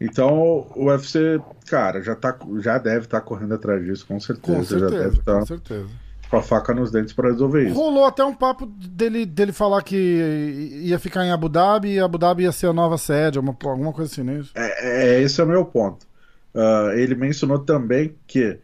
então 0.00 0.38
o 0.74 0.86
UFC, 0.86 1.40
cara, 1.68 2.00
já, 2.00 2.14
tá, 2.14 2.36
já 2.60 2.78
deve 2.78 3.06
estar 3.06 3.20
correndo 3.20 3.54
atrás 3.54 3.84
disso, 3.84 4.06
com 4.06 4.18
certeza. 4.20 4.56
Com 4.58 4.62
já 4.62 4.76
deve 4.78 4.90
certeza, 4.90 5.18
estar 5.18 5.38
com 5.40 5.46
certeza. 5.46 5.88
Com 6.30 6.36
a 6.36 6.42
faca 6.42 6.74
nos 6.74 6.90
dentes 6.90 7.12
para 7.12 7.30
resolver 7.30 7.66
isso. 7.66 7.74
Rolou 7.74 8.04
até 8.04 8.24
um 8.24 8.34
papo 8.34 8.66
dele, 8.66 9.24
dele 9.24 9.52
falar 9.52 9.82
que 9.82 10.80
ia 10.82 10.98
ficar 10.98 11.24
em 11.24 11.30
Abu 11.30 11.48
Dhabi 11.48 11.94
e 11.94 12.00
Abu 12.00 12.18
Dhabi 12.18 12.42
ia 12.44 12.52
ser 12.52 12.66
a 12.66 12.72
nova 12.72 12.98
sede, 12.98 13.38
uma, 13.38 13.56
alguma 13.64 13.92
coisa 13.92 14.12
assim, 14.12 14.22
não 14.22 14.34
é? 14.34 14.44
É, 14.56 15.20
esse 15.22 15.40
é 15.40 15.44
o 15.44 15.46
meu 15.46 15.64
ponto. 15.64 16.06
Ah, 16.54 16.92
ele 16.94 17.14
mencionou 17.14 17.58
também 17.58 18.16
que 18.26 18.58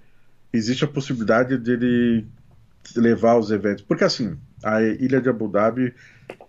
existe 0.53 0.85
a 0.85 0.89
possibilidade 0.89 1.59
de 1.59 1.73
ele 1.73 2.27
levar 2.97 3.37
os 3.39 3.51
eventos. 3.51 3.83
Porque 3.83 4.05
assim, 4.05 4.37
a 4.65 4.83
ilha 4.83 5.21
de 5.21 5.29
Abu 5.29 5.47
Dhabi, 5.49 5.95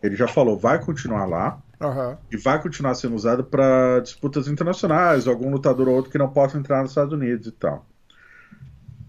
ele 0.01 0.15
já 0.15 0.27
falou, 0.27 0.57
vai 0.57 0.83
continuar 0.83 1.25
lá. 1.25 1.61
Aham. 1.81 2.17
e 2.31 2.37
vai 2.37 2.61
continuar 2.61 2.95
sendo 2.95 3.13
usado 3.13 3.43
para 3.43 3.99
disputas 3.99 4.47
internacionais, 4.47 5.27
algum 5.27 5.51
lutador 5.51 5.89
ou 5.89 5.95
outro 5.95 6.09
que 6.09 6.17
não 6.17 6.29
possa 6.29 6.57
entrar 6.57 6.81
nos 6.81 6.91
Estados 6.91 7.11
Unidos 7.11 7.47
e 7.47 7.51
tal. 7.51 7.85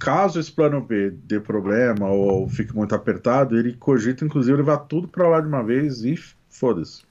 Caso 0.05 0.39
esse 0.39 0.53
plano 0.53 0.81
B 0.81 1.11
dê 1.11 1.41
problema 1.41 2.09
ou 2.11 2.49
fique 2.49 2.75
muito 2.75 2.95
apertado, 2.95 3.59
ele 3.59 3.73
cogita 3.75 4.25
inclusive 4.25 4.57
levar 4.57 4.79
tudo 4.79 5.09
para 5.09 5.27
lá 5.29 5.41
de 5.41 5.49
uma 5.49 5.63
vez 5.63 6.05
e 6.05 6.15
foda-se. 6.49 7.03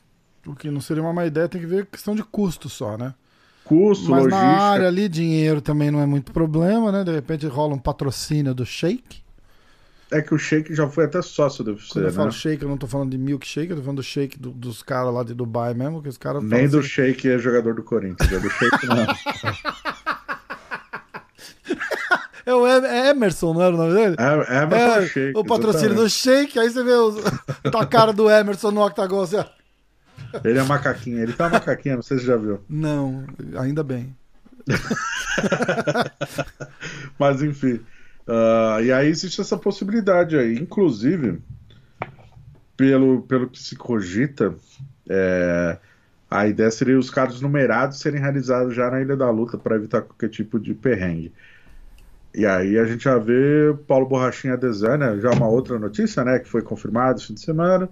O 0.45 0.55
que 0.55 0.69
não 0.69 0.81
seria 0.81 1.01
uma 1.01 1.13
má 1.13 1.25
ideia, 1.25 1.47
tem 1.49 1.61
que 1.61 1.67
ver 1.67 1.85
questão 1.85 2.13
de 2.15 2.23
custo 2.23 2.67
só, 2.69 2.97
né? 2.97 3.13
Custo, 3.63 4.11
Mas 4.11 4.23
logística. 4.23 4.45
na 4.45 4.61
área 4.63 4.87
ali, 4.89 5.07
dinheiro 5.07 5.61
também 5.61 5.89
não 5.89 6.01
é 6.01 6.05
muito 6.05 6.33
problema, 6.33 6.91
né? 6.91 7.03
De 7.03 7.11
repente 7.11 7.47
rola 7.47 7.73
um 7.73 7.79
patrocínio 7.79 8.53
do 8.53 8.65
Shake. 8.65 9.23
É 10.11 10.21
que 10.21 10.35
o 10.35 10.37
Sheik 10.37 10.75
já 10.75 10.87
foi 10.87 11.05
até 11.05 11.21
sócio 11.23 11.63
do 11.63 11.71
UFC, 11.71 11.93
Quando 11.93 12.03
eu 12.05 12.11
né? 12.11 12.15
falo 12.15 12.31
shake, 12.31 12.61
eu 12.61 12.69
não 12.69 12.77
tô 12.77 12.85
falando 12.85 13.09
de 13.11 13.17
milkshake, 13.17 13.71
eu 13.71 13.77
tô 13.77 13.81
falando 13.81 13.97
do 13.97 14.03
shake 14.03 14.37
do- 14.37 14.51
dos 14.51 14.83
caras 14.83 15.11
lá 15.11 15.23
de 15.23 15.33
Dubai 15.33 15.73
mesmo, 15.73 16.03
que 16.03 16.09
os 16.09 16.17
caras 16.19 16.43
Nem 16.43 16.67
do 16.69 16.79
assim, 16.79 16.87
Sheik 16.89 17.27
é 17.29 17.39
jogador 17.39 17.73
do 17.73 17.81
Corinthians, 17.81 18.31
é 18.31 18.39
do 18.39 18.49
Sheik 18.51 18.85
não. 18.85 19.07
É 22.45 22.53
o 22.53 22.67
é 22.67 23.09
Emerson, 23.09 23.53
não 23.53 23.61
era 23.61 23.73
o 23.73 23.77
nome 23.77 23.93
dele? 23.93 24.15
É, 24.19 24.65
mas 24.65 24.81
É, 24.81 24.99
o 24.99 25.07
Sheik. 25.07 25.39
o 25.39 25.45
patrocínio 25.45 25.95
do 25.95 26.09
Shake, 26.09 26.59
aí 26.59 26.69
você 26.69 26.83
vê 26.83 26.91
os, 26.91 27.15
a 27.73 27.85
cara 27.85 28.11
do 28.11 28.29
Emerson 28.29 28.71
no 28.71 28.85
octagon 28.85 29.21
assim, 29.21 29.37
ó. 29.37 29.45
Ele 30.43 30.59
é 30.59 30.63
macaquinho, 30.63 31.21
ele 31.21 31.33
tá 31.33 31.47
macaquinho, 31.47 31.95
não 31.95 32.03
sei 32.03 32.17
se 32.17 32.25
você 32.25 32.31
já 32.31 32.37
viu. 32.37 32.59
Não, 32.67 33.23
ainda 33.57 33.83
bem. 33.83 34.13
Mas 37.19 37.41
enfim. 37.41 37.79
ah, 38.27 38.79
e 38.81 38.91
aí 38.91 39.07
existe 39.07 39.39
essa 39.39 39.57
possibilidade 39.57 40.37
aí. 40.37 40.55
Inclusive, 40.55 41.39
pelo, 42.75 43.21
pelo 43.21 43.49
que 43.49 43.61
se 43.61 43.75
cogita, 43.75 44.55
é, 45.07 45.77
a 46.29 46.47
ideia 46.47 46.71
seria 46.71 46.97
os 46.97 47.09
cards 47.09 47.41
numerados 47.41 47.99
serem 47.99 48.19
realizados 48.19 48.73
já 48.73 48.89
na 48.89 49.01
Ilha 49.01 49.15
da 49.15 49.29
Luta 49.29 49.57
para 49.57 49.75
evitar 49.75 50.01
qualquer 50.01 50.29
tipo 50.29 50.59
de 50.59 50.73
perrengue. 50.73 51.31
E 52.34 52.45
aí 52.45 52.79
a 52.79 52.86
gente 52.86 53.03
já 53.03 53.17
vê 53.17 53.75
Paulo 53.88 54.07
Borrachinha 54.07 54.57
Desânia, 54.57 55.19
já 55.19 55.29
uma 55.31 55.47
outra 55.47 55.77
notícia, 55.77 56.23
né? 56.23 56.39
Que 56.39 56.49
foi 56.49 56.61
confirmado 56.61 57.19
esse 57.19 57.27
fim 57.27 57.34
de 57.36 57.41
semana. 57.41 57.88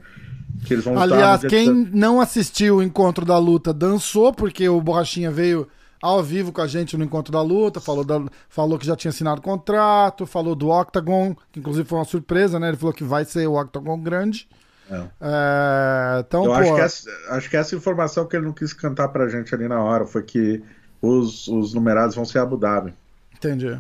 Que 0.66 0.74
eles 0.74 0.84
vão 0.84 0.98
Aliás, 0.98 1.42
quem 1.42 1.86
de- 1.86 1.96
não 1.96 2.20
assistiu 2.20 2.78
o 2.78 2.84
encontro 2.84 3.26
da 3.26 3.38
luta 3.38 3.74
dançou, 3.74 4.34
porque 4.34 4.68
o 4.68 4.82
Borrachinha 4.82 5.32
veio 5.32 5.68
ao 6.02 6.24
vivo 6.24 6.52
com 6.52 6.62
a 6.62 6.68
gente 6.68 6.98
no 6.98 7.04
Encontro 7.04 7.32
da 7.32 7.42
Luta, 7.44 7.80
falou, 7.80 8.04
da, 8.04 8.20
falou 8.50 8.80
que 8.80 8.86
já 8.86 8.96
tinha 8.96 9.10
assinado 9.10 9.39
contrato, 9.42 10.26
falou 10.26 10.56
do 10.56 10.70
Octagon, 10.70 11.36
que 11.52 11.60
inclusive 11.60 11.88
foi 11.88 12.00
uma 12.00 12.06
surpresa, 12.06 12.60
né? 12.60 12.70
Ele 12.70 12.78
falou 12.78 12.94
que 12.94 13.04
vai 13.04 13.24
ser 13.24 13.48
o 13.48 13.54
Octagon 13.60 14.00
grande. 14.02 14.50
É. 14.89 15.04
É, 15.22 16.20
então, 16.28 16.46
Eu 16.46 16.52
pô, 16.52 16.58
acho 16.58 16.76
que, 16.76 16.82
essa, 16.82 17.10
acho 17.30 17.50
que 17.50 17.58
essa 17.58 17.76
informação 17.76 18.26
que 18.26 18.36
ele 18.36 18.46
não 18.46 18.54
quis 18.54 18.74
cantar 18.74 19.08
pra 19.10 19.30
gente 19.30 19.54
ali 19.54 19.68
na 19.68 19.80
hora 19.80 20.06
foi 20.06 20.24
que 20.24 20.62
os, 21.02 21.48
os 21.48 21.74
numerados 21.74 22.16
vão 22.16 22.26
ser 22.26 22.39
Abu 22.39 22.58
Dhabi. 22.58 22.94
Entendi. 23.36 23.80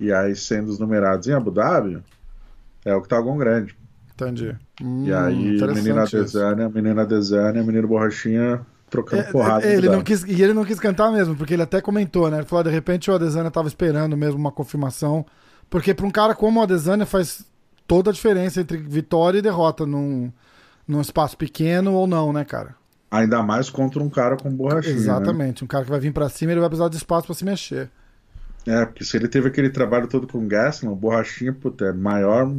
E 0.00 0.12
aí, 0.12 0.34
sendo 0.36 0.68
os 0.68 0.78
numerados 0.78 1.26
em 1.26 1.32
Abu 1.32 1.50
Dhabi, 1.50 2.02
é 2.84 2.94
o 2.94 2.98
Octagon 2.98 3.36
grande. 3.36 3.76
Entendi. 4.14 4.56
Hum, 4.82 5.04
e 5.06 5.12
aí, 5.12 5.60
menina 5.74 6.04
Desânia, 6.04 6.68
menina 6.68 7.06
Desânia, 7.06 7.62
menino 7.62 7.86
Borrachinha 7.86 8.64
trocando 8.88 9.22
é, 9.22 9.30
porrada. 9.30 9.66
É, 9.66 9.74
ele 9.74 9.88
não 9.88 10.02
quis, 10.02 10.24
e 10.24 10.42
ele 10.42 10.52
não 10.52 10.64
quis 10.64 10.80
cantar 10.80 11.12
mesmo, 11.12 11.36
porque 11.36 11.54
ele 11.54 11.62
até 11.62 11.80
comentou, 11.80 12.30
né? 12.30 12.38
Ele 12.38 12.46
falou, 12.46 12.64
de 12.64 12.70
repente 12.70 13.10
o 13.10 13.14
Adesanya 13.14 13.50
tava 13.50 13.68
esperando 13.68 14.16
mesmo 14.16 14.38
uma 14.38 14.52
confirmação. 14.52 15.24
Porque 15.70 15.92
para 15.92 16.06
um 16.06 16.10
cara 16.10 16.34
como 16.34 16.60
o 16.60 16.62
Adesanya 16.62 17.04
faz 17.04 17.44
toda 17.86 18.10
a 18.10 18.12
diferença 18.12 18.60
entre 18.60 18.78
vitória 18.78 19.38
e 19.38 19.42
derrota 19.42 19.84
num, 19.84 20.32
num 20.86 21.00
espaço 21.00 21.36
pequeno 21.36 21.92
ou 21.94 22.06
não, 22.06 22.32
né, 22.32 22.44
cara? 22.44 22.74
Ainda 23.10 23.42
mais 23.42 23.70
contra 23.70 24.02
um 24.02 24.10
cara 24.10 24.36
com 24.36 24.50
borrachinha. 24.50 24.94
Né? 24.94 25.00
Exatamente. 25.00 25.62
Né? 25.62 25.64
Um 25.64 25.68
cara 25.68 25.84
que 25.84 25.90
vai 25.90 26.00
vir 26.00 26.12
para 26.12 26.28
cima, 26.28 26.52
ele 26.52 26.60
vai 26.60 26.68
precisar 26.68 26.88
de 26.88 26.96
espaço 26.96 27.26
para 27.26 27.34
se 27.34 27.44
mexer. 27.44 27.90
É, 28.68 28.84
porque 28.84 29.02
se 29.02 29.16
ele 29.16 29.28
teve 29.28 29.48
aquele 29.48 29.70
trabalho 29.70 30.06
todo 30.06 30.26
com 30.26 30.46
Gaslam, 30.46 30.94
borrachinha, 30.94 31.54
puta, 31.54 31.86
é 31.86 31.92
maior, 31.92 32.52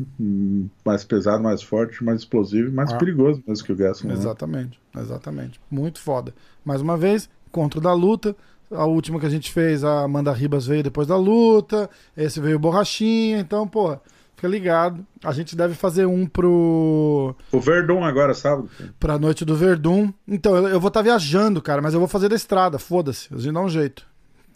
mais 0.84 1.04
pesado, 1.04 1.44
mais 1.44 1.62
forte, 1.62 2.04
mais 2.04 2.22
explosivo 2.22 2.70
e 2.70 2.72
mais 2.72 2.92
ah. 2.92 2.98
perigoso 2.98 3.44
mesmo 3.48 3.64
que 3.64 3.72
o 3.72 3.76
Gaslam. 3.76 4.14
Exatamente, 4.14 4.80
né? 4.94 5.02
exatamente. 5.02 5.62
Muito 5.70 6.00
foda. 6.00 6.34
Mais 6.66 6.82
uma 6.82 6.98
vez, 6.98 7.30
contra 7.52 7.80
da 7.80 7.94
luta. 7.94 8.36
A 8.72 8.86
última 8.86 9.20
que 9.20 9.26
a 9.26 9.30
gente 9.30 9.52
fez, 9.52 9.84
a 9.84 10.04
Amanda 10.04 10.32
Ribas 10.32 10.66
veio 10.68 10.84
depois 10.84 11.08
da 11.08 11.18
luta. 11.18 11.90
Esse 12.16 12.40
veio 12.40 12.60
borrachinha. 12.60 13.40
Então, 13.40 13.68
pô, 13.68 13.98
fica 14.36 14.48
ligado. 14.48 15.06
A 15.24 15.32
gente 15.32 15.56
deve 15.56 15.74
fazer 15.74 16.06
um 16.06 16.26
pro. 16.26 17.36
O 17.52 17.60
Verdun 17.60 18.04
agora, 18.04 18.34
sábado. 18.34 18.70
Pra 19.00 19.20
noite 19.20 19.44
do 19.44 19.56
Verdun. 19.56 20.14
Então, 20.28 20.56
eu, 20.56 20.68
eu 20.68 20.80
vou 20.80 20.88
estar 20.88 21.00
tá 21.00 21.04
viajando, 21.04 21.62
cara, 21.62 21.82
mas 21.82 21.94
eu 21.94 22.00
vou 22.00 22.08
fazer 22.08 22.30
da 22.30 22.36
estrada, 22.36 22.80
foda-se. 22.80 23.34
A 23.34 23.38
gente 23.38 23.54
dá 23.54 23.62
um 23.62 23.70
jeito. 23.70 24.09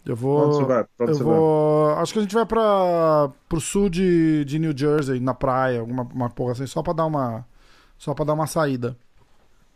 Eu 0.06 0.14
vou. 0.14 0.46
Onde 0.46 0.56
você 0.56 0.64
vai? 0.64 0.86
Onde 1.00 1.12
eu 1.12 1.18
vou. 1.18 1.86
Vai? 1.86 2.02
Acho 2.02 2.12
que 2.12 2.18
a 2.18 2.22
gente 2.22 2.34
vai 2.34 2.44
para 2.44 3.30
pro 3.48 3.60
sul 3.60 3.88
de, 3.88 4.44
de 4.44 4.58
New 4.58 4.76
Jersey, 4.76 5.18
na 5.18 5.32
praia, 5.32 5.80
alguma 5.80 6.02
uma 6.02 6.30
porra 6.30 6.52
assim, 6.52 6.66
só 6.66 6.82
para 6.82 6.92
dar 6.92 7.06
uma 7.06 7.46
só 7.96 8.12
para 8.12 8.26
dar 8.26 8.34
uma 8.34 8.46
saída. 8.46 8.96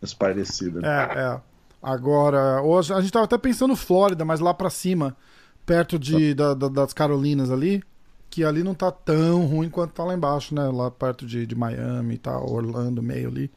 Esparecida. 0.03 0.81
É, 0.87 1.19
é. 1.21 1.41
Agora, 1.83 2.61
hoje 2.63 2.93
a 2.93 3.01
gente 3.01 3.13
tava 3.13 3.25
até 3.25 3.39
pensando 3.39 3.75
Flórida, 3.75 4.25
mas 4.25 4.41
lá 4.41 4.53
para 4.53 4.69
cima, 4.69 5.17
perto 5.65 5.99
de 5.99 6.35
da, 6.35 6.55
da, 6.55 6.69
das 6.69 6.93
Carolinas 6.93 7.51
ali, 7.51 7.83
que 8.29 8.45
ali 8.45 8.63
não 8.63 8.75
tá 8.75 8.91
tão 8.91 9.47
ruim 9.47 9.71
quanto 9.71 9.93
tá 9.93 10.05
lá 10.05 10.15
embaixo, 10.15 10.55
né? 10.55 10.69
Lá 10.69 10.91
perto 10.91 11.25
de, 11.25 11.47
de 11.47 11.55
Miami 11.55 12.15
e 12.15 12.19
tal, 12.19 12.51
Orlando, 12.51 13.03
meio 13.03 13.29
ali. 13.29 13.51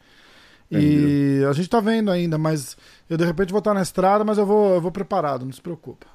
E 0.71 1.43
a 1.49 1.51
gente 1.51 1.67
tá 1.67 1.81
vendo 1.81 2.09
ainda, 2.09 2.37
mas 2.37 2.77
eu 3.09 3.17
de 3.17 3.25
repente 3.25 3.51
vou 3.51 3.59
estar 3.59 3.73
na 3.73 3.81
estrada, 3.81 4.23
mas 4.23 4.37
eu 4.37 4.45
vou, 4.45 4.75
eu 4.75 4.81
vou 4.81 4.91
preparado, 4.91 5.43
não 5.43 5.51
se 5.51 5.61
preocupa. 5.61 6.07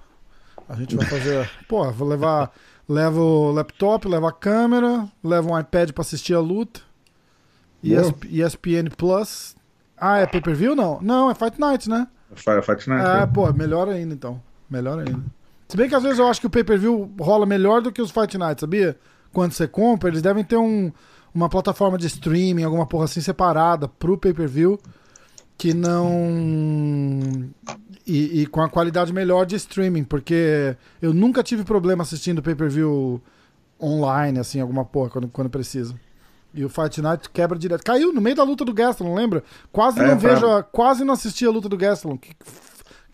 A 0.68 0.74
gente 0.74 0.96
vai 0.96 1.06
fazer. 1.06 1.50
Pô, 1.68 1.90
vou 1.92 2.08
levar. 2.08 2.52
Levo 2.88 3.20
o 3.20 3.52
laptop, 3.52 4.06
levo 4.06 4.26
a 4.28 4.32
câmera, 4.32 5.08
levo 5.22 5.52
um 5.52 5.58
iPad 5.58 5.90
para 5.90 6.02
assistir 6.02 6.34
a 6.34 6.40
luta. 6.40 6.80
ESP, 7.82 8.28
ESPN 8.30 8.90
Plus. 8.96 9.56
Ah, 9.96 10.18
é 10.18 10.26
pay-per-view? 10.26 10.76
Não. 10.76 11.00
Não, 11.00 11.30
é 11.30 11.34
Fight 11.34 11.58
Night, 11.58 11.88
né? 11.88 12.06
É 12.30 12.36
Fight 12.62 12.88
Night. 12.88 13.08
É, 13.08 13.22
é, 13.22 13.26
pô, 13.26 13.52
melhor 13.52 13.88
ainda 13.88 14.14
então. 14.14 14.40
Melhor 14.70 14.98
ainda. 14.98 15.20
Se 15.68 15.76
bem 15.76 15.88
que 15.88 15.94
às 15.96 16.02
vezes 16.02 16.18
eu 16.18 16.28
acho 16.28 16.40
que 16.40 16.46
o 16.46 16.50
pay-per-view 16.50 17.12
rola 17.18 17.44
melhor 17.44 17.82
do 17.82 17.90
que 17.90 18.00
os 18.00 18.12
Fight 18.12 18.38
Night, 18.38 18.60
sabia? 18.60 18.96
Quando 19.32 19.52
você 19.52 19.66
compra, 19.66 20.08
eles 20.08 20.22
devem 20.22 20.44
ter 20.44 20.56
um, 20.56 20.92
uma 21.34 21.48
plataforma 21.48 21.98
de 21.98 22.06
streaming, 22.06 22.62
alguma 22.62 22.86
porra 22.86 23.06
assim 23.06 23.20
separada 23.20 23.88
pro 23.88 24.16
pay-per-view 24.16 24.78
que 25.58 25.72
não 25.72 27.50
e, 28.06 28.42
e, 28.42 28.46
com 28.46 28.60
a 28.62 28.68
qualidade 28.68 29.12
melhor 29.12 29.44
de 29.44 29.56
streaming, 29.56 30.04
porque 30.04 30.76
eu 31.02 31.12
nunca 31.12 31.42
tive 31.42 31.64
problema 31.64 32.02
assistindo 32.02 32.40
pay-per-view 32.40 33.20
online, 33.80 34.38
assim, 34.38 34.60
alguma 34.60 34.84
porra, 34.84 35.10
quando, 35.10 35.28
quando 35.28 35.50
precisa. 35.50 35.94
E 36.54 36.64
o 36.64 36.68
Fight 36.68 37.02
Night 37.02 37.28
quebra 37.30 37.58
direto. 37.58 37.84
Caiu 37.84 38.12
no 38.12 38.20
meio 38.20 38.36
da 38.36 38.44
luta 38.44 38.64
do 38.64 38.72
Gastelum, 38.72 39.14
lembra? 39.14 39.42
Quase 39.72 40.00
é, 40.00 40.06
não 40.06 40.16
pra... 40.16 40.34
vejo, 40.34 40.64
quase 40.72 41.04
não 41.04 41.12
assisti 41.12 41.44
a 41.44 41.50
luta 41.50 41.68
do 41.68 41.76
Gastelum. 41.76 42.16
Que 42.16 42.34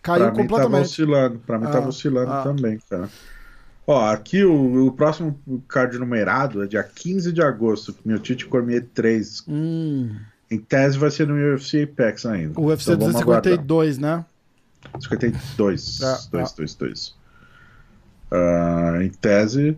caiu 0.01 0.26
pra 0.26 0.32
completamente. 0.32 0.66
Mim 0.66 0.70
tava 0.70 0.80
oscilando, 0.82 1.38
pra 1.40 1.59
mim 1.59 1.66
ah, 1.66 1.70
tava 1.70 1.88
oscilando 1.88 2.30
ah. 2.30 2.43
também, 2.43 2.78
cara. 2.88 3.09
Ó, 3.86 4.05
aqui 4.11 4.45
o, 4.45 4.86
o, 4.86 4.93
próximo 4.93 5.40
card 5.66 5.99
numerado 5.99 6.62
é 6.62 6.66
dia 6.68 6.84
15 6.84 7.32
de 7.32 7.43
agosto, 7.43 7.97
meu 8.05 8.18
Tite 8.18 8.47
Cormier 8.47 8.86
3. 8.95 9.45
Hum. 9.49 10.14
Em 10.49 10.59
tese 10.59 10.99
vai 10.99 11.11
ser 11.11 11.26
no 11.26 11.34
UFC 11.34 11.82
Apex 11.82 12.26
ainda. 12.26 12.61
O 12.61 12.66
UFC 12.66 12.93
então 12.93 13.09
252, 13.09 13.99
né? 13.99 14.24
52. 15.01 16.03
Ah, 16.03 16.18
2, 16.30 16.53
2, 16.53 16.74
2. 16.74 17.09
Uh, 18.30 19.03
em 19.03 19.11
tese, 19.11 19.76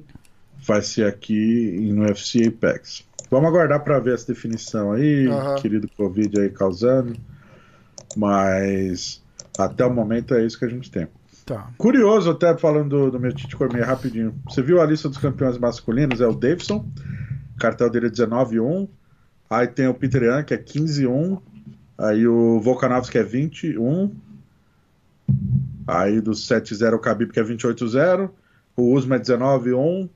vai 0.67 0.83
ser 0.83 1.07
aqui 1.07 1.93
no 1.93 2.05
UFC 2.05 2.47
Apex. 2.47 3.05
Vamos 3.31 3.49
aguardar 3.49 3.83
para 3.83 3.99
ver 3.99 4.15
essa 4.15 4.27
definição 4.27 4.93
aí, 4.93 5.27
uhum. 5.27 5.55
querido 5.57 5.89
Covid 5.97 6.41
aí 6.41 6.51
causando. 6.51 7.17
Mas 8.17 9.23
até 9.59 9.85
o 9.85 9.93
momento 9.93 10.35
é 10.35 10.45
isso 10.45 10.59
que 10.59 10.65
a 10.65 10.69
gente 10.69 10.91
tem. 10.91 11.09
Tá. 11.45 11.71
Curioso, 11.77 12.31
até 12.31 12.57
falando 12.57 12.89
do, 12.89 13.11
do 13.11 13.21
meu 13.21 13.33
Tite 13.33 13.57
Cormier 13.57 13.87
rapidinho. 13.87 14.35
Você 14.49 14.63
viu 14.63 14.81
a 14.81 14.87
lista 14.87 15.09
dos 15.09 15.19
campeões 15.19 15.59
masculinos? 15.59 16.21
É 16.21 16.27
o 16.27 16.35
Davidson, 16.35 16.89
cartel 17.59 17.91
dele 17.91 18.07
é 18.07 18.11
19-1. 18.11 18.89
Aí 19.51 19.67
tem 19.67 19.87
o 19.87 19.95
Peter 19.95 20.23
Young, 20.23 20.45
que 20.45 20.55
é 20.55 20.59
15-1. 20.59 21.41
Aí 21.99 22.27
o 22.27 22.61
Volkanovski 22.61 23.19
é 23.19 23.23
21. 23.23 24.15
Aí 25.87 26.21
do 26.21 26.33
7-0 26.33 26.95
o 26.95 26.99
Khabib 26.99 27.33
que 27.33 27.41
é 27.41 27.45
28-0, 27.45 28.31
o 28.77 28.95
Usman 28.95 29.19
é 29.19 29.21
19-1, 29.21 30.09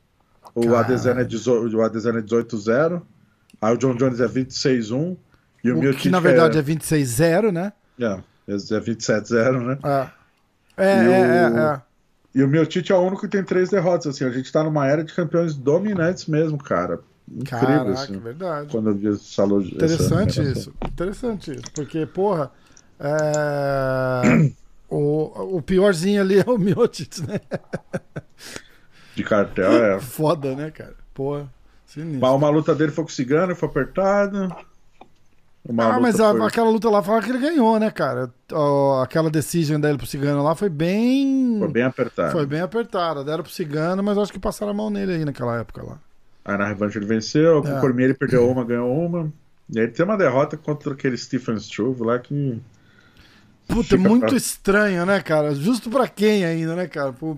o 0.54 0.74
Adesanya 0.74 1.20
é 1.20 1.24
18-0, 1.24 3.02
aí 3.60 3.74
o 3.74 3.76
John 3.76 3.94
Jones 3.94 4.20
é 4.20 4.26
26-1 4.26 5.16
e 5.62 5.70
o, 5.70 5.90
o 5.90 5.94
Que 5.94 6.08
na 6.10 6.20
verdade 6.20 6.56
é, 6.56 6.60
é 6.60 6.64
26-0, 6.64 7.52
né? 7.52 7.72
É, 8.00 8.20
é 8.48 8.54
27-0, 8.54 9.66
né? 9.66 9.78
É, 9.84 10.08
é, 10.76 10.86
é, 10.86 11.10
é, 11.10 11.60
é. 11.74 11.80
E 12.34 12.42
o 12.42 12.48
Miotite 12.48 12.92
é 12.92 12.94
o 12.94 13.00
único 13.00 13.22
que 13.22 13.28
tem 13.28 13.42
três 13.42 13.68
derrotas, 13.68 14.06
assim, 14.06 14.24
a 14.24 14.30
gente 14.30 14.50
tá 14.52 14.62
numa 14.62 14.86
era 14.86 15.02
de 15.02 15.12
campeões 15.12 15.54
dominantes 15.54 16.26
mesmo, 16.26 16.58
cara. 16.58 17.00
Incrível, 17.30 17.66
Caraca, 17.66 17.90
assim, 17.90 18.18
verdade. 18.18 18.70
Quando 18.70 18.90
eu 18.90 18.94
vi 18.94 19.08
essa. 19.08 19.44
Interessante 19.44 20.40
essa 20.40 20.42
isso, 20.42 20.74
interessante 20.86 21.50
isso, 21.52 21.64
porque, 21.74 22.06
porra, 22.06 22.50
é... 22.98 24.52
O, 24.88 25.56
o 25.56 25.62
piorzinho 25.62 26.22
ali 26.22 26.38
é 26.38 26.44
o 26.46 26.56
Miocic, 26.58 27.20
né? 27.26 27.40
De 29.14 29.22
cartel, 29.22 29.72
é. 29.72 30.00
Foda, 30.00 30.54
né, 30.54 30.70
cara? 30.70 30.94
Pô, 31.12 31.42
sinistro. 31.84 32.20
Mas 32.20 32.30
uma 32.30 32.48
luta 32.48 32.74
dele 32.74 32.92
foi 32.92 33.04
com 33.04 33.10
o 33.10 33.12
Cigano, 33.12 33.54
foi 33.54 33.68
apertada. 33.68 34.48
Ah, 35.76 36.00
mas 36.00 36.18
a, 36.18 36.30
foi... 36.30 36.46
aquela 36.46 36.70
luta 36.70 36.88
lá 36.88 37.02
fala 37.02 37.20
que 37.20 37.30
ele 37.30 37.38
ganhou, 37.38 37.78
né, 37.78 37.90
cara? 37.90 38.32
aquela 39.02 39.28
decision 39.28 39.78
dele 39.78 39.98
pro 39.98 40.06
Cigano 40.06 40.42
lá 40.42 40.54
foi 40.54 40.70
bem. 40.70 41.56
Foi 41.58 41.68
bem 41.68 41.82
apertada. 41.82 42.30
Foi 42.30 42.46
bem 42.46 42.60
apertada. 42.60 43.22
Deram 43.22 43.42
pro 43.42 43.52
Cigano, 43.52 44.02
mas 44.02 44.16
acho 44.16 44.32
que 44.32 44.38
passaram 44.38 44.72
a 44.72 44.74
mão 44.74 44.88
nele 44.88 45.12
aí 45.12 45.24
naquela 45.24 45.58
época 45.58 45.82
lá. 45.82 45.98
Aí 46.44 46.56
na 46.56 46.66
revanche 46.66 46.98
ele 46.98 47.04
venceu, 47.04 47.60
com 47.60 47.68
é. 47.68 47.76
o 47.76 47.80
Cormier 47.80 48.08
ele 48.08 48.14
perdeu 48.14 48.48
uma, 48.48 48.64
ganhou 48.64 48.90
uma. 48.90 49.30
E 49.68 49.78
aí 49.78 49.88
tem 49.88 50.04
uma 50.06 50.16
derrota 50.16 50.56
contra 50.56 50.94
aquele 50.94 51.18
Stephen 51.18 51.56
Struve 51.56 52.02
lá 52.02 52.18
que. 52.18 52.58
Puta, 53.68 53.96
Fica 53.96 54.08
muito 54.08 54.26
pra... 54.26 54.36
estranho, 54.36 55.04
né, 55.04 55.20
cara? 55.20 55.54
Justo 55.54 55.90
pra 55.90 56.08
quem 56.08 56.42
ainda, 56.42 56.74
né, 56.74 56.88
cara? 56.88 57.12
Pô, 57.12 57.36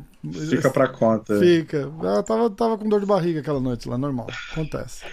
Fica 0.49 0.70
pra 0.70 0.87
conta. 0.87 1.39
Fica. 1.39 1.91
Ela 2.01 2.22
tava, 2.22 2.49
tava 2.51 2.78
com 2.78 2.89
dor 2.89 3.01
de 3.01 3.07
barriga 3.07 3.41
aquela 3.41 3.59
noite 3.59 3.89
lá, 3.89 3.99
normal. 3.99 4.28
Acontece. 4.53 5.05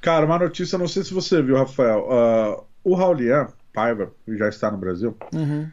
Cara, 0.00 0.24
uma 0.24 0.38
notícia, 0.38 0.78
não 0.78 0.88
sei 0.88 1.04
se 1.04 1.12
você 1.12 1.42
viu, 1.42 1.56
Rafael. 1.56 2.08
Uh, 2.08 2.64
o 2.82 2.94
Raulian 2.94 3.48
Paiva, 3.74 4.10
que 4.24 4.36
já 4.38 4.48
está 4.48 4.70
no 4.70 4.78
Brasil, 4.78 5.14
uhum. 5.34 5.68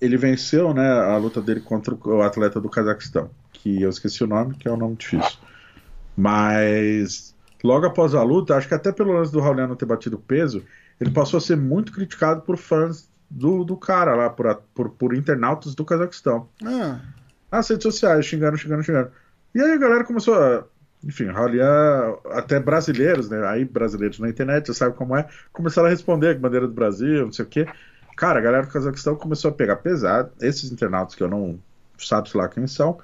ele 0.00 0.16
venceu 0.16 0.72
né, 0.72 0.88
a 0.88 1.16
luta 1.16 1.42
dele 1.42 1.60
contra 1.60 1.94
o 1.94 2.22
atleta 2.22 2.60
do 2.60 2.68
Cazaquistão, 2.68 3.30
que 3.52 3.82
eu 3.82 3.90
esqueci 3.90 4.22
o 4.22 4.28
nome, 4.28 4.54
que 4.54 4.68
é 4.68 4.72
um 4.72 4.76
nome 4.76 4.94
difícil. 4.96 5.38
Mas 6.16 7.34
logo 7.64 7.86
após 7.86 8.14
a 8.14 8.22
luta, 8.22 8.56
acho 8.56 8.68
que 8.68 8.74
até 8.74 8.92
pelo 8.92 9.12
lance 9.12 9.32
do 9.32 9.40
Raulian 9.40 9.66
não 9.66 9.76
ter 9.76 9.86
batido 9.86 10.18
peso, 10.18 10.62
ele 11.00 11.10
passou 11.10 11.38
a 11.38 11.40
ser 11.40 11.56
muito 11.56 11.92
criticado 11.92 12.42
por 12.42 12.56
fãs 12.56 13.08
do, 13.30 13.64
do 13.64 13.76
cara 13.76 14.14
lá, 14.14 14.30
por, 14.30 14.54
por, 14.74 14.90
por 14.90 15.14
internautas 15.14 15.74
do 15.74 15.84
Cazaquistão. 15.84 16.48
Ah. 16.64 17.00
Nas 17.50 17.68
redes 17.68 17.82
sociais, 17.82 18.26
xingando, 18.26 18.56
xingando, 18.56 18.82
xingando. 18.82 19.10
E 19.54 19.60
aí 19.60 19.72
a 19.72 19.78
galera 19.78 20.04
começou 20.04 20.34
a. 20.34 20.64
Enfim, 21.04 21.26
raliar 21.26 22.14
até 22.32 22.58
brasileiros, 22.58 23.28
né? 23.28 23.46
Aí 23.46 23.64
brasileiros 23.64 24.18
na 24.18 24.28
internet, 24.28 24.66
você 24.66 24.74
sabe 24.74 24.96
como 24.96 25.16
é, 25.16 25.28
começaram 25.52 25.86
a 25.86 25.90
responder 25.90 26.34
com 26.34 26.40
bandeira 26.40 26.66
do 26.66 26.72
Brasil, 26.72 27.26
não 27.26 27.32
sei 27.32 27.44
o 27.44 27.48
quê. 27.48 27.66
Cara, 28.16 28.38
a 28.38 28.42
galera 28.42 28.66
do 28.66 28.72
Cazaquistão 28.72 29.14
começou 29.14 29.50
a 29.50 29.54
pegar 29.54 29.76
pesado. 29.76 30.32
Esses 30.40 30.72
internautas 30.72 31.14
que 31.14 31.22
eu 31.22 31.28
não 31.28 31.60
sabe-se 31.98 32.36
lá 32.36 32.48
quem 32.48 32.66
são, 32.66 32.98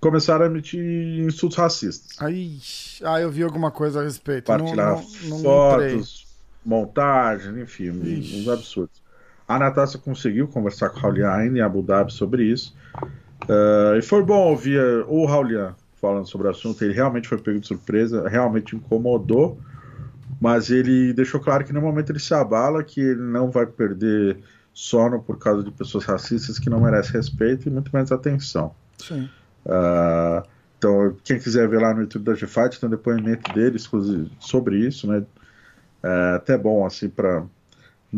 começaram 0.00 0.44
a 0.44 0.46
emitir 0.46 0.80
insultos 1.20 1.58
racistas. 1.58 2.20
Aí, 2.20 2.58
ah, 3.02 3.20
eu 3.20 3.30
vi 3.30 3.42
alguma 3.42 3.70
coisa 3.70 4.00
a 4.00 4.04
respeito. 4.04 4.46
Partilhar 4.46 4.98
fotos, 5.42 6.26
montagens, 6.64 7.56
enfim, 7.58 7.90
Ixi. 8.02 8.40
uns 8.40 8.48
absurdos. 8.48 9.02
A 9.50 9.58
Natasha 9.58 9.98
conseguiu 9.98 10.46
conversar 10.46 10.90
com 10.90 10.98
o 10.98 11.00
Raulian 11.00 11.28
ainda 11.28 11.58
em 11.58 11.60
Abu 11.60 11.82
Dhabi 11.82 12.12
sobre 12.12 12.44
isso. 12.44 12.72
Uh, 13.44 13.98
e 13.98 14.02
foi 14.02 14.22
bom 14.22 14.48
ouvir 14.48 14.80
o 15.08 15.26
Raulian 15.26 15.74
falando 16.00 16.26
sobre 16.28 16.46
o 16.46 16.50
assunto. 16.50 16.84
Ele 16.84 16.94
realmente 16.94 17.26
foi 17.26 17.36
pego 17.36 17.58
de 17.58 17.66
surpresa, 17.66 18.28
realmente 18.28 18.76
incomodou, 18.76 19.58
mas 20.40 20.70
ele 20.70 21.12
deixou 21.12 21.40
claro 21.40 21.64
que 21.64 21.72
no 21.72 21.80
momento 21.80 22.12
ele 22.12 22.20
se 22.20 22.32
abala, 22.32 22.84
que 22.84 23.00
ele 23.00 23.20
não 23.20 23.50
vai 23.50 23.66
perder 23.66 24.38
sono 24.72 25.20
por 25.20 25.36
causa 25.36 25.64
de 25.64 25.72
pessoas 25.72 26.04
racistas 26.04 26.56
que 26.56 26.70
não 26.70 26.80
merecem 26.80 27.12
respeito 27.12 27.68
e 27.68 27.72
muito 27.72 27.90
menos 27.92 28.12
atenção. 28.12 28.72
Sim. 28.98 29.28
Uh, 29.66 30.46
então, 30.78 31.16
quem 31.24 31.40
quiser 31.40 31.68
ver 31.68 31.80
lá 31.80 31.92
no 31.92 32.02
YouTube 32.02 32.24
da 32.24 32.34
G-Fight, 32.34 32.78
tem 32.78 32.86
um 32.86 32.90
depoimento 32.90 33.52
dele 33.52 33.78
sobre 34.38 34.78
isso, 34.78 35.08
né? 35.08 35.24
É 36.04 36.34
até 36.36 36.56
bom, 36.56 36.86
assim, 36.86 37.08
para. 37.08 37.42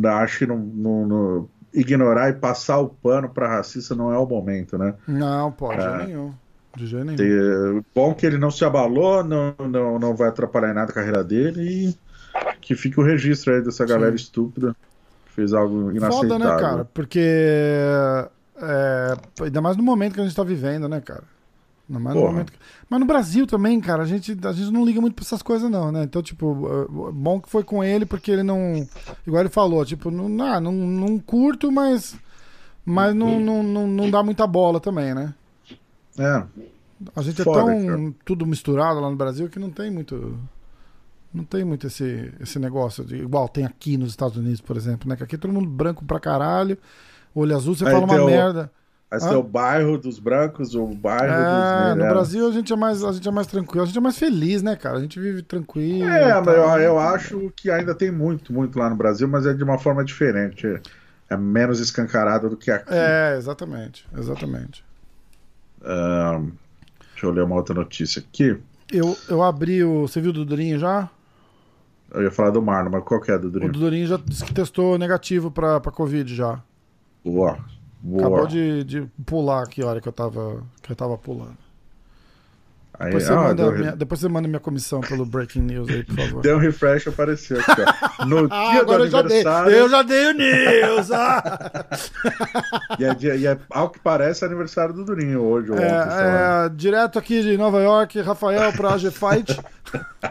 Acho 0.05 0.38
que 0.38 0.47
não, 0.47 0.59
não, 0.59 1.07
não, 1.07 1.49
ignorar 1.72 2.30
e 2.30 2.34
passar 2.34 2.78
o 2.78 2.88
pano 2.88 3.28
para 3.28 3.49
racista 3.49 3.95
não 3.95 4.12
é 4.12 4.18
o 4.18 4.26
momento, 4.26 4.76
né? 4.76 4.95
Não, 5.07 5.51
pode 5.51 5.80
é, 5.80 6.07
nenhum. 6.07 6.32
De 6.76 6.86
jeito 6.86 7.05
nenhum. 7.05 7.84
Bom 7.95 8.14
que 8.14 8.26
ele 8.26 8.38
não 8.38 8.51
se 8.51 8.64
abalou, 8.64 9.22
não, 9.22 9.55
não, 9.59 9.99
não 9.99 10.14
vai 10.14 10.28
atrapalhar 10.28 10.70
em 10.70 10.74
nada 10.74 10.90
a 10.90 10.95
carreira 10.95 11.22
dele 11.22 11.62
e 11.62 11.97
que 12.61 12.74
fique 12.74 12.99
o 12.99 13.05
registro 13.05 13.55
aí 13.55 13.62
dessa 13.62 13.84
galera 13.84 14.16
Sim. 14.16 14.24
estúpida 14.24 14.76
que 15.26 15.32
fez 15.32 15.53
algo 15.53 15.90
inaceitável. 15.90 16.30
Foda, 16.30 16.38
né, 16.38 16.61
cara? 16.61 16.84
Porque. 16.84 17.20
É, 18.64 19.16
ainda 19.43 19.61
mais 19.61 19.76
no 19.76 19.82
momento 19.82 20.14
que 20.14 20.20
a 20.20 20.24
gente 20.24 20.36
tá 20.36 20.45
vivendo, 20.45 20.88
né, 20.88 21.01
cara? 21.01 21.24
No 21.99 22.20
momento... 22.32 22.53
Mas 22.88 23.01
no 23.01 23.07
Brasil 23.07 23.47
também, 23.47 23.80
cara, 23.80 24.03
a 24.03 24.07
gente, 24.07 24.36
a 24.45 24.53
gente 24.53 24.70
não 24.70 24.84
liga 24.84 25.01
muito 25.01 25.14
pra 25.14 25.24
essas 25.24 25.43
coisas, 25.43 25.70
não, 25.70 25.90
né? 25.90 26.05
Então, 26.05 26.22
tipo, 26.22 26.68
é, 26.68 27.12
bom 27.12 27.40
que 27.40 27.49
foi 27.49 27.64
com 27.64 27.82
ele, 27.82 28.05
porque 28.05 28.30
ele 28.30 28.43
não. 28.43 28.86
Igual 29.26 29.43
ele 29.43 29.49
falou, 29.49 29.84
tipo, 29.84 30.11
não, 30.11 30.45
ah, 30.45 30.61
não, 30.61 30.72
não 30.72 31.18
curto, 31.18 31.72
mas. 31.72 32.14
Mas 32.84 33.14
não, 33.14 33.40
não, 33.40 33.62
não, 33.62 33.86
não 33.86 34.11
dá 34.11 34.22
muita 34.22 34.47
bola 34.47 34.80
também, 34.80 35.14
né? 35.14 35.32
É. 36.18 36.45
A 37.16 37.22
gente 37.22 37.43
Foda, 37.43 37.61
é 37.61 37.64
tão 37.64 37.86
cara. 37.86 38.14
tudo 38.24 38.47
misturado 38.47 39.01
lá 39.01 39.11
no 39.11 39.16
Brasil 39.16 39.49
que 39.49 39.59
não 39.59 39.70
tem 39.70 39.90
muito. 39.90 40.38
Não 41.32 41.45
tem 41.45 41.64
muito 41.64 41.86
esse, 41.86 42.32
esse 42.40 42.59
negócio 42.59 43.05
de. 43.05 43.16
Igual 43.16 43.49
tem 43.49 43.64
aqui 43.64 43.97
nos 43.97 44.11
Estados 44.11 44.36
Unidos, 44.36 44.61
por 44.61 44.76
exemplo, 44.76 45.09
né? 45.09 45.16
Que 45.16 45.24
aqui 45.24 45.34
é 45.36 45.38
todo 45.38 45.53
mundo 45.53 45.68
branco 45.68 46.05
pra 46.05 46.20
caralho, 46.20 46.76
olho 47.34 47.57
azul, 47.57 47.74
você 47.74 47.86
Aí 47.86 47.93
fala 47.93 48.05
uma 48.05 48.26
merda. 48.26 48.70
Esse 49.12 49.28
ah. 49.28 49.32
é 49.32 49.36
o 49.36 49.42
bairro 49.42 49.98
dos 49.98 50.18
brancos, 50.18 50.74
o 50.74 50.86
bairro 50.86 51.34
é, 51.34 51.94
dos 51.94 52.02
No 52.02 52.08
Brasil 52.08 52.48
a 52.48 52.50
gente, 52.50 52.72
é 52.72 52.76
mais, 52.76 53.04
a 53.04 53.12
gente 53.12 53.28
é 53.28 53.30
mais 53.30 53.46
tranquilo, 53.46 53.82
a 53.82 53.86
gente 53.86 53.98
é 53.98 54.00
mais 54.00 54.16
feliz, 54.16 54.62
né, 54.62 54.74
cara? 54.74 54.96
A 54.96 55.00
gente 55.02 55.20
vive 55.20 55.42
tranquilo. 55.42 56.08
É, 56.08 56.40
mas 56.40 56.56
eu, 56.56 56.62
eu 56.80 56.98
acho 56.98 57.52
que 57.54 57.70
ainda 57.70 57.94
tem 57.94 58.10
muito, 58.10 58.54
muito 58.54 58.78
lá 58.78 58.88
no 58.88 58.96
Brasil, 58.96 59.28
mas 59.28 59.44
é 59.44 59.52
de 59.52 59.62
uma 59.62 59.78
forma 59.78 60.02
diferente. 60.02 60.66
É 61.28 61.36
menos 61.36 61.78
escancarado 61.78 62.48
do 62.48 62.56
que 62.56 62.70
aqui. 62.70 62.88
É, 62.90 63.36
exatamente, 63.36 64.06
exatamente. 64.16 64.82
Um, 65.82 66.52
deixa 67.10 67.26
eu 67.26 67.30
ler 67.30 67.44
uma 67.44 67.56
outra 67.56 67.74
notícia 67.74 68.20
aqui. 68.20 68.58
Eu, 68.90 69.16
eu 69.28 69.42
abri 69.42 69.84
o. 69.84 70.02
Você 70.02 70.22
viu 70.22 70.30
o 70.30 70.34
Dudurinho 70.34 70.78
já? 70.78 71.10
Eu 72.14 72.22
ia 72.22 72.30
falar 72.30 72.50
do 72.50 72.62
Marlon, 72.62 72.90
mas 72.90 73.04
qual 73.04 73.20
que 73.20 73.30
é, 73.30 73.38
Dudurinho? 73.38 73.70
O 73.70 73.72
Dudurinho 73.72 74.06
já 74.06 74.16
disse 74.16 74.44
que 74.44 74.54
testou 74.54 74.98
negativo 74.98 75.50
pra, 75.50 75.80
pra 75.80 75.92
Covid 75.92 76.34
já. 76.34 76.62
Boa. 77.24 77.58
Boa. 78.03 78.20
Acabou 78.20 78.46
de, 78.48 78.82
de 78.82 79.03
pular 79.24 79.62
aqui 79.62 79.80
a 79.80 79.86
hora 79.86 80.00
que 80.00 80.09
eu 80.09 80.12
tava, 80.12 80.64
que 80.82 80.90
eu 80.90 80.96
tava 80.96 81.16
pulando. 81.16 81.57
Aí, 82.98 83.07
depois, 83.07 83.24
você 83.24 83.32
ah, 83.32 83.36
manda 83.36 83.55
deu... 83.55 83.72
minha, 83.72 83.96
depois 83.96 84.20
você 84.20 84.28
manda 84.28 84.48
minha 84.48 84.61
comissão 84.61 85.00
pelo 85.00 85.24
Breaking 85.24 85.62
News 85.62 85.88
aí, 85.88 86.05
por 86.05 86.16
favor. 86.16 86.42
Deu 86.42 86.57
um 86.57 86.61
refresh, 86.61 87.07
apareceu 87.09 87.59
aqui, 87.61 87.80
ó. 87.80 88.26
No 88.26 88.48
ah, 88.50 88.70
dia 88.70 88.84
do 88.84 88.92
eu 88.92 89.03
aniversário... 89.03 89.42
Já 89.42 89.64
dei, 89.64 89.80
eu 89.80 89.88
já 89.88 90.03
dei 90.03 90.26
o 90.26 90.32
news! 90.34 91.11
Ah. 91.11 91.86
e, 92.98 93.05
é, 93.05 93.36
e 93.36 93.46
é, 93.46 93.59
ao 93.70 93.88
que 93.88 93.98
parece, 93.98 94.44
é 94.44 94.46
aniversário 94.46 94.94
do 94.94 95.05
Durinho 95.05 95.42
hoje. 95.42 95.70
Ou 95.70 95.78
é, 95.78 96.03
ontem, 96.03 96.66
é, 96.66 96.68
direto 96.68 97.18
aqui 97.18 97.40
de 97.42 97.57
Nova 97.57 97.80
York, 97.80 98.20
Rafael 98.20 98.72
pra 98.72 98.94
AG 98.94 99.11
Fight. 99.11 99.59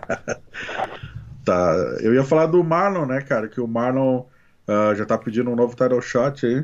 tá, 1.44 1.74
eu 2.02 2.14
ia 2.14 2.24
falar 2.24 2.46
do 2.46 2.64
Marlon, 2.64 3.06
né, 3.06 3.22
cara? 3.22 3.48
Que 3.48 3.60
o 3.60 3.68
Marlon 3.68 4.24
uh, 4.72 4.96
já 4.96 5.06
tá 5.06 5.18
pedindo 5.18 5.52
um 5.52 5.56
novo 5.56 5.76
title 5.76 6.02
shot 6.02 6.46
aí. 6.46 6.60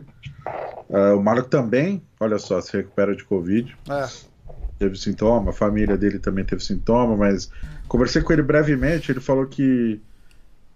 Uh, 0.90 1.18
o 1.18 1.24
Marco 1.24 1.50
também, 1.50 2.02
olha 2.20 2.40
só, 2.40 2.62
se 2.62 2.78
recupera 2.78 3.16
de 3.16 3.24
Covid. 3.24 3.76
É. 3.90 4.08
Teve 4.80 4.98
sintoma, 4.98 5.50
a 5.50 5.54
família 5.54 5.98
dele 5.98 6.20
também 6.20 6.46
teve 6.46 6.64
sintoma, 6.64 7.18
mas 7.18 7.52
conversei 7.88 8.22
com 8.22 8.32
ele 8.32 8.44
brevemente, 8.44 9.12
ele 9.12 9.20
falou 9.20 9.46
que 9.48 10.00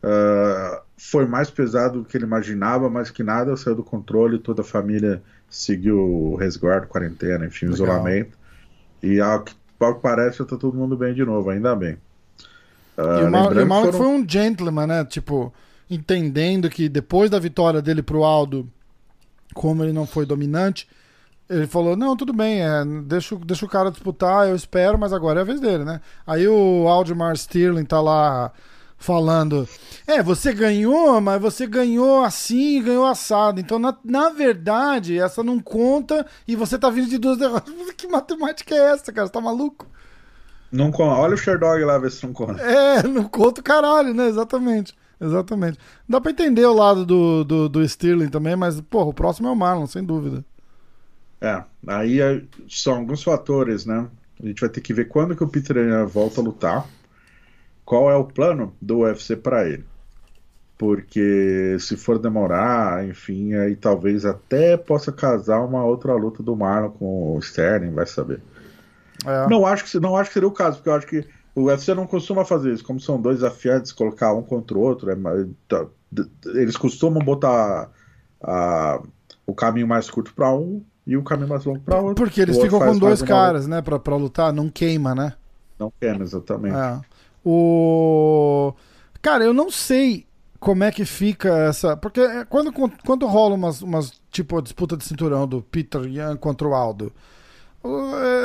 uh, 0.03 0.81
foi 0.97 1.25
mais 1.25 1.49
pesado 1.49 1.99
do 1.99 2.05
que 2.05 2.17
ele 2.17 2.25
imaginava, 2.25 2.89
mas 2.89 3.11
que 3.11 3.23
nada 3.23 3.55
saiu 3.55 3.75
do 3.75 3.83
controle, 3.83 4.39
toda 4.39 4.61
a 4.61 4.65
família 4.65 5.21
seguiu 5.47 5.99
o 5.99 6.35
resguardo, 6.35 6.87
quarentena, 6.87 7.45
enfim, 7.45 7.67
Legal. 7.67 7.75
isolamento. 7.75 8.37
E 9.03 9.19
ao 9.19 9.43
que, 9.43 9.53
ao 9.79 9.95
que 9.95 10.01
parece, 10.01 10.39
já 10.39 10.45
tá 10.45 10.57
todo 10.57 10.77
mundo 10.77 10.97
bem 10.97 11.13
de 11.13 11.23
novo, 11.23 11.49
ainda 11.49 11.75
bem. 11.75 11.97
E 12.97 13.23
o 13.23 13.31
Marco 13.31 13.91
foram... 13.91 13.93
foi 13.93 14.07
um 14.07 14.27
gentleman, 14.27 14.87
né? 14.87 15.05
Tipo, 15.05 15.53
entendendo 15.91 16.69
que 16.69 16.89
depois 16.89 17.29
da 17.29 17.37
vitória 17.37 17.81
dele 17.81 18.01
pro 18.01 18.23
Aldo 18.23 18.67
como 19.53 19.83
ele 19.83 19.93
não 19.93 20.05
foi 20.05 20.25
dominante, 20.25 20.87
ele 21.49 21.67
falou: 21.67 21.95
Não, 21.95 22.15
tudo 22.15 22.33
bem, 22.33 22.61
é, 22.61 22.83
deixa, 23.03 23.35
deixa 23.35 23.65
o 23.65 23.69
cara 23.69 23.91
disputar, 23.91 24.47
eu 24.47 24.55
espero, 24.55 24.97
mas 24.97 25.13
agora 25.13 25.39
é 25.39 25.41
a 25.41 25.45
vez 25.45 25.59
dele, 25.59 25.83
né? 25.83 26.01
Aí 26.25 26.47
o 26.47 26.87
Aldemar 26.87 27.33
Sterling 27.35 27.85
tá 27.85 28.01
lá 28.01 28.51
falando: 28.97 29.67
É, 30.07 30.23
você 30.23 30.53
ganhou, 30.53 31.19
mas 31.19 31.41
você 31.41 31.67
ganhou 31.67 32.23
assim, 32.23 32.81
ganhou 32.81 33.05
assado. 33.05 33.59
Então, 33.59 33.77
na, 33.77 33.95
na 34.03 34.29
verdade, 34.29 35.19
essa 35.19 35.43
não 35.43 35.59
conta 35.59 36.25
e 36.47 36.55
você 36.55 36.77
tá 36.77 36.89
vindo 36.89 37.09
de 37.09 37.17
duas 37.17 37.37
derrotas. 37.37 37.73
Que 37.97 38.07
matemática 38.07 38.73
é 38.73 38.93
essa, 38.93 39.11
cara? 39.11 39.27
Você 39.27 39.33
tá 39.33 39.41
maluco? 39.41 39.85
Não 40.71 40.89
conta. 40.89 41.19
Olha 41.19 41.33
o 41.33 41.37
Sherdog 41.37 41.83
lá, 41.83 41.97
ver 41.97 42.11
se 42.11 42.25
não 42.25 42.33
conta. 42.33 42.61
É, 42.61 43.03
não 43.03 43.25
conta 43.25 43.59
o 43.59 43.63
caralho, 43.63 44.13
né? 44.13 44.27
Exatamente. 44.27 44.95
Exatamente. 45.21 45.77
Dá 46.09 46.19
pra 46.19 46.31
entender 46.31 46.65
o 46.65 46.73
lado 46.73 47.05
do, 47.05 47.43
do, 47.43 47.69
do 47.69 47.83
Sterling 47.83 48.29
também, 48.29 48.55
mas, 48.55 48.81
porra, 48.81 49.05
o 49.05 49.13
próximo 49.13 49.47
é 49.47 49.51
o 49.51 49.55
Marlon, 49.55 49.85
sem 49.85 50.03
dúvida. 50.03 50.43
É, 51.39 51.63
aí 51.87 52.19
é, 52.19 52.41
são 52.67 52.95
alguns 52.95 53.21
fatores, 53.21 53.85
né? 53.85 54.07
A 54.41 54.47
gente 54.47 54.59
vai 54.59 54.69
ter 54.69 54.81
que 54.81 54.93
ver 54.93 55.07
quando 55.07 55.35
que 55.35 55.43
o 55.43 55.47
Peter 55.47 56.07
volta 56.07 56.41
a 56.41 56.43
lutar, 56.43 56.87
qual 57.85 58.09
é 58.09 58.15
o 58.15 58.23
plano 58.23 58.75
do 58.81 58.99
UFC 58.99 59.35
para 59.35 59.67
ele. 59.67 59.85
Porque 60.75 61.77
se 61.79 61.95
for 61.95 62.17
demorar, 62.17 63.07
enfim, 63.07 63.53
aí 63.53 63.75
talvez 63.75 64.25
até 64.25 64.75
possa 64.75 65.11
casar 65.11 65.59
uma 65.59 65.85
outra 65.85 66.15
luta 66.15 66.41
do 66.41 66.55
Marlon 66.55 66.89
com 66.89 67.35
o 67.35 67.39
Sterling, 67.39 67.91
vai 67.91 68.07
saber. 68.07 68.41
É. 69.23 69.47
Não, 69.47 69.67
acho 69.67 69.85
que, 69.85 69.99
não 69.99 70.15
acho 70.15 70.31
que 70.31 70.33
seria 70.33 70.49
o 70.49 70.51
caso, 70.51 70.77
porque 70.77 70.89
eu 70.89 70.95
acho 70.95 71.05
que 71.05 71.27
o 71.55 71.63
UFC 71.63 71.93
não 71.93 72.07
costuma 72.07 72.45
fazer 72.45 72.73
isso, 72.73 72.83
como 72.83 72.99
são 72.99 73.21
dois 73.21 73.39
desafiantes, 73.39 73.91
colocar 73.91 74.33
um 74.33 74.41
contra 74.41 74.77
o 74.77 74.81
outro, 74.81 75.09
é, 75.11 75.15
tá, 75.67 75.85
eles 76.45 76.77
costumam 76.77 77.23
botar 77.23 77.89
a, 78.41 79.01
o 79.45 79.53
caminho 79.53 79.87
mais 79.87 80.09
curto 80.09 80.33
para 80.33 80.53
um 80.53 80.83
e 81.05 81.17
o 81.17 81.23
caminho 81.23 81.49
mais 81.49 81.65
longo 81.65 81.81
para 81.81 81.99
outro. 81.99 82.15
Porque 82.15 82.41
eles 82.41 82.57
ficam 82.57 82.79
com 82.79 82.97
dois 82.97 83.21
caras, 83.21 83.67
né, 83.67 83.81
pra, 83.81 83.99
pra 83.99 84.15
lutar, 84.15 84.53
não 84.53 84.69
queima, 84.69 85.13
né? 85.13 85.33
Não 85.77 85.91
queima, 85.99 86.23
exatamente. 86.23 86.75
É. 86.75 87.01
O... 87.43 88.73
Cara, 89.21 89.43
eu 89.43 89.53
não 89.53 89.69
sei 89.69 90.25
como 90.59 90.83
é 90.83 90.91
que 90.91 91.05
fica 91.05 91.49
essa. 91.49 91.97
Porque 91.97 92.21
quando, 92.45 92.71
quando 93.03 93.25
rola 93.25 93.55
umas, 93.55 93.81
umas 93.81 94.11
tipo 94.29 94.61
disputa 94.61 94.95
de 94.95 95.03
cinturão 95.03 95.47
do 95.47 95.61
Peter 95.61 96.03
Young 96.03 96.37
contra 96.37 96.67
o 96.67 96.75
Aldo 96.75 97.11
é, 97.11 97.15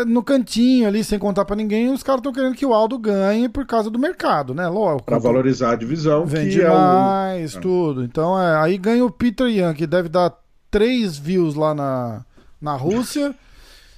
no 0.07 0.23
cantinho 0.23 0.89
ali, 0.89 1.05
sem 1.05 1.19
contar 1.19 1.45
para 1.45 1.57
ninguém, 1.57 1.91
os 1.91 2.03
caras 2.03 2.21
estão 2.21 2.33
querendo 2.33 2.55
que 2.55 2.65
o 2.65 2.73
Aldo 2.73 2.99
ganhe 2.99 3.49
por 3.49 3.67
causa 3.67 3.91
do 3.91 3.99
mercado, 3.99 4.55
né? 4.55 4.67
Lógico. 4.67 5.05
Pra 5.05 5.19
valorizar 5.19 5.73
a 5.73 5.77
divisão. 5.77 6.25
Vende 6.25 6.63
é 6.63 6.69
mais, 6.69 7.55
o... 7.55 7.61
tudo. 7.61 8.05
Então, 8.05 8.41
é, 8.41 8.57
aí 8.57 8.79
ganha 8.79 9.05
o 9.05 9.11
Peter 9.11 9.47
Young, 9.47 9.75
que 9.75 9.87
deve 9.87 10.09
dar 10.09 10.35
três 10.71 11.19
views 11.19 11.55
lá 11.55 11.75
na, 11.75 12.25
na 12.61 12.75
Rússia. 12.75 13.35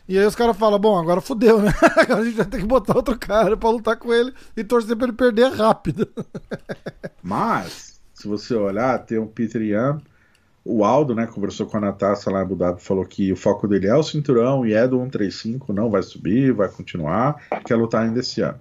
e 0.09 0.19
aí 0.19 0.27
os 0.27 0.35
caras 0.35 0.57
falam, 0.57 0.79
bom, 0.79 0.99
agora 0.99 1.21
fodeu, 1.21 1.63
né? 1.63 1.73
Agora 1.97 2.21
a 2.21 2.25
gente 2.25 2.37
vai 2.37 2.47
ter 2.47 2.59
que 2.59 2.67
botar 2.67 2.97
outro 2.97 3.17
cara 3.17 3.57
pra 3.57 3.71
lutar 3.71 3.97
com 3.97 4.13
ele 4.13 4.33
e 4.57 4.65
torcer 4.65 4.97
pra 4.97 5.07
ele 5.07 5.17
perder 5.17 5.53
rápido. 5.53 6.09
Mas, 7.23 8.01
se 8.13 8.27
você 8.27 8.55
olhar, 8.55 8.99
tem 9.05 9.19
o 9.19 9.27
Peter 9.27 9.63
Young 9.63 10.01
o 10.71 10.85
Aldo, 10.85 11.15
né, 11.15 11.27
conversou 11.27 11.65
com 11.67 11.79
a 11.79 11.81
Natasha 11.81 12.31
lá 12.31 12.41
em 12.41 12.43
Abu 12.43 12.55
Dhabi, 12.55 12.83
falou 12.83 13.03
que 13.07 13.33
o 13.33 13.37
foco 13.37 13.67
dele 13.67 13.87
é 13.87 13.95
o 13.95 14.03
cinturão 14.03 14.67
e 14.67 14.75
é 14.75 14.87
do 14.87 14.99
135, 14.99 15.73
não 15.73 15.89
vai 15.89 16.03
subir, 16.03 16.53
vai 16.53 16.69
continuar, 16.69 17.43
quer 17.65 17.75
lutar 17.75 18.05
ainda 18.05 18.21
esse 18.21 18.43
ano. 18.43 18.59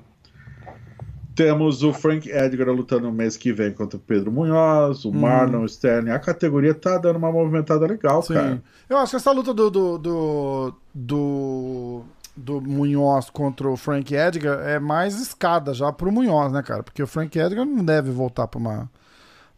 Temos 1.36 1.84
o 1.84 1.94
Frank 1.94 2.28
Edgar 2.30 2.70
lutando 2.70 3.08
no 3.08 3.12
mês 3.12 3.36
que 3.36 3.52
vem 3.52 3.74
contra 3.74 3.98
o 3.98 4.00
Pedro 4.00 4.32
Munhoz, 4.32 5.04
o 5.04 5.12
Marlon 5.12 5.66
Sterling. 5.66 6.10
A 6.10 6.18
categoria 6.18 6.74
tá 6.74 6.98
dando 6.98 7.18
uma 7.18 7.32
movimentada 7.32 7.86
legal, 7.86 8.24
Sim. 8.24 8.34
cara. 8.34 8.64
Eu 8.90 8.98
acho 8.98 9.12
que 9.12 9.18
essa 9.18 9.32
luta 9.32 9.54
do, 9.54 9.70
do, 9.70 9.98
do, 10.00 10.74
do, 10.96 12.02
do 12.36 12.62
Munhoz 12.62 13.30
contra 13.30 13.70
o 13.70 13.78
Frank 13.78 14.16
Edgar 14.16 14.62
é 14.68 14.80
mais 14.80 15.22
escada 15.22 15.76
já 15.76 15.92
pro 15.92 16.12
Munhoz, 16.12 16.52
né, 16.52 16.64
cara? 16.64 16.82
Porque 16.82 17.04
o 17.04 17.08
Frank 17.08 17.38
Edgar 17.38 17.66
não 17.66 17.86
deve 17.86 18.10
voltar 18.10 18.48
pra 18.48 18.60
uma, 18.60 18.90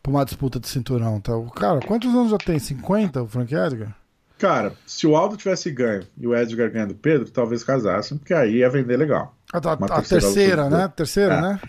pra 0.02 0.10
uma 0.12 0.26
disputa 0.26 0.60
de 0.60 0.68
cinturão, 0.68 1.20
tá? 1.20 1.36
O 1.36 1.50
Cara, 1.52 1.80
quantos 1.82 2.14
anos 2.14 2.32
já 2.32 2.38
tem? 2.38 2.58
50 2.60 3.24
o 3.24 3.28
Frank 3.28 3.54
Edgar? 3.54 3.96
Cara, 4.38 4.74
se 4.86 5.06
o 5.06 5.16
Aldo 5.18 5.36
tivesse 5.36 5.70
ganho 5.70 6.04
e 6.18 6.26
o 6.26 6.34
Edgar 6.36 6.72
ganhando 6.72 6.92
o 6.92 6.96
Pedro, 6.96 7.30
talvez 7.30 7.64
casassem, 7.64 8.18
porque 8.18 8.34
aí 8.34 8.58
ia 8.58 8.70
vender 8.70 8.96
legal. 8.98 9.36
A, 9.52 9.58
a- 9.58 9.76
Uma 9.76 9.88
a 9.88 10.02
terceira 10.02 10.70
né? 10.70 10.88
Terceira, 10.96 11.34
É. 11.36 11.42
né? 11.42 11.60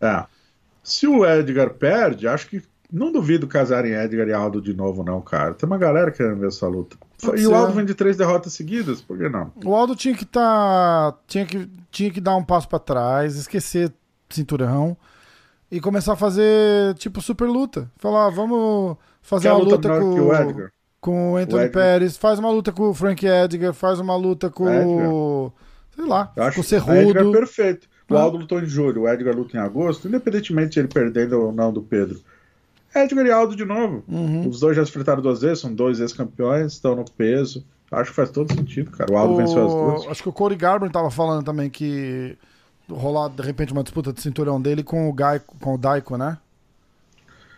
É. 0.00 0.06
É. 0.06 0.24
Se 0.82 1.06
o 1.06 1.24
Edgar 1.24 1.70
perde, 1.70 2.26
acho 2.26 2.48
que 2.48 2.62
não 2.92 3.12
duvido 3.12 3.46
casarem 3.46 3.92
Edgar 3.92 4.26
e 4.28 4.32
Aldo 4.32 4.60
de 4.60 4.72
novo, 4.74 5.04
não, 5.04 5.20
cara. 5.20 5.54
Tem 5.54 5.66
uma 5.68 5.78
galera 5.78 6.10
querendo 6.10 6.38
ver 6.40 6.48
essa 6.48 6.66
luta. 6.66 6.96
Pode 7.22 7.38
e 7.40 7.44
ser. 7.44 7.48
o 7.48 7.54
Aldo 7.54 7.72
vem 7.72 7.84
de 7.84 7.94
três 7.94 8.16
derrotas 8.16 8.52
seguidas, 8.52 9.00
por 9.00 9.16
que 9.18 9.28
não? 9.28 9.52
O 9.64 9.74
Aldo 9.74 9.94
tinha 9.96 10.14
que 10.14 10.24
tá, 10.24 11.14
tinha 11.28 11.44
que 11.46 11.68
tinha 11.90 12.10
que 12.10 12.20
dar 12.20 12.36
um 12.36 12.44
passo 12.44 12.68
pra 12.68 12.78
trás, 12.78 13.36
esquecer 13.36 13.92
cinturão 14.28 14.96
e 15.70 15.80
começar 15.80 16.12
a 16.14 16.16
fazer 16.16 16.94
tipo 16.94 17.20
super 17.20 17.46
luta. 17.48 17.90
Falar, 17.98 18.30
vamos 18.30 18.96
fazer 19.22 19.48
uma 19.50 19.58
luta 19.58 19.74
luta 19.76 20.00
com 20.00 20.14
que 20.14 20.20
o 20.20 20.34
Edgar? 20.34 20.70
com 21.00 21.32
o 21.32 21.36
Anthony 21.36 21.66
O. 21.66 21.70
Pérez, 21.72 22.16
faz 22.16 22.38
uma 22.38 22.50
luta 22.50 22.72
com 22.72 22.88
o 22.90 22.94
Frank 22.94 23.24
Edgar, 23.26 23.72
faz 23.74 24.00
uma 24.00 24.16
luta 24.16 24.50
com 24.50 24.64
o 24.66 25.52
sei 25.94 26.04
lá, 26.04 26.32
Eu 26.36 26.42
com 26.42 26.48
o 26.48 26.52
que 26.52 26.58
o 26.60 26.62
Edgar 26.62 26.84
Cerrudo. 27.14 27.18
é 27.36 27.38
perfeito. 27.40 27.88
O 28.08 28.16
Ah. 28.16 28.20
Aldo 28.22 28.38
lutou 28.38 28.60
em 28.60 28.66
julho, 28.66 29.02
o 29.02 29.08
Edgar 29.08 29.34
luta 29.34 29.56
em 29.56 29.60
agosto, 29.60 30.06
independentemente 30.08 30.74
de 30.74 30.78
ele 30.80 30.88
perdendo 30.88 31.40
ou 31.40 31.52
não 31.52 31.72
do 31.72 31.82
Pedro. 31.82 32.20
Edgar 32.94 33.26
e 33.26 33.30
Aldo 33.30 33.54
de 33.56 33.64
novo. 33.64 34.02
Uhum. 34.08 34.48
Os 34.48 34.60
dois 34.60 34.76
já 34.76 34.84
se 34.84 34.90
enfrentaram 34.90 35.20
duas 35.20 35.40
vezes, 35.42 35.58
são 35.60 35.72
dois 35.74 36.00
ex-campeões, 36.00 36.72
estão 36.74 36.94
no 36.96 37.04
peso. 37.04 37.64
Acho 37.90 38.10
que 38.10 38.16
faz 38.16 38.30
todo 38.30 38.52
sentido, 38.52 38.90
cara. 38.90 39.12
O 39.12 39.16
Aldo 39.16 39.34
O- 39.34 39.36
venceu 39.36 39.64
as 39.66 39.72
duas. 39.72 40.06
Acho 40.08 40.22
que 40.22 40.28
o 40.28 40.32
Corey 40.32 40.56
Garber 40.56 40.90
tava 40.90 41.10
falando 41.10 41.44
também 41.44 41.68
que 41.70 42.36
rolar 42.90 43.28
de 43.30 43.42
repente 43.42 43.72
uma 43.72 43.82
disputa 43.82 44.12
de 44.12 44.20
cinturão 44.20 44.60
dele 44.60 44.82
com 44.82 45.08
o 45.08 45.12
Gai, 45.12 45.40
com 45.60 45.74
o 45.74 45.78
Daiko, 45.78 46.16
né? 46.16 46.38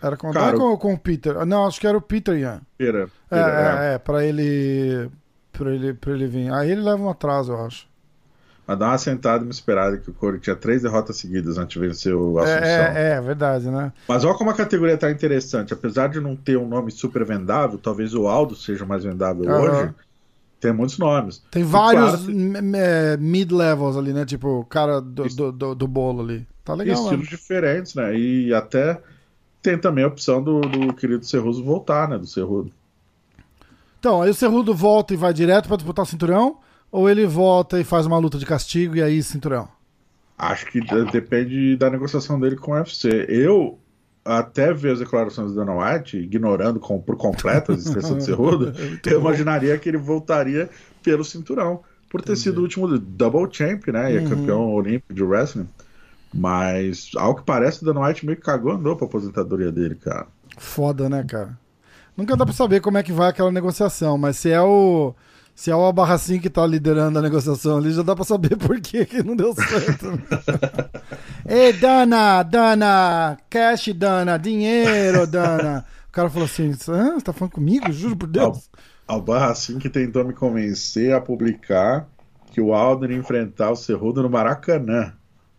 Era 0.02 0.16
com 0.16 0.30
o 0.30 0.32
Cara, 0.32 0.56
Daiko 0.56 0.62
ou 0.62 0.78
com 0.78 0.94
o 0.94 0.98
Peter? 0.98 1.44
Não, 1.44 1.66
acho 1.66 1.80
que 1.80 1.86
era 1.86 1.96
o 1.98 2.02
Peter 2.02 2.36
Ian. 2.38 2.60
Pera, 2.76 3.10
É, 3.30 3.38
pera, 3.38 3.50
é. 3.52 3.84
é, 3.92 3.94
é, 3.94 3.98
pra 3.98 4.24
ele. 4.24 5.10
Pra 5.52 5.72
ele, 5.74 5.94
pra 5.94 6.12
ele 6.12 6.26
vir. 6.26 6.52
Aí 6.52 6.70
ele 6.70 6.82
leva 6.82 7.02
um 7.02 7.10
atraso, 7.10 7.52
eu 7.52 7.64
acho. 7.66 7.88
Mas 8.66 8.78
dá 8.78 8.88
uma 8.88 8.98
sentada 8.98 9.42
e 9.42 9.46
me 9.46 9.50
esperada 9.52 9.98
que 9.98 10.10
o 10.10 10.14
Corey 10.14 10.40
tinha 10.40 10.54
três 10.54 10.82
derrotas 10.82 11.16
seguidas 11.16 11.58
antes 11.58 11.72
de 11.80 11.86
vencer 11.86 12.14
o 12.14 12.38
É, 12.38 12.42
Assunção. 12.42 12.84
é, 12.94 13.10
é, 13.16 13.20
verdade, 13.20 13.70
né? 13.70 13.92
Mas 14.06 14.24
olha 14.24 14.36
como 14.36 14.50
a 14.50 14.54
categoria 14.54 14.96
tá 14.98 15.10
interessante. 15.10 15.72
Apesar 15.74 16.08
de 16.08 16.20
não 16.20 16.36
ter 16.36 16.56
um 16.56 16.68
nome 16.68 16.90
super 16.90 17.24
vendável, 17.24 17.78
talvez 17.78 18.14
o 18.14 18.26
Aldo 18.26 18.54
seja 18.56 18.84
mais 18.86 19.04
vendável 19.04 19.44
Aham. 19.46 19.92
hoje. 19.92 19.94
Tem 20.60 20.72
muitos 20.72 20.98
nomes. 20.98 21.42
Tem 21.50 21.62
vários 21.62 22.16
claro, 22.16 22.30
m- 22.32 23.16
mid-levels 23.18 23.96
ali, 23.96 24.12
né? 24.12 24.24
Tipo, 24.24 24.60
o 24.60 24.64
cara 24.64 25.00
do, 25.00 25.24
do, 25.28 25.52
do, 25.52 25.74
do 25.74 25.88
bolo 25.88 26.22
ali. 26.22 26.46
Tá 26.64 26.74
legal, 26.74 26.94
estilos 26.96 27.26
mano. 27.26 27.30
diferentes, 27.30 27.94
né? 27.94 28.18
E 28.18 28.52
até 28.52 29.00
tem 29.62 29.78
também 29.78 30.04
a 30.04 30.08
opção 30.08 30.42
do, 30.42 30.60
do 30.60 30.92
querido 30.94 31.24
Cerrudo 31.24 31.62
voltar, 31.64 32.08
né? 32.08 32.18
Do 32.18 32.26
Cerrudo. 32.26 32.72
Então, 34.00 34.22
aí 34.22 34.30
o 34.30 34.34
Cerrudo 34.34 34.74
volta 34.74 35.14
e 35.14 35.16
vai 35.16 35.32
direto 35.32 35.66
pra 35.68 35.76
disputar 35.76 36.04
o 36.04 36.08
cinturão? 36.08 36.58
Ou 36.90 37.08
ele 37.08 37.26
volta 37.26 37.78
e 37.80 37.84
faz 37.84 38.06
uma 38.06 38.18
luta 38.18 38.38
de 38.38 38.46
castigo 38.46 38.96
e 38.96 39.02
aí 39.02 39.22
cinturão? 39.22 39.68
Acho 40.36 40.66
que 40.66 40.80
de- 40.80 41.04
depende 41.10 41.76
da 41.76 41.90
negociação 41.90 42.38
dele 42.40 42.56
com 42.56 42.72
o 42.72 42.74
UFC. 42.74 43.26
Eu 43.28 43.78
até 44.36 44.72
ver 44.72 44.92
as 44.92 44.98
declarações 44.98 45.52
do 45.52 45.56
Dana 45.56 45.72
White, 45.74 46.16
ignorando 46.18 46.78
com- 46.78 47.00
por 47.00 47.16
completo 47.16 47.72
a 47.72 47.74
existência 47.74 48.14
do 48.14 48.22
Cerrudo, 48.22 48.72
Muito 48.78 49.08
eu 49.08 49.20
imaginaria 49.20 49.76
que 49.78 49.88
ele 49.88 49.98
voltaria 49.98 50.68
pelo 51.02 51.24
cinturão. 51.24 51.80
Por 52.10 52.22
ter 52.22 52.36
sido 52.36 52.58
o 52.58 52.62
último 52.62 52.98
double 52.98 53.48
champ, 53.52 53.86
né? 53.88 54.12
E 54.12 54.16
é 54.16 54.20
Uhum. 54.20 54.28
campeão 54.28 54.72
olímpico 54.72 55.12
de 55.12 55.22
wrestling. 55.22 55.68
Mas, 56.32 57.10
ao 57.16 57.34
que 57.34 57.42
parece, 57.42 57.82
o 57.82 57.84
Dana 57.86 58.06
White 58.06 58.24
meio 58.26 58.36
que 58.36 58.44
cagou 58.44 58.72
andou 58.72 58.96
pra 58.96 59.06
aposentadoria 59.06 59.72
dele, 59.72 59.94
cara. 59.94 60.26
Foda, 60.56 61.08
né, 61.08 61.24
cara? 61.26 61.58
Nunca 62.16 62.36
dá 62.36 62.44
pra 62.44 62.54
saber 62.54 62.80
como 62.80 62.98
é 62.98 63.02
que 63.02 63.12
vai 63.12 63.28
aquela 63.28 63.50
negociação, 63.52 64.18
mas 64.18 64.36
se 64.36 64.50
é 64.50 64.60
o. 64.60 65.14
Se 65.58 65.72
é 65.72 65.74
o 65.74 65.84
Abarracin 65.84 66.38
que 66.38 66.48
tá 66.48 66.64
liderando 66.64 67.18
a 67.18 67.22
negociação 67.22 67.78
ali, 67.78 67.90
já 67.90 68.04
dá 68.04 68.14
pra 68.14 68.22
saber 68.24 68.54
por 68.56 68.80
que, 68.80 69.04
que 69.04 69.24
não 69.24 69.34
deu 69.34 69.52
certo. 69.52 70.12
Ei, 71.44 71.72
Dana, 71.72 72.44
Dana, 72.44 73.36
cash, 73.50 73.88
Dana, 73.92 74.38
dinheiro, 74.38 75.26
Dana. 75.26 75.84
O 76.08 76.12
cara 76.12 76.30
falou 76.30 76.44
assim: 76.46 76.70
"Hã? 76.88 77.14
você 77.14 77.24
tá 77.24 77.32
falando 77.32 77.54
comigo? 77.54 77.90
Juro 77.90 78.14
por 78.14 78.28
Deus. 78.28 78.70
Albarra 79.04 79.50
assim 79.50 79.80
que 79.80 79.90
tentou 79.90 80.24
me 80.24 80.32
convencer 80.32 81.12
a 81.12 81.20
publicar 81.20 82.06
que 82.52 82.60
o 82.60 82.72
Aldo 82.72 83.06
iria 83.06 83.16
enfrentar 83.16 83.72
o 83.72 83.76
Cerrudo 83.76 84.22
no 84.22 84.30
Maracanã. 84.30 85.12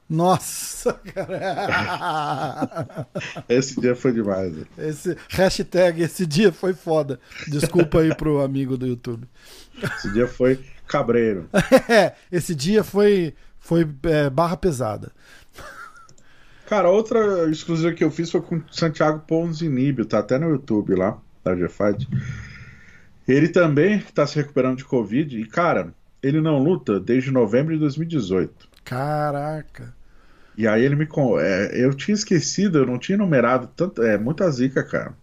Nossa, 0.10 0.94
cara. 1.14 3.06
Esse 3.48 3.80
dia 3.80 3.96
foi 3.96 4.12
demais. 4.12 4.52
né? 4.56 4.66
Esse 4.78 5.16
hashtag, 5.30 6.02
esse 6.02 6.26
dia 6.26 6.52
foi 6.52 6.74
foda. 6.74 7.20
Desculpa 7.48 8.00
aí 8.00 8.16
pro 8.16 8.42
amigo 8.42 8.76
do 8.76 8.88
YouTube. 8.88 9.28
Esse 9.84 10.12
dia 10.12 10.28
foi 10.28 10.60
cabreiro. 10.88 11.50
É, 11.90 12.14
esse 12.32 12.54
dia 12.54 12.84
foi, 12.84 13.34
foi 13.60 13.88
é, 14.04 14.30
barra 14.30 14.58
pesada. 14.58 15.12
Cara, 16.68 16.90
outra 16.90 17.50
exclusiva 17.50 17.94
que 17.94 18.04
eu 18.04 18.12
fiz 18.12 18.30
foi 18.30 18.42
com 18.42 18.58
o 18.58 18.64
Santiago 18.72 19.24
Ponzinibio, 19.28 20.06
tá 20.06 20.20
até 20.20 20.38
no 20.38 20.50
YouTube 20.50 20.94
lá, 20.94 21.18
da 21.44 21.56
G-Fight. 21.56 22.08
Ele 23.28 23.48
também 23.48 24.00
tá 24.14 24.28
se 24.28 24.36
recuperando 24.36 24.78
de 24.78 24.86
Covid 24.86 25.40
e, 25.40 25.46
cara, 25.46 25.94
ele 26.22 26.42
não 26.42 26.60
luta 26.60 27.00
desde 27.00 27.32
novembro 27.32 27.74
de 27.74 27.80
2018. 27.80 28.70
Caraca. 28.84 29.94
E 30.58 30.68
aí 30.68 30.84
ele 30.84 30.96
me. 30.96 31.08
é, 31.40 31.72
eu 31.74 31.94
tinha 31.94 32.14
esquecido, 32.14 32.80
eu 32.80 32.86
não 32.86 33.00
tinha 33.00 33.18
numerado 33.18 33.70
tanto. 33.76 34.04
É 34.04 34.18
muita 34.18 34.50
zica, 34.52 34.84
cara. 34.84 35.14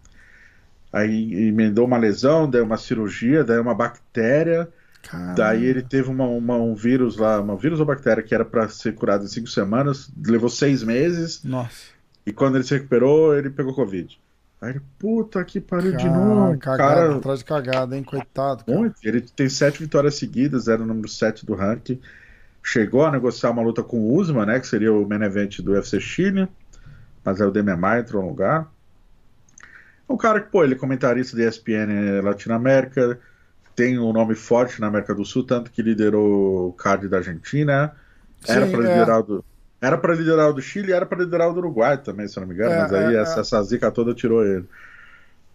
Aí 0.91 1.47
emendou 1.47 1.85
uma 1.85 1.97
lesão, 1.97 2.49
daí 2.49 2.61
uma 2.61 2.77
cirurgia, 2.77 3.43
daí 3.43 3.59
uma 3.59 3.75
bactéria. 3.75 4.67
Caramba. 5.03 5.35
Daí 5.35 5.65
ele 5.65 5.81
teve 5.81 6.09
uma, 6.09 6.25
uma- 6.25 6.57
um 6.57 6.73
vírus 6.75 7.17
lá, 7.17 7.39
um 7.41 7.55
vírus 7.57 7.79
ou 7.79 7.85
bactéria 7.85 8.23
que 8.23 8.33
era 8.33 8.43
pra 8.45 8.67
ser 8.67 8.93
curado 8.95 9.23
em 9.25 9.27
cinco 9.27 9.47
semanas, 9.47 10.09
levou 10.25 10.49
seis 10.49 10.83
meses. 10.83 11.43
Nossa. 11.43 11.95
E 12.25 12.31
quando 12.33 12.55
ele 12.55 12.63
se 12.63 12.73
recuperou, 12.73 13.35
ele 13.37 13.49
pegou 13.49 13.73
Covid. 13.73 14.19
Aí 14.61 14.71
ele, 14.71 14.81
puta 14.97 15.43
que 15.45 15.61
pariu 15.61 15.91
de 15.95 16.03
Cara, 16.05 16.09
novo. 16.17 16.57
cagada, 16.57 16.93
Cara, 16.95 17.15
atrás 17.17 17.39
de 17.39 17.45
cagada, 17.45 17.95
hein? 17.95 18.03
Coitado. 18.03 18.65
Cara. 18.65 18.77
muito. 18.77 18.95
Ele 19.03 19.21
tem 19.21 19.47
sete 19.47 19.79
vitórias 19.79 20.15
seguidas, 20.15 20.67
era 20.67 20.81
o 20.81 20.85
número 20.85 21.07
7 21.07 21.45
do 21.45 21.53
ranking. 21.53 22.01
Chegou 22.63 23.05
a 23.05 23.11
negociar 23.11 23.51
uma 23.51 23.61
luta 23.61 23.83
com 23.83 23.97
o 23.99 24.15
Usman, 24.17 24.45
né? 24.45 24.59
Que 24.59 24.67
seria 24.67 24.91
o 24.91 25.07
main 25.07 25.21
event 25.21 25.59
do 25.61 25.71
UFC 25.73 26.01
Chile. 26.01 26.47
Mas 27.23 27.39
aí 27.39 27.47
o 27.47 27.51
DMMA 27.51 27.99
entrou 27.99 28.21
no 28.23 28.29
lugar. 28.29 28.67
É 30.07 30.13
um 30.13 30.17
cara 30.17 30.41
que, 30.41 30.49
pô, 30.49 30.63
ele 30.63 30.73
é 30.73 30.77
comentarista 30.77 31.35
da 31.35 31.43
ESPN 31.43 32.21
Latinoamérica. 32.23 33.19
Tem 33.75 33.99
um 33.99 34.11
nome 34.11 34.35
forte 34.35 34.79
na 34.81 34.87
América 34.87 35.13
do 35.13 35.25
Sul, 35.25 35.43
tanto 35.43 35.69
que 35.69 35.81
liderou 35.81 36.69
o 36.69 36.73
card 36.73 37.07
da 37.07 37.17
Argentina. 37.17 37.93
Era 38.47 38.65
Sim, 38.65 38.71
para 38.71 38.83
é. 38.83 38.87
liderar 38.87 39.19
o 39.19 39.23
do. 39.23 39.45
Era 39.79 39.97
para 39.97 40.15
liderar 40.15 40.49
o 40.49 40.53
do 40.53 40.61
Chile 40.61 40.89
e 40.89 40.93
era 40.93 41.05
para 41.05 41.19
liderar 41.19 41.49
o 41.49 41.53
do 41.53 41.59
Uruguai 41.59 41.97
também, 41.99 42.27
se 42.27 42.39
não 42.39 42.47
me 42.47 42.55
engano. 42.55 42.71
É, 42.71 42.81
mas 42.81 42.93
aí 42.93 43.15
é, 43.15 43.19
essa, 43.19 43.37
é. 43.37 43.41
essa 43.41 43.61
zica 43.63 43.91
toda 43.91 44.13
tirou 44.13 44.43
ele. 44.43 44.65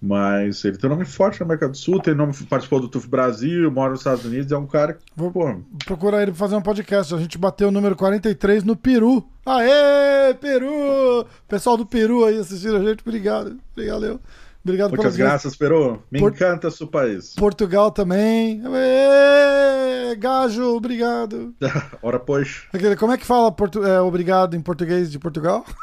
Mas 0.00 0.64
ele 0.64 0.76
tem 0.76 0.90
nome 0.90 1.04
forte 1.04 1.38
na 1.38 1.46
América 1.46 1.68
do 1.68 1.76
Sul, 1.76 2.00
tem 2.00 2.12
nome, 2.12 2.34
participou 2.48 2.80
do 2.80 2.88
TUF 2.88 3.06
Brasil, 3.06 3.70
mora 3.70 3.92
nos 3.92 4.00
Estados 4.00 4.24
Unidos, 4.24 4.50
é 4.50 4.56
um 4.56 4.66
cara 4.66 4.94
que, 4.94 5.04
Vou 5.14 5.30
pô, 5.30 5.54
procurar 5.84 6.22
ele 6.22 6.32
pra 6.32 6.38
fazer 6.40 6.56
um 6.56 6.60
podcast. 6.60 7.14
A 7.14 7.18
gente 7.18 7.38
bateu 7.38 7.68
o 7.68 7.70
número 7.70 7.94
43 7.94 8.64
no 8.64 8.74
Peru. 8.74 9.24
Aê, 9.46 10.34
Peru! 10.40 11.24
Pessoal 11.46 11.76
do 11.76 11.86
Peru 11.86 12.24
aí 12.24 12.36
assistindo 12.36 12.78
a 12.78 12.80
gente, 12.80 13.00
obrigado. 13.06 13.58
Obrigado, 13.72 14.00
Leo. 14.00 14.20
Obrigado 14.64 14.90
muitas 14.90 15.16
graças, 15.16 15.56
Peru. 15.56 16.02
Me 16.10 16.20
Por- 16.20 16.32
encanta 16.32 16.70
seu 16.70 16.86
país. 16.86 17.34
Portugal 17.34 17.90
também. 17.90 18.62
Aê, 18.64 20.14
Gajo, 20.16 20.76
obrigado. 20.76 21.52
Ora, 22.00 22.20
pois. 22.20 22.62
Como 22.98 23.12
é 23.12 23.18
que 23.18 23.26
fala 23.26 23.50
portu- 23.50 23.84
é, 23.84 24.00
obrigado 24.00 24.54
em 24.54 24.60
português 24.60 25.10
de 25.10 25.18
Portugal? 25.18 25.64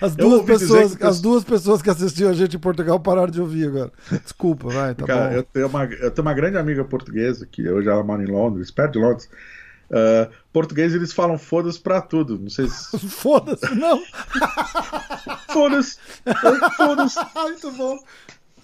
As, 0.00 0.16
duas 0.16 0.42
pessoas, 0.44 0.96
que- 0.96 1.04
as 1.04 1.20
duas 1.20 1.44
pessoas 1.44 1.80
que 1.80 1.88
assistiam 1.88 2.28
a 2.30 2.32
gente 2.32 2.56
em 2.56 2.58
Portugal 2.58 2.98
pararam 2.98 3.30
de 3.30 3.40
ouvir 3.40 3.68
agora. 3.68 3.92
Desculpa, 4.24 4.68
vai, 4.68 4.94
tá 4.96 5.06
cara, 5.06 5.28
bom. 5.30 5.36
eu 5.36 5.42
tenho, 5.44 5.66
uma, 5.68 5.84
eu 5.84 6.10
tenho 6.10 6.26
uma 6.26 6.34
grande 6.34 6.58
amiga 6.58 6.84
portuguesa, 6.84 7.46
que 7.46 7.68
hoje 7.68 7.88
ela 7.88 8.02
mora 8.02 8.20
em 8.22 8.26
Londres, 8.26 8.72
perto 8.72 8.94
de 8.94 8.98
Londres. 8.98 9.28
Ah, 9.92 10.28
português, 10.54 10.94
eles 10.94 11.12
falam 11.12 11.36
foda-se 11.36 11.78
pra 11.78 12.00
tudo. 12.00 12.38
Não 12.38 12.48
sei 12.48 12.68
se. 12.68 12.96
Foda-se, 13.10 13.74
não. 13.74 14.00
Foda-se! 15.52 15.98
Foda-se! 16.76 17.18
Muito 17.34 17.70
bom. 17.72 17.98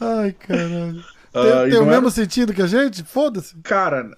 Ai, 0.01 0.33
caralho. 0.33 1.05
Ah, 1.35 1.43
Tem, 1.43 1.51
e 1.67 1.71
tem 1.71 1.79
o 1.79 1.85
não 1.85 1.91
mesmo 1.91 2.11
sentido 2.11 2.55
que 2.55 2.63
a 2.63 2.67
gente? 2.67 3.05
Foda-se. 3.05 3.55
Cara, 3.63 4.11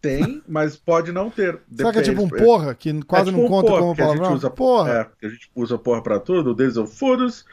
tem, 0.00 0.42
mas 0.48 0.76
pode 0.76 1.12
não 1.12 1.30
ter. 1.30 1.60
Será 1.76 1.92
que 1.92 1.98
é 1.98 2.02
tipo 2.02 2.22
um 2.22 2.26
Depende. 2.26 2.44
porra, 2.44 2.74
que 2.74 3.02
quase 3.02 3.28
É 3.28 3.32
tipo 3.32 3.38
não 3.38 3.46
um 3.46 3.50
conta 3.50 3.68
porra, 3.68 3.80
como 3.80 3.94
que 3.94 4.02
a 4.02 4.06
gente 4.06 4.16
palavrão? 4.16 4.36
usa, 4.36 4.50
Porra. 4.50 4.90
É, 5.22 5.26
a 5.26 5.30
gente 5.30 5.50
usa 5.54 5.78
porra 5.78 6.02
pra 6.02 6.18
tudo, 6.18 6.50
o 6.50 6.54
deles 6.54 6.76
é 6.76 6.80
o 6.80 6.86
foda-se, 6.86 7.44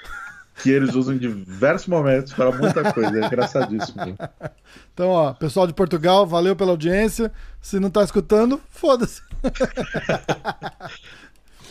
que 0.56 0.70
eles 0.70 0.96
usam 0.96 1.16
em 1.16 1.18
diversos 1.18 1.88
momentos 1.88 2.34
para 2.34 2.52
muita 2.52 2.92
coisa. 2.94 3.20
É 3.20 3.26
engraçadíssimo. 3.26 4.18
Então, 4.94 5.10
ó, 5.10 5.34
pessoal 5.34 5.66
de 5.66 5.74
Portugal, 5.74 6.28
valeu 6.28 6.56
pela 6.56 6.72
audiência. 6.72 7.32
Se 7.62 7.80
não 7.80 7.90
tá 7.90 8.04
escutando, 8.04 8.60
foda-se. 8.70 9.22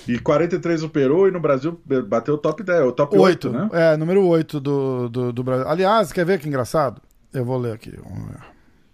E 0.08 0.18
43 0.18 0.82
operou 0.82 1.28
e 1.28 1.30
no 1.30 1.40
Brasil 1.40 1.80
bateu 2.06 2.34
o 2.34 2.38
top 2.38 2.62
10, 2.62 2.80
o 2.84 2.92
top 2.92 3.16
8, 3.16 3.22
Oito, 3.22 3.50
né? 3.50 3.68
É, 3.72 3.96
número 3.96 4.26
8 4.26 4.58
do, 4.58 5.08
do, 5.08 5.32
do 5.32 5.44
Brasil. 5.44 5.68
Aliás, 5.68 6.12
quer 6.12 6.24
ver 6.24 6.40
que 6.40 6.48
engraçado? 6.48 7.00
Eu 7.32 7.44
vou 7.44 7.58
ler 7.58 7.74
aqui. 7.74 7.96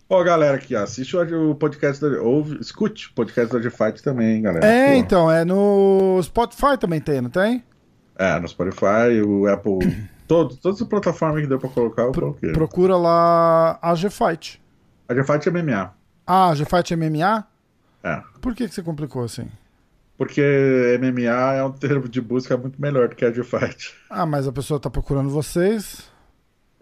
Ó, 0.08 0.22
galera 0.22 0.56
aqui, 0.56 0.74
ó, 0.74 0.82
assiste 0.82 1.16
o 1.16 1.54
podcast 1.54 2.00
da. 2.00 2.20
Ouve, 2.20 2.58
escute 2.60 3.08
o 3.08 3.12
podcast 3.14 3.52
da 3.52 3.60
G-Fight 3.60 4.02
também, 4.02 4.42
galera. 4.42 4.66
É, 4.66 4.92
Pô. 4.92 4.98
então, 4.98 5.30
é 5.30 5.44
no 5.44 6.20
Spotify 6.22 6.76
também 6.78 7.00
tem, 7.00 7.20
não 7.20 7.30
tem? 7.30 7.64
É, 8.18 8.38
no 8.40 8.48
Spotify, 8.48 9.20
o 9.26 9.46
Apple. 9.46 9.78
Todos, 10.26 10.56
todas 10.56 10.82
as 10.82 10.88
plataformas 10.88 11.40
que 11.42 11.46
deu 11.46 11.56
pra 11.56 11.68
colocar, 11.68 12.02
eu 12.02 12.10
coloquei. 12.12 12.52
Procura 12.52 12.96
lá 12.96 13.78
a 13.80 13.94
G-Fight. 13.94 14.60
A 15.08 15.14
G-Fight 15.14 15.48
é 15.48 15.52
MMA. 15.52 15.94
Ah, 16.26 16.52
G-Fight 16.52 16.96
MMA? 16.96 17.46
É. 18.02 18.22
Por 18.40 18.52
que, 18.52 18.66
que 18.66 18.74
você 18.74 18.82
complicou 18.82 19.22
assim? 19.22 19.46
Porque 20.18 20.98
MMA 21.00 21.54
é 21.54 21.62
um 21.62 21.70
termo 21.70 22.08
de 22.08 22.20
busca 22.20 22.56
muito 22.56 22.80
melhor 22.82 23.08
do 23.08 23.14
que 23.14 23.24
a 23.24 23.30
G-Fight. 23.30 23.94
Ah, 24.10 24.26
mas 24.26 24.48
a 24.48 24.52
pessoa 24.52 24.80
tá 24.80 24.90
procurando 24.90 25.30
vocês. 25.30 26.10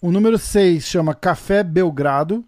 O 0.00 0.10
número 0.10 0.38
6 0.38 0.82
chama 0.84 1.14
Café 1.14 1.62
Belgrado. 1.62 2.42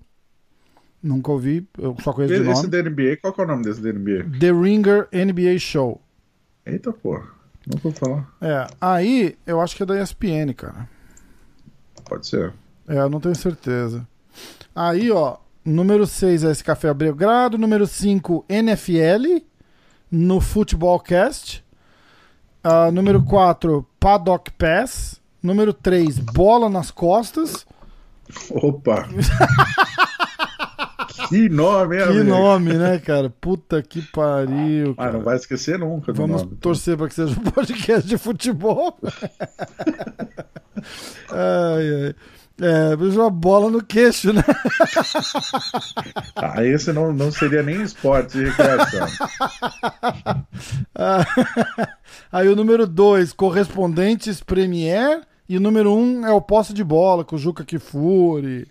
Nunca 1.02 1.30
ouvi, 1.30 1.66
eu 1.78 1.96
só 2.02 2.12
conheço 2.12 2.34
de 2.34 2.40
Esse 2.50 2.62
nome. 2.62 2.68
da 2.68 2.82
NBA, 2.82 3.16
qual 3.20 3.32
que 3.32 3.40
é 3.40 3.44
o 3.44 3.46
nome 3.46 3.62
desse 3.64 3.80
da 3.80 3.92
NBA? 3.92 4.38
The 4.40 4.50
Ringer 4.52 5.08
NBA 5.12 5.58
Show. 5.58 6.00
Eita 6.66 6.92
porra. 6.92 7.28
Não 7.66 7.78
vou 7.80 7.92
falar. 7.92 8.28
É, 8.40 8.66
aí 8.80 9.36
eu 9.46 9.60
acho 9.60 9.76
que 9.76 9.82
é 9.82 9.86
da 9.86 10.00
ESPN, 10.02 10.52
cara. 10.56 10.88
Pode 12.08 12.26
ser. 12.26 12.52
É, 12.88 12.98
eu 12.98 13.10
não 13.10 13.20
tenho 13.20 13.34
certeza. 13.36 14.06
Aí, 14.74 15.10
ó, 15.10 15.36
número 15.64 16.06
6 16.06 16.44
é 16.44 16.50
esse 16.50 16.64
Café 16.64 16.92
Belgrado. 16.94 17.58
Número 17.58 17.86
5, 17.86 18.44
NFL, 18.48 19.42
no 20.10 20.40
Footballcast. 20.40 21.64
Ah, 22.64 22.90
número 22.90 23.22
4, 23.22 23.86
Paddock 24.00 24.50
Pass. 24.52 25.20
Número 25.42 25.72
3, 25.72 26.18
Bola 26.18 26.68
nas 26.68 26.90
Costas. 26.90 27.66
Opa! 28.50 29.08
que 31.28 31.48
nome, 31.48 31.96
hein, 31.96 32.02
Que 32.04 32.08
amigo? 32.10 32.24
nome, 32.30 32.74
né, 32.74 32.98
cara? 32.98 33.28
Puta 33.30 33.82
que 33.82 34.02
pariu, 34.02 34.94
Ah, 34.96 35.04
cara. 35.04 35.12
não 35.14 35.22
vai 35.22 35.36
esquecer 35.36 35.78
nunca 35.78 36.12
Vamos 36.12 36.42
nome. 36.42 36.56
torcer 36.56 36.96
para 36.96 37.08
que 37.08 37.14
seja 37.14 37.32
um 37.38 37.42
podcast 37.50 38.08
de 38.08 38.16
futebol. 38.18 38.98
ai, 41.30 42.04
ai. 42.06 42.14
É, 42.60 42.96
beijou 42.96 43.24
a 43.24 43.30
bola 43.30 43.70
no 43.70 43.80
queixo, 43.84 44.32
né? 44.32 44.42
Ah, 46.34 46.64
esse 46.64 46.92
não, 46.92 47.12
não 47.12 47.30
seria 47.30 47.62
nem 47.62 47.82
esporte 47.82 48.36
de 48.38 48.44
recreação. 48.46 49.06
Ah, 50.94 51.24
Aí 52.32 52.48
o 52.48 52.56
número 52.56 52.84
2, 52.86 53.32
Correspondentes 53.32 54.40
Premier. 54.42 55.20
E 55.48 55.56
o 55.56 55.60
número 55.60 55.92
1 55.94 55.96
um 55.98 56.26
é 56.26 56.32
o 56.32 56.40
Posse 56.42 56.74
de 56.74 56.82
Bola, 56.84 57.24
com 57.24 57.36
o 57.36 57.38
Juca 57.38 57.64
Kifuri. 57.64 58.66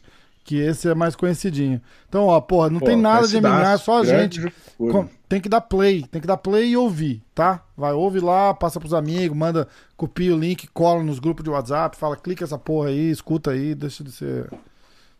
Que 0.47 0.55
esse 0.61 0.87
é 0.87 0.95
mais 0.95 1.13
conhecidinho. 1.13 1.81
Então, 2.07 2.27
ó, 2.27 2.39
porra, 2.39 2.69
não 2.69 2.79
Pô, 2.79 2.85
tem 2.85 2.95
nada 2.95 3.27
de 3.27 3.35
MMA, 3.35 3.73
é 3.73 3.77
só 3.77 3.99
a 3.99 4.05
gente. 4.05 4.41
Com- 4.77 5.09
Tem 5.27 5.41
que 5.41 5.49
dar 5.49 5.59
play, 5.59 6.03
tem 6.09 6.21
que 6.21 6.27
dar 6.27 6.37
play 6.37 6.69
e 6.69 6.77
ouvir, 6.77 7.21
tá? 7.35 7.61
Vai, 7.75 7.91
ouve 7.91 8.21
lá, 8.21 8.53
passa 8.53 8.79
pros 8.79 8.93
amigos, 8.93 9.37
manda, 9.37 9.67
copia 9.97 10.33
o 10.33 10.39
link, 10.39 10.65
cola 10.67 11.03
nos 11.03 11.19
grupos 11.19 11.43
de 11.43 11.49
WhatsApp, 11.49 11.97
fala, 11.97 12.15
clica 12.15 12.45
essa 12.45 12.57
porra 12.57 12.87
aí, 12.87 13.11
escuta 13.11 13.51
aí, 13.51 13.75
deixa 13.75 14.05
de 14.05 14.11
ser. 14.13 14.49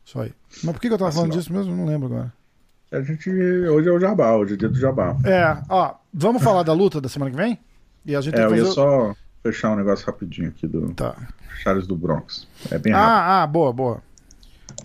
Isso 0.05 0.17
aí. 0.17 0.31
Mas 0.63 0.71
por 0.73 0.79
que, 0.79 0.87
que 0.87 0.93
eu 0.93 0.97
tava 0.97 1.11
falando 1.11 1.33
disso 1.33 1.51
mesmo? 1.51 1.73
Eu 1.73 1.75
Não 1.77 1.85
lembro 1.85 2.07
agora. 2.07 2.33
A 2.89 3.01
gente. 3.01 3.29
Hoje 3.29 3.89
é 3.89 3.91
o 3.91 3.99
Jabá, 3.99 4.33
hoje 4.37 4.53
é 4.53 4.57
dia 4.57 4.69
do 4.69 4.79
Jabá. 4.79 5.13
É, 5.25 5.57
ó, 5.67 5.95
vamos 6.13 6.41
falar 6.41 6.63
da 6.63 6.71
luta 6.71 7.01
da 7.01 7.09
semana 7.09 7.29
que 7.31 7.35
vem? 7.35 7.59
E 8.05 8.15
a 8.15 8.21
gente 8.21 8.35
É, 8.35 8.37
tem 8.37 8.45
eu 8.45 8.51
que 8.51 8.55
ia 8.59 8.65
fazer. 8.65 8.71
o- 8.71 8.73
só 8.75 9.15
fechar 9.43 9.71
um 9.71 9.75
negócio 9.75 10.05
rapidinho 10.05 10.47
aqui 10.47 10.65
do 10.65 10.93
Tá. 10.93 11.17
Charles 11.61 11.85
do 11.85 11.97
Bronx. 11.97 12.47
É 12.71 12.77
bem 12.79 12.93
rápido. 12.93 13.09
Ah, 13.11 13.43
ah, 13.43 13.47
boa, 13.47 13.73
boa. 13.73 14.06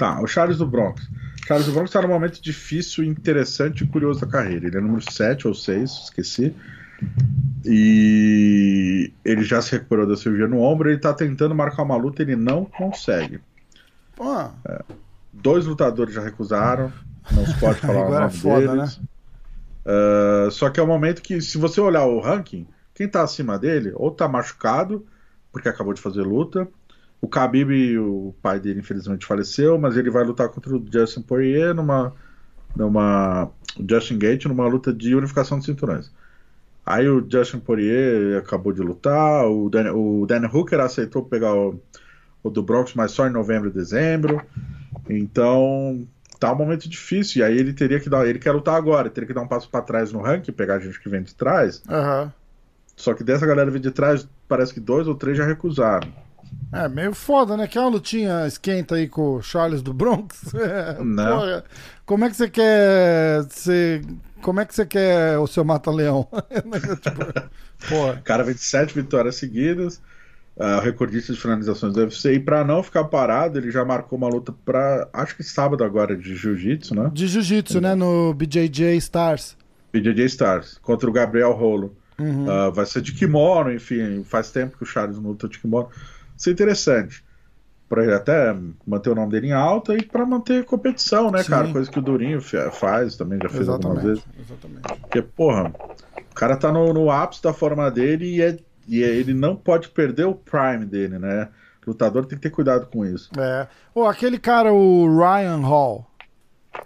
Tá, 0.03 0.21
o 0.21 0.27
Charles 0.27 0.59
do 0.59 0.67
Bronx. 0.67 1.09
Charles 1.47 1.67
do 1.67 1.73
Bronx 1.73 1.89
está 1.89 2.03
num 2.03 2.09
momento 2.09 2.43
difícil, 2.43 3.05
interessante 3.05 3.85
e 3.85 3.87
curioso 3.87 4.21
da 4.21 4.27
carreira. 4.27 4.67
Ele 4.67 4.77
é 4.77 4.81
número 4.81 5.01
7 5.01 5.47
ou 5.47 5.55
6, 5.55 5.91
esqueci. 6.07 6.53
E 7.65 9.13
ele 9.25 9.45
já 9.45 9.63
se 9.63 9.71
recuperou 9.71 10.05
da 10.05 10.17
cirurgia 10.17 10.49
no 10.49 10.61
ombro. 10.61 10.91
Ele 10.91 10.99
tá 10.99 11.15
tentando 11.15 11.55
marcar 11.55 11.85
uma 11.85 11.95
luta, 11.95 12.21
ele 12.21 12.35
não 12.35 12.65
consegue. 12.65 13.41
Pô, 14.17 14.51
Dois 15.33 15.67
lutadores 15.67 16.15
já 16.15 16.21
recusaram. 16.21 16.93
Não 17.31 17.47
se 17.47 17.55
pode 17.61 17.79
falar 17.87 18.01
o 18.01 18.07
Agora 18.07 18.17
é 18.17 18.27
nome 18.27 18.39
foda, 18.39 18.77
deles. 18.77 19.01
Ah, 19.87 20.49
só 20.51 20.69
que 20.69 20.81
é 20.81 20.83
um 20.83 20.89
momento 20.89 21.23
que, 21.23 21.41
se 21.41 21.59
você 21.59 21.81
olhar 21.81 22.07
o 22.07 22.19
ranking, 22.19 22.67
quem 22.93 23.07
tá 23.07 23.23
acima 23.23 23.57
dele, 23.57 23.93
ou 23.95 24.11
tá 24.11 24.27
machucado, 24.27 25.07
porque 25.53 25.69
acabou 25.69 25.95
de 25.95 26.01
fazer 26.01 26.23
luta. 26.23 26.67
O 27.23 27.29
Khabib, 27.29 27.97
o 27.99 28.35
pai 28.43 28.59
dele, 28.59 28.81
infelizmente 28.81 29.25
faleceu, 29.25 29.79
mas 29.79 29.97
ele 29.97 30.11
vai 30.11 30.25
lutar 30.25 30.49
contra 30.49 30.77
o 30.77 30.85
Justin 30.93 31.23
Poirier 31.23 31.73
numa. 31.73 32.13
numa 32.77 33.49
Justin 33.89 34.19
Gate 34.19 34.45
numa 34.47 34.67
luta 34.67 34.93
de 34.93 35.15
unificação 35.15 35.59
de 35.59 35.65
cinturões. 35.65 36.11
Aí 36.85 37.09
o 37.09 37.25
Justin 37.27 37.61
Poirier 37.61 38.39
acabou 38.39 38.73
de 38.73 38.83
lutar, 38.83 39.47
o 39.47 39.71
Dan, 39.71 39.93
o 39.95 40.27
Dan 40.27 40.49
Hooker 40.53 40.81
aceitou 40.81 41.25
pegar 41.25 41.55
o, 41.55 41.81
o 42.43 42.51
do 42.51 42.63
Bronx, 42.63 42.93
mas 42.95 43.13
só 43.13 43.27
em 43.27 43.31
novembro 43.31 43.69
e 43.71 43.73
dezembro. 43.73 44.45
Então, 45.09 46.07
tá 46.41 46.53
um 46.53 46.57
momento 46.57 46.89
difícil. 46.89 47.41
E 47.41 47.45
aí 47.45 47.57
ele 47.57 47.73
teria 47.73 48.01
que 48.01 48.11
dar. 48.11 48.27
Ele 48.27 48.41
quer 48.41 48.51
lutar 48.51 48.75
agora, 48.75 49.09
teria 49.09 49.29
que 49.29 49.33
dar 49.33 49.43
um 49.43 49.49
passo 49.49 49.71
para 49.71 49.83
trás 49.83 50.11
no 50.11 50.21
ranking, 50.21 50.51
pegar 50.51 50.75
a 50.75 50.81
gente 50.81 51.01
que 51.01 51.09
vem 51.09 51.23
de 51.23 51.35
trás. 51.35 51.83
aham. 51.89 52.33
Só 52.95 53.15
que 53.15 53.25
dessa 53.25 53.47
galera 53.47 53.71
vem 53.71 53.81
de 53.81 53.91
trás, 53.91 54.29
parece 54.47 54.75
que 54.75 54.81
dois 54.81 55.09
ou 55.09 55.15
três 55.15 55.39
já 55.39 55.47
recusaram. 55.47 56.09
É 56.73 56.89
meio 56.89 57.15
foda, 57.15 57.57
né? 57.57 57.67
Que 57.67 57.77
é 57.77 57.81
uma 57.81 57.91
lutinha 57.91 58.47
esquenta 58.47 58.95
aí 58.95 59.07
com 59.07 59.37
o 59.37 59.43
Charles 59.43 59.83
do 59.83 59.93
Bronx. 59.93 60.53
É, 60.55 61.03
Não. 61.03 61.39
porra, 61.41 61.65
como 62.07 62.25
é 62.25 62.31
que 62.31 62.37
você 62.37 62.49
quer 62.49 63.45
ser. 63.51 64.05
Como 64.41 64.61
é 64.61 64.65
que 64.65 64.75
você 64.75 64.87
quer 64.87 65.39
o 65.39 65.47
seu 65.47 65.65
mata-leão? 65.65 66.27
tipo, 67.01 67.51
porra. 67.89 68.15
O 68.15 68.23
cara 68.23 68.43
vem 68.43 68.55
de 68.55 68.61
sete 68.61 68.95
vitórias 68.95 69.37
seguidas, 69.37 70.01
ah, 70.59 70.81
recordista 70.81 71.33
de 71.33 71.41
finalizações 71.41 71.93
do 71.93 72.01
UFC. 72.01 72.35
E 72.35 72.41
pra 72.41 72.65
não 72.65 72.83
ficar 72.83 73.05
parado, 73.05 73.59
ele 73.59 73.71
já 73.71 73.85
marcou 73.85 74.19
uma 74.19 74.29
luta 74.29 74.53
pra. 74.65 75.09
Acho 75.13 75.37
que 75.37 75.43
sábado 75.43 75.85
agora 75.85 76.17
de 76.17 76.35
jiu-jitsu, 76.35 76.95
né? 76.95 77.11
De 77.13 77.27
jiu-jitsu, 77.27 77.81
né? 77.81 77.95
No 77.95 78.35
BJJ 78.35 78.97
Stars. 78.97 79.57
BJJ 79.93 80.25
Stars, 80.27 80.79
contra 80.83 81.09
o 81.09 81.13
Gabriel 81.13 81.53
Rolo. 81.53 81.95
Uhum. 82.19 82.51
Ah, 82.51 82.71
vai 82.71 82.87
ser 82.87 83.03
de 83.03 83.13
kimono, 83.13 83.73
enfim, 83.73 84.25
faz 84.25 84.51
tempo 84.51 84.77
que 84.77 84.83
o 84.85 84.87
Charles 84.87 85.19
não 85.19 85.31
luta 85.31 85.49
de 85.49 85.59
kimono. 85.59 85.89
Isso 86.43 86.49
é 86.49 86.53
interessante. 86.53 87.25
Pra 87.89 88.03
ele 88.03 88.15
até 88.15 88.53
manter 88.85 89.11
o 89.11 89.15
nome 89.15 89.31
dele 89.31 89.49
em 89.49 89.53
alta 89.53 89.95
e 89.95 90.03
pra 90.03 90.27
manter 90.27 90.65
competição, 90.65 91.31
né, 91.31 91.41
Sim. 91.45 91.51
cara? 91.51 91.71
Coisa 91.71 91.89
que 91.89 92.01
o 92.01 92.03
Durinho 92.03 92.41
faz 92.73 93.17
também, 93.17 93.39
já 93.41 93.49
fez 93.49 93.69
algumas 93.69 94.03
vezes. 94.03 94.25
Exatamente. 94.37 94.81
Exatamente. 94.81 95.01
Porque, 95.03 95.23
porra, 95.23 95.73
o 96.19 96.35
cara 96.35 96.57
tá 96.57 96.73
no, 96.73 96.93
no 96.93 97.13
ápice 97.13 97.41
da 97.41 97.53
forma 97.53 97.89
dele 97.93 98.25
e, 98.39 98.43
é, 98.43 98.59
e 98.89 99.05
é- 99.05 99.15
ele 99.15 99.33
não 99.33 99.55
pode 99.55 99.89
perder 99.91 100.25
o 100.25 100.35
prime 100.35 100.85
dele, 100.85 101.17
né? 101.17 101.49
Lutador 101.87 102.27
tem 102.27 102.37
que 102.37 102.43
ter 102.43 102.51
cuidado 102.51 102.87
com 102.87 103.05
isso. 103.05 103.31
É. 103.39 103.69
Ô, 103.95 104.07
aquele 104.07 104.39
cara, 104.39 104.73
o 104.73 105.07
Ryan 105.17 105.59
Hall, 105.59 106.05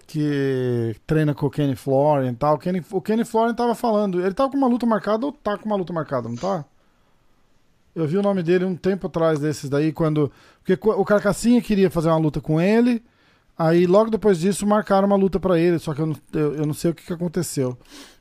que 0.07 0.95
treina 1.07 1.35
com 1.35 1.47
o 1.47 1.51
Kenny 1.51 1.77
Florian 1.77 2.33
e 2.33 2.37
tal. 2.37 2.57
O 2.57 2.59
Kenny, 2.59 2.85
o 2.91 3.01
Kenny 3.01 3.25
Florian 3.25 3.55
tava 3.55 3.75
falando. 3.75 4.21
Ele 4.21 4.35
tava 4.35 4.51
com 4.51 4.59
uma 4.59 4.69
luta 4.69 4.85
marcada 4.85 5.25
ou 5.25 5.33
tá 5.33 5.57
com 5.57 5.65
uma 5.65 5.77
luta 5.77 5.95
marcada, 5.95 6.29
não 6.29 6.37
tá? 6.37 6.63
Eu 7.97 8.07
vi 8.07 8.19
o 8.19 8.23
nome 8.23 8.43
dele 8.43 8.65
um 8.67 8.77
tempo 8.77 9.07
atrás 9.07 9.41
desses 9.41 9.71
daí, 9.71 9.91
quando. 9.91 10.31
Porque 10.63 10.79
o 10.89 11.05
Carcassinha 11.05 11.63
queria 11.63 11.91
fazer 11.91 12.09
uma 12.09 12.19
luta 12.19 12.41
com 12.43 12.61
ele. 12.61 13.03
Aí 13.59 13.87
logo 13.87 14.11
depois 14.11 14.39
disso 14.39 14.67
marcaram 14.67 15.07
uma 15.07 15.17
luta 15.17 15.41
pra 15.41 15.59
ele, 15.59 15.79
só 15.79 15.95
que 15.95 16.01
eu 16.03 16.07
não, 16.07 16.17
eu, 16.35 16.55
eu 16.57 16.67
não 16.67 16.75
sei 16.75 16.91
o 16.91 16.95
que, 16.95 17.03
que 17.07 17.13
aconteceu. 17.15 17.77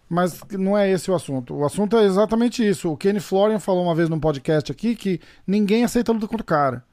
Mas 0.07 0.39
não 0.51 0.77
é 0.77 0.89
esse 0.89 1.11
o 1.11 1.15
assunto. 1.15 1.53
O 1.55 1.65
assunto 1.65 1.97
é 1.97 2.05
exatamente 2.05 2.65
isso. 2.65 2.89
O 2.89 2.95
Kenny 2.95 3.19
Florian 3.19 3.59
falou 3.59 3.83
uma 3.83 3.93
vez 3.93 4.07
num 4.07 4.19
podcast 4.19 4.71
aqui 4.71 4.95
que 4.95 5.19
ninguém 5.45 5.83
aceita 5.83 6.13
luta 6.13 6.25
contra 6.27 6.41
o 6.43 6.45
cara. 6.45 6.83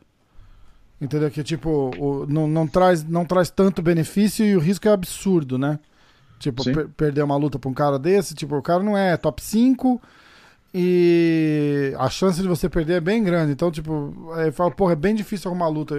Entendeu? 1.00 1.30
Que 1.30 1.42
tipo, 1.42 1.90
o- 1.98 2.26
não, 2.28 2.46
não, 2.48 2.66
traz, 2.66 3.04
não 3.04 3.24
traz 3.24 3.50
tanto 3.50 3.82
benefício 3.82 4.44
e 4.44 4.56
o 4.56 4.60
risco 4.60 4.88
é 4.88 4.92
absurdo, 4.92 5.56
né? 5.58 5.78
Tipo, 6.38 6.64
per- 6.64 6.88
perder 6.96 7.22
uma 7.22 7.36
luta 7.36 7.58
pra 7.58 7.70
um 7.70 7.74
cara 7.74 7.98
desse, 7.98 8.34
tipo, 8.34 8.56
o 8.56 8.62
cara 8.62 8.82
não 8.82 8.96
é 8.96 9.16
top 9.16 9.40
5 9.42 10.00
e 10.74 11.94
a 11.98 12.08
chance 12.08 12.40
de 12.40 12.48
você 12.48 12.68
perder 12.68 12.94
é 12.94 13.00
bem 13.00 13.22
grande. 13.22 13.52
Então, 13.52 13.70
tipo, 13.70 14.32
aí 14.34 14.50
fala, 14.52 14.70
porra, 14.70 14.92
é 14.92 14.96
bem 14.96 15.14
difícil 15.14 15.50
arrumar 15.50 15.68
luta. 15.68 15.94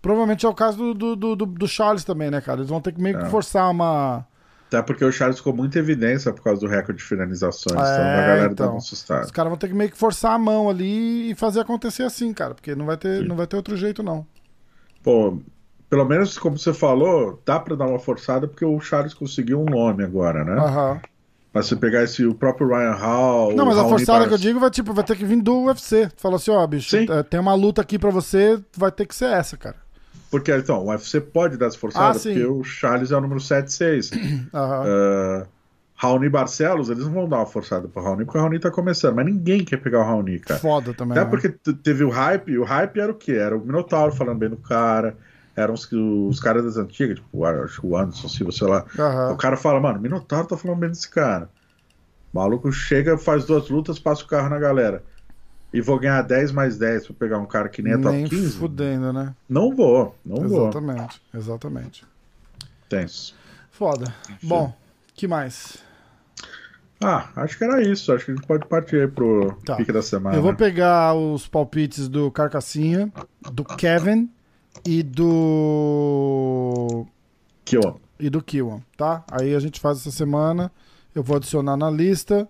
Provavelmente 0.00 0.46
é 0.46 0.48
o 0.48 0.54
caso 0.54 0.94
do, 0.94 1.14
do, 1.16 1.36
do, 1.36 1.46
do- 1.46 1.68
Charles 1.68 2.04
também, 2.04 2.30
né, 2.30 2.40
cara? 2.40 2.60
Eles 2.60 2.70
vão 2.70 2.80
ter 2.80 2.92
que 2.92 3.00
meio 3.00 3.18
que 3.18 3.24
É. 3.24 3.28
forçar 3.28 3.70
uma. 3.70 4.26
Até 4.68 4.82
porque 4.82 5.04
o 5.04 5.12
Charles 5.12 5.38
ficou 5.38 5.54
muito 5.54 5.78
evidência 5.78 6.32
por 6.32 6.42
causa 6.42 6.60
do 6.60 6.66
recorde 6.66 6.98
de 7.00 7.04
finalizações. 7.08 7.74
então 7.74 7.84
É, 7.84 8.18
a 8.18 8.26
galera 8.26 8.52
então. 8.52 8.72
tá 8.72 8.76
assustada. 8.78 9.24
Os 9.26 9.30
caras 9.30 9.50
vão 9.50 9.58
ter 9.58 9.68
que 9.68 9.74
meio 9.74 9.90
que 9.90 9.96
forçar 9.96 10.32
a 10.32 10.38
mão 10.38 10.68
ali 10.68 11.30
e 11.30 11.34
fazer 11.34 11.60
acontecer 11.60 12.02
assim, 12.02 12.32
cara. 12.32 12.54
Porque 12.54 12.74
não 12.74 12.84
vai 12.86 12.96
ter, 12.96 13.24
não 13.26 13.36
vai 13.36 13.46
ter 13.46 13.56
outro 13.56 13.76
jeito, 13.76 14.02
não. 14.02 14.26
Pô, 15.02 15.38
pelo 15.88 16.04
menos 16.04 16.36
como 16.36 16.58
você 16.58 16.74
falou, 16.74 17.40
dá 17.46 17.60
pra 17.60 17.76
dar 17.76 17.86
uma 17.86 17.98
forçada 17.98 18.48
porque 18.48 18.64
o 18.64 18.80
Charles 18.80 19.14
conseguiu 19.14 19.60
um 19.60 19.64
nome 19.66 20.02
agora, 20.04 20.44
né? 20.44 20.54
Aham. 20.54 21.00
Mas 21.56 21.68
se 21.68 21.76
pegar 21.76 22.02
esse 22.02 22.22
o 22.26 22.34
próprio 22.34 22.68
Ryan 22.68 22.92
Hall. 22.92 23.54
Não, 23.54 23.64
mas 23.64 23.78
a 23.78 23.80
Raoni 23.80 23.96
forçada 23.96 24.28
que 24.28 24.34
eu 24.34 24.38
digo 24.38 24.60
vai, 24.60 24.70
tipo, 24.70 24.92
vai 24.92 25.02
ter 25.02 25.16
que 25.16 25.24
vir 25.24 25.40
do 25.40 25.64
UFC. 25.64 26.10
Fala 26.18 26.36
assim, 26.36 26.50
ó, 26.50 26.66
bicho, 26.66 26.90
Sim. 26.90 27.06
é, 27.10 27.22
tem 27.22 27.40
uma 27.40 27.54
luta 27.54 27.80
aqui 27.80 27.98
pra 27.98 28.10
você, 28.10 28.60
vai 28.76 28.92
ter 28.92 29.06
que 29.06 29.14
ser 29.14 29.30
essa, 29.30 29.56
cara. 29.56 29.76
Porque, 30.30 30.54
então, 30.54 30.84
o 30.84 30.90
UFC 30.90 31.18
pode 31.18 31.56
dar 31.56 31.68
essa 31.68 31.78
forçada, 31.78 32.18
Ah, 32.18 32.20
porque 32.20 32.44
o 32.44 32.62
Charles 32.62 33.10
é 33.10 33.16
o 33.16 33.22
número 33.22 33.40
7-6. 33.40 34.10
Aham. 34.52 34.82
uh, 34.82 35.46
Raoni 35.94 36.28
Barcelos, 36.28 36.90
eles 36.90 37.04
não 37.04 37.12
vão 37.12 37.26
dar 37.26 37.38
uma 37.38 37.46
forçada 37.46 37.88
pro 37.88 38.02
Raoni, 38.02 38.26
porque 38.26 38.36
o 38.36 38.40
Raoni 38.42 38.58
tá 38.58 38.70
começando. 38.70 39.14
Mas 39.14 39.24
ninguém 39.24 39.64
quer 39.64 39.78
pegar 39.78 40.00
o 40.00 40.04
Raoni, 40.04 40.38
cara. 40.40 40.60
Foda 40.60 40.92
também. 40.92 41.16
Até 41.16 41.24
né? 41.24 41.30
porque 41.30 41.48
teve 41.82 42.04
o 42.04 42.10
hype, 42.10 42.52
e 42.52 42.58
o 42.58 42.64
hype 42.64 43.00
era 43.00 43.10
o 43.10 43.14
quê? 43.14 43.32
Era 43.32 43.56
o 43.56 43.64
Minotauro 43.64 44.12
falando 44.12 44.36
bem 44.36 44.50
do 44.50 44.58
cara, 44.58 45.16
eram 45.56 45.72
os, 45.74 45.90
os 45.90 46.38
caras 46.38 46.64
das 46.64 46.76
antigas, 46.76 47.16
tipo, 47.16 47.44
acho 47.44 47.80
que 47.80 47.86
o 47.86 47.96
Anderson 47.96 48.28
Silva, 48.28 48.52
sei 48.52 48.66
lá. 48.68 48.84
Aham. 48.98 49.32
O 49.32 49.36
cara 49.36 49.56
fala, 49.56 49.80
mano, 49.80 49.98
Minotauro 49.98 50.46
tá 50.46 50.56
falando 50.56 50.78
bem 50.80 50.90
desse 50.90 51.08
cara. 51.08 51.48
O 52.32 52.38
maluco 52.38 52.70
chega, 52.70 53.16
faz 53.16 53.46
duas 53.46 53.68
lutas, 53.70 53.98
passa 53.98 54.22
o 54.22 54.26
carro 54.26 54.50
na 54.50 54.58
galera. 54.58 55.02
E 55.72 55.80
vou 55.80 55.98
ganhar 55.98 56.22
10 56.22 56.52
mais 56.52 56.76
10 56.78 57.06
pra 57.06 57.16
pegar 57.18 57.38
um 57.38 57.46
cara 57.46 57.68
que 57.68 57.82
nem 57.82 57.94
é 57.94 57.98
top 57.98 58.14
Nem 58.14 58.28
15? 58.28 58.56
fudendo, 58.58 59.12
né? 59.12 59.34
Não 59.48 59.74
vou, 59.74 60.14
não 60.24 60.46
vou. 60.48 60.62
exatamente, 60.68 61.22
exatamente. 61.34 62.04
Tenso. 62.88 63.34
Foda. 63.70 64.14
Bom, 64.42 64.72
que 65.14 65.26
mais? 65.26 65.78
Ah, 67.02 67.28
acho 67.36 67.58
que 67.58 67.64
era 67.64 67.82
isso. 67.82 68.12
Acho 68.12 68.24
que 68.26 68.30
a 68.30 68.34
gente 68.34 68.46
pode 68.46 68.66
partir 68.66 69.00
aí 69.02 69.08
pro 69.08 69.52
Tá. 69.66 69.76
pique 69.76 69.92
da 69.92 70.00
semana. 70.02 70.36
Eu 70.36 70.42
vou 70.42 70.54
pegar 70.54 71.14
os 71.14 71.46
palpites 71.46 72.08
do 72.08 72.30
Carcassinha, 72.30 73.12
do 73.52 73.64
Kevin 73.64 74.30
e 74.86 75.02
do. 75.02 76.76
Ó, 77.84 77.94
e 78.18 78.30
do 78.30 78.40
Kiwan, 78.42 78.80
tá? 78.96 79.24
Aí 79.30 79.54
a 79.54 79.58
gente 79.58 79.80
faz 79.80 79.98
essa 79.98 80.12
semana. 80.12 80.70
Eu 81.14 81.22
vou 81.22 81.36
adicionar 81.36 81.76
na 81.76 81.90
lista. 81.90 82.48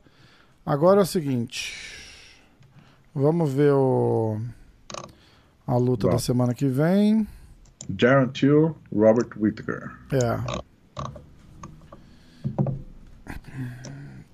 Agora 0.65 1.01
é 1.01 1.03
o 1.03 1.07
seguinte. 1.07 1.75
Vamos 3.15 3.51
ver 3.53 3.73
o. 3.73 4.39
A 5.67 5.77
luta 5.77 6.07
Bom. 6.07 6.13
da 6.13 6.19
semana 6.19 6.55
que 6.55 6.67
vem. 6.67 7.27
Jaron 7.99 8.29
Till, 8.29 8.77
Robert 8.95 9.31
Whittaker. 9.37 9.93
É. 10.13 10.67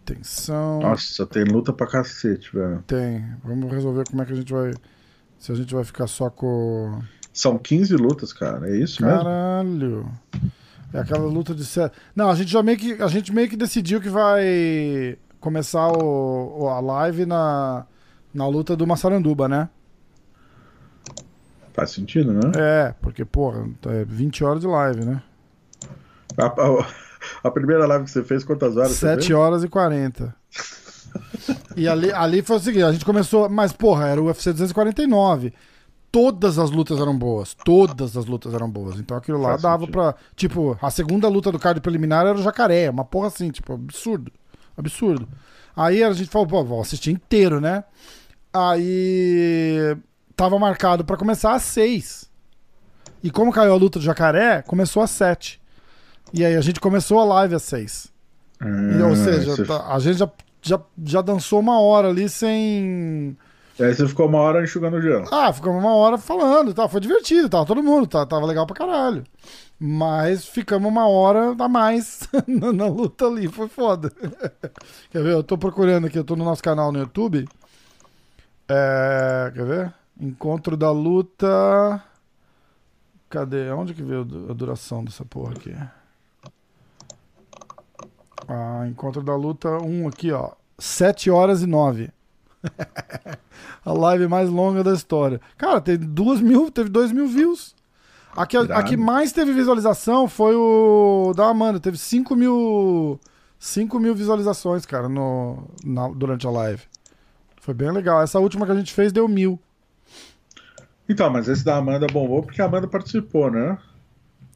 Atenção. 0.02 0.80
Nossa, 0.80 1.24
tem 1.26 1.44
luta 1.44 1.72
pra 1.72 1.86
cacete, 1.86 2.52
velho. 2.52 2.82
Tem. 2.86 3.24
Vamos 3.44 3.70
resolver 3.70 4.04
como 4.10 4.22
é 4.22 4.26
que 4.26 4.32
a 4.32 4.36
gente 4.36 4.52
vai. 4.52 4.74
Se 5.38 5.52
a 5.52 5.54
gente 5.54 5.72
vai 5.74 5.84
ficar 5.84 6.06
só 6.06 6.28
com. 6.28 7.00
São 7.32 7.56
15 7.58 7.96
lutas, 7.96 8.32
cara. 8.32 8.68
É 8.70 8.76
isso 8.76 9.02
mesmo? 9.04 9.18
Caralho. 9.18 10.06
É 10.92 10.98
aquela 10.98 11.24
luta 11.26 11.54
de 11.54 11.64
sete. 11.64 11.94
Não, 12.14 12.28
a 12.30 12.34
gente 12.34 12.50
já 12.52 12.62
meio 12.62 12.76
que. 12.78 13.02
A 13.02 13.06
gente 13.08 13.32
meio 13.32 13.48
que 13.48 13.56
decidiu 13.56 14.00
que 14.00 14.10
vai 14.10 15.16
começar 15.40 15.90
o, 15.90 16.68
a 16.68 16.78
live 16.80 17.24
na, 17.24 17.86
na 18.34 18.46
luta 18.46 18.76
do 18.76 18.86
Massaranduba, 18.86 19.48
né? 19.48 19.68
Faz 21.72 21.90
sentido, 21.90 22.32
né? 22.34 22.52
É, 22.56 22.94
porque, 23.00 23.24
porra, 23.24 23.66
é 23.86 24.04
20 24.04 24.44
horas 24.44 24.60
de 24.60 24.66
live, 24.66 25.04
né? 25.04 25.22
A, 26.36 26.46
a- 26.46 26.86
a 27.44 27.50
primeira 27.50 27.86
live 27.86 28.04
que 28.04 28.10
você 28.10 28.22
fez, 28.22 28.44
quantas 28.44 28.76
horas? 28.76 28.92
você 28.92 29.06
7 29.06 29.26
fez? 29.26 29.30
horas 29.38 29.64
e 29.64 29.68
40. 29.68 30.34
E 31.76 31.88
ali, 31.88 32.12
ali 32.12 32.42
foi 32.42 32.56
o 32.56 32.60
seguinte, 32.60 32.84
a 32.84 32.92
gente 32.92 33.04
começou, 33.04 33.48
mas 33.48 33.72
porra, 33.72 34.08
era 34.08 34.20
o 34.20 34.26
UFC 34.26 34.52
249. 34.52 35.52
Todas 36.12 36.58
as 36.58 36.70
lutas 36.70 37.00
eram 37.00 37.16
boas, 37.16 37.54
todas 37.64 38.16
as 38.18 38.26
lutas 38.26 38.52
eram 38.52 38.70
boas. 38.70 39.00
Então 39.00 39.16
aquilo 39.16 39.38
lá 39.40 39.50
Faz 39.52 39.62
dava 39.62 39.78
sentido. 39.86 39.92
pra, 39.92 40.14
tipo, 40.36 40.78
a 40.82 40.90
segunda 40.90 41.26
luta 41.26 41.50
do 41.50 41.58
card 41.58 41.80
preliminar 41.80 42.26
era 42.26 42.38
o 42.38 42.42
Jacaré, 42.42 42.90
uma 42.90 43.04
porra 43.04 43.28
assim, 43.28 43.50
tipo, 43.50 43.72
absurdo. 43.72 44.30
Absurdo. 44.76 45.26
Aí 45.74 46.04
a 46.04 46.12
gente 46.12 46.28
falou, 46.28 46.46
pô, 46.46 46.62
vou 46.62 46.80
assistir 46.82 47.10
inteiro, 47.12 47.60
né? 47.62 47.82
Aí 48.52 49.96
tava 50.36 50.58
marcado 50.58 51.04
pra 51.04 51.16
começar 51.16 51.54
às 51.54 51.62
6. 51.62 52.30
E 53.22 53.30
como 53.30 53.52
caiu 53.52 53.72
a 53.72 53.76
luta 53.76 53.98
do 53.98 54.04
Jacaré, 54.04 54.62
começou 54.62 55.02
às 55.02 55.10
7. 55.10 55.60
E 56.34 56.44
aí 56.44 56.56
a 56.56 56.60
gente 56.60 56.80
começou 56.80 57.20
a 57.20 57.24
live 57.24 57.54
às 57.54 57.62
6. 57.62 58.12
Ah, 58.60 58.66
Ou 59.08 59.16
seja, 59.16 59.56
você- 59.56 59.64
tá- 59.64 59.86
a 59.94 59.98
gente 59.98 60.18
já, 60.18 60.30
já, 60.62 60.80
já 61.04 61.22
dançou 61.22 61.58
uma 61.60 61.80
hora 61.80 62.08
ali 62.08 62.28
sem. 62.28 63.36
Aí 63.80 63.94
você 63.94 64.06
ficou 64.06 64.26
uma 64.26 64.38
hora 64.38 64.62
enxugando 64.62 64.96
o 64.96 65.00
gelo. 65.00 65.26
Ah, 65.32 65.52
ficamos 65.52 65.82
uma 65.82 65.94
hora 65.94 66.18
falando 66.18 66.70
e 66.70 66.74
tal. 66.74 66.88
Foi 66.88 67.00
divertido, 67.00 67.48
tava 67.48 67.64
todo 67.64 67.82
mundo, 67.82 68.06
tá, 68.06 68.24
tava 68.26 68.44
legal 68.44 68.66
pra 68.66 68.76
caralho. 68.76 69.24
Mas 69.78 70.46
ficamos 70.46 70.88
uma 70.88 71.08
hora 71.08 71.56
a 71.58 71.68
mais 71.68 72.28
na, 72.46 72.86
luta 72.86 73.26
ali, 73.26 73.48
foi 73.48 73.68
foda. 73.68 74.12
quer 75.10 75.22
ver? 75.22 75.32
Eu 75.32 75.42
tô 75.42 75.56
procurando 75.56 76.06
aqui, 76.06 76.18
eu 76.18 76.24
tô 76.24 76.36
no 76.36 76.44
nosso 76.44 76.62
canal 76.62 76.92
no 76.92 76.98
YouTube. 76.98 77.48
É, 78.68 79.50
quer 79.54 79.64
ver? 79.64 79.94
Encontro 80.20 80.76
da 80.76 80.90
luta. 80.90 82.02
Cadê? 83.28 83.70
Onde 83.70 83.94
que 83.94 84.02
veio 84.02 84.20
a 84.50 84.52
duração 84.52 85.02
dessa 85.02 85.24
porra 85.24 85.54
aqui? 85.54 85.74
Ah, 88.46 88.86
encontro 88.86 89.22
da 89.22 89.34
luta 89.34 89.68
1 89.78 90.08
aqui, 90.08 90.30
ó. 90.30 90.52
7 90.78 91.30
horas 91.30 91.62
e 91.62 91.66
9. 91.66 92.10
a 93.84 93.92
live 93.92 94.28
mais 94.28 94.48
longa 94.48 94.82
da 94.84 94.92
história. 94.92 95.40
Cara, 95.56 95.80
teve 95.80 96.04
duas 96.06 96.40
mil, 96.40 96.70
teve 96.70 96.88
2 96.88 97.12
mil 97.12 97.26
views. 97.26 97.74
A 98.36 98.46
que, 98.46 98.56
a, 98.56 98.82
que 98.82 98.96
mais 98.96 99.30
teve 99.32 99.52
visualização 99.52 100.26
foi 100.26 100.54
o 100.54 101.32
da 101.36 101.48
Amanda. 101.48 101.78
Teve 101.78 101.98
5 101.98 102.34
mil, 102.34 103.20
5 103.58 103.98
mil 104.00 104.14
visualizações, 104.14 104.86
cara, 104.86 105.08
no, 105.08 105.68
na- 105.84 106.08
durante 106.08 106.46
a 106.46 106.50
live. 106.50 106.82
Foi 107.60 107.74
bem 107.74 107.90
legal. 107.92 108.22
Essa 108.22 108.38
última 108.40 108.64
que 108.64 108.72
a 108.72 108.74
gente 108.74 108.92
fez 108.92 109.12
deu 109.12 109.28
mil. 109.28 109.58
Então, 111.08 111.28
mas 111.28 111.46
esse 111.48 111.64
da 111.64 111.76
Amanda 111.76 112.06
bombou 112.06 112.42
porque 112.42 112.62
a 112.62 112.64
Amanda 112.64 112.86
participou, 112.88 113.50
né? 113.50 113.76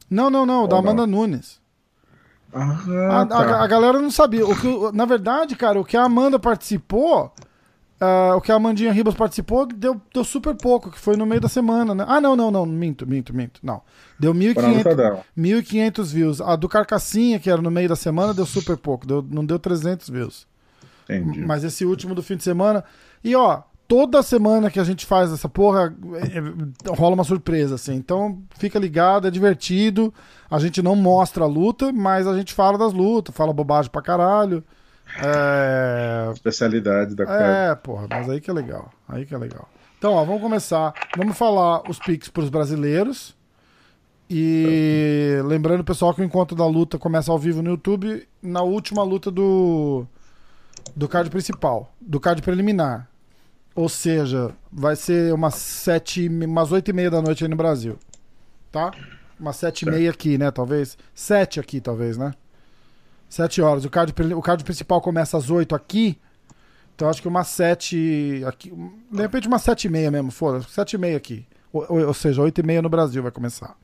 Não, 0.09 0.29
não, 0.29 0.45
não. 0.45 0.63
o 0.63 0.67
da 0.67 0.77
Ou 0.77 0.81
não? 0.81 0.89
Amanda 0.91 1.05
Nunes. 1.05 1.59
Ah, 2.51 3.21
A, 3.21 3.25
tá. 3.25 3.37
a- 3.37 3.63
a 3.63 3.67
galera 3.67 3.99
não 3.99 4.09
sabia. 4.09 4.45
O 4.47 4.55
que, 4.59 4.91
na 4.91 5.05
verdade, 5.05 5.55
cara, 5.55 5.79
o 5.79 5.85
que 5.85 5.95
a 5.97 6.03
Amanda 6.03 6.39
participou, 6.39 7.31
ah, 7.99 8.35
o 8.35 8.41
que 8.41 8.51
a 8.51 8.55
Amandinha 8.55 8.91
Ribas 8.91 9.15
participou, 9.15 9.65
deu, 9.65 9.99
deu 10.13 10.23
super 10.23 10.55
pouco, 10.55 10.91
que 10.91 10.99
foi 10.99 11.17
no 11.17 11.25
meio 11.25 11.41
da 11.41 11.49
semana, 11.49 11.95
né? 11.95 12.05
Ah, 12.07 12.21
não, 12.21 12.35
não, 12.35 12.51
não, 12.51 12.65
minto, 12.65 13.07
minto, 13.07 13.33
minto. 13.35 13.59
Não. 13.63 13.81
Deu 14.19 14.33
Foi 14.33 14.53
na 14.61 14.67
luta 14.69 14.91
1.500 14.91 14.95
dela. 14.95 15.25
1.500 15.37 16.03
views. 16.13 16.41
A 16.41 16.55
do 16.55 16.69
Carcassinha, 16.69 17.39
que 17.39 17.49
era 17.49 17.61
no 17.61 17.71
meio 17.71 17.89
da 17.89 17.95
semana, 17.95 18.33
deu 18.33 18.45
super 18.45 18.77
pouco, 18.77 19.07
deu, 19.07 19.25
não 19.27 19.43
deu 19.43 19.57
300 19.57 20.09
views. 20.09 20.47
Entendi. 21.09 21.41
Mas 21.41 21.63
esse 21.63 21.85
último 21.85 22.13
do 22.13 22.21
fim 22.21 22.35
de 22.35 22.43
semana. 22.43 22.83
E 23.23 23.35
ó, 23.35 23.63
toda 23.87 24.21
semana 24.21 24.69
que 24.69 24.79
a 24.79 24.83
gente 24.83 25.05
faz 25.05 25.31
essa 25.31 25.49
porra, 25.49 25.95
é, 26.15 26.37
é, 26.37 26.95
rola 26.95 27.15
uma 27.15 27.23
surpresa, 27.23 27.75
assim. 27.75 27.95
Então, 27.95 28.43
fica 28.59 28.77
ligado, 28.77 29.27
é 29.27 29.31
divertido. 29.31 30.13
A 30.51 30.59
gente 30.59 30.83
não 30.83 30.95
mostra 30.95 31.45
a 31.45 31.47
luta, 31.47 31.91
mas 31.91 32.27
a 32.27 32.37
gente 32.37 32.53
fala 32.53 32.77
das 32.77 32.93
lutas, 32.93 33.33
fala 33.35 33.51
bobagem 33.51 33.89
pra 33.89 34.03
caralho. 34.03 34.63
É... 35.23 36.31
Especialidade 36.33 37.15
da 37.15 37.25
cara. 37.25 37.71
É, 37.71 37.75
porra, 37.75 38.07
mas 38.09 38.29
aí 38.29 38.41
que 38.41 38.49
é 38.49 38.53
legal. 38.53 38.91
Aí 39.07 39.25
que 39.25 39.33
é 39.33 39.37
legal. 39.37 39.67
Então, 39.97 40.13
ó, 40.13 40.23
vamos 40.23 40.41
começar. 40.41 40.93
Vamos 41.17 41.37
falar 41.37 41.81
os 41.89 41.99
piques 41.99 42.29
pros 42.29 42.49
brasileiros. 42.49 43.35
E 44.29 45.39
lembrando, 45.45 45.83
pessoal, 45.83 46.13
que 46.13 46.21
o 46.21 46.23
encontro 46.23 46.55
da 46.55 46.65
luta 46.65 46.99
começa 46.99 47.31
ao 47.31 47.39
vivo 47.39 47.61
no 47.61 47.71
YouTube 47.71 48.27
na 48.41 48.61
última 48.61 49.01
luta 49.01 49.31
do 49.31 50.05
do 50.95 51.07
card 51.07 51.29
principal, 51.29 51.93
do 51.99 52.19
card 52.19 52.41
preliminar. 52.41 53.09
Ou 53.73 53.87
seja, 53.87 54.51
vai 54.71 54.95
ser 54.95 55.33
umas 55.33 55.55
sete, 55.55 56.27
umas 56.27 56.71
oito 56.71 56.89
e 56.89 56.93
meia 56.93 57.11
da 57.11 57.21
noite 57.21 57.43
aí 57.43 57.49
no 57.49 57.55
Brasil. 57.55 57.97
Tá? 58.71 58.91
Umas 59.39 59.55
sete 59.55 59.83
e 59.83 59.89
meia 59.89 60.09
aqui, 60.09 60.37
né? 60.37 60.49
Talvez. 60.51 60.97
Sete 61.13 61.59
aqui, 61.59 61.79
talvez, 61.79 62.17
né? 62.17 62.33
Sete 63.29 63.61
horas. 63.61 63.85
O 63.85 63.89
card, 63.89 64.13
o 64.33 64.41
card 64.41 64.63
principal 64.63 65.01
começa 65.01 65.37
às 65.37 65.49
oito 65.49 65.75
aqui. 65.75 66.19
Então 66.95 67.09
acho 67.09 67.21
que 67.21 67.27
umas 67.27 67.47
sete. 67.47 68.43
Aqui, 68.45 68.73
de 69.11 69.21
repente 69.21 69.47
umas 69.47 69.61
sete 69.61 69.85
e 69.85 69.89
meia 69.89 70.09
mesmo, 70.09 70.31
foda-se. 70.31 70.69
Sete 70.69 70.93
e 70.93 70.97
meia 70.97 71.17
aqui. 71.17 71.45
Ou, 71.71 72.07
ou, 72.07 72.13
seja, 72.13 72.41
oito 72.41 72.59
e 72.59 72.63
meia 72.63 72.81
no 72.81 72.89
Brasil 72.89 73.21
vai 73.21 73.31
começar. 73.31 73.75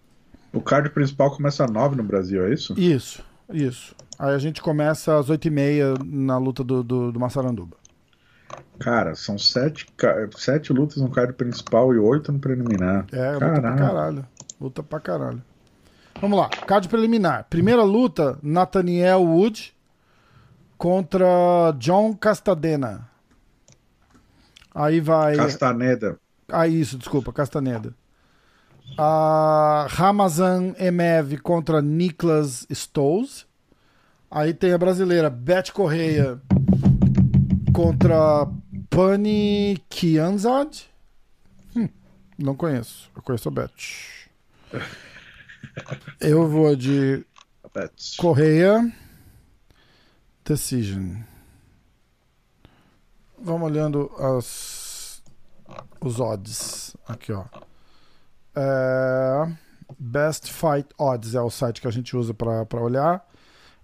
O 0.51 0.61
card 0.61 0.89
principal 0.89 1.35
começa 1.35 1.63
às 1.65 1.71
nove 1.71 1.95
no 1.95 2.03
Brasil, 2.03 2.45
é 2.45 2.53
isso? 2.53 2.73
Isso, 2.79 3.23
isso. 3.51 3.95
Aí 4.17 4.33
a 4.33 4.37
gente 4.37 4.61
começa 4.61 5.17
às 5.17 5.29
oito 5.29 5.47
e 5.47 5.51
meia 5.51 5.93
na 6.03 6.37
luta 6.37 6.63
do, 6.63 6.83
do, 6.83 7.11
do 7.11 7.19
Massaranduba. 7.19 7.77
Cara, 8.79 9.15
são 9.15 9.37
sete, 9.37 9.87
sete 10.35 10.73
lutas 10.73 10.97
no 10.97 11.09
card 11.09 11.33
principal 11.33 11.93
e 11.93 11.99
oito 11.99 12.31
no 12.31 12.39
preliminar. 12.39 13.05
É, 13.11 13.37
caralho. 13.37 13.55
luta 13.55 13.61
pra 13.61 13.75
caralho. 13.75 14.27
Luta 14.59 14.83
pra 14.83 14.99
caralho. 14.99 15.43
Vamos 16.21 16.37
lá, 16.37 16.49
card 16.49 16.87
preliminar. 16.87 17.45
Primeira 17.49 17.83
luta, 17.83 18.39
Nathaniel 18.41 19.23
Wood 19.23 19.73
contra 20.77 21.73
John 21.77 22.13
Castadena. 22.13 23.09
Aí 24.73 24.99
vai. 24.99 25.35
Castaneda. 25.35 26.19
Ah, 26.47 26.67
isso, 26.67 26.97
desculpa, 26.97 27.31
Castaneda. 27.31 27.93
A 28.97 29.87
Ramazan 29.89 30.73
Emev 30.77 31.37
contra 31.37 31.81
Niklas 31.81 32.67
Stolz. 32.69 33.45
Aí 34.29 34.53
tem 34.53 34.73
a 34.73 34.77
brasileira 34.77 35.29
Beth 35.29 35.71
Correia 35.73 36.41
contra 37.71 38.47
Pani 38.89 39.81
Kianzad. 39.89 40.85
Hum, 41.75 41.87
não 42.37 42.55
conheço. 42.55 43.11
Eu 43.15 43.21
conheço 43.21 43.47
a 43.47 43.51
Beth. 43.51 43.69
Eu 46.19 46.47
vou 46.47 46.75
de 46.75 47.25
Correia. 48.17 48.91
Decision. 50.45 51.21
Vamos 53.37 53.69
olhando 53.71 54.11
as, 54.17 55.23
os 56.01 56.19
odds. 56.19 56.95
Aqui, 57.07 57.31
ó. 57.31 57.45
É, 58.55 59.51
Best 59.97 60.51
Fight 60.51 60.87
Odds 60.97 61.33
é 61.33 61.41
o 61.41 61.49
site 61.49 61.81
que 61.81 61.87
a 61.87 61.91
gente 61.91 62.15
usa 62.15 62.33
para 62.33 62.81
olhar. 62.81 63.25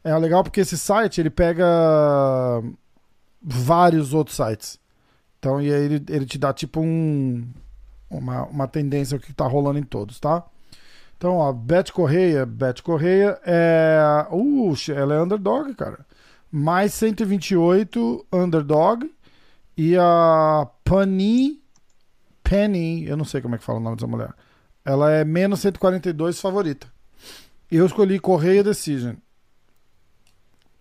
É 0.04 0.16
legal 0.18 0.44
porque 0.44 0.62
esse 0.62 0.78
site 0.78 1.20
ele 1.20 1.30
pega 1.30 1.66
vários 3.42 4.14
outros 4.14 4.38
sites. 4.38 4.80
Então, 5.40 5.62
e 5.62 5.74
aí 5.74 5.84
ele, 5.84 6.06
ele 6.10 6.26
te 6.26 6.38
dá 6.38 6.54
tipo 6.54 6.82
um, 6.82 7.50
uma, 8.10 8.44
uma 8.46 8.68
tendência 8.68 9.18
que 9.18 9.34
tá 9.34 9.48
rolando 9.48 9.80
em 9.80 9.84
todos, 9.84 10.20
tá? 10.20 10.46
Então, 11.20 11.36
ó, 11.36 11.52
Beth 11.52 11.92
Correia, 11.92 12.46
Beth 12.46 12.82
Correia 12.82 13.38
é. 13.46 14.26
Uh, 14.32 14.74
ela 14.96 15.16
é 15.16 15.22
underdog, 15.22 15.74
cara. 15.76 16.06
Mais 16.50 16.94
128 16.94 18.26
underdog. 18.32 19.12
E 19.78 19.98
a 19.98 20.66
Pani. 20.82 21.62
Penny, 22.42 23.06
eu 23.06 23.18
não 23.18 23.26
sei 23.26 23.42
como 23.42 23.54
é 23.54 23.58
que 23.58 23.64
fala 23.66 23.80
o 23.80 23.82
nome 23.82 23.98
dessa 23.98 24.08
mulher. 24.08 24.34
Ela 24.86 25.12
é 25.12 25.26
menos 25.26 25.60
142 25.60 26.40
favorita. 26.40 26.88
Eu 27.70 27.86
escolhi 27.86 28.18
Correia 28.18 28.64
Decision. 28.64 29.16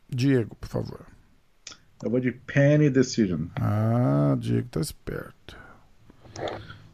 Diego, 0.09 0.55
por 0.55 0.69
favor. 0.69 1.05
Eu 2.03 2.11
vou 2.11 2.21
de 2.21 2.31
Penny 2.31 2.89
Decision. 2.89 3.49
Ah, 3.61 4.37
Diego 4.39 4.69
tá 4.69 4.81
esperto. 4.81 5.59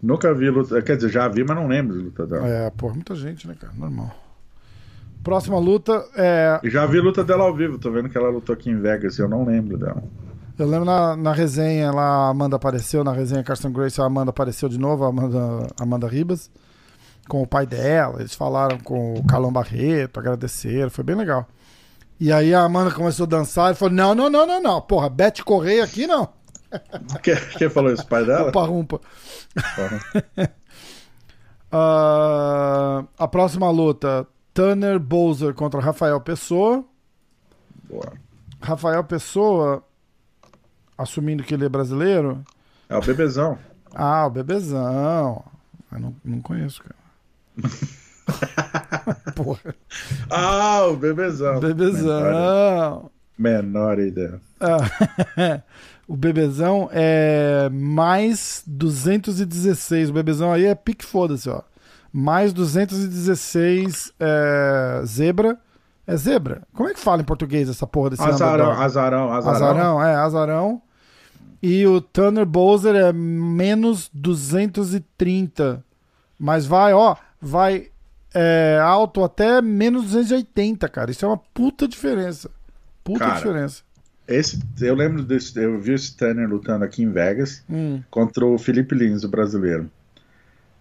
Nunca 0.05 0.35
vi 0.35 0.51
luta. 0.51 0.83
Quer 0.83 0.97
dizer, 0.97 1.09
já 1.09 1.27
vi, 1.29 1.43
mas 1.43 1.57
não 1.57 1.67
lembro 1.67 1.97
de 1.97 2.05
luta 2.05 2.27
dela. 2.27 2.47
É, 2.47 2.71
pô, 2.71 2.91
muita 2.91 3.15
gente, 3.15 3.49
né, 3.49 3.57
cara? 3.59 3.73
Normal. 3.75 4.15
Próxima 5.23 5.59
luta 5.59 6.05
é. 6.15 6.61
Já 6.65 6.85
vi 6.85 7.01
luta 7.01 7.25
dela 7.25 7.45
ao 7.45 7.55
vivo, 7.55 7.79
tô 7.79 7.91
vendo 7.91 8.11
que 8.11 8.19
ela 8.19 8.29
lutou 8.29 8.53
aqui 8.53 8.69
em 8.69 8.79
Vegas 8.79 9.17
e 9.17 9.23
eu 9.23 9.29
não 9.29 9.47
lembro 9.47 9.79
dela. 9.79 10.05
Eu 10.59 10.69
lembro 10.69 10.85
na, 10.85 11.17
na 11.17 11.33
resenha 11.33 11.91
lá, 11.91 12.27
a 12.27 12.29
Amanda 12.29 12.57
apareceu, 12.57 13.03
na 13.03 13.13
resenha 13.13 13.43
Carson 13.43 13.73
Grace, 13.73 13.99
a 13.99 14.05
Amanda 14.05 14.29
apareceu 14.29 14.69
de 14.69 14.79
novo, 14.79 15.05
a 15.05 15.09
Amanda, 15.09 15.67
Amanda 15.81 16.07
Ribas, 16.07 16.51
com 17.27 17.43
o 17.43 17.47
pai 17.47 17.67
dela. 17.67 18.21
Eles 18.21 18.35
falaram 18.35 18.79
com 18.79 19.15
o 19.15 19.25
Carlão 19.25 19.51
Barreto, 19.51 20.21
agradeceram, 20.21 20.91
foi 20.91 21.03
bem 21.03 21.17
legal. 21.17 21.49
E 22.21 22.31
aí 22.31 22.55
a 22.55 22.61
Amanda 22.61 22.91
começou 22.91 23.25
a 23.25 23.29
dançar 23.29 23.73
e 23.73 23.75
falou: 23.75 23.95
não, 23.95 24.15
não, 24.15 24.29
não, 24.29 24.47
não, 24.47 24.63
não. 24.63 24.81
Porra, 24.83 25.09
Beth 25.09 25.43
Correia 25.43 25.83
aqui 25.83 26.07
não. 26.07 26.29
Quem, 27.23 27.37
quem 27.59 27.69
falou 27.69 27.93
isso? 27.93 28.07
Pai 28.07 28.25
dela? 28.25 28.51
Rumpa. 28.51 29.01
uh, 31.73 33.07
a 33.19 33.29
próxima 33.29 33.71
luta: 33.71 34.27
Tanner 34.53 34.99
Bowser 34.99 35.55
contra 35.55 35.81
Rafael 35.81 36.21
Pessoa. 36.21 36.85
Boa. 37.89 38.13
Rafael 38.61 39.05
Pessoa, 39.05 39.85
assumindo 40.97 41.43
que 41.43 41.55
ele 41.55 41.67
é 41.67 41.69
brasileiro. 41.69 42.43
É 42.89 42.97
o 42.97 43.03
bebezão. 43.03 43.59
Ah, 43.97 44.27
o 44.27 44.31
bebezão. 44.31 45.45
Eu 45.93 46.01
não, 46.01 46.17
não 46.25 46.41
conheço, 46.41 46.83
cara. 46.83 46.97
Porra. 49.37 49.73
Ah, 50.29 50.87
o 50.87 50.97
bebezão. 50.97 51.61
Bebezão. 51.61 53.09
Menor, 53.39 54.01
ideia. 54.01 54.41
Ah, 54.59 55.63
o 56.07 56.17
bebezão 56.17 56.89
é 56.93 57.69
mais 57.71 58.63
216. 58.67 60.11
O 60.11 60.13
bebezão 60.13 60.53
aí 60.53 60.67
é 60.67 60.75
pique 60.75 61.05
foda-se, 61.05 61.49
ó. 61.49 61.63
Mais 62.13 62.53
216 62.53 64.13
é, 64.21 65.03
zebra. 65.05 65.59
É 66.07 66.17
zebra? 66.17 66.63
Como 66.75 66.89
é 66.89 66.95
que 66.95 67.01
fala 67.01 67.23
em 67.23 67.25
português 67.25 67.69
essa 67.69 67.87
porra 67.87 68.11
desse 68.11 68.23
azarão, 68.23 68.73
azarão, 68.73 69.33
azarão. 69.33 69.55
Azarão, 69.55 70.03
é, 70.03 70.15
azarão. 70.15 70.83
E 71.63 71.87
o 71.87 71.99
Tanner 72.01 72.45
Bowser 72.45 72.95
é 72.95 73.11
menos 73.11 74.11
230. 74.13 75.83
Mas 76.39 76.67
vai, 76.67 76.93
ó, 76.93 77.17
vai 77.41 77.89
é, 78.35 78.79
alto 78.83 79.23
até 79.23 79.63
menos 79.63 80.03
280, 80.05 80.89
cara. 80.89 81.11
Isso 81.11 81.25
é 81.25 81.29
uma 81.29 81.39
puta 81.39 81.87
diferença. 81.87 82.51
Puta 83.03 83.21
cara, 83.21 83.37
diferença. 83.37 83.84
Esse, 84.27 84.59
eu 84.81 84.95
lembro 84.95 85.23
desse, 85.23 85.59
eu 85.63 85.79
vi 85.79 85.93
esse 85.93 86.17
Tanner 86.17 86.49
lutando 86.49 86.85
aqui 86.85 87.03
em 87.03 87.11
Vegas 87.11 87.63
hum. 87.69 88.03
contra 88.11 88.45
o 88.45 88.57
Felipe 88.59 88.95
Lins, 88.95 89.23
o 89.23 89.29
brasileiro. 89.29 89.91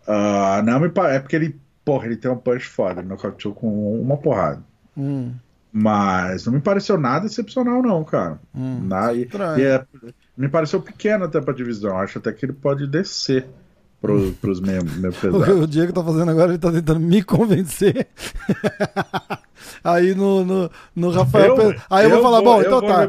Uh, 0.07 0.61
não 0.63 0.79
me 0.79 0.91
é 1.09 1.19
porque 1.19 1.35
ele, 1.35 1.59
porra, 1.83 2.05
ele 2.05 2.15
tem 2.15 2.31
um 2.31 2.37
punch 2.37 2.65
foda, 2.67 3.01
ele 3.01 3.09
nocauteou 3.09 3.53
com 3.53 4.01
uma 4.01 4.17
porrada. 4.17 4.61
Hum. 4.97 5.33
Mas 5.71 6.45
não 6.45 6.53
me 6.53 6.61
pareceu 6.61 6.97
nada 6.97 7.25
excepcional, 7.25 7.81
não, 7.81 8.03
cara. 8.03 8.39
Hum, 8.53 8.87
na, 8.87 9.11
e, 9.11 9.27
e 9.57 9.61
é, 9.63 9.83
me 10.37 10.47
pareceu 10.47 10.79
pequeno 10.79 11.25
até 11.25 11.41
pra 11.41 11.51
divisão. 11.51 11.97
Acho 11.97 12.19
até 12.19 12.31
que 12.31 12.45
ele 12.45 12.53
pode 12.53 12.85
descer 12.85 13.47
pro, 14.03 14.33
pros 14.33 14.59
meio 14.59 14.83
pesados. 14.83 15.47
O, 15.47 15.61
o 15.61 15.67
Diego 15.67 15.93
tá 15.93 16.03
fazendo 16.03 16.29
agora, 16.29 16.51
ele 16.51 16.59
tá 16.59 16.69
tentando 16.69 16.99
me 16.99 17.23
convencer. 17.23 18.07
Aí 19.81 20.13
no, 20.13 20.43
no, 20.43 20.71
no 20.93 21.09
Rafael. 21.09 21.55
Eu, 21.57 21.75
Aí 21.89 22.03
eu, 22.03 22.09
eu 22.09 22.15
vou 22.15 22.21
falar, 22.23 22.41
vou, 22.41 22.53
bom, 22.53 22.61
então 22.61 22.81
tá. 22.81 23.07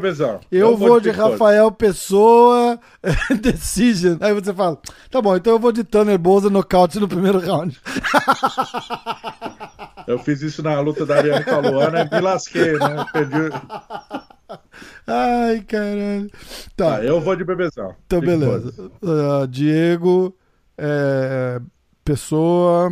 Eu, 0.49 0.69
eu 0.69 0.77
vou, 0.77 0.99
de, 1.01 1.11
de 1.11 1.17
Rafael 1.17 1.69
Pessoa 1.69 2.79
Decision. 3.41 4.17
Aí 4.21 4.33
você 4.33 4.53
fala, 4.53 4.79
tá 5.11 5.21
bom, 5.21 5.35
então 5.35 5.53
eu 5.53 5.59
vou 5.59 5.73
de 5.73 5.83
Tanner 5.83 6.17
Boza 6.17 6.49
nocaute 6.49 6.97
no 6.97 7.09
primeiro 7.09 7.39
round. 7.39 7.77
Eu 10.07 10.17
fiz 10.19 10.41
isso 10.41 10.63
na 10.63 10.79
luta 10.79 11.05
da 11.05 11.17
Ariane 11.17 11.43
com 11.43 11.55
a 11.55 11.59
Luana 11.59 12.01
e 12.09 12.15
me 12.15 12.21
lasquei, 12.21 12.73
né? 12.73 13.05
Perdi. 13.11 13.51
Ai, 15.07 15.59
caralho. 15.61 16.31
Tá. 16.77 16.97
Ah, 16.97 17.03
eu 17.03 17.19
vou 17.19 17.35
de 17.35 17.43
bebezão. 17.43 17.95
Então, 18.05 18.21
beleza. 18.21 18.73
Uh, 19.01 19.47
Diego 19.47 20.35
é, 20.77 21.59
pessoa. 22.03 22.91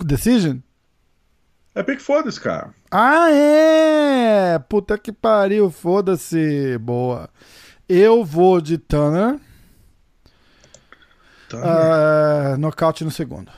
Decision? 0.00 0.58
É 1.74 1.82
bem 1.82 1.96
que 1.96 2.02
foda-se, 2.02 2.40
cara. 2.40 2.74
Ah, 2.90 3.30
é! 3.30 4.58
Puta 4.58 4.96
que 4.98 5.12
pariu, 5.12 5.70
foda-se. 5.70 6.78
Boa. 6.78 7.28
Eu 7.88 8.24
vou 8.24 8.60
de 8.60 8.78
Tanner. 8.78 9.38
Uh, 11.52 12.58
nocaute 12.58 13.04
no 13.04 13.10
segundo. 13.10 13.50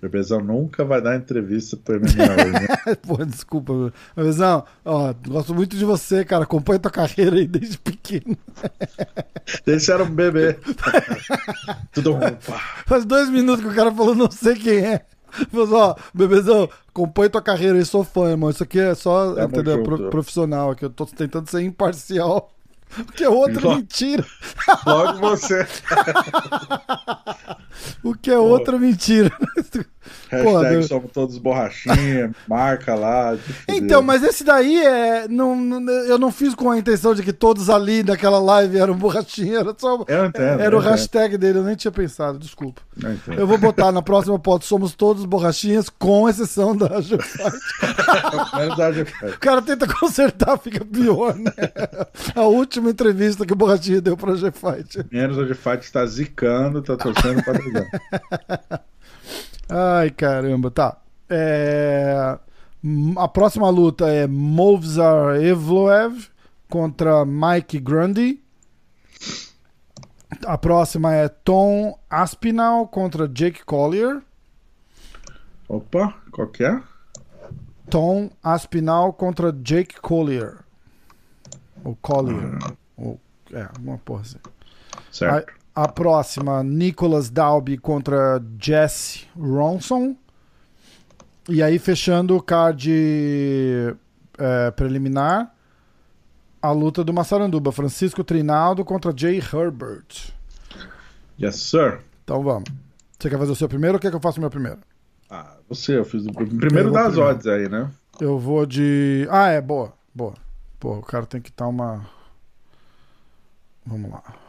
Bebezão 0.00 0.40
nunca 0.40 0.84
vai 0.84 1.02
dar 1.02 1.16
entrevista 1.16 1.76
pro 1.76 1.98
MMA 1.98 2.06
hoje, 2.06 2.52
né? 2.52 2.94
Pô, 3.04 3.16
desculpa, 3.24 3.92
Bebezão. 4.16 4.64
Ó, 4.84 5.12
gosto 5.26 5.52
muito 5.54 5.76
de 5.76 5.84
você, 5.84 6.24
cara. 6.24 6.44
Acompanha 6.44 6.78
tua 6.78 6.90
carreira 6.90 7.34
aí 7.36 7.46
desde 7.48 7.76
pequeno. 7.78 8.36
Desde 9.66 9.90
era 9.90 10.04
um 10.04 10.10
bebê. 10.10 10.56
Tudo 11.92 12.14
bom. 12.14 12.20
Faz 12.86 13.04
dois 13.04 13.28
minutos 13.28 13.64
que 13.64 13.70
o 13.70 13.74
cara 13.74 13.90
falou, 13.92 14.14
não 14.14 14.30
sei 14.30 14.54
quem 14.54 14.78
é. 14.78 15.04
Mas, 15.52 15.72
ó, 15.72 15.96
bebezão, 16.14 16.68
acompanha 16.88 17.28
tua 17.30 17.42
carreira 17.42 17.76
aí, 17.76 17.84
sou 17.84 18.04
fã, 18.04 18.30
irmão. 18.30 18.50
Isso 18.50 18.62
aqui 18.62 18.78
é 18.78 18.94
só, 18.94 19.36
É 19.36 19.44
entendeu? 19.44 19.82
Pro- 19.82 20.10
profissional 20.10 20.70
aqui. 20.70 20.84
Eu 20.84 20.90
tô 20.90 21.06
tentando 21.06 21.50
ser 21.50 21.60
imparcial. 21.62 22.52
O 22.98 23.04
que 23.12 23.22
é 23.24 23.28
outra 23.28 23.60
Logo- 23.62 23.76
mentira. 23.76 24.24
Logo 24.86 25.18
você. 25.18 25.66
O 28.02 28.14
que 28.14 28.30
é 28.30 28.38
outra 28.38 28.78
mentira. 28.78 29.30
Pô, 30.30 30.36
Hashtag 30.58 30.74
eu- 30.74 30.82
somos 30.84 31.10
todos 31.12 31.38
borrachinha, 31.38 32.32
marca 32.48 32.94
lá. 32.94 33.36
Então, 33.68 34.02
mas 34.02 34.22
esse 34.22 34.44
daí 34.44 34.76
é. 34.84 35.28
Não, 35.28 35.54
não- 35.56 35.92
eu 35.92 36.18
não 36.18 36.30
fiz 36.32 36.54
com 36.54 36.70
a 36.70 36.78
intenção 36.78 37.14
de 37.14 37.22
que 37.22 37.32
todos 37.32 37.68
ali 37.70 38.02
naquela 38.02 38.38
live 38.38 38.78
eram 38.78 38.94
borrachinha. 38.94 39.58
Era 39.60 39.74
só. 39.76 40.04
Eu 40.08 40.26
entendo. 40.26 40.60
Era 40.60 40.76
o 40.76 40.78
eu 40.78 40.80
entendo, 40.80 40.90
hashtag 40.90 41.38
dele, 41.38 41.58
eu 41.58 41.64
nem 41.64 41.76
tinha 41.76 41.92
pensado, 41.92 42.38
desculpa. 42.38 42.80
eu. 43.28 43.34
Eu 43.34 43.46
vou 43.46 43.58
botar 43.58 43.92
na 43.92 44.02
próxima 44.02 44.40
foto, 44.42 44.64
somos 44.64 44.94
todos 44.94 45.24
borrachinhas, 45.24 45.88
com 45.88 46.28
exceção 46.28 46.76
da 46.76 46.88
faz. 46.88 47.08
O 49.34 49.38
cara 49.38 49.62
tenta 49.62 49.86
consertar, 49.86 50.58
fica 50.58 50.84
pior, 50.84 51.34
né? 51.36 51.52
A 52.34 52.42
última 52.42 52.90
entrevista 52.90 53.46
que 53.46 53.52
o 53.52 53.56
Borrachinha 53.56 54.00
deu 54.00 54.16
pra 54.16 54.34
G-Fight. 54.34 55.04
Menos 55.10 55.38
a 55.38 55.54
Fight 55.54 55.84
está 55.84 56.04
zicando, 56.06 56.82
tá 56.82 56.96
torcendo 56.96 57.42
pra 57.42 57.52
dragão. 57.52 57.86
Ai, 59.68 60.10
caramba, 60.10 60.70
tá. 60.70 60.98
É, 61.28 62.38
A 63.16 63.28
próxima 63.28 63.68
luta 63.70 64.08
é 64.08 64.26
Movzar 64.26 65.36
Evloev 65.42 66.28
contra 66.68 67.24
Mike 67.24 67.78
Grundy. 67.78 68.42
A 70.46 70.56
próxima 70.56 71.14
é 71.14 71.28
Tom 71.28 71.98
Aspinall 72.08 72.86
contra 72.86 73.26
Jake 73.28 73.64
Collier. 73.64 74.22
Opa, 75.68 76.14
qual 76.30 76.48
que 76.48 76.64
é? 76.64 76.80
Tom 77.90 78.30
Aspinall 78.42 79.12
contra 79.12 79.52
Jake 79.52 80.00
Collier. 80.00 80.58
Ou 81.84 81.96
Collier. 81.96 82.58
Ou, 82.96 83.18
é, 83.52 83.62
alguma 83.62 83.98
porra 83.98 84.22
assim. 84.22 84.38
Certo. 85.10 85.57
A, 85.82 85.88
próxima, 85.88 86.62
Nicholas 86.62 87.30
Dalby 87.30 87.78
contra 87.78 88.42
Jesse 88.60 89.26
Ronson. 89.38 90.16
E 91.48 91.62
aí, 91.62 91.78
fechando 91.78 92.36
o 92.36 92.42
card 92.42 92.90
é, 94.38 94.70
preliminar, 94.72 95.54
a 96.60 96.72
luta 96.72 97.04
do 97.04 97.12
Massaranduba. 97.12 97.70
Francisco 97.70 98.24
Trinaldo 98.24 98.84
contra 98.84 99.16
Jay 99.16 99.38
Herbert. 99.38 100.32
Yes, 101.40 101.56
sir. 101.56 102.00
Então 102.24 102.42
vamos. 102.42 102.68
Você 103.18 103.30
quer 103.30 103.38
fazer 103.38 103.52
o 103.52 103.56
seu 103.56 103.68
primeiro 103.68 103.96
ou 103.96 104.00
quer 104.00 104.10
que 104.10 104.16
eu 104.16 104.20
faça 104.20 104.38
o 104.38 104.40
meu 104.40 104.50
primeiro? 104.50 104.78
Ah, 105.30 105.56
você, 105.68 105.98
eu 105.98 106.04
fiz 106.04 106.26
o 106.26 106.32
primeiro 106.32 106.90
das 106.90 107.12
primeiro. 107.12 107.30
odds 107.30 107.46
aí, 107.46 107.68
né? 107.68 107.90
Eu 108.20 108.38
vou 108.38 108.66
de. 108.66 109.28
Ah, 109.30 109.48
é, 109.48 109.60
boa. 109.60 109.92
Boa. 110.12 110.34
Pô, 110.80 110.96
o 110.96 111.02
cara 111.02 111.24
tem 111.24 111.40
que 111.40 111.50
estar 111.50 111.68
uma. 111.68 112.04
Vamos 113.86 114.10
lá. 114.10 114.47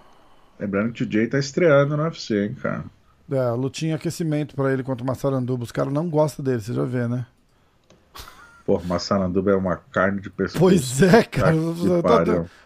Lembrando 0.59 0.91
que 0.91 1.03
o 1.03 1.11
Jay 1.11 1.27
tá 1.27 1.39
estreando 1.39 1.95
no 1.95 2.03
UFC, 2.03 2.45
hein, 2.45 2.55
cara. 2.61 2.83
É, 3.31 3.51
lutinha 3.51 3.95
aquecimento 3.95 4.55
pra 4.55 4.73
ele 4.73 4.83
contra 4.83 5.03
o 5.03 5.07
Massaranduba. 5.07 5.63
Os 5.63 5.71
caras 5.71 5.93
não 5.93 6.09
gostam 6.09 6.43
dele, 6.43 6.59
você 6.59 6.73
já 6.73 6.83
vê, 6.83 7.07
né? 7.07 7.25
Pô, 8.65 8.79
Massaranduba 8.85 9.51
é 9.51 9.55
uma 9.55 9.77
carne 9.77 10.21
de 10.21 10.29
pescoço. 10.29 10.59
Pois 10.59 11.01
é, 11.01 11.23
cara. 11.23 11.55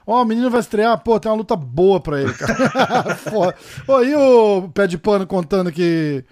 Ó, 0.05 0.21
o 0.21 0.25
menino 0.25 0.49
vai 0.49 0.59
estrear, 0.59 0.97
pô, 1.01 1.19
tem 1.19 1.31
uma 1.31 1.37
luta 1.37 1.55
boa 1.55 1.99
pra 1.99 2.21
ele, 2.21 2.33
cara. 2.33 3.15
Foda. 3.15 3.55
Ó, 3.87 4.01
e 4.01 4.15
o 4.15 4.69
pé 4.69 4.87
de 4.87 4.97
pano 4.97 5.25
contando 5.27 5.71
que 5.71 6.25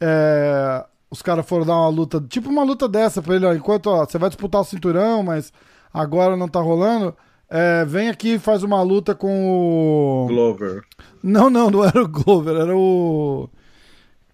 é, 0.00 0.84
os 1.10 1.22
caras 1.22 1.46
foram 1.46 1.66
dar 1.66 1.76
uma 1.76 1.88
luta, 1.88 2.20
tipo 2.20 2.48
uma 2.48 2.64
luta 2.64 2.88
dessa 2.88 3.20
pra 3.22 3.36
ele, 3.36 3.46
ó, 3.46 3.54
enquanto 3.54 3.88
ó, 3.88 4.04
você 4.04 4.18
vai 4.18 4.28
disputar 4.28 4.60
o 4.60 4.64
cinturão, 4.64 5.22
mas 5.22 5.52
agora 5.92 6.36
não 6.36 6.48
tá 6.48 6.60
rolando. 6.60 7.14
É, 7.54 7.84
vem 7.84 8.08
aqui 8.08 8.34
e 8.34 8.38
faz 8.38 8.62
uma 8.62 8.82
luta 8.82 9.14
com 9.14 10.24
o. 10.24 10.26
Glover. 10.26 10.82
Não, 11.22 11.50
não, 11.50 11.70
não 11.70 11.84
era 11.84 12.02
o 12.02 12.08
Glover, 12.08 12.56
era 12.56 12.74
o. 12.74 13.48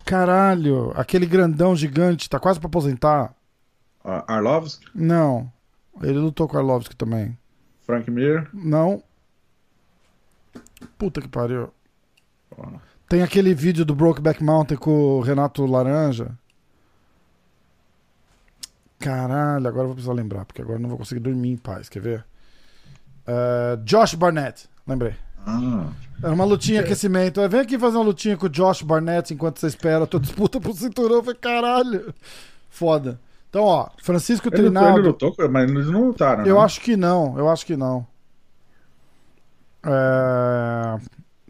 Caralho, 0.04 0.92
aquele 0.94 1.26
grandão 1.26 1.74
gigante, 1.74 2.30
tá 2.30 2.38
quase 2.38 2.60
pra 2.60 2.68
aposentar. 2.68 3.34
Ah, 4.04 4.24
Arlovski, 4.36 4.86
Não. 4.94 5.52
Ele 6.00 6.18
lutou 6.18 6.46
com 6.46 6.56
o 6.56 6.60
Arlovski 6.60 6.94
também. 6.94 7.36
Frank 7.84 8.08
Mir. 8.08 8.48
Não. 8.54 9.02
Puta 10.96 11.20
que 11.20 11.28
pariu. 11.28 11.70
Ó. 12.56 12.66
Tem 13.08 13.22
aquele 13.22 13.52
vídeo 13.52 13.84
do 13.84 13.94
Brokeback 13.96 14.44
Mountain 14.44 14.78
com 14.78 15.18
o 15.18 15.20
Renato 15.20 15.66
Laranja. 15.66 16.38
Caralho, 18.98 19.66
agora 19.66 19.82
eu 19.82 19.88
vou 19.88 19.94
precisar 19.94 20.12
lembrar, 20.12 20.44
porque 20.44 20.62
agora 20.62 20.78
eu 20.78 20.82
não 20.82 20.88
vou 20.88 20.98
conseguir 20.98 21.20
dormir 21.20 21.50
em 21.50 21.56
paz, 21.56 21.88
quer 21.88 22.00
ver? 22.00 22.24
Eh, 23.30 23.78
Josh 23.84 24.14
Barnett, 24.14 24.66
lembrei. 24.86 25.14
Ah, 25.46 25.86
Era 26.22 26.32
uma 26.32 26.44
lutinha 26.44 26.80
aquecimento. 26.80 27.40
Eh, 27.42 27.48
Vem 27.48 27.60
aqui 27.60 27.78
fazer 27.78 27.96
uma 27.98 28.04
lutinha 28.04 28.36
com 28.38 28.46
o 28.46 28.48
Josh 28.48 28.80
Barnett 28.82 29.32
enquanto 29.34 29.60
você 29.60 29.66
espera 29.66 30.04
a 30.04 30.06
tua 30.06 30.18
disputa 30.20 30.58
pro 30.58 30.72
cinturão. 30.72 31.22
Falei, 31.22 31.38
caralho. 31.38 32.14
Foda. 32.70 33.20
Então, 33.50 33.64
ó, 33.64 33.88
Francisco 34.02 34.48
ele, 34.48 34.62
lutou, 34.68 34.82
ele 34.82 34.90
Trinaldo. 34.92 35.08
lutou, 35.08 35.50
mas 35.50 35.70
eles 35.70 35.86
não 35.86 36.06
lutaram, 36.08 36.44
Eu 36.46 36.56
né? 36.56 36.60
acho 36.62 36.80
que 36.80 36.96
não, 36.96 37.38
eu 37.38 37.48
acho 37.48 37.64
que 37.66 37.76
não. 37.76 38.06
É, 39.84 40.98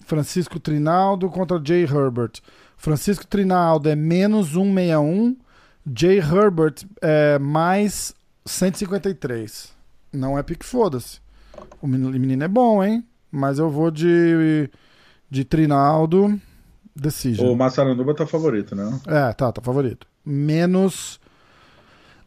Francisco 0.04 0.60
Trinaldo 0.60 1.28
contra 1.28 1.60
Jay 1.64 1.82
Herbert. 1.84 2.32
Francisco 2.76 3.26
Trinaldo 3.26 3.88
é 3.88 3.96
menos 3.96 4.48
161, 4.52 5.36
Jay 5.96 6.18
Herbert 6.18 6.74
é 7.00 7.38
mais 7.38 8.14
153. 8.46 9.72
Não 10.12 10.38
é 10.38 10.42
pique 10.42 10.64
foda-se. 10.64 11.20
O 11.80 11.86
menino, 11.86 12.42
é 12.44 12.48
bom, 12.48 12.82
hein? 12.82 13.04
Mas 13.30 13.58
eu 13.58 13.70
vou 13.70 13.90
de, 13.90 14.68
de 15.30 15.44
Trinaldo 15.44 16.40
Decision. 16.94 17.48
O 17.52 17.56
Massaranduba 17.56 18.14
tá 18.14 18.26
favorito, 18.26 18.74
né? 18.74 18.98
É, 19.06 19.32
tá, 19.32 19.52
tá 19.52 19.60
favorito. 19.62 20.06
Menos 20.24 21.20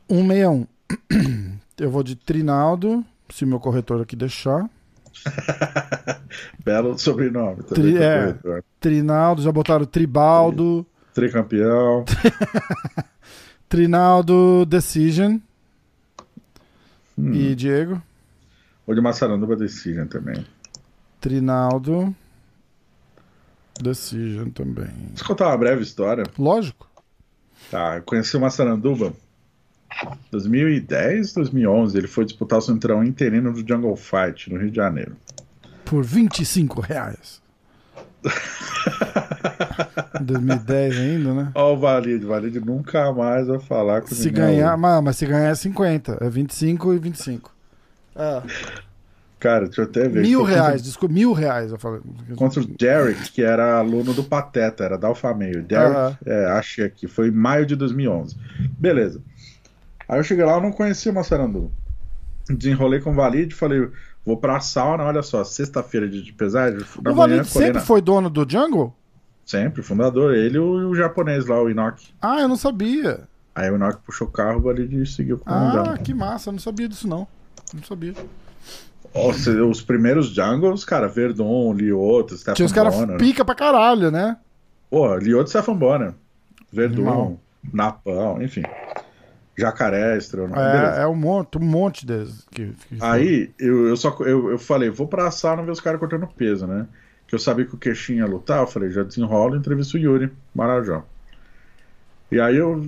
161. 0.10 0.68
Eu 1.80 1.90
vou 1.90 2.04
de 2.04 2.16
Trinaldo, 2.16 3.04
se 3.30 3.46
meu 3.46 3.60
corretor 3.60 4.02
aqui 4.02 4.16
deixar. 4.16 4.70
Belo 6.64 6.98
sobrenome. 6.98 7.64
Tri- 7.64 7.98
é. 7.98 8.36
Trinaldo, 8.80 9.42
já 9.42 9.52
botaram 9.52 9.86
Tribaldo. 9.86 10.86
Tricampeão. 11.14 12.06
Trinaldo 13.68 14.66
Decision. 14.66 15.38
Hum. 17.18 17.34
E 17.34 17.56
Diego? 17.56 18.02
O 18.86 18.94
de 18.94 19.02
Massaranduba 19.02 19.56
Decision 19.56 20.08
também. 20.08 20.46
Trinaldo 21.20 22.16
Decision 23.82 24.50
também. 24.50 24.90
Eu 25.20 25.26
contar 25.26 25.48
uma 25.48 25.58
breve 25.58 25.84
história. 25.84 26.24
Lógico. 26.38 26.90
Tá, 27.70 27.98
eu 27.98 28.02
conheci 28.04 28.36
o 28.36 28.42
Massaranduba 28.42 29.14
2010, 30.32 31.34
2011. 31.34 31.98
Ele 31.98 32.08
foi 32.08 32.26
disputar 32.26 32.60
o 32.60 32.62
cinturão 32.62 33.04
interino 33.04 33.54
do 33.54 33.60
Jungle 33.68 33.96
Fight 33.96 34.52
no 34.52 34.60
Rio 34.60 34.70
de 34.72 34.76
Janeiro. 34.76 35.16
Por 35.86 36.04
25 36.04 36.82
reais. 36.82 37.42
2010 40.22 40.98
ainda, 40.98 41.34
né? 41.34 41.52
Ó, 41.56 41.74
o 41.74 41.78
Valide. 41.80 42.26
O 42.26 42.30
Valide 42.30 42.60
nunca 42.60 43.12
mais 43.14 43.48
vai 43.48 43.60
falar 43.60 44.02
com 44.02 44.08
Se 44.08 44.28
ninguém. 44.28 44.34
ganhar, 44.46 44.78
mas, 44.78 45.04
mas 45.04 45.16
se 45.18 45.26
ganhar 45.26 45.50
é 45.50 45.56
50. 45.56 46.18
É 46.22 46.30
25 46.30 46.94
e 46.94 46.98
25. 47.00 47.52
É. 48.16 48.42
Cara, 49.40 49.66
deixa 49.66 49.82
eu 49.82 49.86
até 49.86 50.08
ver. 50.08 50.22
Mil 50.22 50.44
reais, 50.44 50.84
desculpa, 50.84 51.14
mil 51.16 51.34
reais. 51.34 51.72
Eu 51.72 51.80
falei. 51.80 52.00
Contra 52.36 52.62
o 52.62 52.66
Derek, 52.66 53.32
que 53.32 53.42
era 53.42 53.80
aluno 53.80 54.14
do 54.14 54.24
Pateta, 54.24 54.84
era 54.84 54.98
da 54.98 55.08
Alfa 55.08 55.34
Meio. 55.34 55.64
Derek, 55.64 56.18
é, 56.26 56.46
achei 56.52 56.86
aqui, 56.86 57.08
foi 57.08 57.30
em 57.30 57.32
maio 57.32 57.66
de 57.66 57.76
2011. 57.76 58.36
Beleza. 58.78 59.20
Aí 60.08 60.20
eu 60.20 60.24
cheguei 60.24 60.46
lá, 60.46 60.54
eu 60.54 60.62
não 60.62 60.72
conhecia 60.72 61.12
o 61.12 61.16
Massaranduba. 61.16 61.72
Desenrolei 62.50 63.00
com 63.00 63.12
o 63.12 63.16
Valide, 63.16 63.56
falei, 63.56 63.90
vou 64.26 64.38
pra 64.38 64.60
sauna, 64.60 65.04
olha 65.06 65.24
só, 65.24 65.44
sexta-feira 65.44 66.08
de, 66.08 66.22
de 66.22 66.34
pesagem. 66.34 66.80
O 66.98 67.02
manhã, 67.04 67.16
Valide 67.16 67.48
sempre 67.48 67.74
na- 67.74 67.80
foi 67.80 68.02
dono 68.02 68.30
do 68.30 68.46
Jungle? 68.48 68.94
Sempre, 69.46 69.82
fundador, 69.82 70.36
ele 70.36 70.58
e 70.58 70.60
o, 70.60 70.90
o 70.90 70.96
japonês 70.96 71.46
lá, 71.48 71.60
o 71.62 71.70
Inoki. 71.70 72.14
Ah, 72.22 72.40
eu 72.42 72.48
não 72.48 72.56
sabia. 72.58 73.22
Aí 73.56 73.72
o 73.72 73.76
Inoki 73.76 74.00
puxou 74.06 74.28
o 74.28 74.32
carro, 74.32 74.60
o 74.60 74.62
Valide 74.62 75.04
seguiu 75.06 75.40
com 75.40 75.50
Ah, 75.50 75.98
que 75.98 76.14
massa, 76.14 76.50
eu 76.50 76.54
não 76.54 76.60
sabia 76.60 76.88
disso 76.88 77.08
não. 77.08 77.28
Não 77.74 77.84
sabia. 77.84 78.14
Os, 79.14 79.48
os 79.48 79.82
primeiros 79.82 80.28
jungles, 80.28 80.86
cara, 80.86 81.08
Verdun, 81.08 81.74
Lioto, 81.74 82.38
Stefan 82.38 82.54
Tinha 82.54 82.66
os 82.66 82.72
caras 82.72 82.96
pica 83.18 83.44
pra 83.44 83.56
caralho, 83.56 84.10
né? 84.10 84.38
Pô, 84.90 85.16
Lioto 85.18 85.50
Stefan 85.50 85.76
Bonner, 85.76 86.14
Verdun, 86.72 87.08
Animal. 87.08 87.40
Napão, 87.74 88.42
enfim. 88.42 88.64
Jacaré, 89.58 90.18
Estrela. 90.18 90.98
É, 90.98 91.04
é 91.04 91.08
um 91.08 91.16
monte, 91.16 91.58
um 91.58 91.62
monte 91.62 92.06
deles. 92.06 92.46
Que, 92.52 92.74
que 92.88 92.98
Aí 93.00 93.52
eu, 93.60 93.88
eu 93.90 93.98
só 93.98 94.16
eu, 94.22 94.52
eu 94.52 94.58
falei, 94.58 94.90
vou 94.90 95.08
pra 95.08 95.30
sauna 95.30 95.62
ver 95.62 95.72
os 95.72 95.82
caras 95.82 96.00
cortando 96.00 96.28
peso, 96.28 96.66
né? 96.66 96.88
Que 97.28 97.36
eu 97.36 97.40
sabia 97.40 97.66
que 97.66 97.76
o 97.76 97.78
Queixinho 97.78 98.20
ia 98.20 98.26
lutar, 98.26 98.60
eu 98.60 98.68
falei, 98.68 98.90
já 98.90 99.04
desenrola, 99.04 99.58
entrevista 99.58 99.98
o 99.98 100.00
Yuri 100.00 100.32
Marajó. 100.54 101.04
E 102.32 102.40
aí 102.40 102.56
eu, 102.56 102.84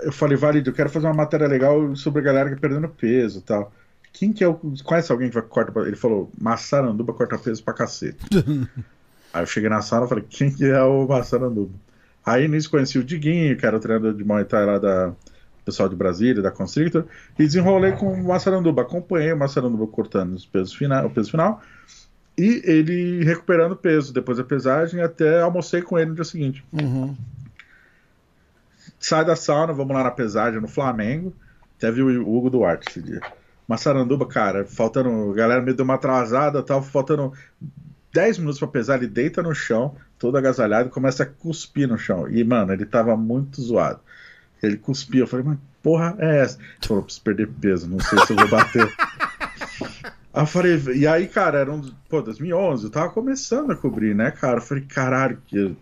eu 0.00 0.12
falei, 0.12 0.36
Valido, 0.36 0.70
eu 0.70 0.74
quero 0.74 0.90
fazer 0.90 1.06
uma 1.06 1.14
matéria 1.14 1.46
legal 1.46 1.94
sobre 1.94 2.20
a 2.20 2.24
galera 2.24 2.48
que 2.48 2.56
tá 2.56 2.60
perdendo 2.60 2.88
peso 2.88 3.38
e 3.38 3.42
tal. 3.42 3.72
Quem 4.18 4.32
que 4.32 4.42
é 4.42 4.48
o. 4.48 4.58
Conhece 4.84 5.12
alguém 5.12 5.28
que 5.28 5.34
vai 5.34 5.42
cortar. 5.44 5.80
Ele 5.86 5.96
falou, 5.96 6.30
Massaranduba 6.40 7.12
corta 7.12 7.38
peso 7.38 7.62
pra 7.62 7.72
cacete. 7.72 8.18
aí 9.32 9.42
eu 9.42 9.46
cheguei 9.46 9.70
na 9.70 9.80
sala 9.80 10.06
e 10.06 10.08
falei, 10.08 10.24
quem 10.28 10.50
que 10.50 10.64
é 10.64 10.82
o 10.82 11.06
Massaranduba? 11.06 11.72
Aí 12.26 12.48
nisso 12.48 12.70
conheci 12.70 12.98
o 12.98 13.04
Diguinho, 13.04 13.56
que 13.56 13.64
era 13.64 13.76
o 13.76 13.80
treinador 13.80 14.14
de 14.14 14.24
Muay 14.24 14.44
Thai 14.44 14.66
lá 14.66 14.78
da 14.78 15.12
pessoal 15.64 15.88
de 15.88 15.94
Brasília, 15.94 16.42
da 16.42 16.50
Constrictor, 16.50 17.04
e 17.38 17.44
desenrolei 17.44 17.92
com 17.92 18.12
o 18.12 18.24
Massaranduba. 18.24 18.82
Acompanhei 18.82 19.32
o 19.32 19.38
Massaranduba 19.38 19.86
cortando 19.86 20.32
os 20.34 20.44
pesos 20.44 20.74
final, 20.74 21.06
o 21.06 21.10
peso 21.10 21.30
final 21.30 21.62
e 22.38 22.62
ele 22.64 23.24
recuperando 23.24 23.74
peso 23.74 24.12
depois 24.12 24.38
da 24.38 24.44
pesagem. 24.44 25.00
Até 25.00 25.42
almocei 25.42 25.82
com 25.82 25.98
ele 25.98 26.10
no 26.10 26.14
dia 26.14 26.24
seguinte. 26.24 26.64
Uhum. 26.72 27.16
Sai 28.98 29.24
da 29.24 29.34
sauna, 29.34 29.72
vamos 29.72 29.94
lá 29.94 30.04
na 30.04 30.10
pesagem 30.10 30.60
no 30.60 30.68
Flamengo. 30.68 31.34
Até 31.76 31.90
vi 31.90 32.02
o 32.02 32.28
Hugo 32.28 32.48
Duarte 32.48 32.88
esse 32.88 33.02
dia. 33.02 33.20
Massaranduba, 33.68 34.26
cara, 34.26 34.64
faltando. 34.64 35.30
A 35.30 35.34
galera 35.34 35.60
me 35.60 35.74
deu 35.74 35.84
uma 35.84 35.96
atrasada, 35.96 36.62
tava 36.62 36.82
faltando 36.82 37.34
10 38.14 38.38
minutos 38.38 38.58
pra 38.58 38.66
pesar. 38.66 38.96
Ele 38.96 39.06
deita 39.06 39.42
no 39.42 39.54
chão, 39.54 39.94
todo 40.18 40.38
agasalhado, 40.38 40.88
e 40.88 40.92
começa 40.92 41.22
a 41.22 41.26
cuspir 41.26 41.86
no 41.86 41.98
chão. 41.98 42.26
E, 42.26 42.42
mano, 42.42 42.72
ele 42.72 42.86
tava 42.86 43.14
muito 43.14 43.60
zoado. 43.60 44.00
Ele 44.62 44.78
cuspia. 44.78 45.20
Eu 45.20 45.26
falei, 45.26 45.44
mas 45.44 45.58
porra 45.82 46.16
é 46.18 46.38
essa? 46.40 46.58
Ele 46.58 46.88
falou, 46.88 47.02
preciso 47.02 47.22
perder 47.22 47.48
peso, 47.48 47.88
não 47.88 48.00
sei 48.00 48.18
se 48.20 48.32
eu 48.32 48.36
vou 48.36 48.48
bater. 48.48 48.88
Aí 50.32 50.42
eu 50.42 50.46
falei, 50.46 50.80
e 50.94 51.06
aí, 51.06 51.26
cara, 51.26 51.58
era 51.58 51.72
um, 51.72 51.82
pô, 52.08 52.22
2011, 52.22 52.84
eu 52.84 52.90
tava 52.90 53.10
começando 53.10 53.72
a 53.72 53.76
cobrir, 53.76 54.14
né, 54.14 54.30
cara? 54.30 54.58
Eu 54.58 54.62
falei, 54.62 54.84
caralho, 54.84 55.42
que, 55.46 55.74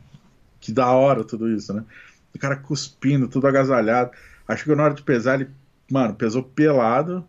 que 0.60 0.72
da 0.72 0.90
hora 0.92 1.24
tudo 1.24 1.50
isso, 1.50 1.74
né? 1.74 1.84
O 2.34 2.38
cara 2.38 2.56
cuspindo, 2.56 3.28
tudo 3.28 3.46
agasalhado. 3.46 4.12
Acho 4.48 4.64
que 4.64 4.74
na 4.74 4.84
hora 4.84 4.94
de 4.94 5.02
pesar, 5.02 5.34
ele, 5.34 5.50
mano, 5.90 6.14
pesou 6.14 6.42
pelado 6.42 7.26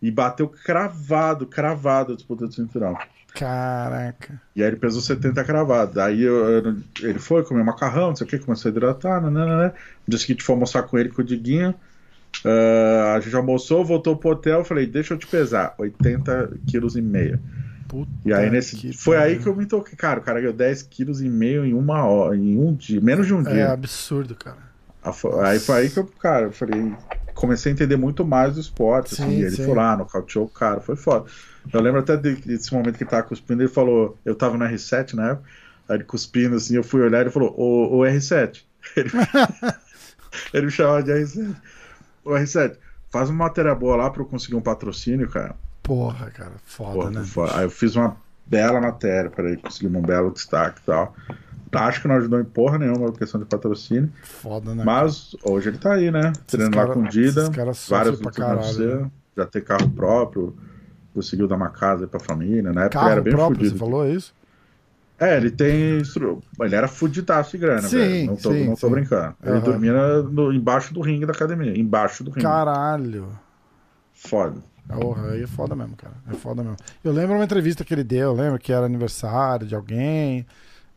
e 0.00 0.10
bateu 0.10 0.48
cravado, 0.48 1.46
cravado 1.46 2.12
a 2.12 2.16
disputa 2.16 2.46
do 2.46 2.52
cinturão. 2.52 2.96
Caraca. 3.34 4.40
E 4.54 4.62
aí 4.62 4.68
ele 4.68 4.76
pesou 4.76 5.00
70 5.02 5.44
cravado. 5.44 6.00
Aí 6.00 6.22
eu- 6.22 6.44
eu- 6.48 6.76
ele 7.02 7.18
foi 7.18 7.44
comer 7.44 7.62
macarrão, 7.64 8.08
não 8.08 8.16
sei 8.16 8.26
o 8.26 8.30
que, 8.30 8.38
começou 8.38 8.68
a 8.68 8.72
hidratar, 8.72 9.20
né. 9.20 9.28
No 9.66 9.72
dia 10.08 10.18
seguinte 10.18 10.42
foi 10.42 10.54
almoçar 10.54 10.82
com 10.84 10.98
ele 10.98 11.10
com 11.10 11.20
o 11.20 11.24
Diguinho. 11.24 11.74
Ah, 12.44 13.14
a 13.16 13.20
gente 13.20 13.34
almoçou, 13.36 13.84
voltou 13.84 14.16
pro 14.16 14.30
hotel, 14.30 14.64
falei, 14.64 14.86
deixa 14.86 15.14
eu 15.14 15.18
te 15.18 15.26
pesar, 15.26 15.74
80 15.78 16.50
quilos 16.66 16.96
e 16.96 17.02
meio. 17.02 17.38
Puta 17.88 18.10
E 18.24 18.32
aí 18.32 18.50
nesse. 18.50 18.74
que 18.76 18.92
Foi 18.92 19.16
aí 19.16 19.22
pariu. 19.36 19.42
que 19.42 19.48
eu 19.48 19.56
me 19.56 19.66
toquei. 19.66 19.96
Cara, 19.96 20.18
o 20.18 20.22
cara 20.22 20.40
ganhou 20.40 20.52
10 20.54 20.82
quilos 20.82 21.22
e 21.22 21.28
meio 21.28 21.64
em 21.64 21.72
uma 21.72 22.04
hora, 22.04 22.36
em 22.36 22.58
um 22.58 22.74
dia, 22.74 23.00
menos 23.00 23.26
de 23.26 23.34
um 23.34 23.40
É 23.42 23.52
dia. 23.52 23.70
absurdo, 23.72 24.34
cara. 24.34 24.56
A 25.04 25.10
Aí 25.48 25.60
foi 25.60 25.76
aí 25.76 25.88
que 25.90 25.98
eu, 25.98 26.04
cara, 26.04 26.46
eu 26.46 26.52
falei, 26.52 26.92
comecei 27.36 27.70
a 27.70 27.74
entender 27.74 27.96
muito 27.96 28.24
mais 28.24 28.54
do 28.54 28.60
esporte. 28.60 29.14
Sim, 29.14 29.22
assim, 29.22 29.42
ele 29.42 29.56
foi 29.56 29.74
lá, 29.76 29.96
nocauteou 29.96 30.46
o 30.46 30.48
cara, 30.48 30.80
foi 30.80 30.96
foda. 30.96 31.26
Eu 31.72 31.80
lembro 31.80 32.00
até 32.00 32.16
de- 32.16 32.36
desse 32.36 32.72
momento 32.74 32.96
que 32.96 33.04
ele 33.04 33.10
tava 33.10 33.22
cuspindo, 33.22 33.62
ele 33.62 33.68
falou, 33.68 34.18
eu 34.24 34.34
tava 34.34 34.56
no 34.56 34.64
R7 34.64 35.14
na 35.14 35.30
época, 35.30 35.48
aí 35.88 35.96
ele 35.96 36.04
cuspindo 36.04 36.56
assim, 36.56 36.74
eu 36.74 36.82
fui 36.82 37.02
olhar 37.02 37.18
e 37.18 37.22
ele 37.22 37.30
falou, 37.30 37.54
ô, 37.56 37.98
ô 37.98 38.04
R7. 38.04 38.64
Ele, 38.96 39.10
ele 40.54 40.66
me 40.66 40.72
chamava 40.72 41.02
de 41.02 41.12
R7. 41.12 41.56
Ô 42.24 42.30
R7, 42.32 42.76
faz 43.10 43.28
uma 43.30 43.44
matéria 43.44 43.74
boa 43.74 43.96
lá 43.96 44.10
pra 44.10 44.22
eu 44.22 44.26
conseguir 44.26 44.54
um 44.54 44.60
patrocínio, 44.60 45.28
cara. 45.28 45.54
Porra, 45.82 46.30
cara. 46.30 46.52
Foda, 46.64 46.92
Porra, 46.94 47.10
né? 47.10 47.22
foi- 47.24 47.50
Aí 47.52 47.64
eu 47.64 47.70
fiz 47.70 47.96
uma 47.96 48.16
bela 48.46 48.80
matéria 48.80 49.28
para 49.30 49.48
ele 49.48 49.56
conseguir 49.56 49.88
um 49.94 50.00
belo 50.02 50.30
destaque 50.32 50.80
e 50.82 50.86
tal. 50.86 51.14
Acho 51.80 52.02
que 52.02 52.08
não 52.08 52.16
ajudou 52.16 52.40
em 52.40 52.44
porra 52.44 52.78
nenhuma 52.78 53.08
a 53.08 53.12
questão 53.12 53.40
de 53.40 53.46
patrocínio. 53.46 54.10
Foda, 54.22 54.74
né? 54.74 54.82
Mas 54.84 55.34
hoje 55.44 55.68
ele 55.68 55.78
tá 55.78 55.92
aí, 55.94 56.10
né? 56.10 56.32
Treinando 56.46 56.76
lá 56.76 56.82
cara- 56.84 56.94
com 56.94 57.02
o 57.02 57.08
Dida. 57.08 57.50
Várias 57.88 58.18
pra 58.20 58.30
caralho, 58.30 59.00
né? 59.02 59.10
Já 59.36 59.46
ter 59.46 59.62
carro 59.62 59.88
próprio. 59.90 60.56
Conseguiu 61.14 61.48
dar 61.48 61.56
uma 61.56 61.70
casa 61.70 62.04
aí 62.04 62.08
pra 62.08 62.20
família. 62.20 62.72
Na 62.72 62.84
época 62.84 62.84
ele 62.84 62.90
Carro 63.00 63.10
era 63.10 63.22
bem 63.22 63.32
próprio, 63.32 63.56
fudido. 63.56 63.72
você 63.74 63.78
falou 63.78 64.06
isso? 64.10 64.34
É, 65.18 65.36
ele 65.38 65.50
tem. 65.50 66.02
Ele 66.60 66.74
era 66.74 66.86
fudidaço 66.86 67.52
de 67.52 67.58
grana, 67.58 67.82
Sim, 67.88 67.96
velho. 67.96 68.26
Não 68.26 68.36
tô, 68.36 68.52
sim, 68.52 68.66
não 68.66 68.74
tô 68.74 68.86
sim. 68.86 68.92
brincando. 68.92 69.34
Ele 69.42 69.52
Aham. 69.52 69.60
dormia 69.60 70.22
no- 70.24 70.52
embaixo 70.52 70.92
do 70.92 71.00
ringue 71.00 71.24
da 71.24 71.32
academia. 71.32 71.78
Embaixo 71.78 72.22
do 72.22 72.30
ringue. 72.30 72.42
Caralho. 72.42 73.28
Foda. 74.12 74.56
Porra, 74.88 75.30
aí 75.32 75.42
é 75.42 75.46
foda 75.46 75.74
mesmo, 75.74 75.96
cara. 75.96 76.14
É 76.30 76.34
foda 76.34 76.62
mesmo. 76.62 76.76
Eu 77.02 77.12
lembro 77.12 77.34
uma 77.34 77.44
entrevista 77.44 77.82
que 77.84 77.92
ele 77.94 78.04
deu, 78.04 78.32
lembro 78.34 78.58
que 78.58 78.72
era 78.72 78.84
aniversário 78.86 79.66
de 79.66 79.74
alguém. 79.74 80.46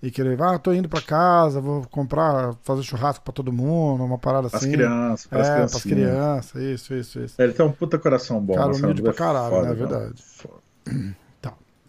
E 0.01 0.09
que 0.09 0.21
ele, 0.21 0.41
ah, 0.41 0.57
tô 0.57 0.71
indo 0.71 0.87
pra 0.87 1.01
casa, 1.01 1.59
vou 1.59 1.85
comprar, 1.91 2.53
fazer 2.63 2.83
churrasco 2.83 3.23
pra 3.23 3.33
todo 3.33 3.51
mundo, 3.51 4.03
uma 4.05 4.17
parada 4.17 4.47
As 4.47 4.53
assim. 4.55 4.71
crianças, 4.71 5.25
É, 5.25 5.29
pras 5.29 5.47
pras 5.49 5.83
criancinhas. 5.83 6.09
crianças, 6.09 6.61
isso, 6.63 6.93
isso, 6.93 7.19
isso. 7.19 7.41
Ele 7.41 7.51
tem 7.51 7.65
um 7.65 7.71
puta 7.71 7.97
coração 7.99 8.39
bom. 8.41 8.55
Cara, 8.55 8.73
humilde 8.73 9.01
pra 9.01 9.13
caralho, 9.13 9.49
foda, 9.55 9.65
né? 9.67 9.71
É 9.71 9.75
verdade. 9.75 10.23
Foda. 10.23 10.53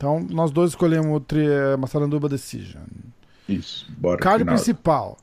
Então, 0.01 0.19
nós 0.31 0.51
dois 0.51 0.71
escolhemos 0.71 1.15
o 1.15 1.21
tri, 1.21 1.47
eh, 1.47 1.77
Massaranduba 1.77 2.27
Decision. 2.27 2.81
Isso, 3.47 3.87
bora. 3.99 4.19
Card 4.19 4.47
principal. 4.47 5.19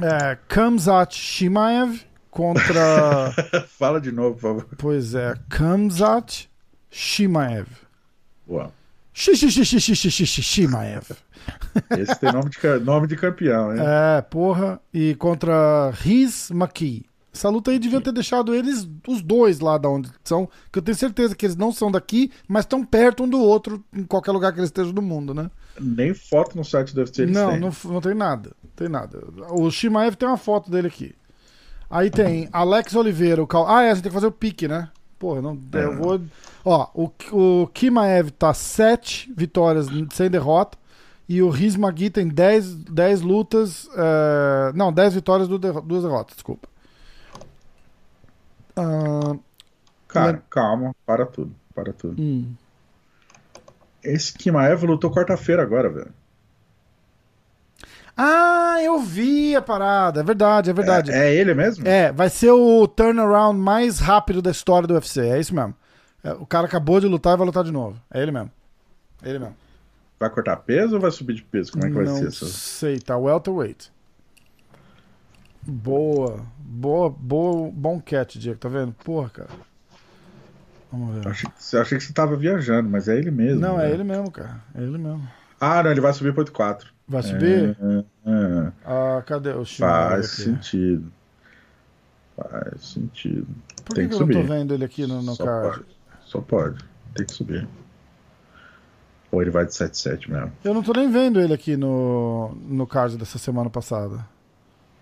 É, 0.00 0.38
Kamzat 0.48 1.14
Shimaev 1.14 2.00
contra. 2.30 3.30
Fala 3.78 4.00
de 4.00 4.10
novo, 4.10 4.36
por 4.36 4.40
favor. 4.40 4.66
pois 4.78 5.14
é, 5.14 5.34
Kamzat 5.50 6.48
Shimaev. 6.90 7.66
Shi- 9.12 9.34
Shimaev. 10.42 11.10
Esse 11.90 12.18
tem 12.18 12.32
nome 12.32 12.50
de, 12.50 12.84
nome 12.84 13.06
de 13.06 13.16
campeão, 13.16 13.74
hein? 13.74 13.80
É, 13.84 14.20
porra. 14.22 14.80
E 14.92 15.14
contra 15.16 15.90
Riz 15.90 16.50
Maki. 16.50 17.04
Essa 17.34 17.50
luta 17.50 17.70
aí 17.70 17.78
devia 17.78 18.00
ter 18.00 18.12
deixado 18.12 18.54
eles, 18.54 18.88
os 19.06 19.20
dois 19.20 19.60
lá 19.60 19.76
da 19.76 19.90
onde 19.90 20.10
são, 20.24 20.48
que 20.72 20.78
eu 20.78 20.82
tenho 20.82 20.96
certeza 20.96 21.34
que 21.36 21.44
eles 21.44 21.54
não 21.54 21.70
são 21.70 21.90
daqui, 21.90 22.32
mas 22.48 22.64
estão 22.64 22.82
perto 22.82 23.24
um 23.24 23.28
do 23.28 23.38
outro 23.38 23.84
em 23.94 24.04
qualquer 24.04 24.32
lugar 24.32 24.52
que 24.54 24.58
eles 24.58 24.68
estejam 24.68 24.90
do 24.92 25.02
mundo, 25.02 25.34
né? 25.34 25.50
Nem 25.78 26.14
foto 26.14 26.56
no 26.56 26.64
site 26.64 26.94
do 26.94 27.00
UFC 27.02 27.26
Não, 27.26 27.50
têm. 27.50 27.60
não, 27.60 27.70
não 27.84 28.00
tem 28.00 28.14
nada. 28.14 28.52
Não 28.64 28.70
tem 28.74 28.88
nada. 28.88 29.18
O 29.50 29.70
Shimaev 29.70 30.14
tem 30.16 30.26
uma 30.26 30.38
foto 30.38 30.70
dele 30.70 30.86
aqui. 30.88 31.14
Aí 31.90 32.08
tem 32.10 32.48
Alex 32.54 32.94
Oliveira, 32.94 33.42
o 33.42 33.46
Cal... 33.46 33.68
Ah, 33.68 33.82
é, 33.82 33.90
a 33.90 33.94
gente 33.94 34.04
tem 34.04 34.10
que 34.10 34.14
fazer 34.14 34.28
o 34.28 34.32
pique, 34.32 34.66
né? 34.66 34.88
Porra, 35.18 35.42
não, 35.42 35.58
É. 35.74 35.84
eu 35.84 35.94
vou. 35.94 36.18
Ó, 36.64 36.88
o, 36.94 37.10
o 37.32 37.66
Kimaev 37.68 38.30
tá 38.30 38.54
7 38.54 39.30
vitórias 39.36 39.88
sem 40.14 40.30
derrota. 40.30 40.78
E 41.28 41.42
o 41.42 41.50
Riz 41.50 41.74
Magui 41.76 42.08
tem 42.10 42.28
10, 42.28 42.74
10 42.76 43.20
lutas. 43.20 43.88
é, 43.96 44.72
Não, 44.74 44.92
10 44.92 45.14
vitórias, 45.14 45.48
du- 45.48 45.58
duas 45.58 46.02
derrotas, 46.04 46.36
desculpa. 46.36 46.68
Ah, 48.76 49.36
Cara, 50.08 50.42
calma, 50.48 50.94
para 51.04 51.26
tudo, 51.26 51.54
para 51.74 51.92
tudo. 51.92 52.20
hum. 52.20 52.54
Esse 54.04 54.32
Kimaev 54.34 54.84
lutou 54.84 55.10
quarta-feira 55.10 55.62
agora, 55.62 55.88
velho. 55.88 56.12
Ah, 58.16 58.76
eu 58.82 59.00
vi 59.00 59.54
a 59.56 59.60
parada. 59.60 60.20
É 60.20 60.22
verdade, 60.22 60.70
é 60.70 60.72
verdade. 60.72 61.10
É, 61.10 61.28
é 61.30 61.34
ele 61.34 61.52
mesmo? 61.54 61.86
É, 61.86 62.12
vai 62.12 62.30
ser 62.30 62.50
o 62.50 62.86
turnaround 62.86 63.58
mais 63.58 63.98
rápido 63.98 64.40
da 64.40 64.50
história 64.50 64.86
do 64.86 64.94
UFC. 64.94 65.20
É 65.28 65.38
isso 65.40 65.54
mesmo. 65.54 65.74
É, 66.22 66.32
o 66.32 66.46
cara 66.46 66.66
acabou 66.66 66.98
de 67.00 67.06
lutar 67.08 67.34
e 67.34 67.36
vai 67.36 67.46
lutar 67.46 67.64
de 67.64 67.72
novo. 67.72 68.00
É 68.10 68.22
ele 68.22 68.30
mesmo. 68.30 68.50
É 69.22 69.28
ele 69.28 69.38
mesmo. 69.40 69.56
Vai 70.18 70.30
cortar 70.30 70.56
peso 70.56 70.94
ou 70.94 71.00
vai 71.00 71.10
subir 71.10 71.34
de 71.34 71.42
peso? 71.42 71.72
Como 71.72 71.84
é 71.84 71.88
que 71.88 71.94
vai 71.94 72.04
Não 72.04 72.16
ser 72.16 72.28
isso? 72.28 72.46
sei, 72.46 72.98
tá 72.98 73.16
welterweight. 73.18 73.92
Boa, 75.62 76.46
boa, 76.58 77.10
boa, 77.10 77.70
bom 77.72 78.00
catch, 78.00 78.36
Diego, 78.36 78.58
tá 78.58 78.68
vendo? 78.68 78.92
Porra, 79.04 79.28
cara. 79.30 79.50
Vamos 80.92 81.16
ver. 81.16 81.28
Achei, 81.28 81.50
que- 81.50 81.76
achei 81.76 81.98
que 81.98 82.04
você 82.04 82.12
tava 82.12 82.36
viajando, 82.36 82.88
mas 82.88 83.08
é 83.08 83.16
ele 83.18 83.30
mesmo. 83.30 83.60
Não, 83.60 83.78
é 83.78 83.88
né? 83.88 83.92
ele 83.92 84.04
mesmo, 84.04 84.30
cara. 84.30 84.62
É 84.74 84.80
ele 84.80 84.96
mesmo. 84.96 85.28
Ah, 85.60 85.82
não, 85.82 85.90
ele 85.90 86.00
vai 86.00 86.12
subir 86.12 86.32
pro 86.32 86.44
8-4. 86.44 86.86
Vai 87.08 87.22
subir? 87.22 87.76
É, 87.80 88.04
é, 88.30 88.72
Ah, 88.84 89.22
cadê 89.26 89.50
o 89.50 89.64
Shimaev 89.64 90.08
faz 90.08 90.26
aqui? 90.26 90.42
sentido. 90.42 91.12
Faz 92.36 92.84
sentido. 92.84 93.46
Por 93.84 93.94
tem 93.94 94.04
que, 94.08 94.10
que 94.14 94.16
que 94.16 94.22
eu 94.22 94.26
não 94.26 94.42
tô 94.42 94.42
vendo 94.54 94.74
ele 94.74 94.84
aqui 94.84 95.06
no, 95.06 95.22
no 95.22 95.34
Só 95.34 95.44
card? 95.44 95.78
pode. 95.78 95.84
Só 96.24 96.40
pode. 96.40 96.84
Tem 97.14 97.26
que 97.26 97.32
subir. 97.32 97.66
Ou 99.36 99.42
ele 99.42 99.50
vai 99.50 99.66
de 99.66 99.72
7-7 99.72 100.30
mesmo. 100.30 100.50
Eu 100.64 100.72
não 100.72 100.82
tô 100.82 100.92
nem 100.94 101.10
vendo 101.10 101.38
ele 101.38 101.52
aqui 101.52 101.76
no, 101.76 102.56
no 102.66 102.86
card 102.86 103.18
dessa 103.18 103.36
semana 103.36 103.68
passada. 103.68 104.26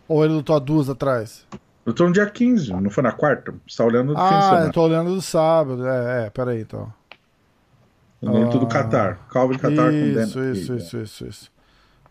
Ou 0.09 0.25
ele 0.25 0.35
lutou 0.35 0.57
há 0.57 0.59
duas 0.59 0.89
atrás? 0.91 1.47
Eu 1.87 1.93
tô 1.93 2.05
no 2.09 2.13
dia 2.13 2.27
15, 2.29 2.73
não 2.73 2.91
foi 2.91 3.05
na 3.05 3.13
quarta? 3.13 3.55
Você 3.69 3.77
tá 3.77 3.85
olhando 3.85 4.09
do 4.13 4.17
fim 4.21 4.29
de 4.29 4.35
Ah, 4.35 4.41
semana. 4.43 4.67
eu 4.67 4.73
tô 4.73 4.83
olhando 4.83 5.15
do 5.15 5.23
sábado. 5.23 5.87
É, 5.87 6.27
é, 6.27 6.31
peraí 6.31 6.63
então. 6.63 6.93
Lembro 8.21 8.49
Ah. 8.49 8.51
tudo 8.51 8.67
Qatar. 8.67 9.21
Calvin 9.31 9.57
Qatar 9.57 9.93
com 9.93 10.13
Dan. 10.15 10.25
Isso, 10.25 10.41
isso, 10.43 10.75
isso, 10.75 10.97
isso, 10.99 11.27
isso. 11.29 11.53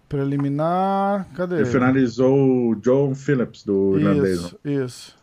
Preliminar. 0.08 1.28
Cadê? 1.36 1.56
Ele 1.58 1.66
finalizou 1.66 2.70
o 2.70 2.76
John 2.76 3.14
Phillips 3.14 3.66
do 3.66 4.00
irlandês. 4.00 4.40
Isso, 4.40 4.60
isso. 4.64 5.18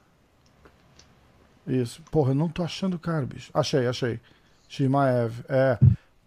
Isso. 1.66 2.02
Porra, 2.10 2.32
eu 2.32 2.34
não 2.34 2.48
tô 2.50 2.62
achando 2.62 2.94
o 2.94 2.98
cara, 2.98 3.24
bicho. 3.24 3.50
Achei, 3.54 3.86
achei. 3.86 4.20
Shimaev. 4.68 5.32
É. 5.48 5.78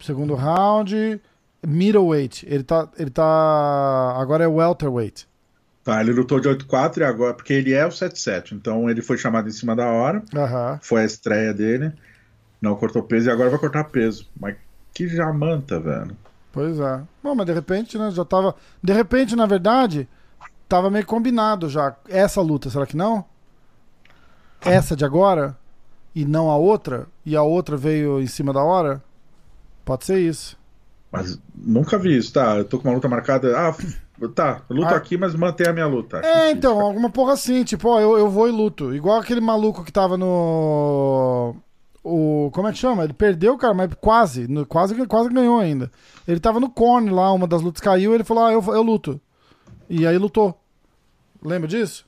Segundo 0.04 0.36
round. 0.36 1.22
Middleweight. 1.66 2.46
Ele 2.48 2.64
tá. 2.64 2.90
Ele 2.98 3.10
tá. 3.10 4.16
Agora 4.18 4.44
é 4.44 4.48
welterweight. 4.48 5.28
Tá, 5.84 6.00
ele 6.00 6.14
lutou 6.14 6.40
de 6.40 6.48
8-4 6.48 6.98
e 6.98 7.04
agora. 7.04 7.34
Porque 7.34 7.54
ele 7.54 7.74
é 7.74 7.86
o 7.86 7.90
7-7. 7.90 8.52
Então 8.52 8.90
ele 8.90 9.02
foi 9.02 9.18
chamado 9.18 9.48
em 9.48 9.52
cima 9.52 9.76
da 9.76 9.88
hora. 9.88 10.22
Aham. 10.36 10.80
Foi 10.82 11.02
a 11.02 11.06
estreia 11.06 11.54
dele. 11.54 11.94
Não 12.62 12.76
cortou 12.76 13.04
peso 13.04 13.30
e 13.30 13.32
agora 13.32 13.50
vai 13.50 13.60
cortar 13.60 13.86
peso. 13.86 14.30
Mas 14.40 14.56
que 14.94 15.08
jamanta, 15.08 15.80
velho. 15.80 16.16
Pois 16.52 16.80
é. 16.80 17.02
Bom, 17.22 17.34
mas 17.34 17.46
de 17.46 17.54
repente, 17.54 17.98
né? 17.98 18.12
Já 18.12 18.26
tava. 18.26 18.56
De 18.82 18.94
repente, 18.94 19.36
na 19.36 19.46
verdade, 19.46 20.08
tava 20.68 20.90
meio 20.90 21.06
combinado 21.06 21.70
já. 21.70 21.96
Essa 22.08 22.42
luta, 22.42 22.70
será 22.70 22.86
que 22.86 22.98
não? 22.98 23.26
Essa 24.62 24.96
de 24.96 25.04
agora? 25.04 25.58
E 26.14 26.26
não 26.26 26.52
a 26.52 26.58
outra? 26.58 27.08
E 27.26 27.36
a 27.36 27.42
outra 27.42 27.76
veio 27.76 28.22
em 28.22 28.28
cima 28.28 28.54
da 28.54 28.64
hora? 28.64 29.02
Pode 29.86 30.06
ser 30.06 30.20
isso. 30.20 30.58
Mas 31.12 31.40
nunca 31.56 31.98
vi 31.98 32.18
isso, 32.18 32.34
tá? 32.34 32.58
Eu 32.58 32.66
tô 32.66 32.80
com 32.80 32.88
uma 32.88 32.96
luta 32.96 33.08
marcada. 33.08 33.56
Ah, 33.58 33.76
tá, 34.34 34.62
eu 34.70 34.76
luto 34.76 34.94
Ah. 34.94 34.98
aqui, 34.98 35.16
mas 35.18 35.36
mantém 35.36 35.68
a 35.68 35.74
minha 35.74 35.86
luta. 35.86 36.18
É, 36.24 36.52
então, 36.52 36.80
alguma 36.80 37.10
porra 37.10 37.34
assim, 37.34 37.64
tipo, 37.64 37.88
ó, 37.90 38.00
eu, 38.00 38.18
eu 38.18 38.30
vou 38.30 38.48
e 38.48 38.52
luto. 38.52 38.94
Igual 38.96 39.20
aquele 39.20 39.42
maluco 39.42 39.84
que 39.84 39.92
tava 39.92 40.18
no. 40.18 41.56
O. 42.04 42.50
Como 42.54 42.68
é 42.68 42.72
que 42.72 42.78
chama? 42.80 43.04
Ele 43.04 43.14
perdeu, 43.14 43.58
cara, 43.58 43.74
mas 43.74 43.90
quase. 44.02 44.48
no- 44.48 44.66
quase, 44.66 44.96
quase 45.08 45.30
ganhou 45.30 45.60
ainda. 45.60 45.92
Ele 46.28 46.40
tava 46.40 46.60
no 46.60 46.70
corne 46.70 47.10
lá, 47.10 47.32
uma 47.32 47.48
das 47.48 47.62
lutas 47.62 47.82
caiu, 47.82 48.14
ele 48.14 48.24
falou, 48.24 48.46
ah, 48.46 48.52
eu, 48.52 48.62
eu 48.74 48.82
luto. 48.82 49.20
E 49.90 50.08
aí 50.08 50.18
lutou. 50.18 50.60
Lembra 51.42 51.68
disso? 51.68 52.06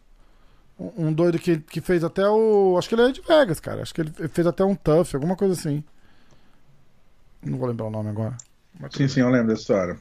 Um 0.80 1.08
um 1.08 1.14
doido 1.14 1.38
que, 1.40 1.58
que 1.60 1.80
fez 1.80 2.04
até 2.04 2.28
o. 2.28 2.76
Acho 2.78 2.90
que 2.90 2.96
ele 2.96 3.04
é 3.04 3.12
de 3.12 3.22
Vegas, 3.22 3.60
cara. 3.60 3.82
Acho 3.82 3.94
que 3.94 4.02
ele 4.02 4.12
fez 4.30 4.46
até 4.48 4.64
um 4.66 4.76
tough, 4.76 5.14
alguma 5.14 5.36
coisa 5.36 5.54
assim. 5.54 5.84
Não 7.46 7.58
vou 7.58 7.68
lembrar 7.68 7.86
o 7.86 7.90
nome 7.92 8.10
agora. 8.10 8.36
Sim, 8.92 9.08
sim, 9.08 9.22
eu 9.22 9.30
lembro 9.30 9.48
dessa 9.50 9.62
história. 9.62 9.98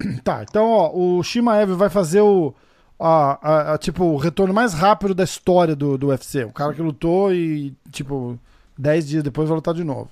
Tá, 0.24 0.42
então, 0.48 0.64
ó, 0.66 0.90
o 0.96 1.22
Shimaev 1.22 1.72
vai 1.74 1.90
fazer 1.90 2.22
o. 2.22 2.54
A, 2.98 3.38
a- 3.42 3.74
a, 3.74 3.78
tipo, 3.78 4.04
o 4.04 4.16
retorno 4.16 4.52
mais 4.52 4.72
rápido 4.74 5.14
da 5.14 5.24
história 5.24 5.76
do, 5.76 5.96
do 5.98 6.06
UFC. 6.08 6.44
O 6.44 6.52
cara 6.52 6.72
que 6.72 6.80
lutou 6.82 7.32
e, 7.34 7.74
tipo, 7.90 8.38
10 8.78 9.06
dias 9.08 9.22
depois 9.22 9.48
vai 9.48 9.56
lutar 9.56 9.74
de 9.74 9.84
novo. 9.84 10.10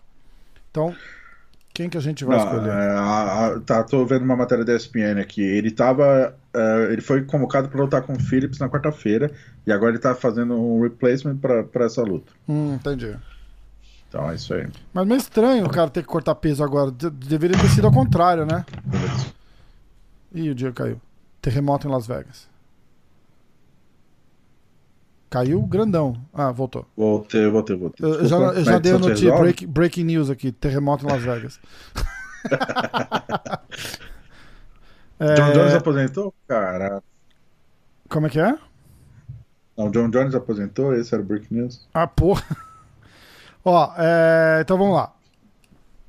Então, 0.71 0.95
quem 1.73 1.89
que 1.89 1.97
a 1.97 2.01
gente 2.01 2.23
vai 2.25 2.37
Não, 2.39 2.45
escolher? 2.45 2.69
é, 2.71 2.89
a- 2.99 3.61
tá, 3.65 3.83
tô 3.83 4.05
vendo 4.05 4.25
uma 4.25 4.37
matéria 4.37 4.63
da 4.65 4.75
ESPN 4.75 5.21
aqui. 5.21 5.41
Ele 5.43 5.71
tava. 5.71 6.35
é, 6.55 6.93
ele 6.93 7.01
foi 7.01 7.23
convocado 7.25 7.69
para 7.71 7.81
lutar 7.81 8.03
com 8.03 8.13
o 8.15 8.21
Phillips 8.21 8.59
na 8.59 8.69
quarta-feira 8.69 9.31
e 9.67 9.73
agora 9.73 9.93
ele 9.93 9.99
tá 9.99 10.15
fazendo 10.15 10.55
um 10.55 10.83
replacement 10.83 11.37
para 11.39 11.85
essa 11.87 12.03
luta. 12.03 12.31
Hum, 12.49 12.75
entendi. 12.75 13.17
Então 14.09 14.31
é 14.31 14.35
isso 14.35 14.55
aí. 14.55 14.67
Mas 14.93 15.07
meio 15.07 15.19
estranho 15.19 15.67
o 15.67 15.71
cara 15.71 15.91
ter 15.91 16.03
que 16.03 16.09
cortar 16.09 16.35
peso 16.35 16.65
agora. 16.65 16.91
De- 16.91 17.11
deveria 17.11 17.59
ter 17.59 17.69
sido 17.69 17.87
ao 17.87 17.93
contrário, 17.93 18.47
né? 18.47 18.65
Ih, 20.33 20.51
o 20.51 20.55
dia 20.55 20.73
caiu. 20.73 21.01
Terremoto 21.43 21.87
em 21.87 21.91
Las 21.91 22.07
Vegas. 22.07 22.49
Caiu 25.31 25.61
grandão. 25.67 26.17
Ah, 26.33 26.51
voltou. 26.51 26.87
Voltei, 26.97 27.47
voltei, 27.51 27.77
voltei. 27.77 28.07
Eu, 28.07 28.15
eu 28.15 28.27
já, 28.27 28.37
Desculpa, 28.39 28.59
eu 28.61 28.65
já 28.65 28.79
dei 28.79 28.93
a 28.93 28.99
notícia, 28.99 29.37
break, 29.37 29.67
breaking 29.67 30.05
news 30.05 30.31
aqui, 30.31 30.51
terremoto 30.53 31.05
em 31.07 31.11
Las 31.11 31.23
Vegas. 31.23 31.61
É, 35.21 35.35
John 35.35 35.53
Jones 35.53 35.75
aposentou? 35.75 36.33
Cara. 36.47 37.03
Como 38.09 38.29
é 38.29 38.31
que 38.31 38.39
é? 38.39 38.57
Não, 39.77 39.91
John 39.91 40.09
Jones 40.11 40.33
aposentou? 40.33 40.95
Esse 40.95 41.13
era 41.13 41.21
o 41.23 41.27
Break 41.27 41.53
News? 41.53 41.89
Ah, 41.93 42.07
porra. 42.07 42.45
Ó, 43.71 43.93
é, 43.99 44.61
então 44.63 44.79
vamos 44.79 44.95
lá. 44.95 45.13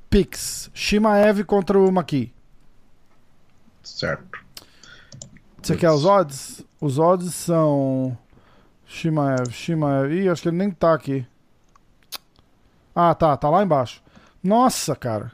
Pix. 0.08 0.70
Shimaev 0.72 1.44
contra 1.44 1.78
o 1.78 1.92
Maki. 1.92 2.32
Certo. 3.82 4.42
Você 5.60 5.76
quer 5.76 5.90
os 5.90 6.06
odds? 6.06 6.64
Os 6.80 6.98
odds 6.98 7.34
são. 7.34 8.16
Shimaev, 8.86 9.50
Shimaev. 9.50 10.10
Ih, 10.10 10.30
acho 10.30 10.40
que 10.40 10.48
ele 10.48 10.56
nem 10.56 10.70
tá 10.70 10.94
aqui. 10.94 11.26
Ah, 12.94 13.14
tá, 13.14 13.36
tá 13.36 13.50
lá 13.50 13.62
embaixo. 13.62 14.02
Nossa, 14.42 14.96
cara. 14.96 15.30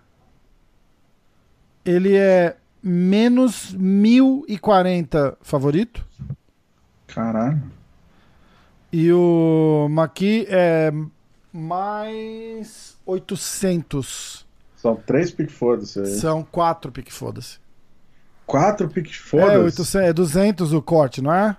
Ele 1.85 2.17
é 2.17 2.57
menos 2.83 3.73
1040 3.73 5.39
favorito. 5.43 6.05
Caralho. 7.07 7.63
E 8.93 9.13
o 9.13 9.87
Maqui 9.89 10.45
é 10.49 10.91
mais 11.57 12.97
800. 13.07 14.47
São 14.77 14.95
três 14.95 15.31
pick 15.31 15.51
foda-se 15.51 15.99
aí. 16.01 16.07
São 16.07 16.43
quatro 16.43 16.93
pique 16.93 17.13
foda-se. 17.13 17.59
Quatro 18.47 18.89
pick 18.89 19.09
É, 19.09 19.13
foda-se? 19.13 19.57
800, 19.59 19.95
é 19.97 20.13
200 20.13 20.73
o 20.73 20.83
corte, 20.83 21.21
não 21.21 21.33
é? 21.33 21.57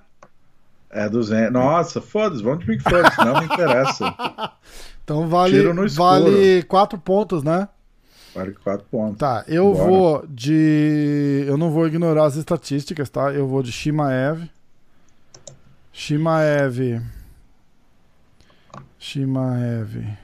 É 0.89 1.09
200. 1.09 1.51
Nossa, 1.51 1.99
foda-se, 1.99 2.41
vamos 2.41 2.59
de 2.59 2.65
pick 2.65 2.81
foda-se, 2.81 3.17
não 3.17 3.39
me 3.39 3.45
interessa. 3.45 4.13
Então 5.03 5.25
vale, 5.29 5.63
vale 5.91 6.63
quatro 6.63 6.99
pontos, 6.99 7.41
né? 7.41 7.69
Vale 8.35 8.51
quatro 8.55 8.85
pontos. 8.91 9.17
Tá, 9.17 9.45
eu 9.47 9.71
Bora. 9.73 9.85
vou 9.89 10.27
de. 10.27 11.45
Eu 11.47 11.57
não 11.57 11.71
vou 11.71 11.87
ignorar 11.87 12.25
as 12.25 12.35
estatísticas, 12.35 13.09
tá? 13.09 13.31
Eu 13.31 13.47
vou 13.47 13.63
de 13.63 13.71
Shimaev. 13.71 14.49
Shimaev. 15.93 17.01
Shimaev. 18.99 20.17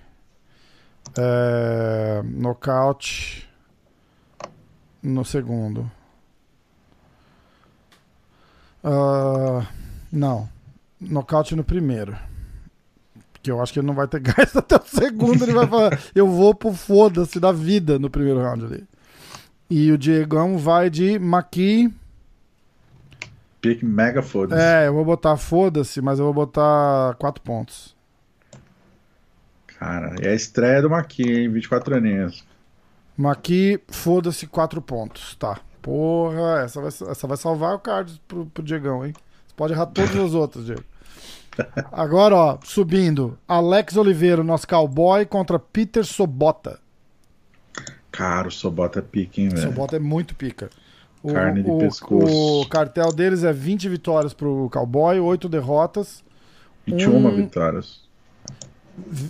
É... 1.17 2.21
Nocaute. 2.23 3.49
No 5.01 5.25
segundo. 5.25 5.89
Ah, 8.83 9.65
não. 10.11 10.49
Nocaute 10.99 11.55
no 11.55 11.63
primeiro. 11.63 12.15
Que 13.41 13.51
eu 13.51 13.61
acho 13.61 13.73
que 13.73 13.79
ele 13.79 13.87
não 13.87 13.93
vai 13.93 14.07
ter 14.07 14.19
gás 14.21 14.55
até 14.55 14.75
o 14.75 14.85
segundo. 14.85 15.43
Ele 15.43 15.53
vai 15.53 15.67
falar: 15.67 15.99
Eu 16.13 16.27
vou 16.27 16.53
pro 16.53 16.73
foda-se 16.73 17.39
da 17.39 17.51
vida 17.51 17.97
no 17.97 18.09
primeiro 18.09 18.41
round 18.41 18.65
ali. 18.65 18.87
E 19.69 19.91
o 19.91 19.97
Diegão 19.97 20.57
vai 20.57 20.89
de 20.89 21.17
Maqui. 21.17 21.93
Pick 23.61 23.81
mega 23.81 24.21
foda-se. 24.21 24.61
É, 24.61 24.87
eu 24.87 24.93
vou 24.93 25.05
botar 25.05 25.37
foda-se, 25.37 26.01
mas 26.01 26.19
eu 26.19 26.25
vou 26.25 26.33
botar 26.33 27.15
4 27.15 27.41
pontos. 27.41 27.92
Cara, 29.83 30.15
é 30.21 30.29
a 30.29 30.33
estreia 30.33 30.81
do 30.81 30.89
Maqui, 30.89 31.23
hein? 31.23 31.49
24 31.49 31.97
aninhos. 31.97 32.45
Maqui, 33.17 33.81
foda-se, 33.89 34.47
4 34.47 34.81
pontos. 34.81 35.35
Tá. 35.35 35.59
Porra, 35.81 36.61
essa 36.63 36.79
vai, 36.79 36.87
essa 36.87 37.27
vai 37.27 37.35
salvar 37.35 37.75
o 37.75 37.79
card 37.79 38.21
pro, 38.25 38.45
pro 38.45 38.63
Diegão, 38.63 39.05
hein? 39.05 39.13
Você 39.45 39.53
pode 39.57 39.73
errar 39.73 39.87
todos 39.87 40.15
os 40.15 40.33
outros, 40.33 40.65
Diego. 40.65 40.83
Agora, 41.91 42.33
ó, 42.35 42.57
subindo. 42.63 43.37
Alex 43.45 43.97
Oliveira, 43.97 44.41
nosso 44.41 44.65
cowboy, 44.65 45.25
contra 45.25 45.59
Peter 45.59 46.05
Sobota. 46.05 46.79
Cara, 48.09 48.47
o 48.47 48.51
Sobota 48.51 48.99
é 48.99 49.01
pique, 49.01 49.41
hein, 49.41 49.49
velho? 49.49 49.63
Sobota 49.63 49.97
é 49.97 49.99
muito 49.99 50.33
pica. 50.33 50.69
O, 51.21 51.33
Carne 51.33 51.61
de 51.61 51.69
o- 51.69 51.77
pescoço. 51.77 52.61
O 52.61 52.67
cartel 52.69 53.11
deles 53.11 53.43
é 53.43 53.51
20 53.51 53.89
vitórias 53.89 54.33
pro 54.33 54.69
cowboy, 54.71 55.19
8 55.19 55.49
derrotas. 55.49 56.23
21 56.87 57.17
um- 57.17 57.35
vitórias. 57.35 58.01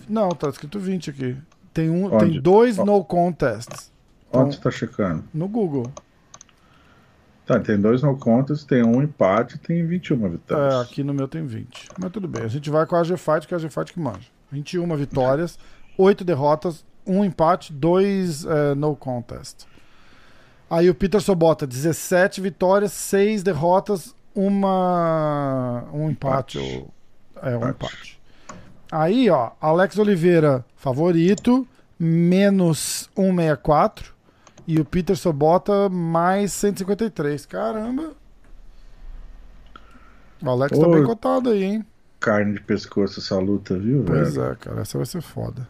Não, 0.10 0.30
tá 0.30 0.50
escrito 0.50 0.80
20 0.80 1.10
aqui. 1.10 1.38
Tem, 1.74 1.90
um, 1.90 2.06
Onde? 2.14 2.32
tem 2.32 2.42
dois 2.42 2.78
no 2.78 3.04
contests. 3.04 3.92
Onde 4.32 4.56
você 4.56 4.62
tá 4.62 4.72
checando? 4.72 5.24
No 5.34 5.48
Google. 5.48 5.92
Tá, 7.46 7.60
tem 7.60 7.80
dois 7.80 8.02
no 8.02 8.18
contas, 8.18 8.64
tem 8.64 8.84
um 8.84 9.02
empate 9.02 9.58
tem 9.58 9.86
21 9.86 10.26
É, 10.26 10.30
vitórias. 10.30 10.76
aqui 10.82 11.04
no 11.04 11.14
meu 11.14 11.28
tem 11.28 11.46
20. 11.46 11.90
Mas 12.02 12.12
tudo 12.12 12.28
bem. 12.28 12.44
A 12.44 12.48
gente 12.48 12.70
vai 12.70 12.86
com 12.86 12.96
a 12.96 13.04
G-Fight, 13.04 13.48
que 13.48 13.54
é 13.54 13.58
a 13.58 13.60
G-Fight 13.60 13.92
que 13.92 14.00
manja. 14.00 14.28
21 14.52 14.96
vitórias, 14.96 15.60
8 15.98 16.24
derrotas, 16.24 16.86
1 17.06 17.26
empate, 17.26 17.74
2 17.74 18.46
é, 18.46 18.76
no 18.76 18.96
contest. 18.96 19.66
Aí 20.70 20.90
o 20.90 20.96
Peter 20.96 21.20
Sobota, 21.22 21.68
17 21.68 22.40
vitórias, 22.40 22.94
6 22.94 23.44
derrotas, 23.44 24.16
uma 24.34 25.84
um 25.94 26.10
empate. 26.10 26.60
Empate. 26.60 26.88
É, 27.42 27.58
um 27.58 27.70
Empate. 27.70 28.22
Aí, 28.96 29.28
ó, 29.28 29.54
Alex 29.60 29.98
Oliveira, 29.98 30.64
favorito, 30.76 31.68
menos 31.98 33.10
164. 33.16 34.14
E 34.68 34.80
o 34.80 34.86
Peter 34.86 35.18
Sobota, 35.18 35.90
mais 35.90 36.54
153. 36.54 37.48
Caramba. 37.48 38.12
O 40.44 40.48
Alex 40.48 40.78
tá 40.78 40.88
Ô, 40.88 40.92
bem 40.92 41.04
cotado 41.04 41.50
aí, 41.50 41.64
hein? 41.64 41.86
Carne 42.20 42.54
de 42.54 42.62
pescoço 42.62 43.20
essa 43.20 43.36
luta, 43.40 43.76
viu, 43.80 44.04
Pois 44.06 44.36
velho? 44.36 44.52
é, 44.52 44.56
cara, 44.58 44.82
essa 44.82 44.96
vai 44.96 45.08
ser 45.08 45.22
foda. 45.22 45.68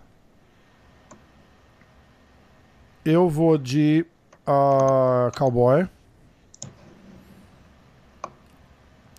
Eu 3.06 3.30
vou 3.30 3.58
de 3.58 4.06
ah, 4.46 5.32
Cowboy. 5.38 5.88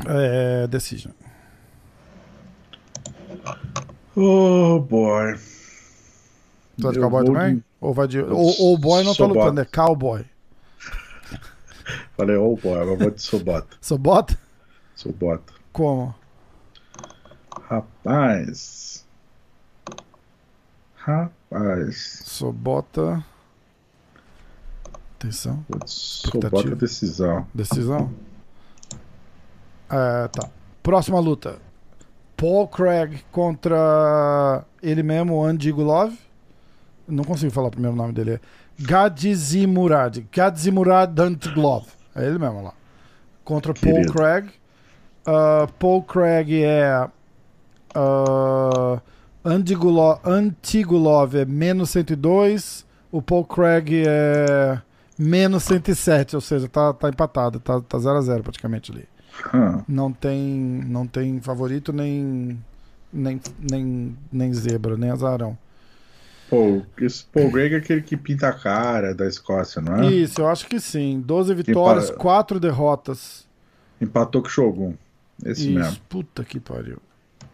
É, 0.06 0.66
decision. 0.66 1.12
Oh, 4.16 4.81
boy. 4.81 5.35
Tu 6.77 6.82
vai 6.82 6.93
de 6.93 6.99
Eu 6.99 7.03
cowboy 7.03 7.24
também? 7.24 7.57
de- 7.57 7.65
Ou 7.81 7.95
vai 7.95 8.09
de. 8.09 8.20
Ou, 8.20 8.55
ou 8.61 8.78
boy 8.78 9.03
não 9.03 9.12
tá 9.12 9.16
Sobota. 9.24 9.41
lutando, 9.41 9.61
é 9.61 9.65
cowboy. 9.65 10.24
Falei, 12.16 12.36
oh, 12.36 12.57
boy, 12.57 12.85
mas 12.85 12.99
vou 12.99 13.11
de 13.11 13.23
Sobota. 13.23 13.77
Sobota? 13.81 14.39
Sobota. 14.95 15.53
Como? 15.73 16.15
Rapaz. 17.69 19.05
Rapaz. 20.97 22.23
Sobota. 22.24 23.24
Atenção. 25.16 25.65
Sobota 25.86 26.77
decisão. 26.77 27.47
Decisão. 27.55 28.12
É, 29.91 30.28
tá. 30.28 30.49
Próxima 30.82 31.19
luta. 31.20 31.59
Paul 32.36 32.69
Craig 32.69 33.24
contra 33.31 34.65
ele 34.82 35.02
mesmo, 35.02 35.43
Andy 35.44 35.70
Gulov. 35.73 36.15
Não 37.06 37.24
consigo 37.24 37.52
falar 37.52 37.69
o 37.69 37.70
primeiro 37.70 37.97
nome 37.97 38.12
dele. 38.12 38.40
Gadzimurad. 38.78 40.27
Gadzimurad 40.32 41.19
Antiglov. 41.19 41.86
É 42.15 42.27
ele 42.27 42.39
mesmo 42.39 42.62
lá. 42.62 42.73
Contra 43.44 43.74
Paul 43.74 43.94
Querido. 43.94 44.12
Craig. 44.12 44.51
Ah, 45.27 45.69
Paul 45.78 46.02
Craig 46.02 46.62
é. 46.62 47.09
Uh, 47.97 49.01
Antigulov, 49.44 50.20
Antigulov 50.24 51.36
é 51.36 51.44
menos 51.44 51.90
102. 51.90 52.85
O 53.12 53.23
Paul 53.23 53.44
Craig 53.44 54.05
é 54.06 54.81
menos 55.19 55.62
107. 55.65 56.35
Ou 56.35 56.40
seja, 56.40 56.69
tá, 56.69 56.93
tá 56.93 57.09
empatado. 57.09 57.61
Tá 57.61 57.74
0x0 57.74 57.85
tá 57.86 57.98
0 57.98 58.16
a 58.16 58.23
0 58.23 58.43
praticamente 58.43 58.90
ali. 58.90 59.06
Hum. 59.52 59.82
Não 59.89 60.12
tem, 60.12 60.40
não 60.86 61.06
tem 61.06 61.40
favorito 61.40 61.93
nem, 61.93 62.59
nem, 63.12 63.40
nem, 63.70 64.16
nem 64.32 64.52
zebra, 64.55 64.97
nem 64.97 65.11
azarão. 65.11 65.56
Pô, 66.48 66.82
esse 66.98 67.24
Paul 67.24 67.51
Greg 67.51 67.74
é 67.74 67.78
aquele 67.78 68.02
que 68.02 68.16
pinta 68.16 68.48
a 68.48 68.52
cara 68.52 69.15
da 69.15 69.27
Escócia, 69.27 69.81
não 69.81 69.97
é? 69.97 70.06
Isso, 70.12 70.40
eu 70.40 70.48
acho 70.48 70.66
que 70.66 70.78
sim. 70.78 71.20
12 71.24 71.55
vitórias, 71.55 72.11
para- 72.11 72.19
4 72.20 72.61
derrotas. 72.61 73.47
Empatou 74.01 74.43
com 74.43 74.48
o 74.48 74.51
Shogun. 74.51 74.94
Esse 75.44 75.62
Isso, 75.70 75.73
mesmo. 75.78 75.97
puta 76.09 76.44
que 76.44 76.61
pariu. 76.61 76.98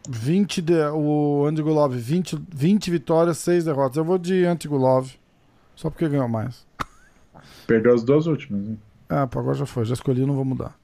20 0.08 0.60
de, 0.60 0.74
o 0.92 1.46
Antigulov, 1.46 1.94
20, 1.94 2.36
20 2.54 2.90
vitórias, 2.90 3.38
6 3.38 3.64
derrotas. 3.64 3.96
Eu 3.96 4.04
vou 4.04 4.18
de 4.18 4.44
Antigulov. 4.44 5.10
Só 5.76 5.88
porque 5.88 6.08
ganhou 6.08 6.28
mais. 6.28 6.66
Perdeu 7.66 7.94
as 7.94 8.02
duas 8.02 8.26
últimas. 8.26 8.60
Hein? 8.60 8.78
Ah, 9.08 9.26
pô, 9.26 9.38
agora 9.38 9.56
já 9.56 9.66
foi. 9.66 9.84
Já 9.84 9.94
escolhi, 9.94 10.26
não 10.26 10.34
vou 10.34 10.44
mudar. 10.44 10.76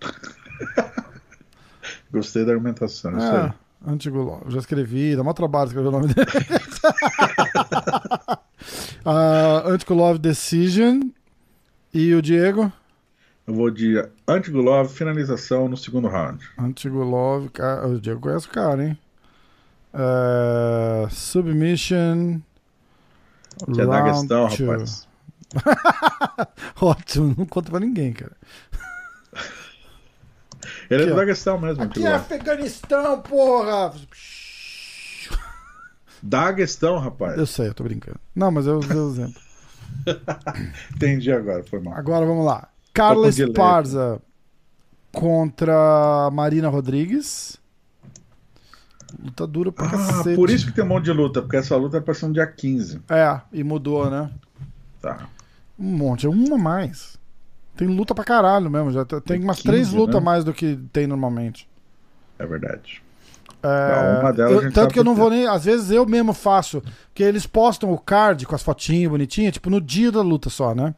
Gostei 2.12 2.44
da 2.44 2.52
argumentação. 2.52 3.16
Isso 3.16 3.26
É, 3.26 3.44
aí. 3.46 3.52
Antigulov. 3.86 4.50
Já 4.50 4.58
escrevi, 4.58 5.14
dá 5.16 5.22
mó 5.22 5.32
trabalho 5.32 5.68
escrever 5.68 5.88
o 5.88 5.92
nome 5.92 6.08
dele. 6.12 6.26
Ah, 9.04 9.62
Antigulov 9.66 10.18
Decision. 10.18 11.00
E 11.94 12.12
o 12.14 12.20
Diego? 12.20 12.70
Eu 13.46 13.54
vou 13.54 13.70
de 13.70 14.04
Antigulov, 14.26 14.88
finalização 14.90 15.68
no 15.68 15.76
segundo 15.76 16.08
round. 16.08 16.44
Antigulov. 16.58 17.48
ca- 17.50 17.86
O 17.86 17.98
Diego 18.00 18.20
conhece 18.20 18.46
o 18.46 18.50
cara, 18.50 18.84
hein? 18.84 18.98
É, 19.94 21.06
submission. 21.10 22.40
Que 23.72 23.80
é 23.80 23.86
da 23.86 24.02
questão, 24.02 24.46
rapaz. 24.46 25.08
Ótimo, 26.80 27.34
não 27.38 27.46
conta 27.46 27.70
pra 27.70 27.80
ninguém, 27.80 28.12
cara. 28.12 28.36
Ele 30.90 31.10
é 31.10 31.12
ó. 31.12 31.16
da 31.16 31.26
questão 31.26 31.58
mesmo, 31.58 31.82
Aqui 31.82 32.04
é. 32.04 32.12
Afeganistão, 32.12 33.20
porra! 33.20 33.92
Da 36.22 36.52
questão, 36.52 36.98
rapaz. 36.98 37.38
Eu 37.38 37.46
sei, 37.46 37.68
eu 37.68 37.74
tô 37.74 37.84
brincando. 37.84 38.18
Não, 38.34 38.50
mas 38.50 38.66
eu 38.66 38.78
usei 38.78 38.96
o 38.96 39.10
exemplo. 39.10 39.40
Entendi 40.94 41.30
agora, 41.32 41.62
foi 41.62 41.80
mal. 41.80 41.94
Agora 41.94 42.26
vamos 42.26 42.44
lá. 42.44 42.68
Carla 42.92 43.28
com 43.28 43.36
delay. 43.36 43.52
Esparza 43.52 44.20
contra 45.12 46.28
Marina 46.32 46.68
Rodrigues. 46.68 47.56
Luta 49.22 49.46
dura 49.46 49.72
pra 49.72 49.86
Ah, 49.86 49.90
cacete. 49.90 50.36
por 50.36 50.50
isso 50.50 50.66
que 50.66 50.72
tem 50.72 50.84
um 50.84 50.88
monte 50.88 51.04
de 51.04 51.12
luta, 51.12 51.40
porque 51.40 51.56
essa 51.56 51.76
luta 51.76 52.00
pra 52.00 52.12
ser 52.14 52.26
no 52.26 52.34
dia 52.34 52.46
15. 52.46 53.00
É, 53.08 53.40
e 53.52 53.64
mudou, 53.64 54.10
né? 54.10 54.30
Tá. 55.00 55.28
Um 55.78 55.92
monte, 55.96 56.26
é 56.26 56.28
uma 56.28 56.56
a 56.56 56.58
mais. 56.58 57.17
Tem 57.78 57.86
luta 57.88 58.14
pra 58.14 58.24
caralho 58.24 58.68
mesmo. 58.68 58.90
Já 58.92 59.04
tem 59.04 59.20
Tem 59.20 59.40
umas 59.42 59.56
15, 59.58 59.68
três 59.68 59.92
lutas 59.92 60.16
a 60.16 60.18
né? 60.20 60.24
mais 60.24 60.44
do 60.44 60.52
que 60.52 60.76
tem 60.92 61.06
normalmente. 61.06 61.66
É 62.38 62.44
verdade. 62.44 63.00
É, 63.62 64.22
Não, 64.36 64.50
eu- 64.50 64.72
tanto 64.72 64.92
que 64.92 64.98
eu 64.98 65.04
não 65.04 65.14
quê. 65.14 65.20
vou 65.20 65.30
nem. 65.30 65.46
Às 65.46 65.64
vezes 65.64 65.90
eu 65.90 66.04
mesmo 66.06 66.32
faço. 66.32 66.82
Porque 67.08 67.22
eles 67.22 67.46
postam 67.46 67.92
o 67.92 67.98
card 67.98 68.44
com 68.46 68.54
as 68.54 68.62
fotinhas 68.62 69.10
bonitinhas, 69.10 69.52
tipo 69.52 69.70
no 69.70 69.80
dia 69.80 70.12
da 70.12 70.20
luta 70.22 70.50
só, 70.50 70.74
né? 70.74 70.94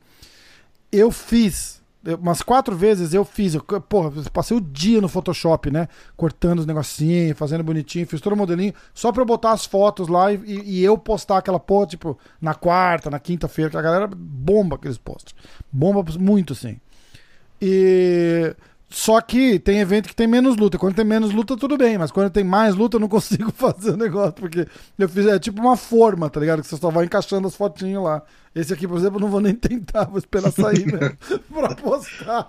Eu 0.91 1.11
fiz. 1.11 1.80
Umas 2.19 2.41
quatro 2.41 2.75
vezes 2.75 3.13
eu 3.13 3.25
fiz. 3.25 3.55
Eu, 3.55 3.63
porra, 3.63 4.11
passei 4.33 4.57
o 4.57 4.61
dia 4.61 5.01
no 5.01 5.09
Photoshop, 5.09 5.71
né? 5.71 5.87
Cortando 6.17 6.61
os 6.61 6.67
negocinhos, 6.67 7.37
fazendo 7.37 7.63
bonitinho, 7.63 8.07
fiz 8.07 8.21
todo 8.21 8.33
o 8.33 8.37
modelinho, 8.37 8.73
só 8.95 9.13
pra 9.13 9.23
eu 9.23 9.27
botar 9.27 9.53
as 9.53 9.67
fotos 9.67 10.09
lá 10.09 10.33
e, 10.33 10.39
e 10.65 10.83
eu 10.83 10.97
postar 10.97 11.39
aquela 11.39 11.61
porra, 11.61 11.87
tipo, 11.87 12.19
na 12.41 12.55
quarta, 12.55 13.11
na 13.11 13.19
quinta-feira, 13.19 13.71
que 13.71 13.77
a 13.77 13.83
galera 13.83 14.09
bomba 14.09 14.77
aqueles 14.77 14.97
posts. 14.97 15.35
Bomba 15.71 16.03
muito, 16.19 16.55
sim. 16.55 16.81
E. 17.61 18.55
Só 18.93 19.21
que 19.21 19.61
tem 19.61 19.79
evento 19.79 20.09
que 20.09 20.17
tem 20.17 20.27
menos 20.27 20.57
luta. 20.57 20.77
Quando 20.77 20.97
tem 20.97 21.05
menos 21.05 21.33
luta, 21.33 21.57
tudo 21.57 21.79
bem. 21.79 21.97
Mas 21.97 22.11
quando 22.11 22.29
tem 22.29 22.43
mais 22.43 22.75
luta, 22.75 22.97
eu 22.97 23.01
não 23.01 23.07
consigo 23.09 23.53
fazer 23.53 23.93
o 23.93 23.97
negócio. 23.97 24.33
Porque 24.33 24.67
eu 24.99 25.09
fiz. 25.09 25.27
É 25.27 25.39
tipo 25.39 25.61
uma 25.61 25.77
forma, 25.77 26.29
tá 26.29 26.41
ligado? 26.41 26.61
Que 26.61 26.67
você 26.67 26.77
só 26.77 26.91
vai 26.91 27.05
encaixando 27.05 27.47
as 27.47 27.55
fotinhas 27.55 28.03
lá. 28.03 28.21
Esse 28.53 28.75
aqui, 28.75 28.89
por 28.89 28.99
exemplo, 28.99 29.19
eu 29.19 29.21
não 29.21 29.29
vou 29.29 29.41
nem 29.41 29.55
tentar. 29.57 30.07
Vou 30.07 30.19
esperar 30.19 30.51
sair 30.51 30.85
mesmo 30.87 31.17
pra 31.55 31.73
postar. 31.77 32.47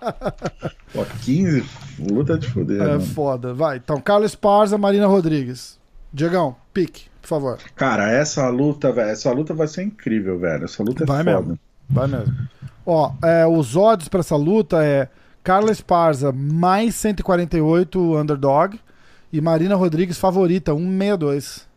Pô, 0.92 1.06
15, 1.24 1.64
luta 2.12 2.40
de 2.40 2.48
foder. 2.50 2.82
É 2.82 2.88
mano. 2.88 3.02
foda. 3.02 3.54
Vai. 3.54 3.78
Então, 3.78 4.02
Carlos 4.02 4.32
Esparza, 4.32 4.80
Marina 4.80 5.06
Rodrigues. 5.06 5.80
Diegão, 6.12 6.56
pique, 6.74 7.04
por 7.22 7.28
favor. 7.28 7.58
Cara, 7.76 8.12
essa 8.12 8.50
luta, 8.50 8.92
velho, 8.92 9.12
essa 9.12 9.32
luta 9.32 9.54
vai 9.54 9.68
ser 9.68 9.84
incrível, 9.84 10.40
velho. 10.40 10.66
Essa 10.66 10.82
luta 10.84 11.04
é 11.04 11.06
Vai 11.08 11.24
foda. 11.24 11.40
mesmo. 11.40 11.60
Vai 11.88 12.08
mesmo. 12.08 12.36
Ó, 12.86 13.14
é, 13.24 13.46
os 13.46 13.76
odds 13.78 14.08
pra 14.10 14.22
essa 14.22 14.36
luta 14.36 14.84
é 14.84 15.08
Carla 15.44 15.72
Esparza 15.72 16.32
mais 16.32 16.96
148 16.96 18.16
underdog 18.18 18.80
e 19.34 19.42
Marina 19.42 19.76
Rodrigues 19.76 20.18
favorita 20.18 20.72
162. 20.74 21.68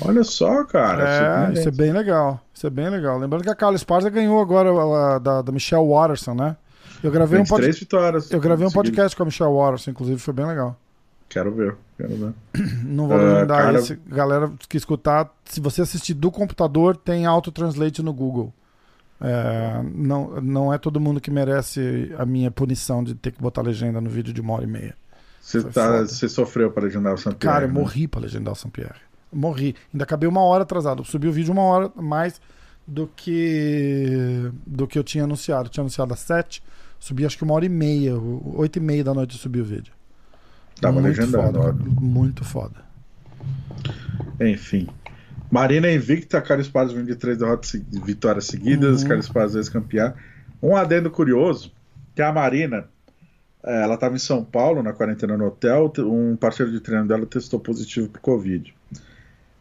Olha 0.00 0.24
só, 0.24 0.64
cara. 0.64 1.02
é, 1.06 1.18
surpreendente. 1.18 1.58
isso 1.60 1.68
é 1.68 1.72
bem 1.72 1.92
legal. 1.92 2.40
Isso 2.54 2.66
é 2.66 2.70
bem 2.70 2.88
legal. 2.88 3.18
Lembrando 3.18 3.42
que 3.42 3.50
a 3.50 3.54
Carla 3.54 3.76
Esparza 3.76 4.08
ganhou 4.08 4.40
agora 4.40 5.18
da, 5.20 5.42
da 5.42 5.52
Michelle 5.52 5.86
Watterson, 5.86 6.34
né? 6.34 6.56
Eu 7.02 7.10
gravei, 7.10 7.40
um, 7.40 7.44
pod... 7.44 7.60
23 7.62 7.78
vitórias. 7.80 8.30
eu 8.30 8.40
gravei 8.40 8.66
um 8.66 8.70
podcast 8.70 9.16
com 9.16 9.24
a 9.24 9.26
Michelle 9.26 9.52
Watterson, 9.52 9.90
inclusive, 9.90 10.18
foi 10.20 10.32
bem 10.32 10.46
legal. 10.46 10.76
Quero 11.28 11.52
ver, 11.52 11.74
quero 11.98 12.14
ver. 12.14 12.32
Não 12.84 13.08
vou 13.08 13.16
Ah, 13.18 13.40
lembrar 13.40 13.62
cara- 13.64 13.78
esse. 13.78 13.96
Galera 14.06 14.52
que 14.68 14.76
escutar, 14.76 15.28
se 15.44 15.60
você 15.60 15.82
assistir 15.82 16.14
do 16.14 16.30
computador, 16.30 16.96
tem 16.96 17.26
auto-translate 17.26 18.02
no 18.02 18.12
Google. 18.12 18.52
É, 19.22 19.82
não, 19.94 20.40
não 20.40 20.74
é 20.74 20.78
todo 20.78 20.98
mundo 20.98 21.20
que 21.20 21.30
merece 21.30 22.12
a 22.18 22.26
minha 22.26 22.50
punição 22.50 23.04
de 23.04 23.14
ter 23.14 23.30
que 23.30 23.40
botar 23.40 23.62
legenda 23.62 24.00
no 24.00 24.10
vídeo 24.10 24.32
de 24.32 24.40
uma 24.40 24.54
hora 24.54 24.64
e 24.64 24.66
meia. 24.66 24.96
Você, 25.40 25.62
tá, 25.64 26.06
sofreu 26.06 26.70
para 26.70 26.84
legendar 26.84 27.14
o 27.14 27.18
Saint 27.18 27.36
Pierre, 27.36 27.52
Cara, 27.54 27.64
eu 27.64 27.68
né? 27.72 27.74
morri 27.74 28.06
pra 28.06 28.20
legendar 28.20 28.52
o 28.52 28.56
Saint-Pierre. 28.56 28.94
Morri. 29.32 29.74
Ainda 29.92 30.04
acabei 30.04 30.28
uma 30.28 30.40
hora 30.40 30.62
atrasado. 30.62 31.04
Subi 31.04 31.26
o 31.26 31.32
vídeo 31.32 31.52
uma 31.52 31.62
hora 31.62 31.90
mais 31.96 32.40
do 32.86 33.08
que 33.08 34.50
do 34.66 34.86
que 34.86 34.98
eu 34.98 35.02
tinha 35.02 35.24
anunciado. 35.24 35.66
Eu 35.66 35.70
tinha 35.70 35.82
anunciado 35.82 36.12
às 36.12 36.20
sete. 36.20 36.62
Subi 37.00 37.26
acho 37.26 37.36
que 37.36 37.42
uma 37.44 37.54
hora 37.54 37.64
e 37.64 37.68
meia. 37.68 38.14
Oito 38.16 38.76
e 38.76 38.80
meia 38.80 39.02
da 39.02 39.12
noite 39.14 39.34
eu 39.34 39.40
subi 39.40 39.60
o 39.60 39.64
vídeo. 39.64 39.92
Tava 40.80 41.00
muito 41.00 41.16
legendando, 41.16 41.60
foda. 41.60 41.84
Muito 42.00 42.44
foda. 42.44 42.84
Enfim. 44.40 44.88
Marina 45.52 45.92
invicta, 45.92 46.40
Carlos 46.40 46.68
Paz 46.68 46.90
vem 46.92 47.04
de 47.04 47.14
três 47.14 47.36
derrotas, 47.36 47.72
vitórias 48.04 48.46
seguidas, 48.46 49.02
Uhum. 49.02 49.08
Carlos 49.08 49.28
Paz 49.28 49.54
ex-campeã. 49.54 50.14
Um 50.62 50.74
adendo 50.74 51.10
curioso, 51.10 51.70
que 52.14 52.22
a 52.22 52.32
Marina, 52.32 52.86
eh, 53.62 53.82
ela 53.82 53.94
estava 53.94 54.14
em 54.14 54.18
São 54.18 54.42
Paulo, 54.42 54.82
na 54.82 54.94
quarentena 54.94 55.36
no 55.36 55.46
hotel, 55.46 55.90
te- 55.90 56.00
um 56.00 56.34
parceiro 56.36 56.72
de 56.72 56.80
treino 56.80 57.06
dela 57.06 57.26
testou 57.26 57.60
positivo 57.60 58.08
para 58.08 58.20
Covid. 58.22 58.74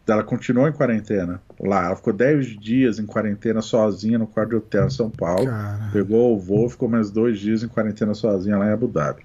Ela 0.08 0.24
continuou 0.24 0.68
em 0.68 0.72
quarentena 0.74 1.42
lá, 1.60 1.86
ela 1.88 1.96
ficou 1.96 2.12
10 2.14 2.58
dias 2.60 2.98
em 3.00 3.06
quarentena 3.06 3.62
sozinha 3.62 4.18
no 4.18 4.28
quarto 4.28 4.50
de 4.52 4.56
hotel 4.58 4.88
em 4.88 4.90
São 4.90 5.10
Paulo. 5.10 5.46
Cara. 5.46 5.90
Pegou 5.94 6.36
o 6.36 6.40
voo, 6.40 6.70
ficou 6.70 6.88
mais 6.90 7.10
dois 7.12 7.40
dias 7.40 7.64
em 7.64 7.68
quarentena 7.68 8.14
sozinha 8.14 8.58
lá 8.58 8.68
em 8.68 8.72
Abu 8.74 8.88
Dhabi. 8.88 9.24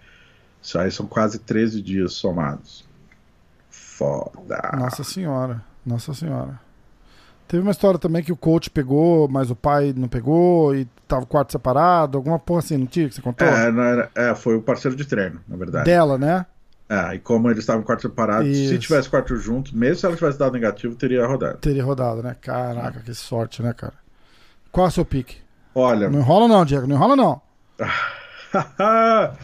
Isso 0.62 0.78
aí 0.78 0.90
são 0.90 1.06
quase 1.06 1.38
13 1.40 1.80
dias 1.82 2.12
somados. 2.12 2.84
Foda. 3.70 4.60
Nossa 4.76 5.02
senhora. 5.04 5.62
Nossa 5.86 6.12
senhora. 6.12 6.58
Teve 7.48 7.62
uma 7.62 7.70
história 7.70 7.96
também 7.98 8.24
que 8.24 8.32
o 8.32 8.36
coach 8.36 8.68
pegou, 8.68 9.28
mas 9.28 9.50
o 9.52 9.54
pai 9.54 9.94
não 9.96 10.08
pegou 10.08 10.74
e 10.74 10.84
tava 11.06 11.22
o 11.22 11.26
quarto 11.26 11.52
separado, 11.52 12.18
alguma 12.18 12.40
porra 12.40 12.58
assim, 12.58 12.76
não 12.76 12.86
tinha 12.86 13.08
que 13.08 13.14
você 13.14 13.22
contou? 13.22 13.46
É, 13.46 13.70
não 13.70 13.82
era- 13.84 14.10
é, 14.16 14.34
foi 14.34 14.56
o 14.56 14.62
parceiro 14.62 14.96
de 14.96 15.04
treino, 15.04 15.40
na 15.46 15.56
verdade. 15.56 15.84
Dela, 15.84 16.18
né? 16.18 16.44
É, 16.88 17.14
e 17.14 17.18
como 17.20 17.48
eles 17.48 17.60
estavam 17.60 17.82
quarto 17.84 18.02
separado, 18.02 18.44
se 18.46 18.50
Isso. 18.74 18.78
tivesse 18.78 19.08
quarto 19.08 19.36
juntos, 19.36 19.70
mesmo 19.72 19.96
se 19.96 20.06
ela 20.06 20.16
tivesse 20.16 20.38
dado 20.38 20.52
negativo, 20.54 20.96
teria 20.96 21.24
rodado. 21.24 21.58
Teria 21.58 21.84
rodado, 21.84 22.20
né? 22.22 22.34
Caraca, 22.40 23.00
que 23.00 23.14
sorte, 23.14 23.62
né, 23.62 23.72
cara? 23.72 23.94
Qual 24.72 24.86
é 24.86 24.88
o 24.88 24.92
seu 24.92 25.04
pique? 25.04 25.36
Olha, 25.74 26.10
Não 26.10 26.18
enrola 26.20 26.48
não, 26.48 26.64
Diego, 26.64 26.86
não 26.86 26.96
enrola 26.96 27.14
não. 27.16 27.40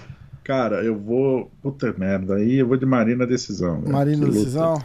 cara, 0.45 0.83
eu 0.85 0.99
vou. 0.99 1.51
Puta 1.63 1.93
merda, 1.97 2.35
aí 2.37 2.57
eu 2.59 2.67
vou 2.67 2.77
de 2.77 2.87
Marina 2.87 3.27
Decisão. 3.27 3.81
Marina 3.87 4.19
Que 4.21 4.25
luta- 4.27 4.39
decisão. 4.39 4.83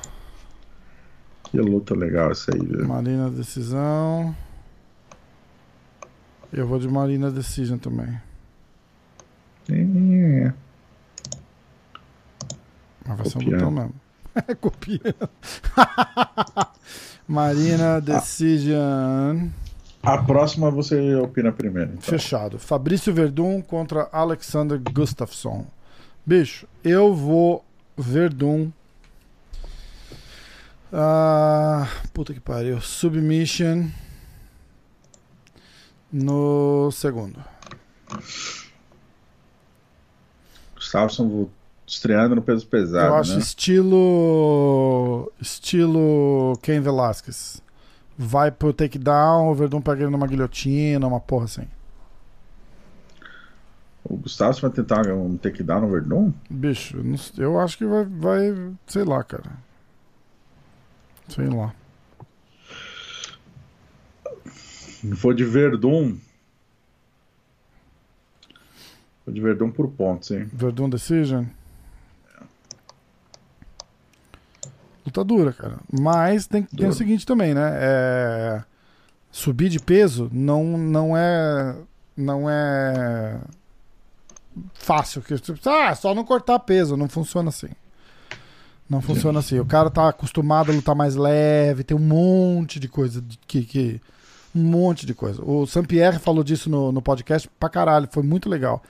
Que 1.52 1.58
luta 1.60 1.96
legal 1.96 2.32
essa 2.32 2.54
aí, 2.54 2.60
velho. 2.66 2.88
Marina 2.88 3.30
decisão. 3.30 4.36
Eu 6.52 6.66
vou 6.68 6.80
de 6.80 6.88
Marina 6.88 7.30
Decision 7.30 7.78
também. 7.78 8.20
É. 9.70 10.54
Mas 13.06 13.18
vai 13.18 13.30
ser 13.30 13.38
um 13.38 13.42
Copiando. 13.42 13.52
botão 13.60 13.72
mesmo. 13.72 13.94
É, 14.48 14.54
copiando. 14.54 15.30
Marina 17.28 18.00
Decision. 18.00 19.50
A 20.04 20.18
próxima 20.20 20.70
você 20.70 21.16
opina 21.16 21.52
primeiro. 21.52 21.92
então. 21.94 22.04
Fechado. 22.04 22.60
Fabrício 22.60 23.12
Verdun 23.12 23.62
contra 23.64 24.08
Alexander 24.12 24.80
Gustafsson. 24.94 25.66
Bicho, 26.26 26.68
eu 26.84 27.16
vou 27.16 27.66
Verdun. 27.98 28.70
Ah, 30.92 31.88
puta 32.14 32.34
que 32.34 32.40
pariu. 32.40 32.80
Submission. 32.80 33.90
No 36.12 36.90
segundo. 36.92 37.44
Gustafsson 40.76 41.50
estreando 41.86 42.36
no 42.36 42.42
peso 42.42 42.66
pesado, 42.68 43.08
eu 43.08 43.16
acho 43.16 43.34
né? 43.34 43.40
estilo. 43.40 45.32
Estilo 45.40 46.58
Ken 46.62 46.80
Velasquez. 46.80 47.62
Vai 48.18 48.50
pro 48.50 48.74
takedown, 48.74 49.50
o 49.50 49.56
Verdun 49.56 49.82
pega 49.82 50.04
ele 50.04 50.12
numa 50.12 50.26
guilhotina, 50.26 51.06
uma 51.06 51.20
porra 51.20 51.46
assim. 51.46 51.68
O 54.04 54.16
Gustafsson 54.16 54.62
vai 54.62 54.72
tentar 54.72 55.06
um 55.08 55.38
takedown 55.38 55.82
no 55.82 55.90
Verdun? 55.90 56.34
Bicho, 56.50 56.98
eu 57.38 57.60
acho 57.60 57.78
que 57.78 57.86
vai, 57.86 58.06
vai. 58.06 58.72
Sei 58.88 59.04
lá, 59.04 59.24
cara. 59.24 59.67
Sei 61.28 61.48
lá. 61.48 61.74
Vou 65.04 65.34
de 65.34 65.44
Verdun. 65.44 66.18
Vou 69.26 69.34
de 69.34 69.42
Verdun 69.42 69.72
por 69.72 69.90
pontos, 69.90 70.32
hein? 70.32 70.50
Verdun 70.52 70.90
Decision. 70.90 71.46
Luta 75.06 75.24
dura, 75.24 75.54
cara. 75.54 75.78
Mas 75.92 76.48
tem, 76.48 76.64
tem 76.64 76.88
o 76.88 76.94
seguinte 76.94 77.26
também, 77.26 77.54
né? 77.54 77.72
É, 77.76 78.64
subir 79.32 79.70
de 79.70 79.80
peso 79.80 80.30
não, 80.34 80.78
não 80.78 81.16
é. 81.16 81.76
Não 82.16 82.50
é. 82.50 83.40
Fácil. 84.74 85.22
Tipo, 85.22 85.70
ah, 85.70 85.94
só 85.96 86.14
não 86.14 86.26
cortar 86.26 86.60
peso. 86.60 86.98
Não 86.98 87.08
funciona 87.08 87.50
assim. 87.50 87.70
Não 88.90 89.02
funciona 89.02 89.40
assim. 89.40 89.60
O 89.60 89.66
cara 89.66 89.90
tá 89.90 90.10
acostumado 90.10 90.72
a 90.72 90.76
lutar 90.76 90.96
mais 90.96 91.16
leve, 91.16 91.84
tem 91.84 91.96
um 91.96 92.00
monte 92.00 92.80
de 92.80 92.88
coisa 92.88 93.24
que. 93.48 93.64
que 93.64 94.02
um 94.56 94.64
monte 94.64 95.06
de 95.06 95.14
coisa. 95.14 95.44
O 95.44 95.68
Sampierre 95.68 96.18
falou 96.18 96.44
disso 96.44 96.70
no, 96.70 96.92
no 96.92 97.02
podcast 97.02 97.48
pra 97.60 97.70
caralho. 97.70 98.08
Foi 98.12 98.24
muito 98.24 98.50
legal. 98.50 98.82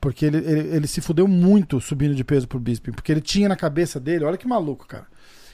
Porque 0.00 0.26
ele, 0.26 0.36
ele, 0.38 0.76
ele 0.76 0.86
se 0.86 1.00
fudeu 1.00 1.26
muito 1.26 1.80
subindo 1.80 2.14
de 2.14 2.22
peso 2.22 2.46
pro 2.46 2.60
Bisping. 2.60 2.92
Porque 2.92 3.10
ele 3.10 3.20
tinha 3.20 3.48
na 3.48 3.56
cabeça 3.56 3.98
dele, 3.98 4.24
olha 4.24 4.36
que 4.36 4.46
maluco, 4.46 4.86
cara. 4.86 5.06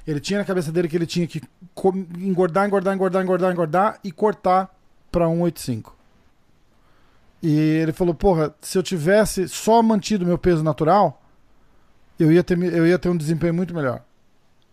Ele 0.06 0.20
tinha 0.20 0.38
na 0.38 0.44
cabeça 0.44 0.70
dele 0.70 0.86
que 0.86 0.96
ele 0.96 1.06
tinha 1.06 1.26
que 1.26 1.40
engordar, 2.18 2.66
engordar, 2.66 2.94
engordar, 2.94 3.22
engordar, 3.22 3.52
engordar 3.52 4.00
e 4.04 4.12
cortar 4.12 4.74
pra 5.10 5.26
185. 5.26 5.96
E 7.42 7.52
ele 7.52 7.92
falou, 7.92 8.14
porra, 8.14 8.54
se 8.60 8.76
eu 8.76 8.82
tivesse 8.82 9.48
só 9.48 9.82
mantido 9.82 10.26
meu 10.26 10.36
peso 10.36 10.62
natural, 10.62 11.22
eu 12.18 12.30
ia 12.32 12.42
ter, 12.44 12.58
eu 12.62 12.86
ia 12.86 12.98
ter 12.98 13.08
um 13.08 13.16
desempenho 13.16 13.54
muito 13.54 13.74
melhor. 13.74 14.02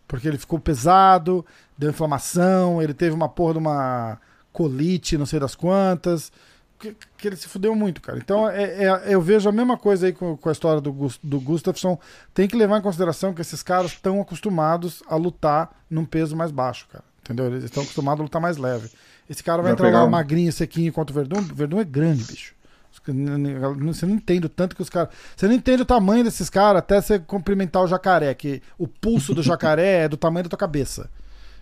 Porque 0.08 0.28
ele 0.28 0.38
ficou 0.38 0.60
pesado, 0.60 1.46
deu 1.78 1.90
inflamação, 1.90 2.82
ele 2.82 2.94
teve 2.94 3.16
uma 3.16 3.30
porra 3.30 3.54
de 3.54 3.60
uma 3.60 4.18
colite, 4.52 5.18
não 5.18 5.26
sei 5.26 5.40
das 5.40 5.56
quantas. 5.56 6.32
Que, 6.78 6.96
que 7.18 7.28
ele 7.28 7.36
se 7.36 7.48
fudeu 7.48 7.76
muito, 7.76 8.02
cara. 8.02 8.18
Então 8.18 8.50
é, 8.50 8.86
é- 8.86 9.14
eu 9.14 9.22
vejo 9.22 9.48
a 9.48 9.52
mesma 9.52 9.78
coisa 9.78 10.08
aí 10.08 10.14
com, 10.14 10.36
com 10.36 10.50
a 10.50 10.52
história 10.52 10.82
do, 10.82 10.92
do 11.24 11.40
Gustafsson. 11.40 11.98
Tem 12.34 12.48
que 12.48 12.56
levar 12.58 12.80
em 12.80 12.82
consideração 12.82 13.34
que 13.34 13.42
esses 13.42 13.62
caras 13.62 13.92
estão 13.92 14.20
acostumados 14.20 15.02
a 15.08 15.16
lutar 15.16 15.70
num 15.90 16.04
peso 16.06 16.36
mais 16.36 16.52
baixo, 16.52 16.88
cara. 16.92 17.04
Entendeu? 17.24 17.46
Eles 17.46 17.64
estão 17.64 17.84
acostumados 17.84 18.20
a 18.20 18.24
lutar 18.24 18.42
mais 18.42 18.58
leve. 18.58 18.90
Esse 19.30 19.44
cara 19.44 19.58
vai, 19.62 19.72
Vai 19.72 19.74
entrar 19.74 19.86
pegar 19.86 20.04
lá 20.04 20.10
magrinho, 20.10 20.52
sequinho 20.52 20.92
contra 20.92 21.14
o 21.14 21.16
Verdun. 21.16 21.40
O 21.40 21.56
Verdun 21.56 21.80
é 21.80 21.84
grande, 21.86 22.24
bicho. 22.26 22.54
Você 22.94 24.06
não 24.06 24.14
entende 24.14 24.46
o 24.46 24.50
tanto 24.50 24.76
que 24.76 24.82
os 24.82 24.90
caras. 24.90 25.10
Você 25.36 25.48
não 25.48 25.54
entende 25.54 25.82
o 25.82 25.86
tamanho 25.86 26.24
desses 26.24 26.50
caras 26.50 26.80
até 26.80 27.02
você 27.02 27.20
cumprimentar 27.20 27.82
o 27.82 27.88
jacaré, 27.88 28.34
que 28.34 28.62
o 28.78 28.88
pulso 28.88 29.34
do 29.34 29.42
jacaré 29.42 30.04
é 30.04 30.08
do 30.10 30.18
tamanho 30.18 30.44
da 30.44 30.50
tua 30.50 30.60
cabeça. 30.60 31.10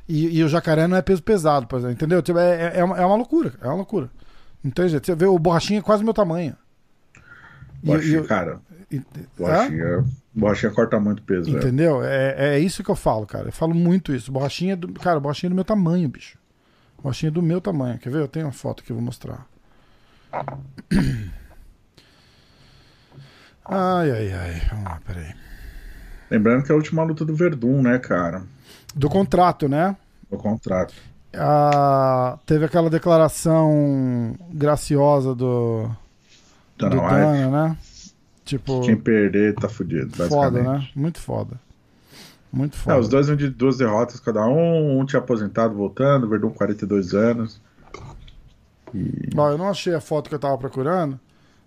E, 0.07 0.39
e 0.39 0.43
o 0.43 0.49
jacaré 0.49 0.87
não 0.87 0.97
é 0.97 1.01
peso 1.03 1.21
pesado, 1.21 1.67
por 1.67 1.77
exemplo, 1.77 1.93
entendeu? 1.93 2.21
Tipo, 2.21 2.39
é, 2.39 2.79
é, 2.79 2.83
uma, 2.83 2.97
é 2.97 3.05
uma 3.05 3.15
loucura, 3.15 3.53
é 3.61 3.67
uma 3.67 3.75
loucura. 3.75 4.09
Não 4.63 4.71
tem 4.71 4.89
jeito. 4.89 5.05
Você 5.05 5.13
vê, 5.15 5.25
o 5.27 5.37
borrachinha 5.37 5.79
é 5.79 5.83
quase 5.83 6.03
meu 6.03 6.13
tamanho. 6.13 6.55
Borrachinha, 7.83 8.23
cara, 8.23 8.59
e- 8.91 9.01
borrachinha, 9.37 10.05
borrachinha 10.33 10.71
corta 10.71 10.99
muito 10.99 11.21
peso, 11.21 11.45
velho. 11.45 11.59
Entendeu? 11.59 12.03
É, 12.03 12.55
é 12.55 12.59
isso 12.59 12.83
que 12.83 12.89
eu 12.89 12.95
falo, 12.95 13.25
cara. 13.25 13.49
Eu 13.49 13.51
falo 13.51 13.73
muito 13.73 14.13
isso. 14.13 14.31
Borrachinha, 14.31 14.75
do, 14.75 14.91
cara, 14.93 15.19
borrachinha 15.19 15.47
é 15.49 15.51
do 15.51 15.55
meu 15.55 15.63
tamanho, 15.63 16.09
bicho. 16.09 16.37
Borrachinha 17.01 17.29
é 17.29 17.31
do 17.31 17.41
meu 17.41 17.61
tamanho. 17.61 17.97
Quer 17.99 18.09
ver? 18.09 18.19
Eu 18.19 18.27
tenho 18.27 18.47
uma 18.47 18.51
foto 18.51 18.83
que 18.83 18.91
eu 18.91 18.95
vou 18.95 19.05
mostrar. 19.05 19.47
Ai, 23.65 24.11
ai, 24.11 24.33
ai. 24.33 24.61
Vamos 24.71 24.85
lá, 24.85 24.99
peraí. 25.05 25.31
Lembrando 26.31 26.63
que 26.63 26.71
é 26.71 26.73
a 26.73 26.77
última 26.77 27.03
luta 27.03 27.23
do 27.23 27.35
Verdun, 27.35 27.81
né, 27.81 27.99
cara? 27.99 28.43
Do 28.95 29.09
contrato, 29.09 29.67
né? 29.69 29.95
O 30.29 30.37
contrato. 30.37 30.93
Ah, 31.35 32.39
teve 32.45 32.65
aquela 32.65 32.89
declaração 32.89 34.35
graciosa 34.51 35.35
do, 35.35 35.87
Dana 36.77 36.95
do. 36.95 37.01
Dana, 37.01 37.49
né? 37.69 37.77
Tipo, 38.43 38.81
Quem 38.81 38.97
perder 38.97 39.53
tá 39.53 39.69
fudido, 39.69 40.15
foda, 40.27 40.63
né? 40.63 40.89
Muito 40.95 41.19
foda. 41.19 41.59
Muito 42.51 42.73
É, 42.73 42.77
foda. 42.79 42.99
os 42.99 43.07
dois 43.07 43.27
vão 43.27 43.35
de 43.35 43.47
duas 43.49 43.77
derrotas 43.77 44.19
cada 44.19 44.43
um. 44.47 44.99
Um 44.99 45.05
tinha 45.05 45.19
aposentado 45.19 45.75
voltando, 45.75 46.27
Verdun 46.27 46.49
42 46.49 47.13
anos. 47.13 47.61
E 48.93 49.29
Ó, 49.37 49.49
eu 49.51 49.57
não 49.57 49.69
achei 49.69 49.93
a 49.93 50.01
foto 50.01 50.29
que 50.29 50.35
eu 50.35 50.39
tava 50.39 50.57
procurando, 50.57 51.19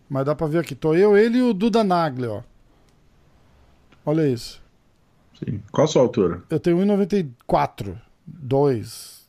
mas 0.08 0.24
dá 0.26 0.34
pra 0.34 0.46
ver 0.46 0.58
aqui. 0.58 0.74
Tô 0.74 0.94
eu, 0.94 1.16
ele 1.16 1.38
e 1.38 1.42
o 1.42 1.52
Duda 1.54 1.82
Nagli, 1.84 2.26
ó. 2.26 2.42
Olha 4.04 4.26
isso. 4.26 4.60
sim. 5.38 5.62
Qual 5.70 5.84
a 5.84 5.88
sua 5.88 6.02
altura? 6.02 6.42
Eu 6.50 6.58
tenho 6.60 6.76
1,94. 6.78 7.96
2. 8.26 9.22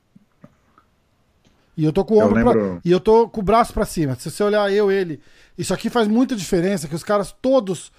E 1.76 1.84
eu 1.86 1.92
tô 1.92 2.06
com 2.06 2.16
o 2.16 2.22
Eu 2.22 2.28
ombro 2.28 2.44
pra- 2.44 2.52
lembro- 2.54 2.82
E 2.86 2.92
eu 2.92 3.00
tô 3.00 3.28
com 3.28 3.42
o 3.42 3.44
braço 3.44 3.74
pra 3.74 3.86
cima. 3.86 4.16
Se 4.16 4.30
você 4.30 4.44
olhar 4.44 4.72
eu, 4.72 4.92
ele. 4.92 5.20
Isso 5.58 5.74
aqui 5.74 5.90
faz 5.90 6.08
muita 6.08 6.36
diferença, 6.36 6.88
que 6.88 6.94
os 6.96 7.04
caras 7.04 7.32
todos 7.42 7.92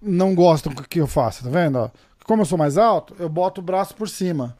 não 0.00 0.34
gostam 0.34 0.72
que 0.74 1.00
eu 1.00 1.06
faça, 1.06 1.44
tá 1.44 1.50
vendo? 1.50 1.76
ó? 1.78 1.90
Como 2.24 2.42
eu 2.42 2.46
sou 2.46 2.58
mais 2.58 2.76
alto, 2.78 3.14
eu 3.18 3.28
boto 3.28 3.60
o 3.60 3.64
braço 3.64 3.94
por 3.94 4.08
cima. 4.08 4.56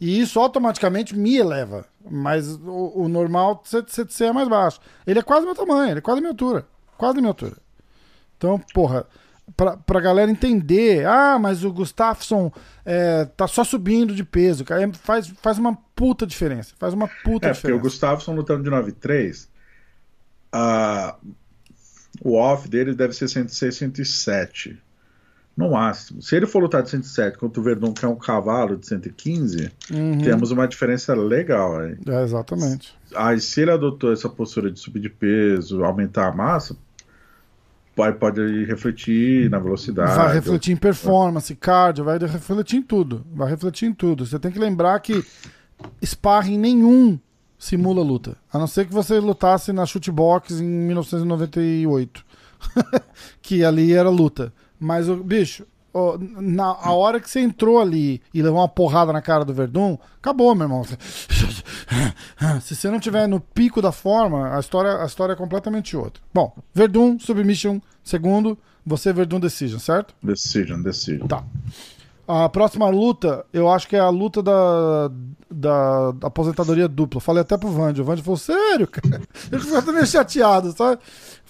E 0.00 0.20
isso 0.20 0.38
automaticamente 0.40 1.16
me 1.16 1.36
eleva. 1.36 1.86
Mas 2.10 2.48
o, 2.56 2.92
o 2.94 3.08
normal 3.08 3.62
você 3.64 4.24
é 4.24 4.32
mais 4.32 4.48
baixo. 4.48 4.80
Ele 5.06 5.18
é 5.18 5.22
quase 5.22 5.46
meu 5.46 5.54
tamanho, 5.54 5.92
ele 5.92 5.98
é 5.98 6.02
quase 6.02 6.20
minha 6.20 6.32
altura. 6.32 6.66
Quase 6.98 7.18
minha 7.18 7.30
altura. 7.30 7.56
Então, 8.36 8.60
porra, 8.72 9.06
pra, 9.56 9.76
pra 9.76 10.00
galera 10.00 10.30
entender, 10.30 11.06
ah, 11.06 11.38
mas 11.38 11.64
o 11.64 11.72
Gustafsson 11.72 12.52
é, 12.84 13.24
tá 13.24 13.46
só 13.46 13.64
subindo 13.64 14.14
de 14.14 14.24
peso, 14.24 14.64
cara, 14.64 14.82
é, 14.82 14.92
faz, 14.92 15.28
faz 15.40 15.58
uma 15.58 15.76
puta 15.94 16.26
diferença. 16.26 16.74
Faz 16.78 16.92
uma 16.94 17.08
puta 17.08 17.48
É, 17.48 17.54
porque 17.54 17.72
o 17.72 17.78
diferença. 17.78 17.82
Gustafsson 17.82 18.34
lutando 18.34 18.62
de 18.64 18.70
9,3, 18.70 19.48
a... 20.52 21.16
o 22.20 22.34
off 22.34 22.68
dele 22.68 22.94
deve 22.94 23.12
ser 23.14 23.28
106, 23.28 23.76
107. 23.76 24.82
No 25.56 25.70
máximo. 25.70 26.20
Se 26.20 26.34
ele 26.34 26.46
for 26.46 26.60
lutar 26.60 26.82
de 26.82 26.90
107 26.90 27.38
contra 27.38 27.60
o 27.60 27.62
Verdun, 27.64 27.92
que 27.92 28.04
é 28.04 28.08
um 28.08 28.16
cavalo 28.16 28.76
de 28.76 28.86
115, 28.88 29.70
Uhum. 29.92 30.18
temos 30.18 30.50
uma 30.50 30.66
diferença 30.66 31.14
legal 31.14 31.78
aí. 31.78 31.96
É, 32.06 32.22
exatamente. 32.24 32.92
Aí, 33.14 33.40
se 33.40 33.60
ele 33.60 33.70
adotou 33.70 34.12
essa 34.12 34.28
postura 34.28 34.68
de 34.70 34.80
subir 34.80 34.98
de 35.00 35.08
peso, 35.08 35.84
aumentar 35.84 36.26
a 36.28 36.32
massa, 36.34 36.76
vai, 37.96 38.12
pode 38.12 38.64
refletir 38.64 39.48
na 39.48 39.60
velocidade. 39.60 40.16
Vai 40.16 40.34
refletir 40.34 40.72
em 40.72 40.76
performance, 40.76 41.54
cardio, 41.54 42.04
vai 42.04 42.18
refletir 42.18 42.78
em 42.78 42.82
tudo. 42.82 43.24
Vai 43.32 43.48
refletir 43.48 43.86
em 43.86 43.92
tudo. 43.94 44.26
Você 44.26 44.38
tem 44.40 44.50
que 44.50 44.58
lembrar 44.58 44.98
que 44.98 45.24
sparring 46.04 46.58
nenhum 46.58 47.16
simula 47.56 48.02
luta. 48.02 48.36
A 48.52 48.58
não 48.58 48.66
ser 48.66 48.86
que 48.86 48.92
você 48.92 49.20
lutasse 49.20 49.72
na 49.72 49.86
shootbox 49.86 50.60
em 50.60 50.64
1998. 50.68 52.24
que 53.40 53.64
ali 53.64 53.92
era 53.92 54.08
luta. 54.10 54.52
Mas 54.84 55.08
o 55.08 55.16
bicho, 55.16 55.66
ó, 55.94 56.18
na 56.20 56.64
a 56.64 56.92
hora 56.92 57.18
que 57.18 57.30
você 57.30 57.40
entrou 57.40 57.80
ali 57.80 58.20
e 58.34 58.42
levou 58.42 58.60
uma 58.60 58.68
porrada 58.68 59.14
na 59.14 59.22
cara 59.22 59.46
do 59.46 59.54
Verdun, 59.54 59.96
acabou, 60.18 60.54
meu 60.54 60.66
irmão. 60.66 60.84
Se 62.60 62.76
você 62.76 62.90
não 62.90 63.00
tiver 63.00 63.26
no 63.26 63.40
pico 63.40 63.80
da 63.80 63.90
forma, 63.90 64.54
a 64.54 64.60
história, 64.60 65.02
a 65.02 65.06
história 65.06 65.32
é 65.32 65.36
completamente 65.36 65.96
outra. 65.96 66.22
Bom, 66.34 66.54
Verdun, 66.74 67.18
Submission, 67.18 67.80
segundo, 68.02 68.58
você 68.84 69.10
Verdun 69.10 69.40
Decision, 69.40 69.78
certo? 69.78 70.14
Decision, 70.22 70.82
decision. 70.82 71.26
Tá. 71.28 71.42
A 72.28 72.46
próxima 72.50 72.88
luta, 72.90 73.46
eu 73.52 73.70
acho 73.70 73.88
que 73.88 73.96
é 73.96 74.00
a 74.00 74.08
luta 74.10 74.42
da, 74.42 75.10
da, 75.50 76.10
da 76.12 76.26
aposentadoria 76.26 76.88
dupla. 76.88 77.20
Falei 77.20 77.42
até 77.42 77.56
pro 77.56 77.70
Vandy. 77.70 78.00
O 78.00 78.04
Vandy 78.04 78.22
falou, 78.22 78.38
sério, 78.38 78.86
cara? 78.86 79.22
Ele 79.50 79.62
ficou 79.62 79.92
meio 79.92 80.06
chateado, 80.06 80.72
sabe? 80.72 81.00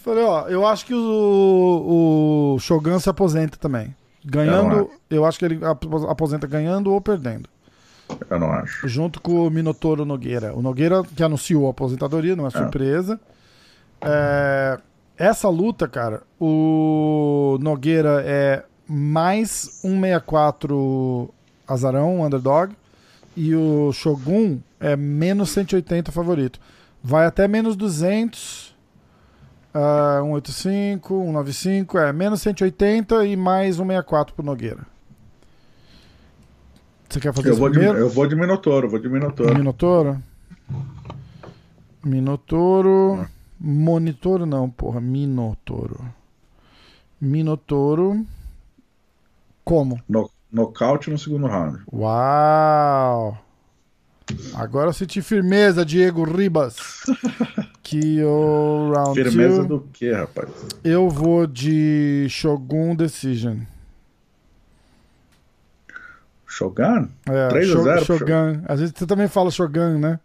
Falei, 0.05 0.23
ó, 0.23 0.47
eu 0.49 0.67
acho 0.67 0.85
que 0.85 0.95
o, 0.95 2.55
o 2.57 2.59
Shogun 2.61 3.01
se 3.01 3.09
aposenta 3.09 3.57
também. 3.57 3.95
Ganhando, 4.25 4.77
Eu 4.77 4.91
eu 5.19 5.25
acho 5.25 5.39
que 5.39 5.45
ele 5.47 5.65
ap- 5.65 5.85
aposenta 6.09 6.47
ganhando 6.47 6.93
ou 6.93 7.01
perdendo. 7.01 7.49
Eu 8.29 8.39
não 8.39 8.51
acho. 8.51 8.87
Junto 8.87 9.19
com 9.21 9.47
o 9.47 9.51
Minotouro 9.51 10.05
Nogueira. 10.05 10.55
O 10.55 10.61
Nogueira 10.61 11.03
que 11.03 11.23
anunciou 11.23 11.67
a 11.67 11.71
aposentadoria, 11.71 12.37
não 12.37 12.47
é 12.47 12.51
surpresa. 12.51 13.19
É, 14.03 14.79
essa 15.17 15.49
luta, 15.49 15.89
cara, 15.89 16.23
o 16.39 17.57
Nogueira 17.63 18.23
é 18.27 18.63
mais 18.87 19.49
164 19.81 21.31
azarão, 21.67 22.23
underdog, 22.23 22.75
e 23.35 23.55
o 23.55 23.91
Shogun 23.93 24.59
é 24.79 24.95
menos 24.97 25.51
180 25.51 26.13
favorito. 26.13 26.61
Vai 27.03 27.25
até 27.27 27.49
menos 27.49 27.75
200, 27.77 28.74
ah, 29.75 30.21
185, 30.23 31.09
195, 31.25 31.99
é 31.99 32.13
menos 32.13 32.41
180 32.41 33.27
e 33.27 33.37
mais 33.37 33.77
164 33.77 34.35
pro 34.35 34.45
Nogueira. 34.45 34.87
Você 37.09 37.21
quer 37.21 37.33
fazer 37.35 37.49
Eu 37.49 37.53
isso 37.53 37.61
vou, 37.61 37.69
de, 37.69 37.79
primeiro? 37.79 37.99
eu 37.99 38.09
vou 38.09 38.27
de 38.27 38.35
Minotouro, 38.35 38.89
vou 38.89 38.99
de 38.99 39.09
Minotouro. 39.09 39.55
Minotouro? 39.55 40.23
Minotouro. 42.05 43.27
Monitoro 43.61 44.45
não, 44.47 44.69
porra. 44.69 45.01
Minotouro. 45.01 46.01
Minotouro. 47.21 48.25
Como? 49.65 50.01
No, 50.09 50.31
nocaute 50.53 51.09
no 51.09 51.17
segundo 51.19 51.47
round. 51.47 51.83
Uau! 51.93 53.39
Agora 54.55 54.89
eu 54.89 54.93
senti 54.93 55.21
firmeza, 55.21 55.85
Diego 55.85 56.25
Ribas. 56.25 56.77
que 57.83 58.23
o 58.23 58.93
round 58.95 59.23
Firmeza 59.23 59.59
two, 59.59 59.69
do 59.69 59.89
quê, 59.93 60.13
rapaz? 60.13 60.49
Eu 60.83 61.11
vou 61.11 61.47
de 61.47 62.27
Shogun 62.31 62.97
Decision. 62.97 63.59
Shogun? 66.47 67.09
É, 67.27 67.49
3 67.49 67.69
a 67.69 67.73
Sho- 67.73 67.83
0 67.83 68.07
pro 68.07 68.19
Shogun. 68.19 68.63
Às 68.67 68.81
vezes 68.81 68.95
você 68.97 69.07
também 69.07 69.29
fala 69.29 69.51
Shogun, 69.51 69.99
né? 69.99 70.21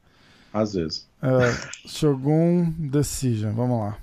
Às 0.53 0.73
vezes. 0.73 1.07
É, 1.21 1.87
Shogun 1.87 2.71
Decision, 2.77 3.53
vamos 3.53 3.79
lá. 3.79 3.97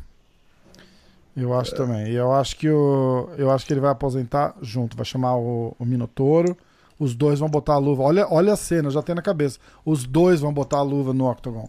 Eu 1.36 1.52
acho 1.58 1.74
também. 1.74 2.08
E 2.08 2.14
eu 2.14 2.32
acho 2.32 2.56
que 2.56 2.68
o, 2.68 3.28
eu 3.36 3.50
acho 3.50 3.66
que 3.66 3.72
ele 3.72 3.80
vai 3.80 3.90
aposentar 3.90 4.54
junto, 4.62 4.96
vai 4.96 5.04
chamar 5.04 5.36
o, 5.36 5.76
o 5.78 5.84
Minotouro. 5.84 6.56
Os 6.98 7.14
dois 7.14 7.38
vão 7.38 7.48
botar 7.48 7.74
a 7.74 7.78
luva. 7.78 8.02
Olha, 8.02 8.26
olha 8.30 8.52
a 8.52 8.56
cena, 8.56 8.90
já 8.90 9.02
tem 9.02 9.14
na 9.14 9.22
cabeça. 9.22 9.58
Os 9.84 10.04
dois 10.04 10.40
vão 10.40 10.52
botar 10.52 10.78
a 10.78 10.82
luva 10.82 11.12
no 11.12 11.30
octagon. 11.30 11.68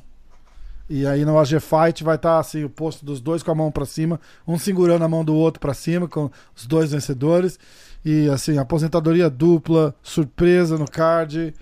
E 0.90 1.06
aí 1.06 1.26
no 1.26 1.38
AG 1.38 1.60
Fight 1.60 2.02
vai 2.04 2.16
estar 2.16 2.40
assim 2.40 2.64
o 2.64 2.70
posto 2.70 3.06
dos 3.06 3.20
dois 3.20 3.44
com 3.44 3.52
a 3.52 3.56
mão 3.56 3.70
pra 3.70 3.86
cima, 3.86 4.22
um 4.48 4.58
segurando 4.58 5.04
a 5.04 5.08
mão 5.08 5.24
do 5.24 5.36
outro 5.36 5.60
pra 5.60 5.74
cima 5.74 6.08
com 6.08 6.32
os 6.56 6.66
dois 6.66 6.92
vencedores. 6.92 7.60
E 8.06 8.30
assim, 8.30 8.58
aposentadoria 8.58 9.30
dupla, 9.30 9.94
surpresa 10.02 10.78
no 10.78 10.90
card, 10.90 11.54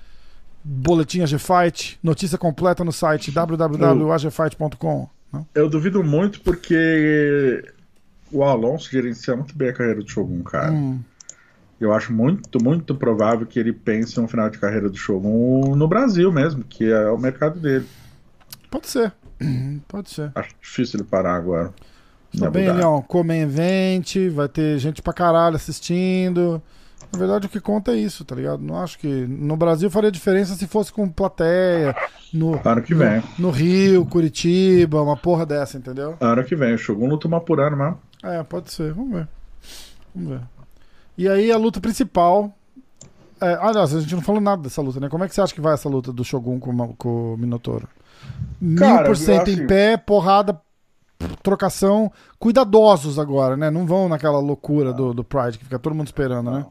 boletim 0.63 1.21
AG 1.21 1.39
Fight, 1.39 1.97
notícia 2.03 2.37
completa 2.37 2.83
no 2.83 2.91
site 2.91 3.31
www.agfight.com. 3.31 5.09
Não? 5.33 5.47
Eu 5.55 5.67
duvido 5.67 6.03
muito 6.03 6.39
porque 6.41 7.63
o 8.31 8.43
Alonso 8.43 8.91
gerencia 8.91 9.35
muito 9.35 9.57
bem 9.57 9.69
a 9.69 9.73
carreira 9.73 10.01
do 10.01 10.09
Shogun, 10.09 10.43
cara. 10.43 10.71
Hum, 10.71 10.99
Eu 11.85 11.93
acho 11.93 12.11
muito, 12.11 12.61
muito 12.63 12.95
provável 12.95 13.45
que 13.45 13.59
ele 13.59 13.71
pense 13.71 14.19
no 14.19 14.27
final 14.27 14.49
de 14.49 14.57
carreira 14.57 14.89
do 14.89 14.97
Shogun 14.97 15.75
no 15.75 15.87
Brasil 15.87 16.31
mesmo, 16.31 16.63
que 16.63 16.91
é 16.91 17.09
o 17.11 17.17
mercado 17.17 17.59
dele. 17.59 17.85
pode 18.71 18.87
ser. 18.87 19.13
Pode 19.87 20.09
ser. 20.09 20.31
Acho 20.33 20.55
difícil 20.61 20.99
ele 20.99 21.07
parar 21.09 21.35
agora. 21.35 21.73
Tá 22.39 22.47
Abu 22.47 22.51
bem. 22.57 22.71
Leão. 22.71 23.01
Come 23.01 23.35
event, 23.41 24.15
vai 24.31 24.47
ter 24.47 24.79
gente 24.79 25.01
pra 25.01 25.11
caralho 25.13 25.57
assistindo. 25.57 26.61
Na 27.11 27.19
verdade, 27.19 27.45
o 27.45 27.49
que 27.49 27.59
conta 27.59 27.91
é 27.91 27.97
isso, 27.97 28.23
tá 28.23 28.33
ligado? 28.33 28.61
Não 28.63 28.77
acho 28.81 28.97
que. 28.97 29.07
No 29.07 29.57
Brasil 29.57 29.91
faria 29.91 30.09
diferença 30.09 30.55
se 30.55 30.65
fosse 30.67 30.91
com 30.91 31.07
plateia, 31.09 31.93
no, 32.33 32.59
Ano 32.63 32.81
que 32.81 32.95
vem. 32.95 33.21
no 33.37 33.51
Rio, 33.51 34.05
Curitiba, 34.05 35.01
uma 35.01 35.17
porra 35.17 35.45
dessa, 35.45 35.77
entendeu? 35.77 36.15
Ano 36.21 36.43
que 36.43 36.55
vem. 36.55 36.73
O 36.73 36.77
Shogun 36.77 37.07
luta 37.09 37.27
uma 37.27 37.41
por 37.41 37.59
ano 37.59 37.75
mesmo. 37.77 37.99
É, 38.23 38.41
pode 38.41 38.71
ser. 38.71 38.93
Vamos 38.93 39.13
ver. 39.13 39.27
Vamos 40.15 40.29
ver. 40.31 40.41
E 41.17 41.27
aí 41.27 41.51
a 41.51 41.57
luta 41.57 41.79
principal. 41.79 42.53
É, 43.39 43.57
ah, 43.61 43.73
nossa, 43.73 43.97
a 43.97 44.01
gente 44.01 44.15
não 44.15 44.21
falou 44.21 44.41
nada 44.41 44.61
dessa 44.61 44.81
luta, 44.81 44.99
né? 44.99 45.09
Como 45.09 45.23
é 45.23 45.27
que 45.27 45.35
você 45.35 45.41
acha 45.41 45.53
que 45.53 45.61
vai 45.61 45.73
essa 45.73 45.89
luta 45.89 46.11
do 46.11 46.23
Shogun 46.23 46.59
com, 46.59 46.93
com 46.95 47.33
o 47.33 47.37
Minotouro? 47.37 47.87
Mil 48.59 49.03
por 49.05 49.17
cento 49.17 49.49
em 49.49 49.67
pé, 49.67 49.97
porrada, 49.97 50.59
trocação. 51.43 52.11
Cuidadosos 52.39 53.19
agora, 53.19 53.57
né? 53.57 53.69
Não 53.69 53.85
vão 53.85 54.07
naquela 54.07 54.39
loucura 54.39 54.93
do, 54.93 55.13
do 55.13 55.23
Pride 55.23 55.57
que 55.57 55.65
fica 55.65 55.79
todo 55.79 55.95
mundo 55.95 56.07
esperando, 56.07 56.51
né? 56.51 56.65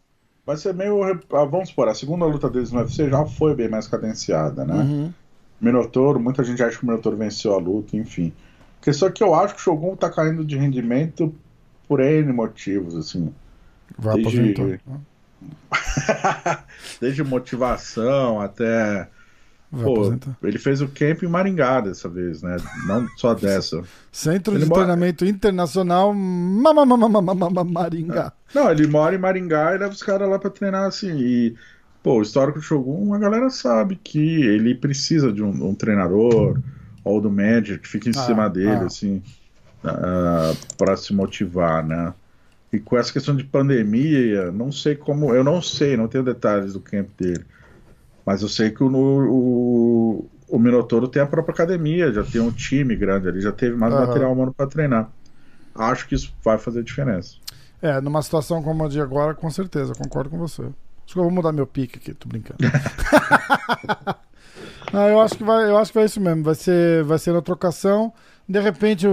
Vai 0.46 0.56
ser 0.56 0.74
meio. 0.74 1.02
ah, 1.02 1.44
Vamos 1.44 1.70
supor, 1.70 1.88
a 1.88 1.94
segunda 1.94 2.24
luta 2.26 2.50
deles 2.50 2.70
no 2.70 2.80
UFC 2.80 3.08
já 3.08 3.24
foi 3.24 3.54
bem 3.54 3.68
mais 3.68 3.86
cadenciada, 3.86 4.64
né? 4.64 4.74
Uhum. 4.74 5.12
Minotouro, 5.60 6.20
muita 6.20 6.44
gente 6.44 6.62
acha 6.62 6.76
que 6.76 6.84
o 6.84 6.86
Minotouro 6.86 7.16
venceu 7.16 7.54
a 7.54 7.58
luta, 7.58 7.96
enfim. 7.96 8.32
Porque 8.76 8.92
só 8.92 9.10
que 9.10 9.22
eu 9.22 9.34
acho 9.34 9.54
que 9.54 9.60
o 9.60 9.64
Shogun 9.64 9.96
tá 9.96 10.10
caindo 10.10 10.44
de 10.44 10.58
rendimento 10.58 11.34
por 11.88 12.00
N 12.00 12.30
motivos, 12.32 12.94
assim. 12.94 13.32
Vai 13.98 14.16
Desde- 14.23 14.52
aposentar. 14.52 14.90
Desde 17.01 17.23
motivação 17.24 18.40
até. 18.40 19.09
Vai 19.70 19.85
Pô, 19.85 19.93
aposentar. 19.93 20.36
ele 20.43 20.59
fez 20.59 20.81
o 20.81 20.89
camp 20.89 21.23
em 21.24 21.28
Maringá 21.28 21.81
dessa 21.81 22.09
vez, 22.09 22.43
né? 22.43 22.56
Não 22.86 23.09
só 23.16 23.35
dessa. 23.35 23.82
Centro 24.12 24.55
ele 24.55 24.62
de 24.65 24.69
mora- 24.69 24.82
Treinamento 24.85 25.24
Internacional 25.24 26.15
Maringá. 27.65 28.32
Não, 28.55 28.70
ele 28.70 28.86
mora 28.86 29.15
em 29.15 29.19
Maringá 29.19 29.74
e 29.74 29.78
leva 29.78 29.93
os 29.93 30.02
caras 30.02 30.28
lá 30.28 30.39
pra 30.39 30.51
treinar 30.51 30.85
assim. 30.86 31.16
E, 31.19 31.55
pô, 32.02 32.19
o 32.19 32.23
histórico 32.23 32.59
do 32.59 32.65
Shogun, 32.65 33.12
a 33.15 33.19
galera 33.19 33.51
sabe 33.51 33.97
que 33.97 34.43
ele 34.43 34.74
precisa 34.74 35.32
de 35.32 35.43
um, 35.43 35.70
um 35.70 35.74
treinador 35.74 36.61
ou 37.02 37.20
do 37.20 37.31
manager 37.31 37.81
que 37.81 37.89
fique 37.89 38.09
em 38.09 38.12
Ah, 38.16 38.23
cima 38.27 38.48
dele, 38.48 38.70
ah. 38.70 38.86
assim, 38.86 39.23
ah, 39.82 40.55
pra 40.78 40.97
se 40.97 41.12
motivar, 41.12 41.85
né? 41.85 42.15
E 42.74 42.80
com 42.80 42.96
essa 42.98 43.12
questão 43.12 43.36
de 43.36 43.44
pandemia, 43.44 44.51
não 44.51 44.72
sei 44.72 44.96
como. 44.96 45.32
Eu 45.34 45.44
não 45.44 45.62
sei, 45.62 45.96
não 45.96 46.09
tenho 46.09 46.24
detalhes 46.24 46.72
do 46.72 46.80
camp 46.80 47.09
dele. 47.18 47.44
Mas 48.26 48.42
eu 48.42 48.48
sei 48.48 48.70
que 48.70 48.82
o, 48.82 48.88
o, 48.88 50.26
o 50.48 50.59
Minotouro 50.59 51.06
tem 51.09 51.22
a 51.22 51.26
própria 51.26 51.52
academia, 51.52 52.12
já 52.12 52.24
tem 52.24 52.40
um 52.40 52.51
time 52.51 52.96
grande 52.96 53.28
ali, 53.28 53.40
já 53.40 53.52
teve 53.52 53.76
mais 53.76 53.92
Aham. 53.92 54.06
material 54.06 54.32
humano 54.32 54.52
pra 54.55 54.66
treinar. 54.66 55.10
Acho 55.74 56.09
que 56.09 56.14
isso 56.14 56.34
vai 56.42 56.56
fazer 56.59 56.82
diferença. 56.82 57.36
É, 57.82 58.01
numa 58.01 58.22
situação 58.22 58.62
como 58.62 58.84
a 58.84 58.88
de 58.88 59.01
agora, 59.01 59.34
com 59.34 59.51
certeza, 59.51 59.92
concordo 59.94 60.30
com 60.30 60.38
você. 60.38 60.62
Acho 60.62 61.12
que 61.12 61.18
eu 61.18 61.24
vou 61.24 61.32
mudar 61.32 61.52
meu 61.52 61.66
pique 61.66 61.98
aqui, 61.98 62.14
tô 62.14 62.28
brincando. 62.28 62.59
Não, 64.92 65.09
eu 65.09 65.20
acho 65.20 65.36
que 65.36 65.44
vai, 65.44 65.68
eu 65.68 65.76
acho 65.76 65.90
que 65.92 65.98
vai 65.98 66.06
isso 66.06 66.20
mesmo. 66.20 66.42
Vai 66.44 66.55
ser, 66.55 67.02
vai 67.05 67.18
ser 67.18 67.32
na 67.32 67.42
trocação. 67.42 68.12
De 68.48 68.60
repente 68.60 69.06
o, 69.06 69.10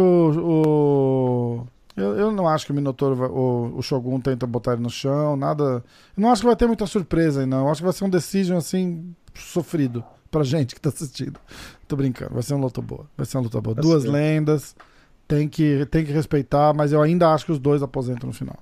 o- 1.58 1.68
eu, 2.02 2.16
eu 2.18 2.32
não 2.32 2.48
acho 2.48 2.66
que 2.66 2.72
o 2.72 2.76
Minotouro, 2.76 3.16
vai- 3.16 3.30
o, 3.30 3.74
o 3.78 3.82
Shogun 3.82 4.20
tenta 4.20 4.46
botar 4.48 4.74
ele 4.74 4.82
no 4.82 4.90
chão, 4.90 5.36
nada. 5.36 5.64
Eu 5.64 5.84
não 6.22 6.32
acho 6.32 6.42
que 6.42 6.48
vai 6.48 6.56
ter 6.56 6.68
muita 6.68 6.86
surpresa 6.86 7.42
aí, 7.42 7.46
não. 7.46 7.62
Eu 7.66 7.70
acho 7.72 7.82
que 7.82 7.86
vai 7.86 7.94
ser 7.94 8.04
um 8.06 8.10
decision 8.10 8.58
assim 8.58 9.14
sofrido 9.36 10.04
pra 10.30 10.44
gente 10.44 10.76
que 10.76 10.82
tá 10.82 10.90
assistindo. 10.90 11.40
Tô 11.88 11.96
brincando. 11.96 12.34
Vai 12.34 12.44
ser 12.44 12.54
uma 12.54 12.66
luta 12.66 12.82
boa. 12.82 13.06
Vai 13.18 13.26
ser 13.26 13.38
uma 13.38 13.44
luta 13.44 13.60
boa. 13.62 13.76
Vai 13.76 13.84
Duas 13.84 14.04
ser. 14.04 14.10
lendas. 14.10 14.76
Tem 15.28 15.48
que, 15.48 15.86
tem 15.86 16.04
que 16.06 16.12
respeitar, 16.12 16.74
mas 16.74 16.92
eu 16.92 17.02
ainda 17.02 17.30
acho 17.34 17.46
que 17.46 17.52
os 17.52 17.60
dois 17.60 17.82
aposentam 17.82 18.28
no 18.28 18.34
final. 18.34 18.58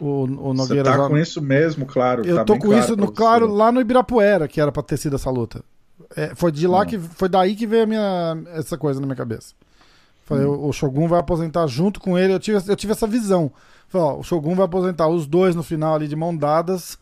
O, 0.00 0.24
o 0.24 0.26
Você 0.26 0.56
Nogueira 0.56 0.90
tá 0.90 0.96
já- 0.98 1.08
com 1.08 1.16
isso 1.16 1.40
mesmo, 1.40 1.86
claro. 1.86 2.26
eu 2.26 2.36
tá 2.36 2.44
tô 2.44 2.58
com 2.58 2.76
isso 2.76 2.96
no 2.96 3.10
claro 3.10 3.46
você. 3.48 3.54
lá 3.56 3.72
no 3.72 3.80
Ibirapuera, 3.80 4.46
que 4.48 4.60
era 4.60 4.70
pra 4.72 4.82
ter 4.82 4.96
sido 4.96 5.16
essa 5.16 5.30
luta. 5.30 5.64
É, 6.14 6.34
foi 6.34 6.52
de 6.52 6.66
lá 6.66 6.82
Hum. 6.82 6.86
que 6.86 6.98
foi 6.98 7.28
daí 7.28 7.56
que 7.56 7.66
veio 7.66 7.86
minha 7.88 8.36
essa 8.48 8.76
coisa 8.76 9.00
na 9.00 9.06
minha 9.06 9.16
cabeça. 9.16 9.54
Falei, 10.26 10.44
o, 10.44 10.66
o 10.66 10.72
Shogun 10.72 11.06
vai 11.06 11.20
aposentar 11.20 11.68
junto 11.68 12.00
com 12.00 12.18
ele. 12.18 12.32
Eu 12.32 12.40
tive, 12.40 12.58
eu 12.68 12.74
tive 12.74 12.92
essa 12.92 13.06
visão. 13.06 13.52
Falei, 13.86 14.08
ó, 14.08 14.18
o 14.18 14.24
Shogun 14.24 14.56
vai 14.56 14.64
aposentar 14.66 15.06
os 15.06 15.24
dois 15.24 15.54
no 15.54 15.62
final 15.62 15.94
ali 15.94 16.08
de 16.08 16.16
mão 16.16 16.36
dadas. 16.36 16.98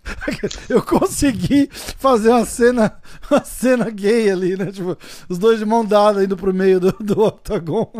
eu 0.66 0.82
consegui 0.82 1.68
fazer 1.70 2.30
uma 2.30 2.46
cena, 2.46 2.96
uma 3.30 3.44
cena 3.44 3.90
gay 3.90 4.30
ali, 4.30 4.56
né? 4.56 4.72
Tipo, 4.72 4.96
os 5.28 5.36
dois 5.36 5.58
de 5.58 5.66
mão 5.66 5.84
dada 5.84 6.24
indo 6.24 6.34
pro 6.34 6.54
meio 6.54 6.80
do, 6.80 6.92
do 6.92 7.20
octagon. 7.24 7.92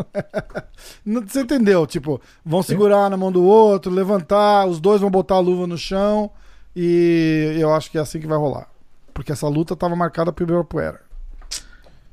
Você 1.27 1.41
entendeu? 1.41 1.85
Tipo, 1.85 2.19
vão 2.43 2.63
segurar 2.63 3.11
na 3.11 3.15
mão 3.15 3.31
do 3.31 3.43
outro, 3.43 3.91
levantar, 3.91 4.65
os 4.65 4.79
dois 4.79 4.99
vão 4.99 5.11
botar 5.11 5.35
a 5.35 5.39
luva 5.39 5.67
no 5.67 5.77
chão. 5.77 6.31
E 6.75 7.55
eu 7.59 7.71
acho 7.71 7.91
que 7.91 7.99
é 7.99 8.01
assim 8.01 8.19
que 8.19 8.27
vai 8.27 8.39
rolar. 8.39 8.67
Porque 9.13 9.31
essa 9.31 9.47
luta 9.47 9.75
tava 9.75 9.95
marcada 9.95 10.33
pro 10.33 10.43
Ibirapuera. 10.43 11.01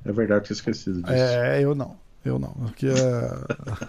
É 0.05 0.13
verdade, 0.13 0.45
tinha 0.45 0.55
esquecido 0.55 1.03
disso. 1.03 1.15
É, 1.15 1.63
eu 1.63 1.75
não. 1.75 2.04
Eu 2.25 2.39
não. 2.39 2.51
Porque 2.53 2.87
é... 2.89 3.31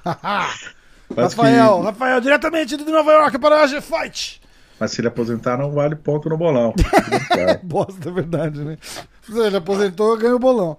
Rafael, 1.15 1.77
que- 1.79 1.83
Rafael, 1.85 2.19
diretamente 2.21 2.75
de 2.77 2.83
Nova 2.85 3.11
York 3.11 3.37
para 3.39 3.61
a 3.63 3.67
G-Fight. 3.67 4.41
mas 4.79 4.91
se 4.91 5.01
ele 5.01 5.07
aposentar, 5.07 5.57
não 5.57 5.71
vale 5.71 5.95
ponto 5.95 6.27
no 6.29 6.37
bolão. 6.37 6.73
Bosta, 7.63 8.09
é 8.09 8.11
verdade, 8.11 8.63
né? 8.63 8.77
Se 9.23 9.37
ele 9.39 9.57
aposentou, 9.57 10.17
ganhou 10.17 10.35
o 10.35 10.39
bolão. 10.39 10.77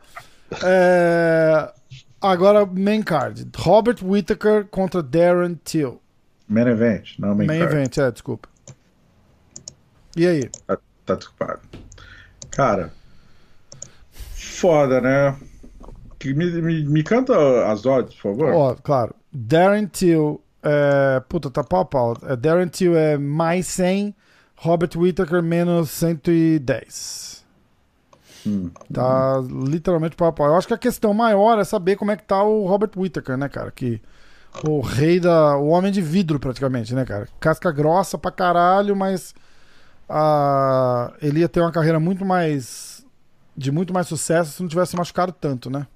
É, 0.65 1.73
Agora, 2.21 2.67
main 2.67 3.03
card. 3.03 3.47
Robert 3.57 3.99
Whittaker 4.03 4.65
contra 4.67 5.03
Darren 5.03 5.55
Till. 5.65 6.01
Main 6.49 6.67
event, 6.69 7.19
não 7.19 7.35
main, 7.35 7.47
Main 7.47 7.61
card. 7.61 7.75
event, 7.75 7.99
é, 7.99 8.11
desculpa. 8.11 8.49
E 10.17 10.27
aí? 10.27 10.49
Tá, 10.67 10.79
tá 11.05 11.15
desculpado. 11.15 11.61
Cara, 12.51 12.93
foda, 14.35 15.01
né? 15.01 15.37
Me, 16.35 16.63
me, 16.63 16.85
me 16.85 17.03
canta 17.03 17.35
as 17.71 17.85
odds, 17.87 18.15
por 18.15 18.35
favor. 18.35 18.53
Ó, 18.53 18.75
claro. 18.75 19.15
Darren 19.33 19.87
Till. 19.87 20.41
É... 20.63 21.21
Puta, 21.29 21.51
tá 21.51 21.63
pau 21.63 21.81
a 21.81 21.85
pau. 21.85 22.17
É, 22.23 22.37
Darren 22.37 22.69
Till 22.69 22.97
é 22.97 23.17
mais 23.19 23.67
100. 23.67 24.15
Robert 24.59 24.91
Whittaker 24.97 25.43
menos 25.43 25.91
110. 25.91 27.45
Hum. 28.47 28.71
Tá 28.93 29.43
literalmente 29.69 30.17
pau 30.17 30.29
a 30.29 30.33
pau. 30.33 30.47
Eu 30.47 30.55
acho 30.57 30.67
que 30.67 30.75
a 30.75 30.79
questão 30.79 31.13
maior 31.13 31.59
é 31.59 31.65
saber 31.65 31.97
como 31.97 32.11
é 32.11 32.17
que 32.17 32.25
tá 32.25 32.43
o 32.43 32.67
Robert 32.67 32.91
Whittaker, 32.97 33.37
né, 33.37 33.49
cara? 33.49 33.71
Que 33.71 34.01
o 34.67 34.81
rei 34.81 35.21
da. 35.21 35.57
O 35.57 35.69
homem 35.69 35.93
de 35.93 36.01
vidro, 36.01 36.39
praticamente, 36.39 36.95
né, 36.95 37.05
cara? 37.05 37.29
Casca 37.41 37.71
grossa 37.71 38.17
pra 38.17 38.31
caralho, 38.31 38.97
mas. 38.97 39.35
ah, 40.09 41.13
ele 41.21 41.41
ia 41.41 41.49
ter 41.49 41.61
uma 41.61 41.73
carreira 41.73 42.01
muito 42.01 42.25
mais. 42.25 43.05
de 43.57 43.71
muito 43.71 43.93
mais 43.93 44.07
sucesso 44.07 44.53
se 44.53 44.63
não 44.63 44.69
tivesse 44.69 44.97
machucado 44.97 45.33
tanto, 45.33 45.69
né? 45.69 45.87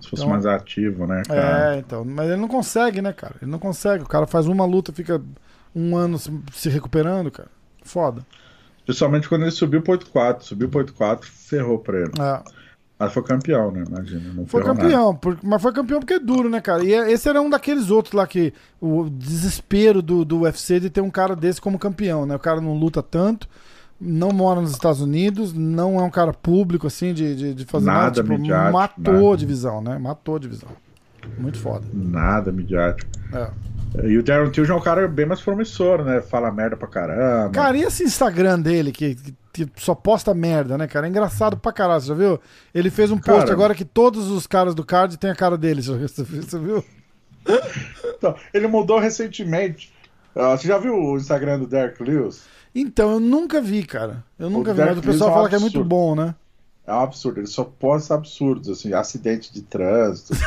Se 0.00 0.08
fosse 0.08 0.22
Então- 0.22 0.30
mais 0.32 0.46
ativo, 0.46 1.06
né, 1.06 1.22
cara? 1.26 1.74
É, 1.74 1.78
então. 1.78 2.04
Mas 2.04 2.26
ele 2.28 2.40
não 2.40 2.48
consegue, 2.48 3.00
né, 3.02 3.12
cara? 3.12 3.34
Ele 3.42 3.50
não 3.50 3.58
consegue. 3.58 4.02
O 4.04 4.08
cara 4.08 4.26
faz 4.26 4.46
uma 4.46 4.64
luta, 4.64 4.92
fica 4.92 5.20
um 5.74 5.96
ano 5.96 6.18
se, 6.18 6.68
recuperando, 6.68 7.30
cara. 7.30 7.48
Foda. 7.84 8.24
Principalmente 8.84 9.28
quando 9.28 9.42
ele 9.42 9.50
subiu 9.50 9.82
pro 9.82 9.92
8-4. 9.92 10.42
Subiu 10.44 10.68
pro 10.68 10.80
8-4, 10.80 11.24
ferrou 11.26 11.78
pra 11.78 11.98
ele. 12.00 12.12
É. 12.20 12.42
Mas 12.98 13.12
foi 13.14 13.22
campeão, 13.22 13.70
né? 13.70 13.84
Imagina. 13.88 14.32
Não 14.34 14.44
Foi 14.46 14.62
campeão, 14.62 15.14
por- 15.16 15.38
mas 15.42 15.62
foi 15.62 15.72
campeão 15.72 16.00
porque 16.00 16.14
é 16.14 16.18
duro, 16.18 16.50
né, 16.50 16.60
cara? 16.60 16.84
E 16.84 16.92
é- 16.92 17.10
esse 17.10 17.28
era 17.28 17.40
um 17.40 17.48
daqueles 17.48 17.90
outros 17.90 18.12
lá 18.12 18.26
que 18.26 18.52
o 18.80 19.08
desespero 19.08 20.02
do, 20.02 20.22
do 20.24 20.40
UFC 20.40 20.78
de 20.78 20.90
ter 20.90 21.00
um 21.00 21.10
cara 21.10 21.34
desse 21.34 21.60
como 21.62 21.78
campeão, 21.78 22.26
né? 22.26 22.34
O 22.36 22.38
cara 22.38 22.60
não 22.60 22.74
luta 22.74 23.02
tanto, 23.02 23.48
não 24.00 24.30
mora 24.30 24.60
nos 24.60 24.70
Estados 24.70 25.00
Unidos, 25.00 25.52
não 25.52 25.98
é 26.00 26.02
um 26.02 26.10
cara 26.10 26.32
público, 26.32 26.86
assim, 26.86 27.12
de, 27.12 27.34
de, 27.36 27.54
de 27.54 27.64
fazer 27.64 27.86
nada. 27.86 28.00
Nada 28.00 28.22
Tipo, 28.22 28.38
midiático, 28.38 28.72
matou 28.72 29.14
nada. 29.14 29.32
a 29.34 29.36
divisão, 29.36 29.82
né? 29.82 29.98
Matou 29.98 30.36
a 30.36 30.38
divisão. 30.38 30.68
Muito 31.38 31.58
foda. 31.58 31.84
Nada, 31.92 32.50
midiático. 32.50 33.10
É. 33.32 33.50
E 34.06 34.16
o 34.16 34.22
Darren 34.22 34.50
Till 34.50 34.64
já 34.64 34.72
é 34.72 34.76
um 34.76 34.80
cara 34.80 35.06
bem 35.08 35.26
mais 35.26 35.40
promissor, 35.40 36.04
né? 36.04 36.20
Fala 36.22 36.50
merda 36.50 36.76
pra 36.76 36.86
caramba. 36.88 37.50
Cara, 37.52 37.76
e 37.76 37.82
esse 37.82 38.04
Instagram 38.04 38.60
dele 38.60 38.92
que, 38.92 39.14
que- 39.16 39.34
que 39.52 39.68
só 39.76 39.96
posta 39.96 40.32
merda, 40.32 40.78
né, 40.78 40.86
cara? 40.86 41.06
É 41.06 41.10
engraçado 41.10 41.56
pra 41.56 41.72
caralho, 41.72 42.00
você 42.00 42.06
já 42.06 42.14
viu? 42.14 42.40
Ele 42.72 42.88
fez 42.88 43.10
um 43.10 43.18
post 43.18 43.40
Cara. 43.40 43.52
agora 43.52 43.74
que 43.74 43.84
todos 43.84 44.28
os 44.28 44.46
caras 44.46 44.76
do 44.76 44.84
card 44.84 45.16
têm 45.18 45.28
a 45.30 45.34
cara 45.34 45.58
dele, 45.58 45.82
você 45.82 46.22
viu? 46.58 46.84
Então, 48.16 48.34
ele 48.54 48.66
mudou 48.68 48.98
recentemente. 48.98 49.92
Ah, 50.36 50.56
você 50.56 50.68
já 50.68 50.78
viu 50.78 50.94
o 50.94 51.16
Instagram 51.16 51.58
do 51.58 51.66
Derek 51.66 52.00
Lewis? 52.02 52.44
Então, 52.74 53.12
eu 53.12 53.20
nunca 53.20 53.60
vi, 53.60 53.84
cara. 53.84 54.24
Eu 54.38 54.48
nunca 54.50 54.72
vi, 54.72 54.78
Derek 54.78 54.96
mas 54.96 55.04
o 55.04 55.08
pessoal 55.08 55.30
é 55.30 55.34
fala 55.34 55.48
que 55.48 55.54
é 55.56 55.58
muito 55.58 55.84
bom, 55.84 56.14
né? 56.14 56.34
É 56.86 56.92
um 56.92 57.00
absurdo. 57.00 57.40
Ele 57.40 57.46
só 57.46 57.64
posta 57.64 58.14
absurdos, 58.14 58.68
assim, 58.68 58.92
acidente 58.92 59.52
de 59.52 59.62
trânsito. 59.62 60.34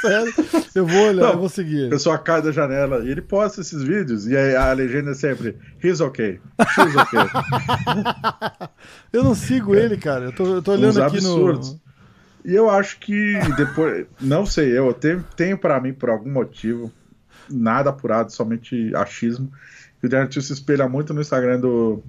Sério? 0.00 0.32
Eu 0.74 0.86
vou 0.86 1.08
olhar, 1.08 1.22
Não, 1.22 1.32
eu 1.32 1.38
vou 1.38 1.48
seguir 1.48 1.76
A 1.76 1.80
ele. 1.82 1.90
pessoa 1.90 2.18
cai 2.18 2.42
da 2.42 2.52
janela 2.52 3.04
e 3.04 3.10
ele 3.10 3.22
posta 3.22 3.60
esses 3.60 3.82
vídeos. 3.82 4.26
E 4.26 4.36
aí 4.36 4.54
a 4.54 4.72
legenda 4.72 5.12
é 5.12 5.14
sempre: 5.14 5.56
He's 5.82 6.00
okay. 6.00 6.40
She's 6.74 6.96
okay. 6.96 7.20
Eu 9.12 9.24
não 9.24 9.34
sigo 9.34 9.74
ele, 9.74 9.96
cara. 9.96 10.26
Eu 10.26 10.32
tô, 10.32 10.44
eu 10.56 10.62
tô 10.62 10.72
olhando 10.72 10.90
Uns 10.90 10.98
aqui 10.98 11.16
absurdos. 11.16 11.72
no. 11.72 11.80
E 12.44 12.54
eu 12.54 12.68
acho 12.68 12.98
que 13.00 13.38
depois. 13.56 14.06
Não 14.20 14.44
sei 14.44 14.76
eu, 14.76 14.92
tenho, 14.92 15.24
tenho 15.36 15.56
pra 15.58 15.80
mim, 15.80 15.94
por 15.94 16.10
algum 16.10 16.30
motivo, 16.30 16.92
nada 17.50 17.90
apurado, 17.90 18.30
somente 18.32 18.94
achismo. 18.94 19.50
O 20.06 20.08
Derek 20.08 20.30
Till 20.32 20.42
se 20.42 20.52
espelha 20.52 20.88
muito 20.88 21.12
no 21.14 21.20
Instagram 21.20 21.60
do, 21.60 22.02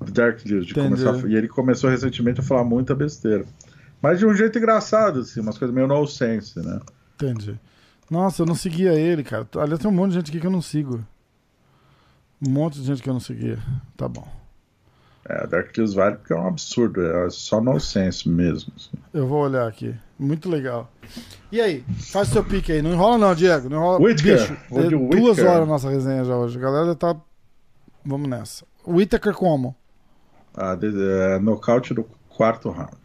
do 0.00 0.10
Derek 0.12 0.48
Lewis. 0.48 0.66
de 0.66 0.74
começar 0.74 1.10
a- 1.26 1.28
e 1.28 1.34
ele 1.36 1.48
começou 1.48 1.88
recentemente 1.90 2.40
a 2.40 2.42
falar 2.42 2.64
muita 2.64 2.94
besteira. 2.94 3.44
Mas 4.02 4.18
de 4.18 4.26
um 4.26 4.34
jeito 4.34 4.56
engraçado, 4.58 5.20
assim, 5.20 5.40
umas 5.40 5.58
coisas 5.58 5.74
meio 5.74 5.86
nonsense, 5.86 6.58
né? 6.58 6.80
Entendi. 7.14 7.58
Nossa, 8.10 8.42
eu 8.42 8.46
não 8.46 8.54
seguia 8.54 8.92
ele, 8.94 9.22
cara. 9.22 9.46
Aliás, 9.56 9.78
tem 9.78 9.90
um 9.90 9.94
monte 9.94 10.10
de 10.10 10.16
gente 10.16 10.30
aqui 10.30 10.40
que 10.40 10.46
eu 10.46 10.50
não 10.50 10.62
sigo. 10.62 11.04
Um 12.44 12.50
monte 12.50 12.80
de 12.80 12.84
gente 12.86 13.02
que 13.02 13.08
eu 13.08 13.12
não 13.12 13.20
seguia. 13.20 13.58
Tá 13.96 14.08
bom. 14.08 14.26
É, 15.30 15.46
Derek 15.46 15.78
Lewis 15.78 15.94
vale 15.94 16.16
porque 16.16 16.32
é 16.32 16.36
um 16.36 16.48
absurdo, 16.48 17.00
é 17.00 17.30
só 17.30 17.60
nonsense 17.60 18.28
mesmo. 18.28 18.72
assim. 18.76 18.90
Eu 19.14 19.28
vou 19.28 19.44
olhar 19.44 19.68
aqui. 19.68 19.94
Muito 20.18 20.50
legal. 20.50 20.90
E 21.52 21.60
aí? 21.60 21.84
Faz 22.10 22.28
o 22.30 22.32
seu 22.32 22.44
pique 22.44 22.72
aí. 22.72 22.82
Não 22.82 22.92
enrola 22.92 23.16
não, 23.16 23.34
Diego. 23.34 23.68
Não 23.68 23.78
enrola. 23.78 24.00
Whittaker. 24.00 24.38
Bicho, 24.38 24.88
de 24.88 24.94
é 24.94 25.20
duas 25.20 25.38
horas 25.38 25.62
a 25.62 25.66
nossa 25.66 25.88
resenha 25.88 26.24
já 26.24 26.36
hoje. 26.36 26.58
A 26.58 26.60
galera 26.60 26.94
tá... 26.96 27.14
Vamos 28.04 28.28
nessa. 28.28 28.64
O 28.84 28.94
Whittaker 28.94 29.34
como? 29.34 29.76
Ah, 30.52 30.74
de, 30.74 30.88
é, 30.88 31.38
nocaute 31.38 31.94
do 31.94 32.04
quarto 32.28 32.70
round. 32.70 32.96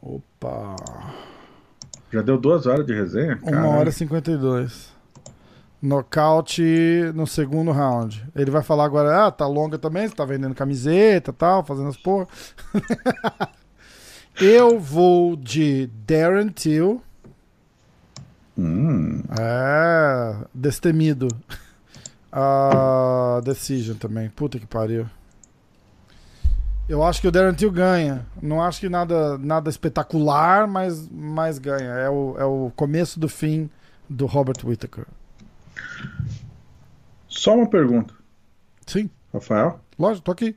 Opa. 0.00 0.76
Já 2.10 2.22
deu 2.22 2.38
duas 2.38 2.66
horas 2.66 2.86
de 2.86 2.94
resenha? 2.94 3.38
Uma 3.42 3.50
Caralho. 3.50 3.78
hora 3.80 3.88
e 3.90 3.92
52. 3.92 4.93
Nocaute 5.84 7.12
no 7.14 7.26
segundo 7.26 7.70
round. 7.70 8.24
Ele 8.34 8.50
vai 8.50 8.62
falar 8.62 8.86
agora, 8.86 9.26
ah, 9.26 9.30
tá 9.30 9.46
longa 9.46 9.78
também, 9.78 10.08
você 10.08 10.14
tá 10.14 10.24
vendendo 10.24 10.54
camiseta 10.54 11.30
e 11.30 11.34
tal, 11.34 11.62
fazendo 11.62 11.90
as 11.90 11.96
porra. 11.98 12.26
Eu 14.40 14.80
vou 14.80 15.36
de 15.36 15.86
Darren 16.06 16.48
Till. 16.48 17.02
Hum, 18.56 19.22
É, 19.38 20.36
destemido. 20.54 21.28
A 22.32 23.40
Decision 23.44 23.96
também. 23.96 24.30
Puta 24.30 24.58
que 24.58 24.66
pariu. 24.66 25.06
Eu 26.88 27.02
acho 27.04 27.20
que 27.20 27.28
o 27.28 27.32
Darren 27.32 27.54
Till 27.54 27.70
ganha. 27.70 28.26
Não 28.40 28.62
acho 28.62 28.80
que 28.80 28.88
nada, 28.88 29.36
nada 29.36 29.68
espetacular, 29.68 30.66
mas, 30.66 31.06
mas 31.10 31.58
ganha. 31.58 31.90
É 31.90 32.08
o, 32.08 32.36
é 32.38 32.44
o 32.44 32.72
começo 32.74 33.20
do 33.20 33.28
fim 33.28 33.68
do 34.08 34.24
Robert 34.24 34.64
Whittaker. 34.64 35.04
Só 37.28 37.54
uma 37.54 37.68
pergunta. 37.68 38.14
Sim, 38.86 39.10
Rafael? 39.32 39.80
lógico, 39.98 40.24
tô 40.24 40.32
aqui. 40.32 40.56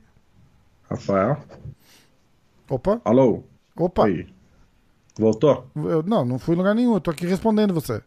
Rafael? 0.90 1.42
Opa, 2.68 3.00
Alô? 3.04 3.44
opa. 3.76 4.02
Oi. 4.02 4.28
Voltou? 5.18 5.68
Eu, 5.74 6.02
não, 6.02 6.24
não 6.24 6.38
fui 6.38 6.54
em 6.54 6.58
lugar 6.58 6.74
nenhum. 6.74 6.94
Eu 6.94 7.00
tô 7.00 7.10
aqui 7.10 7.26
respondendo 7.26 7.74
você. 7.74 8.00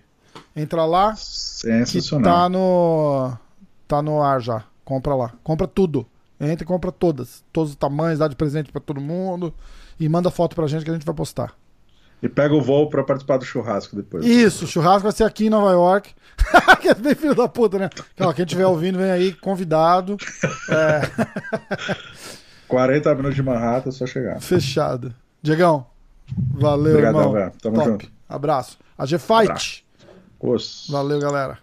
Entra 0.55 0.85
lá 0.85 1.13
que 1.15 1.21
Sensacional. 1.21 2.33
tá 2.33 2.49
no 2.49 3.33
tá 3.89 4.03
no 4.03 4.23
ar 4.23 4.41
já. 4.41 4.65
Compra 4.85 5.15
lá. 5.15 5.33
Compra 5.43 5.67
tudo. 5.67 6.07
Entra 6.41 6.65
e 6.65 6.67
compra 6.67 6.91
todas. 6.93 7.43
Todos 7.53 7.71
os 7.71 7.77
tamanhos, 7.77 8.19
dá 8.19 8.29
de 8.29 8.37
presente 8.37 8.71
pra 8.73 8.81
todo 8.81 9.01
mundo 9.01 9.55
e 9.99 10.09
manda 10.09 10.31
foto 10.31 10.55
pra 10.57 10.67
gente 10.67 10.85
que 10.85 10.91
a 10.91 10.95
gente 10.95 11.07
vai 11.07 11.15
postar. 11.15 11.55
E 12.23 12.29
pega 12.29 12.55
o 12.55 12.61
voo 12.61 12.91
pra 12.91 13.03
participar 13.03 13.39
do 13.39 13.45
churrasco 13.47 13.97
depois. 13.97 14.25
Isso, 14.27 14.67
o 14.67 14.69
churrasco 14.69 15.05
vai 15.05 15.13
ser 15.13 15.25
aqui 15.25 15.47
em 15.47 15.51
Nova 15.51 15.71
York. 15.73 16.13
que 16.81 16.89
é 16.89 16.95
bem 16.95 17.15
filho 17.15 17.35
da 17.35 17.49
puta, 17.49 17.79
né? 17.79 17.89
Ó, 18.21 18.31
quem 18.33 18.45
estiver 18.45 18.67
ouvindo, 18.67 18.99
vem 18.99 19.11
aí, 19.11 19.33
convidado. 19.33 20.17
É, 20.69 21.01
40 22.69 23.15
minutos 23.15 23.37
de 23.37 23.43
Manhattan, 23.43 23.89
é 23.89 23.93
só 23.93 24.07
chegar. 24.07 24.39
fechado. 24.41 25.15
Diegão, 25.43 25.87
valeu, 26.53 26.93
Obrigadão, 26.93 27.21
irmão. 27.21 27.33
velho. 27.33 27.53
Tamo 27.63 27.77
Top. 27.77 27.89
junto. 27.91 28.13
Abraço. 28.29 28.79
A 28.97 29.07
G 29.07 29.19
Fight. 29.19 29.43
Abraço. 29.51 29.83
Os. 30.41 30.87
Valeu, 30.91 31.21
galera. 31.21 31.59